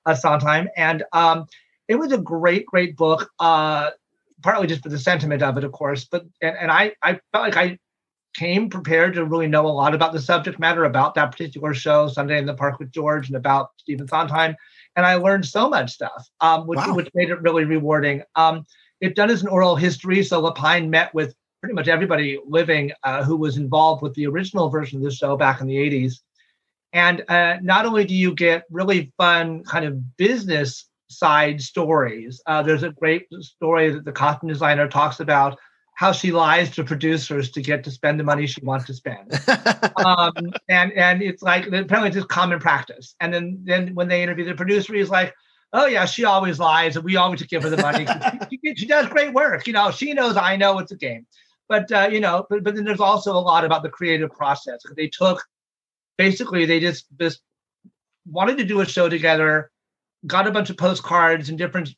Uh, 0.05 0.13
Sondheim, 0.13 0.67
and 0.75 1.03
um, 1.13 1.45
it 1.87 1.95
was 1.95 2.11
a 2.11 2.17
great, 2.17 2.65
great 2.65 2.97
book. 2.97 3.29
Uh, 3.39 3.91
partly 4.45 4.67
just 4.67 4.83
for 4.83 4.89
the 4.89 4.99
sentiment 4.99 5.41
of 5.41 5.57
it, 5.57 5.63
of 5.63 5.71
course, 5.71 6.05
but 6.05 6.23
and, 6.39 6.55
and 6.55 6.71
I 6.71 6.93
I 7.01 7.13
felt 7.31 7.45
like 7.45 7.57
I 7.57 7.79
came 8.35 8.69
prepared 8.69 9.15
to 9.15 9.25
really 9.25 9.47
know 9.47 9.65
a 9.65 9.69
lot 9.81 9.95
about 9.95 10.13
the 10.13 10.21
subject 10.21 10.59
matter 10.59 10.83
about 10.83 11.15
that 11.15 11.31
particular 11.31 11.73
show, 11.73 12.07
Sunday 12.07 12.37
in 12.37 12.45
the 12.45 12.53
Park 12.53 12.77
with 12.77 12.91
George, 12.91 13.27
and 13.27 13.35
about 13.35 13.71
Stephen 13.77 14.07
Sondheim, 14.07 14.55
and 14.95 15.03
I 15.03 15.15
learned 15.15 15.45
so 15.47 15.67
much 15.67 15.91
stuff, 15.91 16.29
um, 16.41 16.67
which 16.67 16.77
Wow. 16.77 16.93
which 16.93 17.09
made 17.15 17.31
it 17.31 17.41
really 17.41 17.65
rewarding. 17.65 18.21
Um, 18.35 18.65
it 19.01 19.15
done 19.15 19.31
as 19.31 19.41
an 19.41 19.47
oral 19.47 19.75
history, 19.75 20.23
so 20.23 20.39
Lapine 20.43 20.89
met 20.89 21.11
with 21.15 21.33
pretty 21.59 21.73
much 21.73 21.87
everybody 21.87 22.39
living 22.47 22.91
uh, 23.03 23.23
who 23.23 23.35
was 23.35 23.57
involved 23.57 24.03
with 24.03 24.13
the 24.13 24.27
original 24.27 24.69
version 24.69 24.99
of 24.99 25.03
the 25.03 25.09
show 25.11 25.35
back 25.35 25.59
in 25.59 25.65
the 25.65 25.75
80s. 25.75 26.19
And 26.93 27.23
uh, 27.27 27.57
not 27.63 27.87
only 27.87 28.05
do 28.05 28.13
you 28.13 28.35
get 28.35 28.63
really 28.69 29.11
fun 29.17 29.63
kind 29.63 29.85
of 29.85 30.15
business 30.17 30.85
side 31.07 31.61
stories, 31.61 32.41
uh, 32.47 32.61
there's 32.61 32.83
a 32.83 32.91
great 32.91 33.27
story 33.41 33.91
that 33.91 34.05
the 34.05 34.11
costume 34.11 34.49
designer 34.49 34.87
talks 34.87 35.19
about 35.19 35.57
how 35.95 36.11
she 36.11 36.31
lies 36.31 36.69
to 36.71 36.83
producers 36.83 37.51
to 37.51 37.61
get 37.61 37.83
to 37.85 37.91
spend 37.91 38.19
the 38.19 38.23
money 38.23 38.45
she 38.45 38.61
wants 38.63 38.85
to 38.85 38.93
spend. 38.93 39.31
um, 40.05 40.33
and 40.69 40.91
and 40.93 41.21
it's 41.21 41.41
like 41.41 41.67
apparently 41.67 42.07
it's 42.07 42.15
just 42.17 42.27
common 42.27 42.59
practice. 42.59 43.15
And 43.21 43.33
then 43.33 43.59
then 43.63 43.95
when 43.95 44.07
they 44.07 44.21
interview 44.21 44.45
the 44.45 44.55
producer, 44.55 44.93
he's 44.93 45.09
like, 45.09 45.33
"Oh 45.73 45.85
yeah, 45.85 46.05
she 46.05 46.25
always 46.25 46.59
lies, 46.59 46.95
and 46.97 47.05
we 47.05 47.15
always 47.15 47.41
give 47.43 47.63
her 47.63 47.69
the 47.69 47.77
money. 47.81 48.05
she, 48.49 48.59
she- 48.63 48.75
she 48.75 48.85
does 48.85 49.07
great 49.07 49.33
work. 49.33 49.67
You 49.67 49.73
know, 49.73 49.89
she 49.91 50.13
knows 50.13 50.35
I 50.37 50.55
know 50.57 50.79
it's 50.79 50.91
a 50.91 50.97
game." 50.97 51.25
But 51.69 51.91
uh, 51.91 52.09
you 52.11 52.19
know, 52.19 52.45
but, 52.49 52.63
but 52.63 52.75
then 52.75 52.83
there's 52.83 52.99
also 52.99 53.31
a 53.33 53.39
lot 53.39 53.63
about 53.63 53.81
the 53.83 53.89
creative 53.89 54.31
process. 54.31 54.81
They 54.97 55.07
took 55.07 55.41
basically 56.17 56.65
they 56.65 56.79
just 56.79 57.05
just 57.19 57.39
wanted 58.29 58.57
to 58.57 58.63
do 58.65 58.81
a 58.81 58.85
show 58.85 59.07
together, 59.09 59.71
got 60.27 60.47
a 60.47 60.51
bunch 60.51 60.69
of 60.69 60.77
postcards 60.77 61.49
and 61.49 61.57
different 61.57 61.95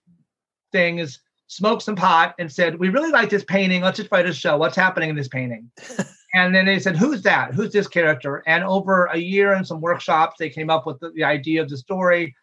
things, 0.71 1.19
smoked 1.47 1.83
some 1.83 1.95
pot, 1.95 2.35
and 2.39 2.51
said, 2.51 2.79
"We 2.79 2.89
really 2.89 3.11
like 3.11 3.29
this 3.29 3.43
painting. 3.43 3.81
Let's 3.81 3.97
just 3.97 4.11
write 4.11 4.25
a 4.25 4.33
show. 4.33 4.57
What's 4.57 4.75
happening 4.75 5.09
in 5.09 5.15
this 5.15 5.27
painting?" 5.27 5.69
and 6.33 6.53
then 6.53 6.65
they 6.65 6.79
said, 6.79 6.97
"Who's 6.97 7.21
that? 7.23 7.53
Who's 7.53 7.71
this 7.71 7.87
character?" 7.87 8.43
And 8.47 8.63
over 8.63 9.05
a 9.05 9.17
year 9.17 9.53
and 9.53 9.65
some 9.65 9.81
workshops, 9.81 10.35
they 10.39 10.49
came 10.49 10.69
up 10.69 10.85
with 10.85 10.99
the, 10.99 11.11
the 11.11 11.23
idea 11.23 11.61
of 11.61 11.69
the 11.69 11.77
story. 11.77 12.35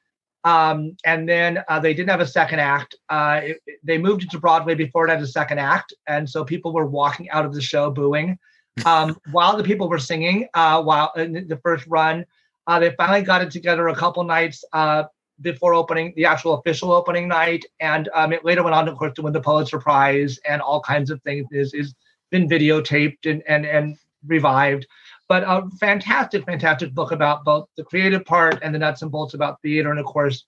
Um, 0.44 0.94
and 1.06 1.26
then 1.26 1.64
uh, 1.68 1.80
they 1.80 1.94
didn't 1.94 2.10
have 2.10 2.20
a 2.20 2.26
second 2.26 2.60
act. 2.60 2.94
Uh, 3.08 3.40
it, 3.42 3.62
they 3.82 3.96
moved 3.96 4.24
it 4.24 4.30
to 4.32 4.38
Broadway 4.38 4.74
before 4.74 5.06
it 5.06 5.10
had 5.10 5.22
a 5.22 5.26
second 5.26 5.58
act, 5.58 5.94
and 6.06 6.28
so 6.28 6.44
people 6.44 6.72
were 6.72 6.86
walking 6.86 7.30
out 7.30 7.46
of 7.46 7.54
the 7.54 7.62
show 7.62 7.90
booing 7.90 8.38
um, 8.86 9.16
while 9.32 9.56
the 9.56 9.64
people 9.64 9.88
were 9.88 9.98
singing. 9.98 10.46
Uh, 10.54 10.82
while 10.82 11.12
in 11.16 11.48
the 11.48 11.56
first 11.62 11.86
run, 11.86 12.26
uh, 12.66 12.78
they 12.78 12.94
finally 12.96 13.22
got 13.22 13.42
it 13.42 13.50
together 13.50 13.88
a 13.88 13.94
couple 13.94 14.22
nights 14.24 14.64
uh, 14.72 15.04
before 15.44 15.74
opening 15.74 16.12
the 16.16 16.24
actual 16.24 16.54
official 16.54 16.90
opening 16.90 17.28
night, 17.28 17.64
and 17.78 18.08
um, 18.14 18.32
it 18.32 18.44
later 18.44 18.62
went 18.64 18.74
on, 18.74 18.88
of 18.88 18.96
course, 18.96 19.12
to 19.14 19.22
win 19.22 19.32
the 19.32 19.40
Pulitzer 19.40 19.78
Prize 19.78 20.40
and 20.48 20.60
all 20.60 20.80
kinds 20.80 21.10
of 21.10 21.22
things. 21.22 21.46
Is 21.52 21.72
is 21.72 21.94
been 22.32 22.48
videotaped 22.48 23.30
and 23.30 23.42
and 23.46 23.64
and 23.64 23.96
revived. 24.26 24.86
But 25.28 25.44
a 25.44 25.68
fantastic, 25.78 26.44
fantastic 26.44 26.92
book 26.92 27.12
about 27.12 27.44
both 27.44 27.68
the 27.76 27.84
creative 27.84 28.24
part 28.24 28.58
and 28.62 28.74
the 28.74 28.78
nuts 28.78 29.02
and 29.02 29.10
bolts 29.12 29.34
about 29.34 29.62
theater, 29.62 29.90
and 29.90 30.00
of 30.00 30.06
course, 30.06 30.44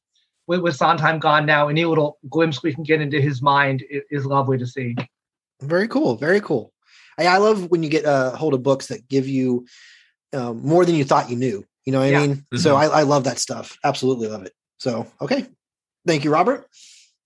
with, 0.49 0.61
with 0.61 0.77
Sondheim 0.77 1.19
gone 1.19 1.47
now, 1.47 1.69
any 1.69 1.85
little 1.85 2.19
glimpse 2.29 2.63
we 2.63 2.75
can 2.75 2.83
get 2.85 3.01
into 3.01 3.21
his 3.21 3.41
mind 3.41 3.85
i- 3.95 4.03
is 4.11 4.27
lovely 4.27 4.59
to 4.59 4.67
see. 4.67 4.95
Very 5.63 5.89
cool. 5.89 6.17
Very 6.17 6.41
cool. 6.41 6.73
I, 7.19 7.27
I 7.27 7.39
love 7.39 7.71
when 7.71 7.83
you 7.83 7.89
get 7.89 8.05
a 8.07 8.31
hold 8.37 8.53
of 8.55 8.63
books 8.63 8.87
that 8.89 9.09
give 9.09 9.27
you 9.29 9.67
um, 10.35 10.61
more 10.67 10.85
than 10.85 10.95
you 10.95 11.05
thought 11.05 11.31
you 11.31 11.37
knew. 11.37 11.65
You 11.87 11.93
know 11.93 12.01
what 12.01 12.11
Yeah. 12.11 12.21
I 12.21 12.27
mean? 12.27 12.47
So 12.57 12.77
I, 12.77 12.87
I 12.87 13.03
love 13.03 13.25
that 13.25 13.39
stuff. 13.39 13.79
Absolutely 13.83 14.29
love 14.29 14.43
it. 14.45 14.53
So, 14.79 15.07
okay. 15.21 15.47
Thank 16.07 16.25
you, 16.25 16.31
Robert. 16.31 16.67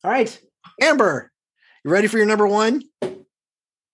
All 0.05 0.11
right. 0.11 0.41
Amber, 0.81 1.31
you 1.85 1.91
ready 1.91 2.07
for 2.07 2.17
your 2.17 2.27
number 2.27 2.47
one? 2.47 2.83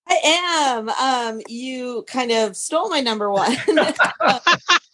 I 0.08 0.78
am. 0.78 0.88
Um, 0.88 1.40
you 1.48 2.04
kind 2.06 2.30
of 2.30 2.56
stole 2.56 2.88
my 2.88 3.00
number 3.00 3.30
one 3.30 3.56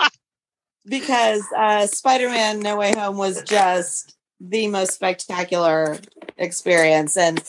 because 0.87 1.43
uh, 1.57 1.87
Spider-Man: 1.87 2.61
No 2.61 2.77
Way 2.77 2.95
Home 2.95 3.19
was 3.19 3.43
just 3.43 4.17
the 4.41 4.69
most 4.69 4.93
spectacular 4.93 5.99
experience, 6.39 7.17
and 7.17 7.43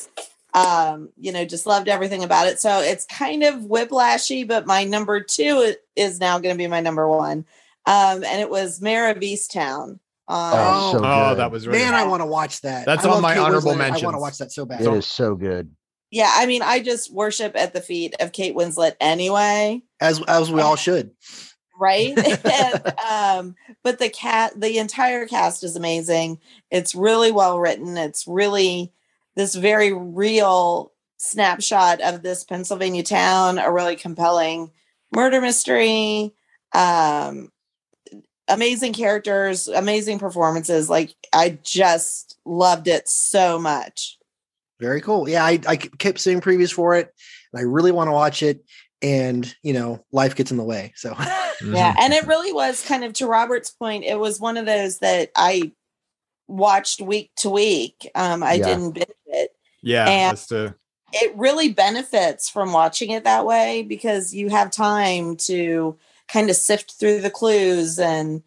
um, 0.54 1.10
you 1.18 1.32
know, 1.32 1.46
just 1.46 1.66
loved 1.66 1.88
everything 1.88 2.24
about 2.24 2.48
it. 2.48 2.60
So 2.60 2.82
it's 2.82 3.06
kind 3.06 3.44
of 3.44 3.62
whiplashy, 3.62 4.48
but 4.48 4.68
my 4.68 4.84
number 4.84 5.22
two 5.22 5.74
is 5.96 6.20
now 6.20 6.40
going 6.40 6.54
to 6.54 6.58
be 6.58 6.68
my 6.68 6.82
number 6.82 7.08
one, 7.08 7.46
um, 7.86 8.24
and 8.24 8.42
it 8.42 8.50
was 8.50 8.82
Mare 8.82 9.10
of 9.10 9.18
Easttown. 9.18 10.00
On, 10.28 10.54
Oh, 10.56 10.92
so 10.94 10.98
Oh, 11.04 11.36
that 11.36 11.52
was 11.52 11.68
really 11.68 11.80
Man, 11.80 11.92
good. 11.92 11.98
I 11.98 12.08
want 12.08 12.22
to 12.22 12.26
watch 12.26 12.62
that. 12.62 12.86
That's 12.86 13.06
I 13.06 13.10
on 13.10 13.22
my 13.22 13.34
Kate 13.34 13.42
honorable 13.42 13.72
Winslet. 13.74 14.02
I 14.02 14.06
want 14.06 14.16
to 14.16 14.20
watch 14.22 14.38
that 14.38 14.52
so 14.52 14.66
bad. 14.66 14.82
It 14.82 14.88
is 14.94 15.06
so 15.06 15.36
good. 15.36 15.72
yeah, 16.12 16.32
I 16.34 16.46
mean, 16.46 16.62
I 16.62 16.80
just 16.80 17.12
worship 17.14 17.54
at 17.56 17.74
the 17.74 17.82
feet 17.82 18.16
of 18.20 18.32
Kate 18.32 18.56
Winslet 18.56 18.94
anyway. 19.02 19.82
As 20.00 20.22
as 20.28 20.52
we 20.52 20.62
all 20.62 20.76
should. 20.76 21.12
right 21.80 22.16
and, 22.46 22.94
um 23.10 23.56
but 23.84 23.98
the 23.98 24.08
cat 24.10 24.54
the 24.60 24.78
entire 24.78 25.26
cast 25.26 25.64
is 25.64 25.76
amazing 25.76 26.38
it's 26.70 26.94
really 26.94 27.32
well 27.32 27.60
written 27.60 27.98
it's 27.98 28.28
really 28.28 28.94
this 29.36 29.56
very 29.56 29.92
real 29.92 30.92
snapshot 31.18 32.00
of 32.02 32.22
this 32.22 32.44
pennsylvania 32.44 33.02
town 33.02 33.58
a 33.58 33.72
really 33.72 33.96
compelling 33.96 34.70
murder 35.16 35.42
mystery 35.42 36.32
um 36.76 37.52
amazing 38.48 38.94
characters 38.94 39.68
amazing 39.68 40.20
performances 40.20 40.90
like 40.90 41.16
i 41.34 41.58
just 41.64 42.38
loved 42.46 42.88
it 42.88 43.08
so 43.08 43.58
much 43.58 44.18
Very 44.80 45.00
cool. 45.02 45.30
Yeah, 45.30 45.46
I, 45.46 45.60
I 45.68 45.78
kept 45.78 46.20
seeing 46.20 46.42
previews 46.42 46.74
for 46.74 46.94
it. 46.96 47.14
And 47.54 47.60
I 47.62 47.64
really 47.64 47.92
want 47.94 48.10
to 48.10 48.12
watch 48.12 48.44
it. 48.44 48.66
And, 49.02 49.56
you 49.64 49.72
know, 49.74 50.04
life 50.12 50.36
gets 50.36 50.52
in 50.52 50.58
the 50.58 50.64
way. 50.64 50.92
So, 50.96 51.14
Mm-hmm. 51.14 51.76
Yeah, 51.76 51.96
and 52.00 52.12
it 52.14 52.26
really 52.28 52.52
was 52.52 52.84
kind 52.86 53.04
of 53.06 53.14
to 53.14 53.28
Robert's 53.28 53.70
point. 53.70 54.04
It 54.04 54.20
was 54.20 54.40
one 54.42 54.58
of 54.58 54.66
those 54.66 55.00
that 55.00 55.30
I 55.38 55.72
watched 56.48 57.00
week 57.00 57.32
to 57.38 57.50
week. 57.50 58.10
Um, 58.16 58.44
I 58.44 58.54
Yeah. 58.56 58.66
didn't 58.66 58.92
binge 58.92 59.08
it. 59.28 59.56
yeah, 59.82 60.10
and- 60.10 60.32
that's 60.38 60.48
the 60.48 60.76
It 61.14 61.34
really 61.38 61.70
benefits 61.70 62.50
from 62.50 62.74
watching 62.74 63.12
it 63.12 63.24
that 63.24 63.46
way 63.46 63.84
because 63.84 64.34
you 64.34 64.50
have 64.50 64.72
time 64.72 65.38
to 65.48 65.96
kind 66.34 66.50
of 66.50 66.56
sift 66.56 66.94
through 67.00 67.22
the 67.22 67.30
clues 67.30 68.00
and 68.00 68.42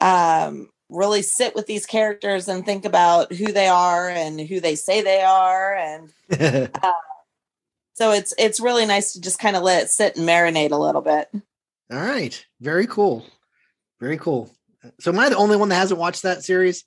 um, 0.00 0.68
really 0.90 1.22
sit 1.22 1.54
with 1.54 1.66
these 1.66 1.86
characters 1.86 2.46
and 2.46 2.64
think 2.64 2.84
about 2.84 3.32
who 3.32 3.50
they 3.50 3.66
are 3.66 4.10
and 4.10 4.38
who 4.40 4.60
they 4.60 4.74
say 4.74 5.00
they 5.00 5.22
are, 5.22 5.74
and 5.74 6.10
so 7.94 8.12
it's 8.12 8.34
it's 8.38 8.60
really 8.60 8.84
nice 8.84 9.14
to 9.14 9.20
just 9.20 9.38
kind 9.38 9.56
of 9.56 9.62
let 9.62 9.84
it 9.84 9.90
sit 9.90 10.16
and 10.16 10.28
marinate 10.28 10.72
a 10.72 10.76
little 10.76 11.00
bit. 11.02 11.28
all 11.90 11.98
right. 11.98 12.44
Very 12.60 12.86
cool. 12.86 13.24
Very 14.00 14.18
cool. 14.18 14.50
So, 15.00 15.12
am 15.12 15.18
I 15.18 15.28
the 15.30 15.36
only 15.36 15.56
one 15.56 15.68
that 15.70 15.76
hasn't 15.76 16.00
watched 16.00 16.22
that 16.22 16.44
series? 16.44 16.84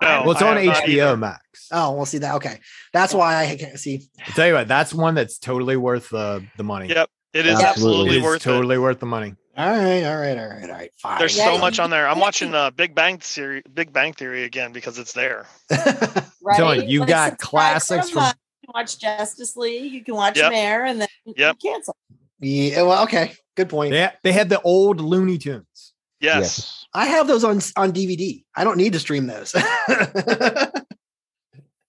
No, 0.00 0.22
well, 0.22 0.30
it's 0.32 0.42
I 0.42 0.50
on 0.50 0.74
HBO. 0.74 1.18
Max. 1.18 1.42
Oh, 1.72 1.94
we'll 1.96 2.06
see 2.06 2.18
that. 2.18 2.36
Okay. 2.36 2.60
That's 2.92 3.12
why 3.12 3.46
I 3.46 3.56
can't 3.56 3.80
see. 3.80 4.02
I'll 4.26 4.34
tell 4.34 4.46
you 4.46 4.54
what, 4.54 4.68
that's 4.68 4.94
one 4.94 5.14
that's 5.14 5.38
totally 5.38 5.76
worth 5.76 6.10
the 6.10 6.44
the 6.56 6.62
money. 6.62 6.88
Yep, 6.88 7.08
it 7.32 7.46
is 7.46 7.58
Absolutely. 7.60 7.68
absolutely 7.68 8.14
It 8.14 8.18
is 8.18 8.24
worth 8.24 8.42
totally 8.42 8.78
worth 8.78 9.00
the 9.00 9.06
money. 9.06 9.34
All 9.58 9.68
right. 9.68 10.04
All 10.04 10.16
right. 10.16 10.38
All 10.38 10.48
right. 10.48 10.62
All 10.62 10.68
right. 10.70 10.90
Fine. 11.02 11.18
There's 11.18 11.36
Yeah, 11.36 11.52
so 11.52 11.58
much 11.58 11.80
on 11.80 11.90
there. 11.90 12.06
I'm 12.08 12.20
watching 12.20 12.54
uh, 12.54 12.70
Big 12.70 12.94
Bang 12.94 13.18
Theory, 13.18 13.62
Big 13.74 13.92
Bang 13.92 14.12
Theory 14.12 14.44
again 14.44 14.72
because 14.72 14.98
it's 14.98 15.12
there. 15.12 15.46
Right? 16.40 16.56
telling 16.56 16.88
you, 16.88 17.00
you 17.00 17.06
got 17.06 17.32
subscribe 17.32 17.38
classics 17.50 18.10
from- 18.10 18.22
you 18.22 18.30
can 18.68 18.72
watch 18.72 18.98
Justice 18.98 19.54
League, 19.56 19.92
you 19.92 20.02
can 20.02 20.14
watch 20.14 20.38
Yep. 20.38 20.50
Mare, 20.52 20.84
and 20.86 21.00
then 21.00 21.08
you 21.26 21.34
Yep. 21.36 21.56
cancel. 21.60 21.96
yeah. 22.40 22.82
Well, 22.82 23.02
okay. 23.02 23.34
Good 23.56 23.68
point. 23.68 23.90
They 23.90 24.08
they 24.22 24.32
had 24.32 24.48
the 24.48 24.62
old 24.62 25.00
Looney 25.00 25.36
Tunes. 25.36 25.92
Yes. 26.20 26.86
I 26.94 27.06
have 27.06 27.26
those 27.26 27.44
on 27.44 27.60
on 27.76 27.92
DVD. 27.92 28.44
I 28.56 28.64
don't 28.64 28.78
need 28.78 28.92
to 28.94 28.98
stream 29.00 29.26
those. 29.26 29.54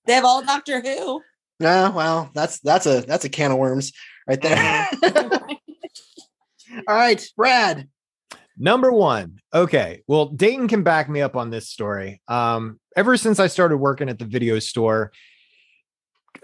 They 0.05 0.13
have 0.15 0.25
all 0.25 0.43
Doctor 0.43 0.81
Who. 0.81 1.21
no, 1.59 1.91
well, 1.95 2.31
that's 2.33 2.59
that's 2.61 2.87
a 2.87 3.01
that's 3.01 3.25
a 3.25 3.29
can 3.29 3.51
of 3.51 3.57
worms 3.59 3.93
right 4.27 4.41
there. 4.41 4.87
All 6.87 6.95
right, 6.95 7.23
Brad. 7.35 7.87
Number 8.57 8.91
one. 8.91 9.39
Okay. 9.53 10.03
Well, 10.07 10.27
Dayton 10.27 10.67
can 10.67 10.83
back 10.83 11.09
me 11.09 11.21
up 11.21 11.35
on 11.35 11.49
this 11.49 11.69
story. 11.69 12.21
Um, 12.27 12.79
ever 12.95 13.15
since 13.15 13.39
I 13.39 13.47
started 13.47 13.77
working 13.77 14.09
at 14.09 14.19
the 14.19 14.25
video 14.25 14.59
store, 14.59 15.11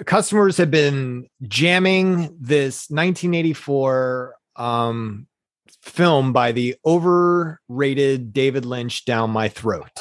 customers 0.06 0.58
have 0.58 0.72
been 0.72 1.28
jamming 1.44 2.38
this 2.40 2.90
1984 2.90 4.36
um, 4.56 5.28
film 5.82 6.32
by 6.32 6.54
the 6.54 6.76
overrated 6.86 8.34
David 8.34 8.66
Lynch 8.66 9.06
down 9.06 9.30
my 9.32 9.50
throat, 9.50 9.92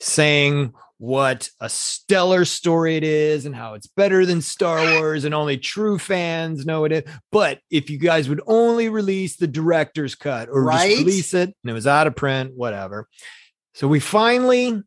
saying 0.00 0.72
what 1.02 1.50
a 1.58 1.68
stellar 1.68 2.44
story 2.44 2.96
it 2.96 3.02
is 3.02 3.44
and 3.44 3.56
how 3.56 3.74
it's 3.74 3.88
better 3.88 4.24
than 4.24 4.40
Star 4.40 4.76
Wars 5.00 5.24
and 5.24 5.34
only 5.34 5.58
true 5.58 5.98
fans 5.98 6.64
know 6.64 6.84
it 6.84 6.92
is. 6.92 7.02
But 7.32 7.58
if 7.72 7.90
you 7.90 7.98
guys 7.98 8.28
would 8.28 8.40
only 8.46 8.88
release 8.88 9.36
the 9.36 9.48
director's 9.48 10.14
cut 10.14 10.48
or 10.48 10.62
Right? 10.62 10.90
just 10.90 11.04
release 11.04 11.34
it 11.34 11.56
and 11.64 11.70
it 11.70 11.72
was 11.72 11.88
out 11.88 12.06
of 12.06 12.14
print, 12.14 12.52
whatever. 12.54 13.08
So 13.74 13.88
we 13.88 13.98
finally 13.98 14.80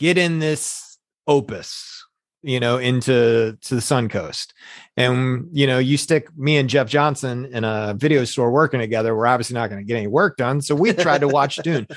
get 0.00 0.18
in 0.18 0.40
this 0.40 0.98
opus, 1.28 2.04
you 2.42 2.58
know, 2.58 2.78
into 2.78 3.56
to 3.60 3.74
the 3.76 3.80
Suncoast. 3.80 4.48
And 4.96 5.46
you 5.52 5.68
know, 5.68 5.78
you 5.78 5.96
stick 5.98 6.36
me 6.36 6.56
and 6.56 6.68
Jeff 6.68 6.88
Johnson 6.88 7.44
in 7.44 7.62
a 7.62 7.94
video 7.96 8.24
store 8.24 8.50
working 8.50 8.80
together, 8.80 9.14
we're 9.14 9.28
obviously 9.28 9.54
not 9.54 9.70
going 9.70 9.80
to 9.80 9.86
get 9.86 9.98
any 9.98 10.08
work 10.08 10.36
done. 10.36 10.62
So 10.62 10.74
we 10.74 10.92
tried 10.94 11.20
to 11.20 11.28
watch 11.28 11.58
Dune. 11.62 11.86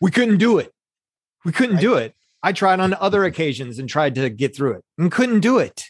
We 0.00 0.12
couldn't 0.12 0.38
do 0.38 0.58
it. 0.58 0.72
We 1.44 1.50
couldn't 1.50 1.80
do 1.80 1.94
it. 1.94 2.14
I 2.42 2.52
tried 2.52 2.80
on 2.80 2.94
other 2.94 3.24
occasions 3.24 3.78
and 3.78 3.88
tried 3.88 4.14
to 4.16 4.30
get 4.30 4.54
through 4.54 4.74
it 4.74 4.84
and 4.96 5.10
couldn't 5.10 5.40
do 5.40 5.58
it. 5.58 5.84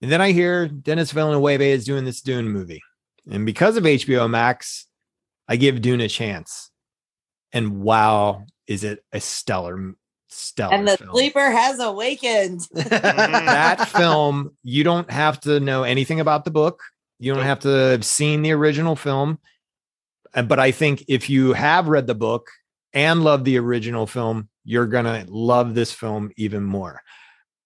And 0.00 0.10
then 0.10 0.20
I 0.20 0.32
hear 0.32 0.66
Denis 0.66 1.12
Villeneuve 1.12 1.60
is 1.60 1.84
doing 1.84 2.04
this 2.04 2.20
Dune 2.20 2.48
movie. 2.48 2.82
And 3.30 3.46
because 3.46 3.76
of 3.76 3.84
HBO 3.84 4.28
Max, 4.28 4.86
I 5.48 5.56
give 5.56 5.80
Dune 5.80 6.00
a 6.00 6.08
chance. 6.08 6.70
And 7.52 7.82
wow, 7.82 8.46
is 8.66 8.82
it 8.82 9.04
a 9.12 9.20
stellar, 9.20 9.94
stellar 10.28 10.74
and 10.74 10.88
the 10.88 10.96
film. 10.96 11.10
sleeper 11.10 11.50
has 11.50 11.78
awakened. 11.78 12.66
that 12.72 13.88
film, 13.88 14.56
you 14.64 14.82
don't 14.82 15.10
have 15.10 15.38
to 15.40 15.60
know 15.60 15.82
anything 15.82 16.18
about 16.18 16.44
the 16.44 16.50
book. 16.50 16.82
You 17.18 17.34
don't 17.34 17.44
have 17.44 17.60
to 17.60 17.68
have 17.68 18.04
seen 18.04 18.42
the 18.42 18.52
original 18.52 18.96
film. 18.96 19.38
Uh, 20.34 20.42
But 20.42 20.58
I 20.58 20.72
think 20.72 21.04
if 21.06 21.30
you 21.30 21.52
have 21.52 21.88
read 21.88 22.06
the 22.06 22.14
book 22.14 22.48
and 22.94 23.24
love 23.24 23.44
the 23.44 23.58
original 23.58 24.06
film, 24.06 24.48
you're 24.64 24.86
going 24.86 25.04
to 25.04 25.24
love 25.28 25.74
this 25.74 25.92
film 25.92 26.30
even 26.36 26.64
more. 26.64 27.00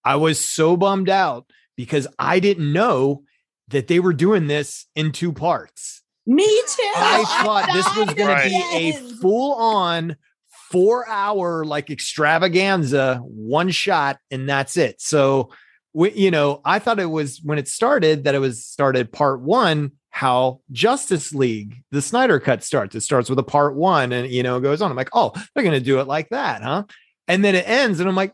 I 0.03 0.15
was 0.15 0.43
so 0.43 0.77
bummed 0.77 1.09
out 1.09 1.45
because 1.75 2.07
I 2.17 2.39
didn't 2.39 2.71
know 2.71 3.23
that 3.69 3.87
they 3.87 3.99
were 3.99 4.13
doing 4.13 4.47
this 4.47 4.85
in 4.95 5.11
two 5.11 5.33
parts. 5.33 6.01
Me 6.25 6.45
too. 6.45 6.93
I 6.95 7.23
thought 7.43 7.69
this 7.73 7.97
was 7.97 8.13
going 8.13 8.37
to 8.37 8.49
be 8.49 8.63
a 8.73 8.91
full 9.21 9.55
on 9.55 10.15
four 10.71 11.07
hour 11.07 11.65
like 11.65 11.89
extravaganza, 11.89 13.17
one 13.23 13.69
shot, 13.69 14.19
and 14.31 14.47
that's 14.47 14.77
it. 14.77 15.01
So, 15.01 15.49
we, 15.93 16.11
you 16.11 16.31
know, 16.31 16.61
I 16.65 16.79
thought 16.79 16.99
it 16.99 17.05
was 17.05 17.41
when 17.43 17.57
it 17.57 17.67
started 17.67 18.25
that 18.25 18.35
it 18.35 18.39
was 18.39 18.65
started 18.65 19.11
part 19.11 19.41
one, 19.41 19.93
how 20.17 20.59
Justice 20.71 21.31
League, 21.31 21.83
the 21.91 22.01
Snyder 22.01 22.39
cut 22.39 22.63
starts. 22.63 22.95
It 22.95 23.01
starts 23.01 23.29
with 23.29 23.37
a 23.37 23.43
part 23.43 23.75
one 23.75 24.11
and, 24.11 24.27
you 24.27 24.41
know, 24.41 24.59
goes 24.59 24.81
on. 24.81 24.89
I'm 24.89 24.97
like, 24.97 25.11
oh, 25.13 25.31
they're 25.53 25.63
going 25.63 25.77
to 25.77 25.79
do 25.79 25.99
it 25.99 26.07
like 26.07 26.29
that, 26.29 26.63
huh? 26.63 26.85
And 27.27 27.45
then 27.45 27.53
it 27.53 27.69
ends, 27.69 27.99
and 27.99 28.09
I'm 28.09 28.15
like, 28.15 28.33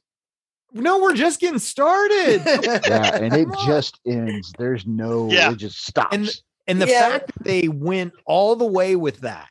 no, 0.71 1.01
we're 1.01 1.13
just 1.13 1.41
getting 1.41 1.59
started. 1.59 2.41
yeah, 2.87 3.17
and 3.17 3.35
it 3.35 3.49
just 3.65 3.99
ends. 4.05 4.53
There's 4.57 4.87
no, 4.87 5.27
Yeah. 5.29 5.51
it 5.51 5.57
just 5.57 5.85
stops. 5.85 6.15
And 6.15 6.29
and 6.67 6.81
the 6.81 6.87
Yeah. 6.87 7.01
fact 7.01 7.27
that 7.27 7.43
they 7.43 7.67
went 7.67 8.13
all 8.25 8.55
the 8.55 8.65
way 8.65 8.95
with 8.95 9.19
that, 9.19 9.49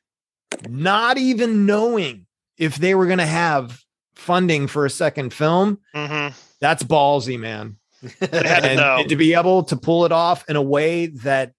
not 0.66 1.18
even 1.18 1.66
knowing 1.66 2.26
if 2.56 2.76
they 2.76 2.94
were 2.94 3.04
going 3.06 3.18
to 3.18 3.26
have 3.26 3.78
funding 4.14 4.68
for 4.68 4.86
a 4.86 4.90
second 4.90 5.34
film, 5.34 5.80
hmm 5.94 6.28
that's 6.60 6.82
ballsy, 6.82 7.38
man. 7.38 7.76
They 8.00 8.48
had 8.48 8.62
to 8.62 8.70
And, 8.70 8.80
and 8.80 9.08
to 9.10 9.16
be 9.16 9.34
able 9.34 9.64
to 9.64 9.76
pull 9.76 10.06
it 10.06 10.12
off 10.12 10.48
in 10.48 10.56
a 10.56 10.62
way 10.62 11.06
that 11.06 11.52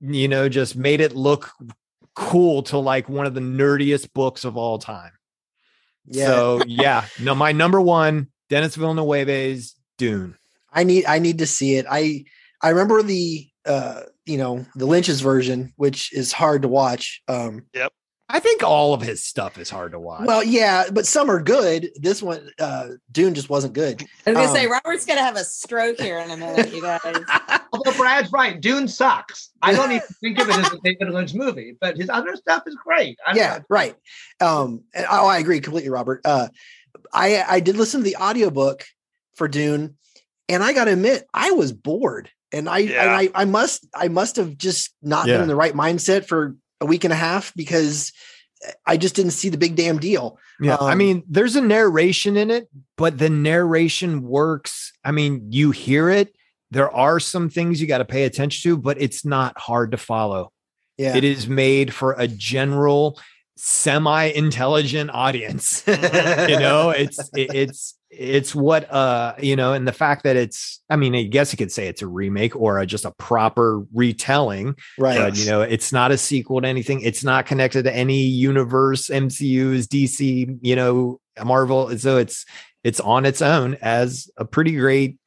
you 0.00 0.28
know 0.28 0.48
just 0.48 0.76
made 0.76 1.00
it 1.00 1.14
look 1.14 1.50
cool 2.14 2.62
to 2.64 2.78
like 2.78 3.08
one 3.08 3.26
of 3.26 3.34
the 3.34 3.40
nerdiest 3.40 4.12
books 4.12 4.44
of 4.44 4.56
all 4.56 4.78
time. 4.78 5.12
Yeah. 6.06 6.26
So 6.26 6.62
yeah, 6.66 7.04
no, 7.20 7.34
my 7.34 7.52
number 7.52 7.80
one, 7.80 8.28
Denis 8.48 8.74
Villeneuve's 8.74 9.76
Dune. 9.96 10.36
I 10.72 10.84
need 10.84 11.06
I 11.06 11.18
need 11.18 11.38
to 11.38 11.46
see 11.46 11.76
it. 11.76 11.86
I 11.88 12.24
I 12.62 12.70
remember 12.70 13.02
the 13.02 13.48
uh 13.64 14.02
you 14.26 14.38
know 14.38 14.66
the 14.74 14.86
Lynch's 14.86 15.20
version, 15.20 15.72
which 15.76 16.12
is 16.12 16.32
hard 16.32 16.62
to 16.62 16.68
watch. 16.68 17.22
Um 17.28 17.66
I 18.30 18.40
think 18.40 18.62
all 18.62 18.92
of 18.92 19.00
his 19.00 19.24
stuff 19.24 19.56
is 19.58 19.70
hard 19.70 19.92
to 19.92 19.98
watch. 19.98 20.26
well, 20.26 20.44
yeah, 20.44 20.84
but 20.92 21.06
some 21.06 21.30
are 21.30 21.40
good. 21.40 21.88
This 21.96 22.22
one, 22.22 22.50
uh 22.58 22.88
Dune 23.10 23.34
just 23.34 23.48
wasn't 23.48 23.72
good. 23.72 24.02
I 24.26 24.30
was 24.30 24.36
gonna 24.36 24.48
say 24.48 24.66
Um, 24.66 24.72
Robert's 24.72 25.06
gonna 25.06 25.22
have 25.22 25.36
a 25.36 25.44
stroke 25.44 25.96
here 25.98 26.18
in 26.18 26.30
a 26.30 26.36
minute, 26.36 26.74
you 26.74 26.82
guys. 26.82 27.24
Although 27.72 27.96
Brad's 27.96 28.30
right, 28.32 28.60
Dune 28.60 28.86
sucks. 28.88 29.50
I 29.62 29.72
don't 29.74 29.92
even 29.92 30.02
think 30.22 30.38
of 30.38 30.48
it 30.50 30.56
as 30.56 30.72
a 30.72 30.78
David 30.84 31.10
Lynch 31.10 31.34
movie, 31.34 31.76
but 31.80 31.96
his 31.96 32.10
other 32.10 32.36
stuff 32.36 32.64
is 32.66 32.76
great. 32.84 33.18
I'm 33.26 33.36
yeah, 33.36 33.60
right. 33.70 33.94
Um 34.40 34.84
and 34.94 35.06
oh, 35.10 35.26
I 35.26 35.38
agree 35.38 35.60
completely, 35.60 35.90
Robert. 35.90 36.20
Uh 36.24 36.48
I 37.12 37.42
I 37.48 37.60
did 37.60 37.76
listen 37.76 38.00
to 38.00 38.04
the 38.04 38.16
audiobook 38.16 38.84
for 39.36 39.48
Dune, 39.48 39.96
and 40.50 40.62
I 40.62 40.72
gotta 40.74 40.92
admit, 40.92 41.26
I 41.32 41.52
was 41.52 41.72
bored. 41.72 42.30
And 42.52 42.68
I 42.68 42.78
Yeah. 42.78 43.02
and 43.04 43.10
I 43.10 43.42
I 43.42 43.44
must 43.46 43.86
I 43.94 44.08
must 44.08 44.36
have 44.36 44.56
just 44.58 44.94
not 45.02 45.26
Yeah. 45.26 45.34
been 45.34 45.42
in 45.42 45.48
the 45.48 45.56
right 45.56 45.74
mindset 45.74 46.26
for 46.26 46.56
a 46.80 46.86
week 46.86 47.04
and 47.04 47.12
a 47.12 47.16
half 47.16 47.52
because 47.56 48.12
I 48.86 48.96
just 48.96 49.14
didn't 49.14 49.32
see 49.32 49.48
the 49.50 49.58
big 49.58 49.76
damn 49.76 49.98
deal. 49.98 50.38
Yeah, 50.60 50.76
I 50.76 50.92
Um, 50.92 50.98
mean, 50.98 51.22
there's 51.28 51.54
a 51.56 51.60
narration 51.60 52.36
in 52.36 52.50
it, 52.50 52.68
but 52.96 53.18
the 53.18 53.30
narration 53.30 54.22
works. 54.22 54.92
I 55.04 55.12
mean, 55.12 55.46
you 55.52 55.70
hear 55.70 56.08
it. 56.10 56.34
There 56.70 56.90
are 56.90 57.20
some 57.20 57.48
things 57.50 57.80
you 57.80 57.86
got 57.86 57.98
to 57.98 58.04
pay 58.04 58.24
attention 58.24 58.70
to, 58.70 58.76
but 58.76 59.00
it's 59.00 59.24
not 59.24 59.56
hard 59.58 59.92
to 59.92 59.96
follow. 59.96 60.52
Yeah. 60.96 61.16
It 61.16 61.22
is 61.24 61.46
made 61.48 61.94
for 61.94 62.12
a 62.18 62.26
general, 62.26 63.18
semi-intelligent 63.56 65.10
audience. 65.12 65.82
you 65.86 66.58
know, 66.58 66.90
it's 66.90 67.18
it- 67.36 67.54
it's 67.54 67.94
it's 68.10 68.54
what 68.54 68.90
uh 68.92 69.34
you 69.38 69.56
know, 69.56 69.72
and 69.72 69.86
the 69.86 69.92
fact 69.92 70.24
that 70.24 70.36
it's. 70.36 70.80
I 70.90 70.96
mean, 70.96 71.14
I 71.14 71.24
guess 71.24 71.52
you 71.52 71.58
could 71.58 71.70
say 71.70 71.88
it's 71.88 72.00
a 72.00 72.06
remake 72.06 72.56
or 72.56 72.78
a, 72.78 72.86
just 72.86 73.04
a 73.04 73.10
proper 73.12 73.82
retelling 73.92 74.74
right. 74.98 75.18
but 75.18 75.38
you 75.38 75.46
know 75.46 75.60
it's 75.60 75.92
not 75.92 76.10
a 76.10 76.16
sequel 76.18 76.62
to 76.62 76.66
anything 76.66 77.02
it's 77.02 77.22
not 77.22 77.44
connected 77.44 77.82
to 77.84 77.94
any 77.94 78.22
universe 78.22 79.08
mcu's 79.10 79.86
dc 79.86 80.58
you 80.62 80.74
know 80.76 81.20
marvel 81.44 81.96
so 81.98 82.16
it's 82.16 82.46
it's 82.84 83.00
on 83.00 83.26
its 83.26 83.42
own 83.42 83.76
as 83.82 84.30
a 84.38 84.44
pretty 84.46 84.74
great 84.76 85.18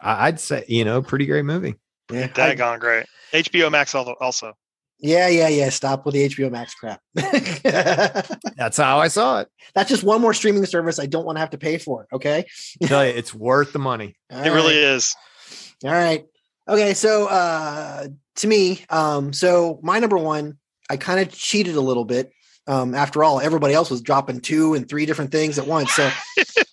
I- 0.00 0.28
i'd 0.28 0.38
say 0.38 0.64
you 0.68 0.84
know 0.84 1.02
pretty 1.02 1.26
great 1.26 1.44
movie 1.44 1.74
yeah. 2.12 2.24
I- 2.34 2.54
Daggone 2.54 2.78
great. 2.80 3.06
HBO 3.32 3.70
Max 3.70 3.94
also. 3.94 4.54
Yeah, 5.00 5.28
yeah, 5.28 5.48
yeah. 5.48 5.68
Stop 5.70 6.04
with 6.04 6.14
the 6.14 6.28
HBO 6.28 6.50
Max 6.50 6.74
crap. 6.74 7.00
that's 7.14 8.76
how 8.76 8.98
i 8.98 9.08
saw 9.08 9.40
it 9.40 9.48
That's 9.74 9.88
just 9.88 10.02
one 10.02 10.20
more 10.20 10.34
streaming 10.34 10.64
service 10.66 10.98
I 10.98 11.06
don't 11.06 11.24
want 11.24 11.36
to 11.36 11.40
have 11.40 11.50
to 11.50 11.58
pay 11.58 11.78
for. 11.78 12.06
Okay. 12.12 12.46
tell 12.84 13.04
you 13.06 13.12
it's 13.12 13.34
worth 13.34 13.72
the 13.72 13.78
money 13.78 14.16
All 14.30 14.42
It 14.42 14.50
really 14.50 14.76
is. 14.76 15.14
All 15.84 15.90
right. 15.90 16.24
Okay. 16.68 16.94
So 16.94 17.26
uh 17.28 18.08
to 18.38 18.46
me, 18.46 18.84
um, 18.88 19.32
so 19.32 19.80
my 19.82 19.98
number 19.98 20.16
one, 20.16 20.58
I 20.88 20.96
kind 20.96 21.20
of 21.20 21.32
cheated 21.32 21.76
a 21.76 21.80
little 21.80 22.04
bit. 22.04 22.32
Um, 22.66 22.94
after 22.94 23.24
all, 23.24 23.40
everybody 23.40 23.74
else 23.74 23.90
was 23.90 24.00
dropping 24.00 24.40
two 24.40 24.74
and 24.74 24.88
three 24.88 25.06
different 25.06 25.32
things 25.32 25.58
at 25.58 25.66
once. 25.66 25.92
So 25.92 26.10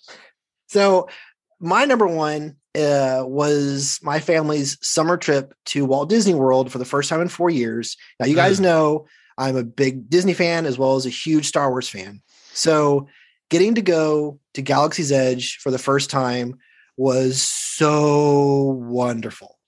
so 0.68 1.08
my 1.58 1.84
number 1.84 2.06
one 2.06 2.56
uh, 2.76 3.24
was 3.26 3.98
my 4.02 4.20
family's 4.20 4.76
summer 4.82 5.16
trip 5.16 5.54
to 5.66 5.84
Walt 5.84 6.08
Disney 6.08 6.34
World 6.34 6.70
for 6.70 6.78
the 6.78 6.84
first 6.84 7.08
time 7.08 7.20
in 7.22 7.28
four 7.28 7.50
years. 7.50 7.96
Now, 8.20 8.26
you 8.26 8.36
guys 8.36 8.60
know 8.60 9.06
I'm 9.38 9.56
a 9.56 9.64
big 9.64 10.08
Disney 10.10 10.34
fan 10.34 10.66
as 10.66 10.78
well 10.78 10.96
as 10.96 11.06
a 11.06 11.10
huge 11.10 11.46
Star 11.46 11.70
Wars 11.70 11.88
fan. 11.88 12.20
So, 12.52 13.08
getting 13.50 13.74
to 13.76 13.82
go 13.82 14.38
to 14.54 14.62
Galaxy's 14.62 15.12
Edge 15.12 15.58
for 15.58 15.70
the 15.70 15.78
first 15.78 16.10
time 16.10 16.58
was 16.96 17.42
so 17.42 18.62
wonderful. 18.80 19.58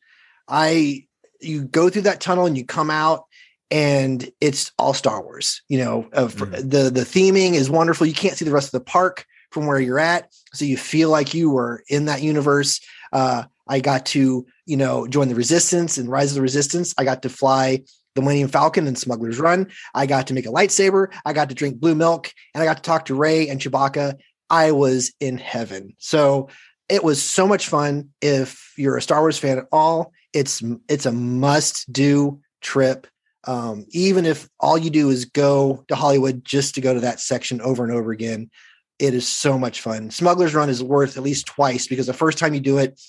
I 0.48 1.04
you 1.40 1.64
go 1.64 1.88
through 1.88 2.02
that 2.02 2.20
tunnel 2.20 2.46
and 2.46 2.56
you 2.58 2.64
come 2.64 2.90
out 2.90 3.24
and 3.70 4.28
it's 4.40 4.72
all 4.78 4.94
Star 4.94 5.22
Wars. 5.22 5.62
You 5.68 5.78
know, 5.78 6.08
uh, 6.12 6.28
for- 6.28 6.46
Mhm. 6.46 6.70
the 6.70 6.90
the 6.90 7.04
theming 7.04 7.52
is 7.54 7.68
wonderful. 7.70 8.06
You 8.06 8.14
can't 8.14 8.36
see 8.36 8.44
the 8.44 8.50
rest 8.50 8.68
of 8.68 8.72
the 8.72 8.80
park 8.84 9.24
from 9.50 9.66
where 9.66 9.80
you're 9.80 9.98
at, 9.98 10.30
so 10.52 10.64
you 10.64 10.76
feel 10.76 11.10
like 11.10 11.32
you 11.34 11.50
were 11.50 11.82
in 11.88 12.06
that 12.06 12.22
universe. 12.22 12.80
Uh, 13.12 13.44
I 13.66 13.80
got 13.80 14.06
to 14.06 14.46
you 14.66 14.76
know 14.76 15.06
join 15.06 15.28
the 15.28 15.34
Resistance 15.34 15.98
and 15.98 16.08
Rise 16.08 16.30
of 16.30 16.36
the 16.36 16.42
Resistance. 16.42 16.94
I 16.98 17.04
got 17.04 17.22
to 17.22 17.28
fly 17.28 17.82
the 18.14 18.22
Millennium 18.22 18.48
Falcon 18.48 18.86
and 18.86 18.98
Smuggler's 18.98 19.38
Run. 19.38 19.68
I 19.94 20.06
got 20.06 20.26
to 20.28 20.34
make 20.34 20.46
a 20.46 20.50
lightsaber. 20.50 21.12
I 21.24 21.32
got 21.32 21.48
to 21.50 21.54
drink 21.54 21.78
blue 21.78 21.94
milk, 21.94 22.32
and 22.54 22.62
I 22.62 22.66
got 22.66 22.78
to 22.78 22.82
talk 22.82 23.06
to 23.06 23.14
Rey 23.14 23.48
and 23.48 23.60
Chewbacca. 23.60 24.18
I 24.50 24.72
was 24.72 25.12
in 25.20 25.38
heaven. 25.38 25.94
So 25.98 26.48
it 26.88 27.04
was 27.04 27.22
so 27.22 27.46
much 27.46 27.68
fun. 27.68 28.10
If 28.20 28.72
you're 28.76 28.96
a 28.96 29.02
Star 29.02 29.20
Wars 29.20 29.38
fan 29.38 29.58
at 29.58 29.66
all, 29.70 30.12
it's 30.32 30.62
it's 30.88 31.06
a 31.06 31.12
must 31.12 31.92
do 31.92 32.40
trip. 32.60 33.06
Um, 33.44 33.86
even 33.90 34.26
if 34.26 34.48
all 34.60 34.76
you 34.76 34.90
do 34.90 35.10
is 35.10 35.24
go 35.24 35.84
to 35.88 35.94
Hollywood 35.94 36.44
just 36.44 36.74
to 36.74 36.80
go 36.80 36.92
to 36.92 37.00
that 37.00 37.20
section 37.20 37.60
over 37.60 37.84
and 37.84 37.92
over 37.92 38.10
again, 38.10 38.50
it 38.98 39.14
is 39.14 39.28
so 39.28 39.58
much 39.58 39.80
fun. 39.80 40.10
Smuggler's 40.10 40.54
Run 40.54 40.68
is 40.68 40.82
worth 40.82 41.16
at 41.16 41.22
least 41.22 41.46
twice 41.46 41.86
because 41.86 42.06
the 42.06 42.12
first 42.12 42.38
time 42.38 42.54
you 42.54 42.60
do 42.60 42.78
it, 42.78 43.00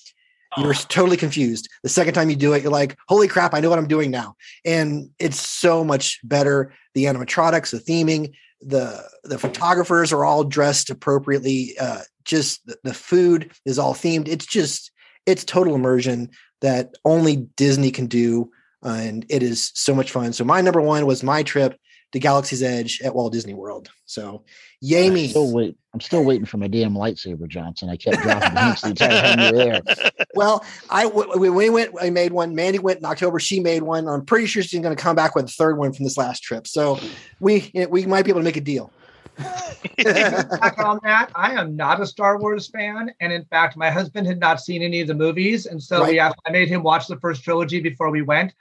you're 0.57 0.73
totally 0.73 1.17
confused. 1.17 1.69
The 1.83 1.89
second 1.89 2.13
time 2.13 2.29
you 2.29 2.35
do 2.35 2.53
it, 2.53 2.63
you're 2.63 2.71
like, 2.71 2.97
holy 3.07 3.27
crap, 3.27 3.53
I 3.53 3.59
know 3.59 3.69
what 3.69 3.79
I'm 3.79 3.87
doing 3.87 4.11
now. 4.11 4.35
And 4.65 5.09
it's 5.19 5.39
so 5.39 5.83
much 5.83 6.19
better. 6.23 6.73
The 6.95 7.05
animatronics, 7.05 7.71
the 7.71 7.79
theming, 7.79 8.33
the 8.61 9.03
the 9.23 9.37
photographers 9.37 10.11
are 10.11 10.25
all 10.25 10.43
dressed 10.43 10.89
appropriately. 10.89 11.75
Uh, 11.79 12.01
just 12.25 12.65
the, 12.65 12.77
the 12.83 12.93
food 12.93 13.51
is 13.65 13.79
all 13.79 13.93
themed. 13.93 14.27
It's 14.27 14.45
just 14.45 14.91
it's 15.25 15.45
total 15.45 15.75
immersion 15.75 16.29
that 16.61 16.95
only 17.05 17.37
Disney 17.55 17.91
can 17.91 18.07
do, 18.07 18.51
uh, 18.83 18.89
and 18.89 19.25
it 19.29 19.43
is 19.43 19.71
so 19.75 19.95
much 19.95 20.11
fun. 20.11 20.33
So 20.33 20.43
my 20.43 20.61
number 20.61 20.81
one 20.81 21.05
was 21.05 21.23
my 21.23 21.43
trip 21.43 21.79
to 22.11 22.19
Galaxy's 22.19 22.63
Edge 22.63 23.01
at 23.03 23.13
Walt 23.13 23.33
Disney 23.33 23.53
World. 23.53 23.89
So 24.05 24.43
yay 24.81 25.07
I'm 25.07 25.13
me! 25.13 25.27
still 25.27 25.53
wait. 25.53 25.77
I'm 25.93 25.99
still 25.99 26.23
waiting 26.23 26.45
for 26.45 26.57
my 26.57 26.67
damn 26.67 26.93
lightsaber, 26.93 27.47
Johnson. 27.47 27.89
I 27.89 27.97
kept 27.97 28.21
dropping 28.21 28.55
hints 28.55 28.81
the 28.81 28.89
entire 28.89 29.35
time 29.35 29.39
you 29.39 29.57
were 29.57 29.65
there. 29.65 29.81
Well, 30.35 30.63
I 30.91 31.07
we, 31.07 31.49
we 31.49 31.69
went. 31.71 31.93
I 31.99 32.11
made 32.11 32.31
one. 32.31 32.53
Mandy 32.53 32.77
went 32.77 32.99
in 32.99 33.05
October. 33.05 33.39
She 33.39 33.59
made 33.59 33.81
one. 33.81 34.07
I'm 34.07 34.23
pretty 34.23 34.45
sure 34.45 34.61
she's 34.61 34.79
going 34.79 34.95
to 34.95 35.01
come 35.01 35.15
back 35.15 35.35
with 35.35 35.45
a 35.45 35.49
third 35.49 35.77
one 35.77 35.91
from 35.91 36.05
this 36.05 36.17
last 36.17 36.43
trip. 36.43 36.67
So 36.67 36.99
we 37.39 37.71
we 37.89 38.05
might 38.05 38.23
be 38.23 38.31
able 38.31 38.41
to 38.41 38.45
make 38.45 38.55
a 38.55 38.61
deal. 38.61 38.91
back 40.03 40.77
on 40.79 40.99
that, 41.03 41.31
I 41.33 41.53
am 41.53 41.75
not 41.75 41.99
a 41.99 42.05
Star 42.05 42.39
Wars 42.39 42.67
fan, 42.67 43.11
and 43.19 43.33
in 43.33 43.43
fact, 43.45 43.75
my 43.75 43.89
husband 43.89 44.27
had 44.27 44.39
not 44.39 44.61
seen 44.61 44.83
any 44.83 45.01
of 45.01 45.07
the 45.07 45.13
movies, 45.13 45.65
and 45.65 45.81
so 45.81 46.05
we 46.05 46.19
Right. 46.19 46.33
I 46.45 46.51
made 46.51 46.67
him 46.67 46.83
watch 46.83 47.07
the 47.07 47.19
first 47.19 47.43
trilogy 47.43 47.79
before 47.79 48.11
we 48.11 48.21
went, 48.21 48.53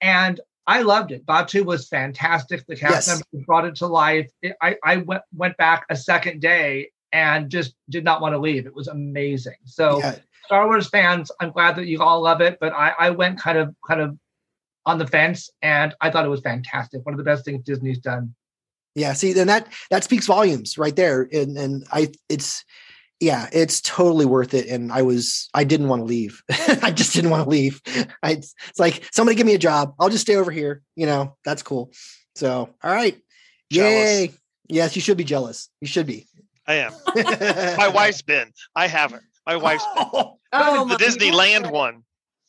and 0.00 0.40
I 0.70 0.82
loved 0.82 1.10
it. 1.10 1.26
Batuu 1.26 1.64
was 1.64 1.88
fantastic. 1.88 2.64
The 2.66 2.76
cast 2.76 2.92
Yes. 2.92 3.08
members 3.08 3.44
brought 3.46 3.64
it 3.64 3.74
to 3.76 3.86
life. 3.88 4.30
It- 4.40 4.56
I 4.62 4.76
I 4.84 4.98
went 4.98 5.22
went 5.34 5.56
back 5.56 5.84
a 5.90 5.96
second 5.96 6.40
day 6.40 6.90
and 7.12 7.50
just 7.50 7.74
did 7.88 8.04
not 8.04 8.20
want 8.20 8.34
to 8.34 8.38
leave. 8.38 8.66
It 8.66 8.74
was 8.74 8.86
amazing. 8.86 9.56
So 9.64 9.98
Yeah. 9.98 10.14
Star 10.46 10.66
Wars 10.66 10.88
fans, 10.88 11.30
I'm 11.40 11.50
glad 11.50 11.74
that 11.76 11.86
you 11.86 12.00
all 12.02 12.20
love 12.22 12.40
it, 12.40 12.58
but 12.60 12.72
I 12.72 12.94
I 13.06 13.10
went 13.10 13.40
kind 13.40 13.58
of 13.58 13.74
kind 13.86 14.00
of 14.00 14.16
on 14.86 14.98
the 14.98 15.06
fence, 15.06 15.50
and 15.60 15.92
I 16.00 16.10
thought 16.10 16.24
it 16.24 16.28
was 16.36 16.40
fantastic. 16.40 17.04
One 17.04 17.14
of 17.14 17.18
the 17.18 17.24
best 17.24 17.44
things 17.44 17.62
Disney's 17.64 17.98
done. 17.98 18.34
Yeah, 18.94 19.12
see, 19.12 19.32
then 19.32 19.48
that 19.48 19.66
that 19.90 20.04
speaks 20.04 20.26
volumes 20.26 20.78
right 20.78 20.94
there, 20.94 21.28
and 21.32 21.58
and 21.58 21.84
I 21.92 22.12
it's 22.28 22.64
yeah, 23.20 23.48
it's 23.52 23.80
totally 23.82 24.24
worth 24.26 24.54
it. 24.54 24.66
And 24.68 24.90
I 24.90 25.02
was 25.02 25.48
I 25.54 25.64
didn't 25.64 25.88
want 25.88 26.00
to 26.00 26.06
leave. 26.06 26.42
I 26.82 26.90
just 26.90 27.12
didn't 27.14 27.30
want 27.30 27.44
to 27.44 27.50
leave. 27.50 27.80
I, 28.22 28.32
it's 28.32 28.54
like 28.78 29.06
somebody 29.12 29.36
give 29.36 29.46
me 29.46 29.54
a 29.54 29.58
job. 29.58 29.94
I'll 30.00 30.08
just 30.08 30.22
stay 30.22 30.36
over 30.36 30.50
here. 30.50 30.82
You 30.96 31.06
know, 31.06 31.36
that's 31.44 31.62
cool. 31.62 31.92
So 32.34 32.70
all 32.82 32.92
right, 32.92 33.16
Jealous. 33.70 33.92
yay. 33.92 34.32
Yes, 34.68 34.94
you 34.96 35.02
should 35.02 35.16
be 35.16 35.24
jealous. 35.24 35.68
You 35.80 35.88
should 35.88 36.06
be. 36.06 36.26
I 36.66 36.74
am. 36.74 36.92
My 37.76 37.88
wife's 37.88 38.22
been. 38.22 38.52
I 38.76 38.86
haven't. 38.86 39.22
My 39.46 39.56
wife's 39.56 39.84
been. 39.96 40.06
Oh, 40.14 40.38
the 40.52 40.86
my 40.86 40.94
Disneyland 40.96 41.64
God. 41.64 41.72
one. 41.72 42.02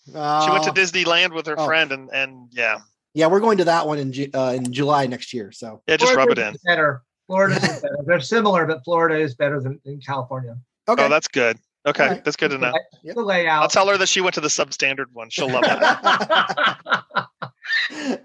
She 0.05 0.11
went 0.13 0.63
to 0.65 0.69
Oh. 0.69 0.73
Disneyland 0.73 1.33
with 1.33 1.47
her 1.47 1.55
Oh. 1.59 1.65
friend, 1.65 1.91
and 1.91 2.09
and 2.13 2.47
yeah, 2.51 2.79
Yeah, 3.13 3.27
we're 3.27 3.39
going 3.39 3.57
to 3.59 3.65
that 3.65 3.87
one 3.87 3.97
in 3.99 4.13
uh, 4.35 4.53
in 4.55 4.71
July 4.71 5.07
next 5.07 5.33
year. 5.33 5.51
So 5.51 5.81
yeah, 5.87 5.97
just 5.97 6.13
rub 6.15 6.29
it 6.29 6.37
in. 6.39 6.55
Better. 6.65 7.01
Florida 7.31 7.55
is 7.55 7.61
better. 7.81 7.97
They're 8.05 8.19
similar, 8.19 8.65
but 8.65 8.83
Florida 8.83 9.17
is 9.17 9.35
better 9.35 9.61
than 9.61 9.79
in 9.85 10.01
California. 10.01 10.57
okay. 10.89 11.05
Oh, 11.05 11.07
that's 11.07 11.29
good. 11.29 11.57
Okay, 11.85 12.03
Alright. 12.03 12.23
that's 12.25 12.35
good 12.35 12.51
to 12.51 12.57
know. 12.57 12.73
Yep. 13.03 13.15
The 13.15 13.21
layout. 13.23 13.63
I'll 13.63 13.69
tell 13.69 13.87
her 13.87 13.97
that 13.97 14.09
she 14.09 14.19
went 14.21 14.35
to 14.35 14.41
the 14.41 14.49
substandard 14.49 15.05
one. 15.13 15.29
She'll 15.29 15.49
love 15.49 15.63
that. 15.63 17.03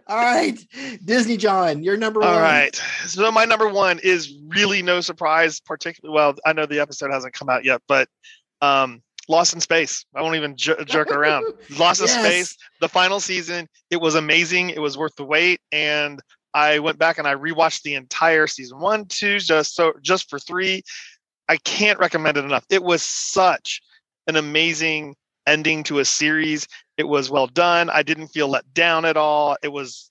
All 0.08 0.16
right, 0.16 0.58
Disney 1.04 1.36
John, 1.36 1.82
you're 1.82 1.96
number 1.96 2.20
one. 2.20 2.28
All 2.28 2.40
right. 2.40 2.74
So 3.06 3.30
my 3.30 3.44
number 3.44 3.68
one 3.68 4.00
is 4.02 4.34
really 4.48 4.82
no 4.82 5.00
surprise, 5.00 5.60
particularly. 5.60 6.14
Well, 6.14 6.34
I 6.44 6.52
know 6.52 6.66
the 6.66 6.80
episode 6.80 7.12
hasn't 7.12 7.32
come 7.32 7.48
out 7.48 7.64
yet, 7.64 7.80
but 7.88 8.08
um, 8.60 9.02
Lost 9.28 9.54
in 9.54 9.60
Space. 9.60 10.04
I 10.14 10.20
won't 10.22 10.36
even 10.36 10.56
jer- 10.56 10.84
jerk 10.84 11.10
around. 11.10 11.46
Lost 11.78 12.02
in 12.02 12.08
Space, 12.08 12.56
the 12.80 12.88
final 12.88 13.20
season. 13.20 13.68
It 13.90 14.00
was 14.00 14.16
amazing. 14.16 14.70
It 14.70 14.80
was 14.80 14.98
worth 14.98 15.14
the 15.16 15.24
wait, 15.24 15.60
and 15.72 16.20
I 16.56 16.78
went 16.78 16.98
back 16.98 17.18
and 17.18 17.28
I 17.28 17.34
rewatched 17.34 17.82
the 17.82 17.96
entire 17.96 18.46
season 18.46 18.80
one, 18.80 19.04
two, 19.04 19.38
just 19.40 19.74
so 19.74 19.92
just 20.00 20.30
for 20.30 20.38
three. 20.38 20.82
I 21.50 21.58
can't 21.58 21.98
recommend 21.98 22.38
it 22.38 22.46
enough. 22.46 22.64
It 22.70 22.82
was 22.82 23.02
such 23.02 23.82
an 24.26 24.36
amazing 24.36 25.16
ending 25.46 25.82
to 25.84 25.98
a 25.98 26.04
series. 26.06 26.66
It 26.96 27.08
was 27.08 27.28
well 27.30 27.46
done. 27.46 27.90
I 27.90 28.02
didn't 28.02 28.28
feel 28.28 28.48
let 28.48 28.72
down 28.72 29.04
at 29.04 29.18
all. 29.18 29.58
It 29.62 29.68
was. 29.68 30.10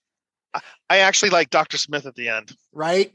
I- 0.54 1.00
actually 1.00 1.32
like 1.32 1.50
Dr. 1.50 1.78
Smith 1.78 2.06
at 2.06 2.14
the 2.14 2.30
end. 2.30 2.56
Right 2.72 3.12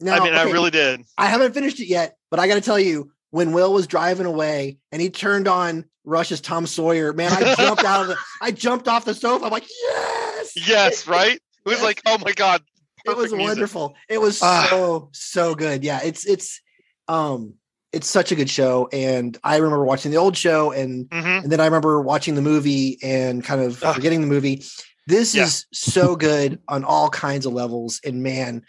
now, 0.00 0.16
I 0.16 0.24
mean, 0.24 0.34
I 0.34 0.42
really 0.42 0.72
did. 0.72 1.02
I 1.16 1.26
haven't 1.26 1.52
finished 1.54 1.78
it 1.78 1.86
yet, 1.86 2.16
but 2.28 2.40
I 2.40 2.48
got 2.48 2.56
to 2.56 2.60
tell 2.60 2.78
you, 2.78 3.12
when 3.30 3.52
Will 3.52 3.72
was 3.72 3.86
driving 3.86 4.26
away 4.26 4.78
and 4.90 5.00
he 5.00 5.10
turned 5.10 5.46
on 5.46 5.84
Rush's 6.04 6.40
Tom 6.40 6.66
Sawyer, 6.66 7.12
man, 7.12 7.32
I 7.32 7.54
jumped 7.54 7.84
out 7.84 8.02
of 8.02 8.08
the, 8.08 8.16
I 8.42 8.50
jumped 8.50 8.88
off 8.88 9.04
the 9.04 9.14
sofa. 9.14 9.44
I'm 9.44 9.52
like, 9.52 9.68
yes, 9.82 10.52
Yes, 10.68 11.06
right. 11.06 11.40
It 11.64 11.68
was 11.68 11.82
like, 11.82 12.02
oh 12.06 12.18
my 12.24 12.32
god, 12.32 12.62
it 13.06 13.16
was 13.16 13.32
music. 13.32 13.40
wonderful. 13.48 13.94
It 14.08 14.20
was 14.20 14.40
Ah. 14.42 14.66
so 14.70 15.08
so 15.12 15.54
good. 15.54 15.82
Yeah, 15.84 16.00
it's 16.04 16.26
it's 16.26 16.60
um 17.08 17.54
it's 17.92 18.08
such 18.08 18.32
a 18.32 18.34
good 18.34 18.50
show, 18.50 18.88
and 18.92 19.38
I 19.44 19.56
remember 19.56 19.84
watching 19.84 20.10
the 20.10 20.16
old 20.18 20.36
show, 20.36 20.72
and 20.72 21.08
Mhm. 21.10 21.44
and 21.44 21.52
then 21.52 21.60
I 21.60 21.64
remember 21.66 22.00
watching 22.00 22.34
the 22.34 22.42
movie 22.42 22.98
and 23.02 23.42
kind 23.44 23.60
of 23.62 23.82
Ah. 23.84 23.92
forgetting 23.92 24.20
the 24.20 24.26
movie. 24.26 24.64
This 25.06 25.34
Yeah. 25.34 25.44
is 25.44 25.66
so 25.72 26.16
good 26.16 26.58
on 26.68 26.82
all 26.84 27.08
kinds 27.10 27.46
of 27.46 27.52
levels, 27.52 28.00
and 28.04 28.22
man. 28.22 28.62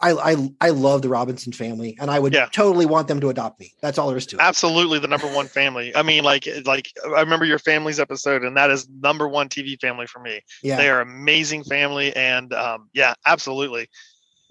I, 0.00 0.12
I 0.12 0.50
I 0.60 0.70
love 0.70 1.02
the 1.02 1.08
Robinson 1.08 1.52
family, 1.52 1.96
and 2.00 2.10
I 2.10 2.18
would 2.20 2.32
Yeah. 2.32 2.46
totally 2.52 2.86
want 2.86 3.08
them 3.08 3.18
to 3.20 3.30
adopt 3.30 3.58
me. 3.58 3.72
That's 3.82 3.98
all 3.98 4.06
there 4.08 4.16
is 4.16 4.26
to 4.26 4.36
it. 4.36 4.40
Absolutely, 4.42 4.98
the 5.00 5.08
number 5.08 5.26
one 5.26 5.48
family. 5.48 5.94
I 5.96 6.02
mean, 6.02 6.22
like, 6.22 6.46
like 6.64 6.92
I 7.04 7.20
remember 7.20 7.44
your 7.44 7.58
family's 7.58 7.98
episode, 7.98 8.44
and 8.44 8.56
that 8.56 8.70
is 8.70 8.88
number 8.88 9.26
one 9.28 9.48
TV 9.48 9.76
family 9.80 10.06
for 10.06 10.20
me. 10.20 10.40
Yeah, 10.62 10.76
They 10.76 10.88
are 10.88 11.00
amazing 11.00 11.64
family, 11.64 12.14
and 12.14 12.52
um, 12.54 12.88
yeah, 12.92 13.14
absolutely. 13.26 13.88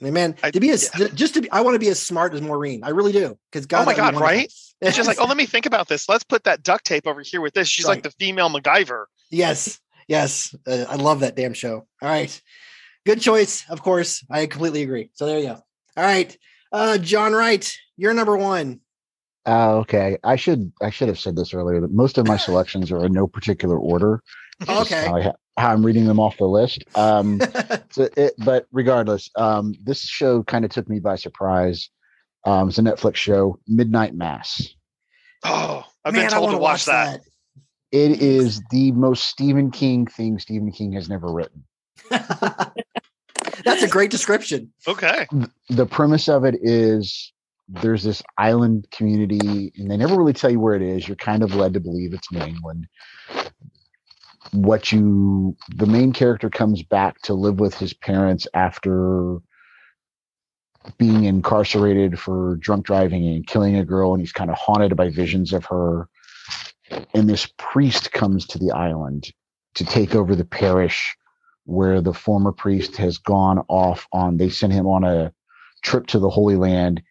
And 0.01 0.13
man, 0.13 0.35
I- 0.43 0.51
to 0.51 0.59
be 0.59 0.69
as 0.71 0.89
yeah. 0.99 1.07
just 1.13 1.33
to 1.35 1.41
be, 1.41 1.49
I 1.49 1.61
want 1.61 1.75
to 1.75 1.79
be 1.79 1.87
as 1.87 2.01
smart 2.01 2.33
as 2.33 2.41
Maureen. 2.41 2.83
I 2.83 2.89
really 2.89 3.13
do. 3.13 3.37
Because 3.51 3.65
God, 3.65 3.83
Oh 3.83 3.85
my 3.85 3.93
that 3.93 4.03
would 4.03 4.11
be 4.11 4.15
God, 4.17 4.21
right? 4.21 4.53
It's 4.81 4.95
just 4.97 5.07
like, 5.07 5.17
oh, 5.19 5.25
let 5.25 5.37
me 5.37 5.45
think 5.47 5.65
about 5.65 5.87
this. 5.87 6.07
Let's 6.09 6.23
put 6.23 6.43
that 6.43 6.61
duct 6.61 6.85
tape 6.85 7.07
over 7.07 7.21
here 7.21 7.41
with 7.41 7.53
this. 7.53 7.67
She's 7.67 7.87
like 7.87 8.03
the 8.03 8.11
female 8.11 8.49
MacGyver. 8.49 9.05
yes, 9.31 9.79
yes, 10.09 10.53
uh, 10.67 10.85
I 10.89 10.95
love 10.97 11.21
that 11.21 11.35
damn 11.35 11.53
show. 11.53 11.87
All 12.01 12.09
right, 12.09 12.39
good 13.07 13.21
choice. 13.21 13.67
Of 13.69 13.81
course, 13.81 14.23
I 14.29 14.45
completely 14.47 14.83
agree. 14.83 15.09
So 15.13 15.25
there 15.25 15.39
you 15.39 15.47
go. 15.47 15.61
All 15.95 16.03
right, 16.03 16.37
uh, 16.71 16.97
John 16.97 17.33
Wright, 17.33 17.75
you're 17.95 18.13
number 18.13 18.35
one. 18.35 18.81
Uh, 19.47 19.77
okay, 19.77 20.17
I 20.23 20.35
should 20.35 20.71
I 20.81 20.89
should 20.89 21.07
have 21.07 21.17
said 21.17 21.37
this 21.37 21.53
earlier. 21.53 21.79
That 21.81 21.91
most 21.91 22.17
of 22.17 22.27
my 22.27 22.37
selections 22.47 22.91
are 22.91 23.05
in 23.05 23.13
no 23.13 23.25
particular 23.25 23.77
order. 23.79 24.21
Okay. 24.67 25.05
how, 25.05 25.15
I 25.15 25.21
ha- 25.21 25.35
how 25.57 25.71
I'm 25.71 25.85
reading 25.85 26.05
them 26.05 26.19
off 26.19 26.37
the 26.37 26.45
list. 26.45 26.83
Um, 26.95 27.39
so 27.91 28.09
it, 28.17 28.33
but 28.39 28.67
regardless, 28.71 29.29
um, 29.37 29.73
this 29.81 30.01
show 30.01 30.43
kind 30.43 30.65
of 30.65 30.71
took 30.71 30.89
me 30.89 30.99
by 30.99 31.15
surprise. 31.15 31.89
Um, 32.45 32.69
it's 32.69 32.77
a 32.77 32.81
Netflix 32.81 33.15
show, 33.15 33.57
Midnight 33.67 34.15
Mass. 34.15 34.67
Oh, 35.43 35.83
I've 36.03 36.13
Man, 36.13 36.23
been 36.23 36.33
I 36.33 36.37
told 36.37 36.45
wanna 36.45 36.57
to 36.57 36.61
watch 36.61 36.85
that. 36.85 37.21
It 37.91 38.21
is 38.21 38.61
the 38.69 38.91
most 38.91 39.25
Stephen 39.29 39.71
King 39.71 40.07
thing 40.07 40.39
Stephen 40.39 40.71
King 40.71 40.91
has 40.93 41.07
never 41.07 41.31
written. 41.31 41.63
that. 43.67 43.79
That's 43.79 43.83
a 43.83 43.93
great 43.93 44.11
description. 44.11 44.71
Okay. 44.87 45.27
the 45.69 45.85
premise 45.85 46.27
of 46.27 46.45
it 46.45 46.55
is 46.61 47.31
there's 47.69 48.03
this 48.03 48.23
island 48.37 48.87
community 48.91 49.71
and 49.75 49.91
they 49.91 49.97
never 49.97 50.15
really 50.15 50.33
tell 50.33 50.49
you 50.49 50.59
where 50.59 50.75
it 50.75 50.81
is 50.81 51.07
you're 51.07 51.17
kind 51.17 51.43
of 51.43 51.53
led 51.53 51.73
to 51.73 51.79
believe 51.79 52.13
it's 52.13 52.31
new 52.31 52.39
england 52.39 52.87
what 54.53 54.91
you 54.91 55.55
the 55.75 55.85
main 55.85 56.13
character 56.13 56.49
comes 56.49 56.81
back 56.81 57.21
to 57.21 57.33
live 57.33 57.59
with 57.59 57.77
his 57.77 57.93
parents 57.93 58.47
after 58.53 59.37
being 60.97 61.25
incarcerated 61.25 62.17
for 62.17 62.55
drunk 62.61 62.85
driving 62.85 63.27
and 63.27 63.45
killing 63.47 63.75
a 63.75 63.83
girl 63.83 64.13
and 64.13 64.21
he's 64.21 64.31
kind 64.31 64.49
of 64.49 64.55
haunted 64.57 64.95
by 64.95 65.09
visions 65.09 65.51
of 65.51 65.65
her 65.65 66.07
and 67.13 67.29
this 67.29 67.51
priest 67.57 68.13
comes 68.13 68.47
to 68.47 68.57
the 68.57 68.71
island 68.71 69.33
to 69.75 69.83
take 69.83 70.15
over 70.15 70.35
the 70.35 70.45
parish 70.45 71.17
where 71.67 72.01
the 72.01 72.13
former 72.15 72.53
priest 72.53 72.97
has 72.97 73.19
gone 73.19 73.59
off 73.69 74.07
on 74.13 74.37
they 74.37 74.49
sent 74.49 74.73
him 74.73 74.87
on 74.87 75.05
a 75.05 75.33
trip 75.83 76.07
to 76.07 76.19
the 76.19 76.31
holy 76.31 76.57
land 76.57 77.03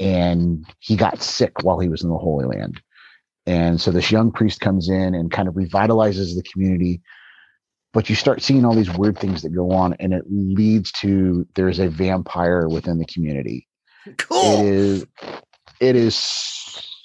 and 0.00 0.66
he 0.80 0.96
got 0.96 1.22
sick 1.22 1.62
while 1.64 1.80
he 1.80 1.88
was 1.90 2.04
in 2.04 2.10
the 2.10 2.18
holy 2.18 2.46
land. 2.46 2.80
And 3.46 3.80
so 3.80 3.92
this 3.92 4.10
young 4.12 4.32
priest 4.32 4.60
comes 4.60 4.90
in 4.90 5.14
and 5.14 5.32
kind 5.32 5.48
of 5.48 5.54
revitalizes 5.54 6.36
the 6.36 6.44
community 6.52 7.00
but 7.94 8.10
you 8.10 8.16
start 8.16 8.42
seeing 8.42 8.64
all 8.66 8.76
these 8.76 8.94
weird 8.96 9.18
things 9.18 9.42
that 9.42 9.50
go 9.54 9.72
on 9.72 9.94
and 10.00 10.14
it 10.14 10.24
leads 10.30 10.92
to 10.92 11.46
there's 11.56 11.80
a 11.80 11.90
vampire 11.90 12.68
within 12.68 13.00
the 13.00 13.06
community. 13.06 13.68
It 14.06 14.18
Cool. 14.18 14.62
is 14.62 15.06
it 15.80 15.96
is 15.96 16.16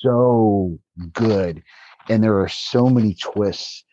so 0.02 0.80
good. 1.14 1.64
And 2.10 2.24
there 2.24 2.40
are 2.42 2.50
so 2.50 2.90
many 2.90 3.16
twists 3.16 3.86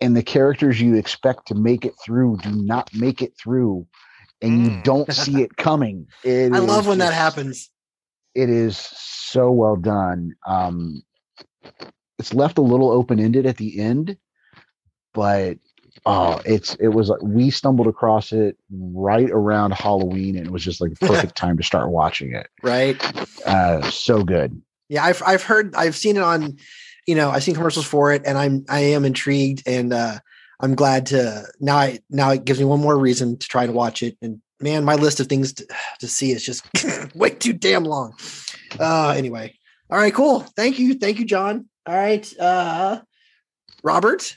and 0.00 0.16
the 0.16 0.22
characters 0.22 0.80
you 0.80 0.94
expect 0.94 1.46
to 1.48 1.54
make 1.54 1.84
it 1.84 1.94
through 2.04 2.36
do 2.38 2.50
not 2.50 2.90
make 2.94 3.22
it 3.22 3.32
through 3.38 3.86
and 4.42 4.62
you 4.62 4.70
Mm. 4.70 4.82
don't 4.82 5.12
see 5.12 5.40
it 5.42 5.56
coming 5.56 6.06
It 6.22 6.52
I 6.52 6.58
love 6.58 6.86
when 6.86 6.98
that 6.98 7.12
happens. 7.14 7.70
it 8.34 8.50
is 8.50 8.76
so 8.76 9.50
well 9.50 9.76
done 9.76 10.34
um 10.46 11.02
it's 12.18 12.32
left 12.34 12.58
a 12.58 12.62
little 12.62 12.90
open-ended 12.90 13.46
at 13.46 13.56
the 13.56 13.78
end 13.80 14.16
but 15.14 15.56
oh 16.04 16.40
it's 16.44 16.74
it 16.74 16.88
was 16.88 17.08
like 17.08 17.22
we 17.22 17.50
stumbled 17.50 17.86
across 17.86 18.32
it 18.32 18.56
right 18.70 19.30
around 19.30 19.72
halloween 19.72 20.36
and 20.36 20.46
it 20.46 20.52
was 20.52 20.62
just 20.64 20.80
like 20.80 20.90
the 20.92 21.06
perfect 21.06 21.36
time 21.36 21.56
to 21.56 21.62
start 21.62 21.90
watching 21.90 22.34
it 22.34 22.48
Right. 22.62 23.00
uh 23.46 23.80
so 23.90 24.22
good 24.22 24.60
Yeah, 24.88 25.04
I've 25.04 25.22
I've 25.26 25.42
heard 25.42 25.74
I've 25.74 25.96
seen 25.96 26.16
it 26.16 26.22
on, 26.22 26.58
you 27.06 27.14
know, 27.14 27.30
I've 27.30 27.42
seen 27.42 27.54
commercials 27.54 27.86
for 27.86 28.12
it, 28.12 28.22
and 28.26 28.36
I'm 28.36 28.64
I 28.68 28.80
am 28.80 29.04
intrigued, 29.04 29.62
and 29.66 29.92
uh, 29.92 30.18
I'm 30.60 30.74
glad 30.74 31.06
to 31.06 31.44
now. 31.60 31.76
I 31.76 32.00
now 32.10 32.30
it 32.30 32.44
gives 32.44 32.58
me 32.58 32.64
one 32.64 32.80
more 32.80 32.98
reason 32.98 33.38
to 33.38 33.48
try 33.48 33.66
to 33.66 33.72
watch 33.72 34.02
it. 34.02 34.16
And 34.20 34.40
man, 34.60 34.84
my 34.84 34.94
list 34.94 35.20
of 35.20 35.28
things 35.28 35.52
to, 35.54 35.66
to 36.00 36.08
see 36.08 36.32
is 36.32 36.44
just 36.44 36.66
way 37.14 37.30
too 37.30 37.52
damn 37.52 37.84
long. 37.84 38.14
Uh, 38.78 39.10
anyway, 39.16 39.54
all 39.90 39.98
right, 39.98 40.12
cool. 40.14 40.40
Thank 40.56 40.78
you, 40.78 40.94
thank 40.94 41.18
you, 41.18 41.24
John. 41.24 41.68
All 41.86 41.94
right, 41.94 42.40
uh, 42.40 43.00
Robert, 43.82 44.36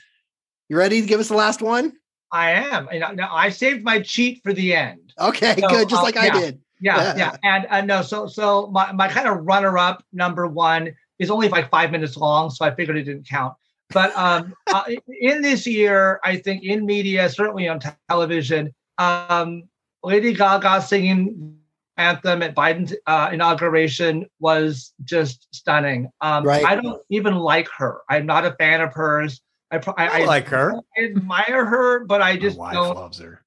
you 0.68 0.76
ready 0.76 1.00
to 1.00 1.06
give 1.06 1.20
us 1.20 1.28
the 1.28 1.34
last 1.34 1.60
one? 1.62 1.92
I 2.32 2.52
am. 2.52 2.88
And 2.92 3.02
I- 3.02 3.12
now 3.12 3.34
I 3.34 3.48
saved 3.50 3.82
my 3.82 4.00
cheat 4.00 4.40
for 4.44 4.52
the 4.52 4.74
end. 4.74 5.12
Okay, 5.18 5.56
So, 5.60 5.68
good, 5.68 5.88
just 5.88 6.00
uh, 6.00 6.04
like 6.04 6.16
I 6.16 6.26
yeah. 6.26 6.40
did. 6.40 6.60
Yeah, 6.82 7.16
yeah. 7.16 7.36
And 7.42 7.66
uh, 7.68 7.80
no, 7.82 8.02
so 8.02 8.26
so 8.26 8.68
my, 8.68 8.90
my 8.92 9.08
kind 9.08 9.28
of 9.28 9.44
runner 9.44 9.76
up 9.76 10.02
number 10.12 10.46
one 10.46 10.94
is 11.20 11.30
only 11.30 11.48
like 11.48 11.70
five 11.70 11.92
minutes 11.92 12.16
long, 12.16 12.50
so 12.50 12.64
I 12.64 12.74
figured 12.74 12.96
it 12.96 13.04
didn't 13.04 13.28
count. 13.28 13.54
But 13.90 14.16
um, 14.16 14.54
uh, 14.72 14.82
in 15.20 15.42
this 15.42 15.66
year, 15.66 16.18
I 16.24 16.36
think 16.36 16.64
in 16.64 16.84
media, 16.84 17.28
certainly 17.28 17.68
on 17.68 17.78
te- 17.78 17.90
television, 18.08 18.74
um, 18.98 19.64
Lady 20.02 20.32
Gaga 20.32 20.82
singing 20.82 21.56
anthem 21.96 22.42
at 22.42 22.54
Biden's 22.54 22.94
uh, 23.06 23.28
inauguration 23.32 24.24
was 24.40 24.94
just 25.04 25.46
stunning. 25.54 26.08
Um, 26.22 26.44
Right. 26.44 26.64
I 26.64 26.74
don't 26.76 27.02
even 27.10 27.34
like 27.34 27.68
her. 27.76 28.00
I'm 28.08 28.24
not 28.26 28.46
a 28.46 28.52
fan 28.52 28.80
of 28.80 28.94
hers. 28.94 29.42
I, 29.70 29.78
pro- 29.78 29.94
I, 29.98 30.22
I 30.22 30.24
like 30.24 30.46
her. 30.48 30.74
I 30.96 31.04
admire 31.04 31.66
her, 31.66 32.04
but 32.06 32.22
I 32.22 32.32
My 32.32 32.38
just 32.38 32.58
wife 32.58 32.72
don't. 32.74 32.94
loves 32.96 33.18
her. 33.18 33.42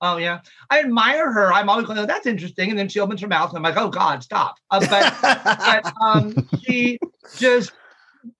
Oh 0.00 0.18
yeah, 0.18 0.40
I 0.68 0.80
admire 0.80 1.32
her. 1.32 1.52
I'm 1.52 1.68
always 1.68 1.86
going, 1.86 1.98
oh, 1.98 2.06
"That's 2.06 2.26
interesting," 2.26 2.70
and 2.70 2.78
then 2.78 2.88
she 2.88 3.00
opens 3.00 3.20
her 3.22 3.28
mouth, 3.28 3.50
and 3.50 3.58
I'm 3.58 3.62
like, 3.62 3.82
"Oh 3.82 3.88
God, 3.88 4.22
stop!" 4.22 4.56
Uh, 4.70 4.80
but 4.80 5.14
but 5.22 5.92
um, 6.02 6.34
she 6.62 6.98
just 7.38 7.72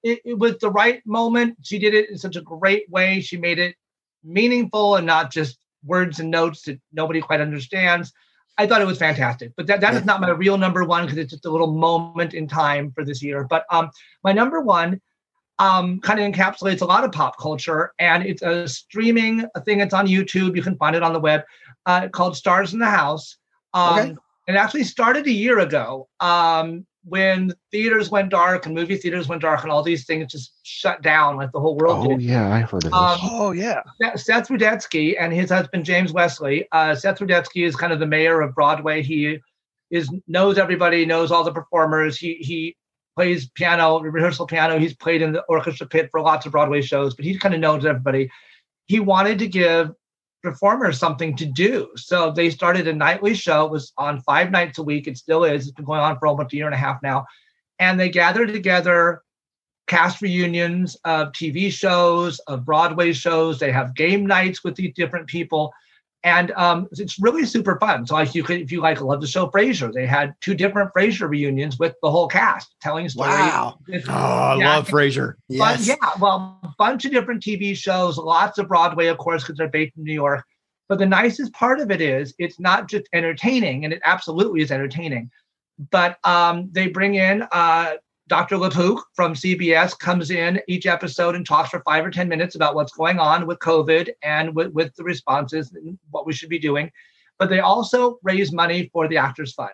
it, 0.02 0.20
it 0.24 0.38
was 0.38 0.58
the 0.58 0.70
right 0.70 1.00
moment. 1.06 1.56
She 1.62 1.78
did 1.78 1.94
it 1.94 2.10
in 2.10 2.18
such 2.18 2.36
a 2.36 2.42
great 2.42 2.88
way. 2.90 3.20
She 3.20 3.36
made 3.36 3.58
it 3.58 3.76
meaningful 4.22 4.96
and 4.96 5.06
not 5.06 5.30
just 5.30 5.58
words 5.84 6.20
and 6.20 6.30
notes 6.30 6.62
that 6.62 6.80
nobody 6.92 7.20
quite 7.20 7.40
understands. 7.40 8.12
I 8.58 8.66
thought 8.66 8.80
it 8.80 8.86
was 8.86 8.98
fantastic. 8.98 9.52
But 9.56 9.66
that, 9.66 9.80
that 9.82 9.94
is 9.94 10.04
not 10.04 10.20
my 10.20 10.30
real 10.30 10.56
number 10.56 10.84
one 10.84 11.04
because 11.04 11.18
it's 11.18 11.30
just 11.30 11.44
a 11.44 11.50
little 11.50 11.72
moment 11.72 12.34
in 12.34 12.48
time 12.48 12.90
for 12.92 13.04
this 13.04 13.22
year. 13.22 13.44
But 13.44 13.64
um, 13.70 13.90
my 14.24 14.32
number 14.32 14.60
one 14.60 15.00
um, 15.58 16.00
kind 16.00 16.20
of 16.20 16.30
encapsulates 16.32 16.82
a 16.82 16.84
lot 16.84 17.04
of 17.04 17.12
pop 17.12 17.38
culture, 17.38 17.92
and 17.98 18.24
it's 18.24 18.42
a 18.42 18.68
streaming 18.68 19.44
thing. 19.64 19.80
It's 19.80 19.94
on 19.94 20.06
YouTube. 20.06 20.54
You 20.56 20.62
can 20.62 20.76
find 20.76 20.94
it 20.96 21.02
on 21.02 21.12
the 21.12 21.20
web 21.20 21.42
uh, 21.86 22.08
called 22.08 22.36
Stars 22.36 22.72
in 22.72 22.78
the 22.78 22.90
House. 22.90 23.36
Um, 23.74 23.98
Okay. 23.98 24.14
It 24.48 24.54
actually 24.54 24.84
started 24.84 25.26
a 25.26 25.32
year 25.32 25.58
ago 25.58 26.06
um, 26.20 26.86
when 27.04 27.52
theaters 27.72 28.10
went 28.12 28.28
dark 28.30 28.64
and 28.66 28.76
movie 28.76 28.94
theaters 28.96 29.26
went 29.26 29.42
dark 29.42 29.64
and 29.64 29.72
all 29.72 29.82
these 29.82 30.06
things 30.06 30.30
just 30.30 30.52
shut 30.62 31.02
down 31.02 31.36
like 31.36 31.50
the 31.50 31.58
whole 31.58 31.76
world 31.76 32.06
Oh 32.06 32.10
did. 32.10 32.22
yeah, 32.22 32.54
I 32.54 32.60
heard 32.60 32.84
of 32.84 32.92
this. 32.92 32.92
Um, 32.92 33.18
Oh 33.22 33.50
yeah. 33.50 33.82
Seth- 34.00 34.20
Seth 34.20 34.48
Rudetsky 34.48 35.16
and 35.18 35.32
his 35.32 35.50
husband 35.50 35.84
James 35.84 36.12
Wesley. 36.12 36.68
Uh, 36.70 36.94
Seth 36.94 37.18
Rudetsky 37.18 37.66
is 37.66 37.74
kind 37.74 37.92
of 37.92 37.98
the 37.98 38.06
mayor 38.06 38.40
of 38.40 38.54
Broadway. 38.54 39.02
He 39.02 39.40
is 39.90 40.08
knows 40.28 40.58
everybody, 40.58 41.04
knows 41.04 41.32
all 41.32 41.42
the 41.42 41.52
performers. 41.52 42.16
He 42.16 42.34
he 42.34 42.76
plays 43.16 43.48
piano, 43.50 43.98
rehearsal 44.00 44.46
piano. 44.46 44.78
He's 44.78 44.94
played 44.94 45.22
in 45.22 45.32
the 45.32 45.42
orchestra 45.48 45.86
pit 45.86 46.08
for 46.10 46.20
lots 46.20 46.46
of 46.46 46.52
Broadway 46.52 46.82
shows, 46.82 47.14
but 47.14 47.24
he 47.24 47.38
kind 47.38 47.54
of 47.54 47.60
knows 47.60 47.84
everybody. 47.84 48.30
He 48.86 49.00
wanted 49.00 49.38
to 49.40 49.48
give 49.48 49.92
performers 50.42 50.98
something 50.98 51.34
to 51.36 51.46
do, 51.46 51.90
so 51.96 52.30
they 52.30 52.50
started 52.50 52.86
a 52.86 52.92
nightly 52.92 53.34
show. 53.34 53.64
It 53.64 53.72
was 53.72 53.92
on 53.96 54.20
five 54.20 54.50
nights 54.50 54.78
a 54.78 54.82
week. 54.82 55.08
It 55.08 55.16
still 55.16 55.44
is. 55.44 55.62
It's 55.62 55.72
been 55.72 55.86
going 55.86 56.00
on 56.00 56.18
for 56.18 56.28
almost 56.28 56.52
a 56.52 56.56
year 56.56 56.66
and 56.66 56.74
a 56.74 56.78
half 56.78 57.02
now, 57.02 57.26
and 57.78 57.98
they 57.98 58.10
gathered 58.10 58.52
together 58.52 59.22
cast 59.86 60.20
reunions 60.20 60.96
of 61.04 61.32
TV 61.32 61.72
shows, 61.72 62.38
of 62.40 62.64
Broadway 62.64 63.12
shows. 63.12 63.58
They 63.58 63.72
have 63.72 63.94
game 63.94 64.26
nights 64.26 64.62
with 64.62 64.74
these 64.74 64.92
different 64.94 65.26
people. 65.26 65.72
And 66.26 66.50
um, 66.56 66.88
it's 66.90 67.20
really 67.20 67.46
super 67.46 67.78
fun. 67.78 68.04
So, 68.04 68.14
like, 68.14 68.34
you 68.34 68.42
could, 68.42 68.60
if 68.60 68.72
you 68.72 68.80
like, 68.80 69.00
love 69.00 69.20
the 69.20 69.28
show 69.28 69.46
Frasier, 69.46 69.92
they 69.92 70.06
had 70.06 70.34
two 70.40 70.54
different 70.54 70.90
Frasier 70.92 71.28
reunions 71.30 71.78
with 71.78 71.94
the 72.02 72.10
whole 72.10 72.26
cast 72.26 72.74
telling 72.82 73.08
stories. 73.08 73.30
Wow. 73.32 73.78
It's 73.86 74.08
Oh, 74.08 74.12
I 74.12 74.56
Yeah. 74.58 74.74
love 74.74 74.88
Frasier. 74.88 75.34
fun- 75.34 75.36
Yes. 75.48 75.86
yeah, 75.86 75.94
well, 76.20 76.58
a 76.64 76.74
bunch 76.78 77.04
of 77.04 77.12
different 77.12 77.44
TV 77.44 77.76
shows, 77.76 78.18
lots 78.18 78.58
of 78.58 78.66
Broadway, 78.66 79.06
of 79.06 79.18
course, 79.18 79.44
because 79.44 79.56
they're 79.56 79.68
based 79.68 79.96
in 79.96 80.02
New 80.02 80.12
York. 80.12 80.44
But 80.88 80.98
the 80.98 81.06
nicest 81.06 81.52
part 81.52 81.78
of 81.78 81.92
it 81.92 82.00
is 82.00 82.34
it's 82.40 82.58
not 82.58 82.88
just 82.88 83.08
entertaining, 83.12 83.84
and 83.84 83.92
it 83.92 84.02
absolutely 84.04 84.62
is 84.62 84.72
entertaining. 84.72 85.30
But 85.92 86.18
um, 86.24 86.70
they 86.72 86.88
bring 86.88 87.14
in 87.14 87.46
uh, 87.52 87.92
Dr. 88.28 88.56
LaPook 88.56 89.02
from 89.14 89.34
CBS 89.34 89.96
comes 89.96 90.30
in 90.30 90.60
each 90.66 90.86
episode 90.86 91.36
and 91.36 91.46
talks 91.46 91.70
for 91.70 91.80
five 91.80 92.04
or 92.04 92.10
10 92.10 92.28
minutes 92.28 92.56
about 92.56 92.74
what's 92.74 92.92
going 92.92 93.20
on 93.20 93.46
with 93.46 93.58
COVID 93.60 94.10
and 94.22 94.54
with, 94.54 94.72
with 94.72 94.94
the 94.96 95.04
responses 95.04 95.72
and 95.72 95.96
what 96.10 96.26
we 96.26 96.32
should 96.32 96.48
be 96.48 96.58
doing. 96.58 96.90
But 97.38 97.50
they 97.50 97.60
also 97.60 98.18
raise 98.22 98.52
money 98.52 98.90
for 98.92 99.06
the 99.06 99.16
Actors 99.16 99.54
Fund. 99.54 99.70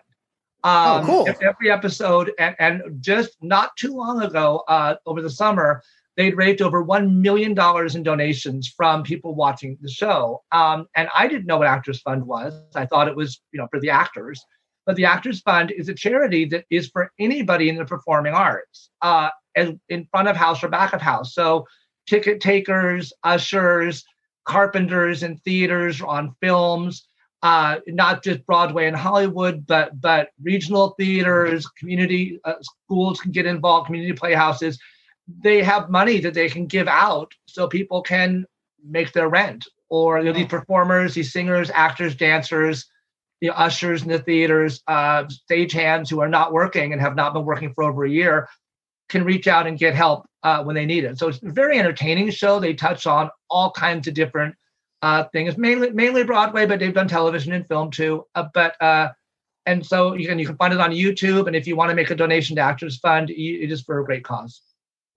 Um, 0.63 1.05
cool. 1.05 1.27
Every 1.41 1.71
episode, 1.71 2.31
and, 2.37 2.55
and 2.59 2.83
just 3.01 3.37
not 3.41 3.75
too 3.75 3.95
long 3.95 4.21
ago, 4.21 4.63
uh, 4.67 4.95
over 5.05 5.21
the 5.21 5.29
summer, 5.29 5.81
they'd 6.15 6.37
raised 6.37 6.61
over 6.61 6.85
$1 6.85 7.11
million 7.11 7.51
in 7.95 8.03
donations 8.03 8.67
from 8.67 9.03
people 9.03 9.33
watching 9.33 9.77
the 9.81 9.89
show. 9.89 10.43
Um, 10.51 10.87
and 10.95 11.09
I 11.15 11.27
didn't 11.27 11.47
know 11.47 11.57
what 11.57 11.67
Actors 11.67 12.01
Fund 12.01 12.25
was. 12.25 12.53
I 12.75 12.85
thought 12.85 13.07
it 13.07 13.15
was, 13.15 13.41
you 13.51 13.59
know, 13.59 13.67
for 13.71 13.79
the 13.79 13.89
actors. 13.89 14.45
But 14.85 14.95
the 14.95 15.05
Actors 15.05 15.41
Fund 15.41 15.71
is 15.71 15.89
a 15.89 15.93
charity 15.93 16.45
that 16.45 16.65
is 16.69 16.89
for 16.89 17.11
anybody 17.19 17.69
in 17.69 17.77
the 17.77 17.85
performing 17.85 18.33
arts, 18.33 18.89
uh, 19.01 19.29
as 19.55 19.71
in 19.89 20.05
front 20.11 20.27
of 20.27 20.35
house 20.35 20.63
or 20.63 20.67
back 20.67 20.93
of 20.93 21.01
house. 21.01 21.33
So 21.33 21.65
ticket 22.07 22.41
takers, 22.41 23.13
ushers, 23.23 24.03
carpenters 24.45 25.23
in 25.23 25.37
theaters, 25.37 26.01
on 26.01 26.35
films, 26.41 27.07
uh, 27.43 27.79
not 27.87 28.23
just 28.23 28.45
Broadway 28.45 28.87
and 28.87 28.95
Hollywood, 28.95 29.65
but 29.67 29.99
but 29.99 30.29
regional 30.41 30.95
theaters, 30.99 31.67
community 31.67 32.39
uh, 32.45 32.53
schools 32.61 33.19
can 33.19 33.31
get 33.31 33.45
involved, 33.45 33.87
community 33.87 34.13
playhouses. 34.13 34.79
They 35.43 35.61
have 35.61 35.89
money 35.89 36.19
that 36.19 36.33
they 36.33 36.49
can 36.49 36.67
give 36.67 36.87
out 36.87 37.31
so 37.45 37.67
people 37.67 38.01
can 38.01 38.45
make 38.85 39.13
their 39.13 39.29
rent. 39.29 39.65
Or 39.89 40.19
you 40.19 40.25
know, 40.25 40.33
these 40.33 40.47
performers, 40.47 41.13
these 41.13 41.31
singers, 41.31 41.69
actors, 41.73 42.15
dancers, 42.15 42.85
you 43.43 43.49
know, 43.49 43.55
ushers 43.55 44.03
in 44.03 44.07
the 44.07 44.19
theaters, 44.19 44.81
uh, 44.87 45.25
stagehands 45.25 46.09
who 46.09 46.21
are 46.21 46.29
not 46.29 46.53
working 46.53 46.93
and 46.93 47.01
have 47.01 47.13
not 47.13 47.33
been 47.33 47.43
working 47.43 47.73
for 47.73 47.83
over 47.83 48.05
a 48.05 48.09
year 48.09 48.47
can 49.09 49.25
reach 49.25 49.49
out 49.49 49.67
and 49.67 49.77
get 49.77 49.93
help 49.93 50.25
uh, 50.43 50.63
when 50.63 50.75
they 50.75 50.85
need 50.85 51.03
it. 51.03 51.19
So 51.19 51.27
it's 51.27 51.43
a 51.43 51.51
very 51.51 51.77
entertaining 51.77 52.31
show. 52.31 52.61
They 52.61 52.73
touch 52.73 53.05
on 53.05 53.29
all 53.49 53.71
kinds 53.71 54.07
of 54.07 54.13
different 54.13 54.55
uh, 55.01 55.25
things, 55.33 55.57
mainly 55.57 55.89
mainly 55.89 56.23
Broadway, 56.23 56.65
but 56.65 56.79
they've 56.79 56.93
done 56.93 57.09
television 57.09 57.51
and 57.51 57.67
film 57.67 57.91
too. 57.91 58.25
Uh, 58.33 58.45
but 58.53 58.81
uh, 58.81 59.09
and 59.65 59.85
so 59.85 60.13
you 60.13 60.25
can 60.25 60.39
you 60.39 60.45
can 60.45 60.55
find 60.55 60.73
it 60.73 60.79
on 60.79 60.91
YouTube. 60.91 61.47
And 61.47 61.53
if 61.53 61.67
you 61.67 61.75
want 61.75 61.89
to 61.89 61.95
make 61.95 62.11
a 62.11 62.15
donation 62.15 62.55
to 62.55 62.61
Actors 62.61 62.97
Fund, 62.99 63.27
y- 63.27 63.35
it 63.35 63.73
is 63.73 63.81
for 63.81 63.99
a 63.99 64.05
great 64.05 64.23
cause. 64.23 64.61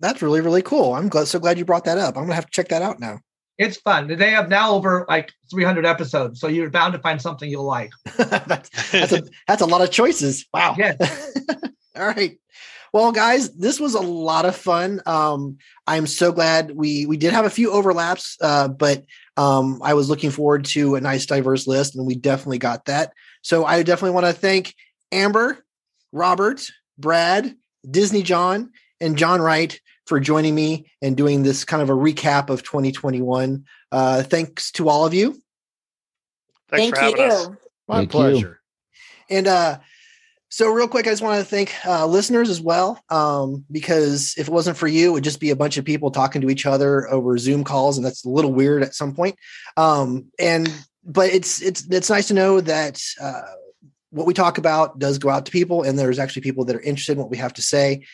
That's 0.01 0.21
really, 0.21 0.41
really 0.41 0.63
cool. 0.63 0.95
I'm 0.95 1.09
glad, 1.09 1.29
so 1.29 1.39
glad 1.39 1.59
you 1.59 1.65
brought 1.65 1.85
that 1.85 1.97
up. 1.97 2.17
I'm 2.17 2.27
to 2.27 2.35
have 2.35 2.47
to 2.47 2.51
check 2.51 2.69
that 2.71 2.83
out 2.83 2.99
now. 2.99 3.21
It's 3.59 3.79
fun. 3.79 4.09
They 4.09 4.31
have 4.31 4.49
now 4.49 4.73
over 4.73 5.07
like 5.09 5.33
300 5.51 5.87
episodes, 5.87 6.41
so 6.41 6.49
you're 6.49 6.71
bound 6.71 6.93
to 6.93 6.99
find 6.99 7.21
something 7.21 7.49
you'll 7.49 7.65
like. 7.65 7.91
that's, 8.17 8.91
that's, 8.91 9.13
a, 9.13 9.23
that's 9.49 9.63
a 9.63 9.67
lot 9.67 9.81
of 9.81 9.91
choices. 9.91 10.47
Wow. 10.53 10.75
Yes. 10.79 11.33
All 11.97 12.07
right. 12.07 12.39
Well, 12.93 13.13
guys, 13.13 13.55
this 13.55 13.81
was 13.81 13.95
a 13.95 14.01
lot 14.01 14.45
of 14.47 14.57
fun. 14.57 15.03
Um, 15.07 15.59
I'm 15.87 16.07
so 16.07 16.33
glad 16.33 16.71
we 16.71 17.07
we 17.07 17.17
did 17.17 17.33
have 17.33 17.45
a 17.45 17.51
few 17.51 17.71
overlaps, 17.71 18.37
uh, 18.41 18.69
but 18.69 19.05
um, 19.37 19.81
I 19.83 19.95
was 19.95 20.09
looking 20.09 20.31
forward 20.31 20.65
to 20.67 20.95
a 20.95 21.01
nice 21.01 21.27
diverse 21.27 21.67
list, 21.67 21.97
and 21.97 22.07
we 22.07 22.15
definitely 22.15 22.59
got 22.59 22.87
that. 22.87 23.13
So 23.43 23.65
I 23.65 23.83
definitely 23.83 24.15
want 24.15 24.27
to 24.27 24.33
thank 24.33 24.75
Amber, 25.13 25.65
Robert, 26.13 26.67
Brad, 26.99 27.55
Disney 27.89 28.23
John, 28.23 28.71
and 29.01 29.17
John 29.19 29.41
Wright 29.41 29.79
for 30.07 30.21
joining 30.21 30.55
me 30.55 30.91
and 31.03 31.17
doing 31.17 31.43
this 31.43 31.65
kind 31.65 31.83
of 31.83 31.91
a 31.91 31.95
recap 31.95 32.49
of 32.49 32.63
2021. 32.63 33.65
Uh, 33.93 34.23
thanks 34.23 34.71
to 34.73 34.89
all 34.89 35.05
of 35.05 35.15
you. 35.15 35.41
Thanks 36.69 36.99
Thank 36.99 37.17
for 37.17 37.23
you. 37.23 37.29
us. 37.29 37.49
My 37.89 37.97
Thank 37.99 38.15
you. 38.15 38.19
pleasure. 38.19 38.61
And 39.29 39.47
uh, 39.47 39.79
so, 40.49 40.69
real 40.71 40.89
quick, 40.89 41.07
I 41.07 41.11
just 41.11 41.23
want 41.23 41.39
to 41.39 41.45
thank 41.45 41.75
uh, 41.85 42.07
listeners 42.07 42.49
as 42.49 42.61
well, 42.61 43.03
um, 43.11 43.65
because 43.71 44.35
if 44.39 44.49
it 44.49 44.53
wasn't 44.53 44.77
for 44.77 44.89
you, 44.89 45.11
it 45.11 45.13
would 45.13 45.25
just 45.25 45.41
be 45.41 45.51
a 45.51 45.57
bunch 45.57 45.77
of 45.77 45.85
people 45.85 46.11
talking 46.11 46.41
to 46.43 46.51
each 46.51 46.67
other 46.67 47.09
over 47.11 47.37
Zoom 47.39 47.65
calls, 47.65 47.97
and 47.97 48.07
that's 48.07 48.25
a 48.25 48.29
little 48.29 48.53
weird 48.53 48.83
at 48.83 48.95
some 48.95 49.15
point. 49.15 49.37
Um, 49.77 50.27
and 50.39 50.73
but 51.05 51.31
it's 51.31 51.61
it's 51.63 51.87
it's 51.91 52.11
nice 52.11 52.29
to 52.29 52.35
know 52.35 52.61
that 52.61 53.03
uh, 53.21 53.43
what 54.11 54.27
we 54.27 54.35
talk 54.35 54.59
about 54.59 54.99
does 54.99 55.19
go 55.19 55.29
out 55.29 55.47
to 55.47 55.53
people, 55.53 55.83
and 55.83 55.99
there's 55.99 56.19
actually 56.19 56.43
people 56.43 56.65
that 56.65 56.77
are 56.77 56.81
interested 56.81 57.13
in 57.13 57.19
what 57.19 57.31
we 57.31 57.37
have 57.37 57.55
to 57.55 57.63
say, 57.63 58.05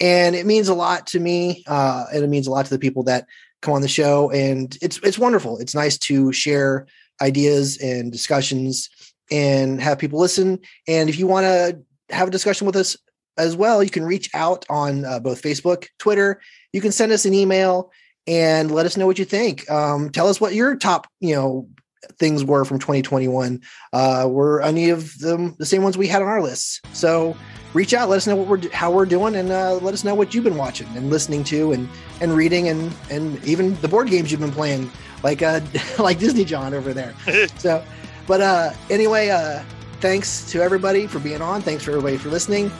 and 0.00 0.34
it 0.34 0.46
means 0.46 0.68
a 0.68 0.74
lot 0.74 1.06
to 1.08 1.20
me, 1.20 1.64
uh, 1.66 2.04
and 2.12 2.24
it 2.24 2.28
means 2.28 2.46
a 2.46 2.50
lot 2.50 2.64
to 2.66 2.70
the 2.70 2.78
people 2.78 3.04
that 3.04 3.26
come 3.60 3.74
on 3.74 3.82
the 3.82 3.88
show, 3.88 4.30
and 4.30 4.76
it's 4.82 4.98
it's 4.98 5.18
wonderful. 5.18 5.58
It's 5.58 5.74
nice 5.74 5.98
to 5.98 6.32
share 6.32 6.86
ideas 7.20 7.78
and 7.78 8.10
discussions 8.10 8.88
and 9.30 9.80
have 9.80 9.98
people 9.98 10.20
listen. 10.20 10.58
And 10.88 11.08
if 11.08 11.18
you 11.18 11.26
want 11.26 11.44
to 11.44 11.80
have 12.14 12.28
a 12.28 12.32
discussion 12.32 12.66
with 12.66 12.76
us 12.76 12.96
as 13.38 13.56
well, 13.56 13.82
you 13.82 13.90
can 13.90 14.04
reach 14.04 14.28
out 14.34 14.66
on 14.68 15.04
uh, 15.04 15.20
both 15.20 15.40
Facebook, 15.42 15.86
Twitter. 15.98 16.40
You 16.72 16.80
can 16.80 16.92
send 16.92 17.12
us 17.12 17.24
an 17.24 17.32
email 17.32 17.90
and 18.26 18.70
let 18.70 18.86
us 18.86 18.96
know 18.96 19.06
what 19.06 19.18
you 19.18 19.24
think. 19.24 19.68
Um, 19.70 20.10
tell 20.10 20.28
us 20.28 20.40
what 20.40 20.54
your 20.54 20.76
top, 20.76 21.06
you 21.20 21.34
know, 21.34 21.68
things 22.18 22.44
were 22.44 22.64
from 22.64 22.78
2021. 22.78 23.60
Uh, 23.92 24.26
were 24.28 24.62
any 24.62 24.90
of 24.90 25.18
them 25.18 25.54
the 25.58 25.66
same 25.66 25.82
ones 25.82 25.96
we 25.96 26.06
had 26.06 26.22
on 26.22 26.28
our 26.28 26.42
lists? 26.42 26.80
So 26.92 27.36
reach 27.74 27.94
out, 27.94 28.08
let 28.08 28.16
us 28.16 28.26
know 28.26 28.36
what 28.36 28.48
we're 28.48 28.70
how 28.70 28.90
we're 28.90 29.06
doing, 29.06 29.34
and 29.36 29.50
uh, 29.50 29.74
let 29.74 29.94
us 29.94 30.04
know 30.04 30.14
what 30.14 30.34
you've 30.34 30.44
been 30.44 30.56
watching 30.56 30.88
and 30.96 31.10
listening 31.10 31.44
to, 31.44 31.72
and 31.72 31.88
and 32.20 32.32
reading, 32.32 32.68
and 32.68 32.92
and 33.10 33.42
even 33.44 33.74
the 33.80 33.88
board 33.88 34.08
games 34.08 34.30
you've 34.30 34.40
been 34.40 34.52
playing, 34.52 34.90
like 35.22 35.42
uh 35.42 35.60
like 35.98 36.18
Disney 36.18 36.44
John 36.44 36.74
over 36.74 36.92
there. 36.92 37.14
so, 37.58 37.84
but 38.26 38.40
uh, 38.40 38.72
anyway, 38.90 39.28
uh, 39.28 39.62
thanks 40.00 40.50
to 40.50 40.62
everybody 40.62 41.06
for 41.06 41.18
being 41.18 41.42
on. 41.42 41.62
Thanks 41.62 41.84
for 41.84 41.92
everybody 41.92 42.16
for 42.16 42.28
listening. 42.28 42.70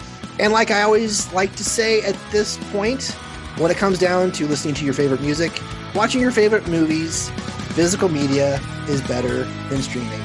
And 0.40 0.52
like 0.52 0.70
I 0.70 0.82
always 0.82 1.32
like 1.32 1.54
to 1.56 1.64
say 1.64 2.02
at 2.02 2.18
this 2.30 2.58
point, 2.72 3.16
when 3.58 3.70
it 3.70 3.76
comes 3.76 3.98
down 3.98 4.32
to 4.32 4.46
listening 4.46 4.74
to 4.74 4.84
your 4.84 4.94
favorite 4.94 5.20
music, 5.20 5.60
watching 5.94 6.20
your 6.20 6.30
favorite 6.30 6.66
movies, 6.68 7.30
physical 7.74 8.08
media 8.08 8.60
is 8.88 9.00
better 9.02 9.44
than 9.68 9.82
streaming. 9.82 10.20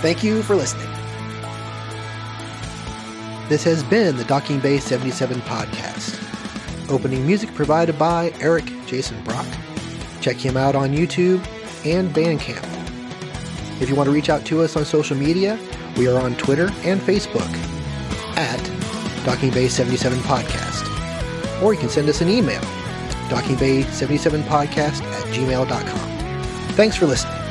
Thank 0.00 0.22
you 0.22 0.42
for 0.42 0.56
listening. 0.56 0.88
This 3.48 3.64
has 3.64 3.84
been 3.84 4.16
the 4.16 4.24
Docking 4.24 4.60
Bay 4.60 4.78
77 4.78 5.40
podcast. 5.42 6.18
Opening 6.90 7.26
music 7.26 7.54
provided 7.54 7.98
by 7.98 8.32
Eric 8.40 8.64
Jason 8.86 9.22
Brock. 9.24 9.46
Check 10.20 10.36
him 10.36 10.56
out 10.56 10.74
on 10.74 10.90
YouTube 10.90 11.44
and 11.84 12.10
Bandcamp. 12.10 12.68
If 13.80 13.88
you 13.88 13.96
want 13.96 14.08
to 14.08 14.12
reach 14.12 14.30
out 14.30 14.44
to 14.46 14.62
us 14.62 14.76
on 14.76 14.84
social 14.84 15.16
media, 15.16 15.58
we 15.96 16.08
are 16.08 16.20
on 16.20 16.34
Twitter 16.36 16.70
and 16.84 17.00
Facebook 17.00 17.52
at 18.36 19.24
Docking 19.24 19.50
Bay 19.50 19.68
77 19.68 20.18
Podcast. 20.20 20.91
Or 21.62 21.72
you 21.72 21.80
can 21.80 21.88
send 21.88 22.08
us 22.08 22.20
an 22.20 22.28
email, 22.28 22.60
dockingbay77podcast 23.30 25.02
at 25.02 25.24
gmail.com. 25.34 26.08
Thanks 26.72 26.96
for 26.96 27.06
listening. 27.06 27.41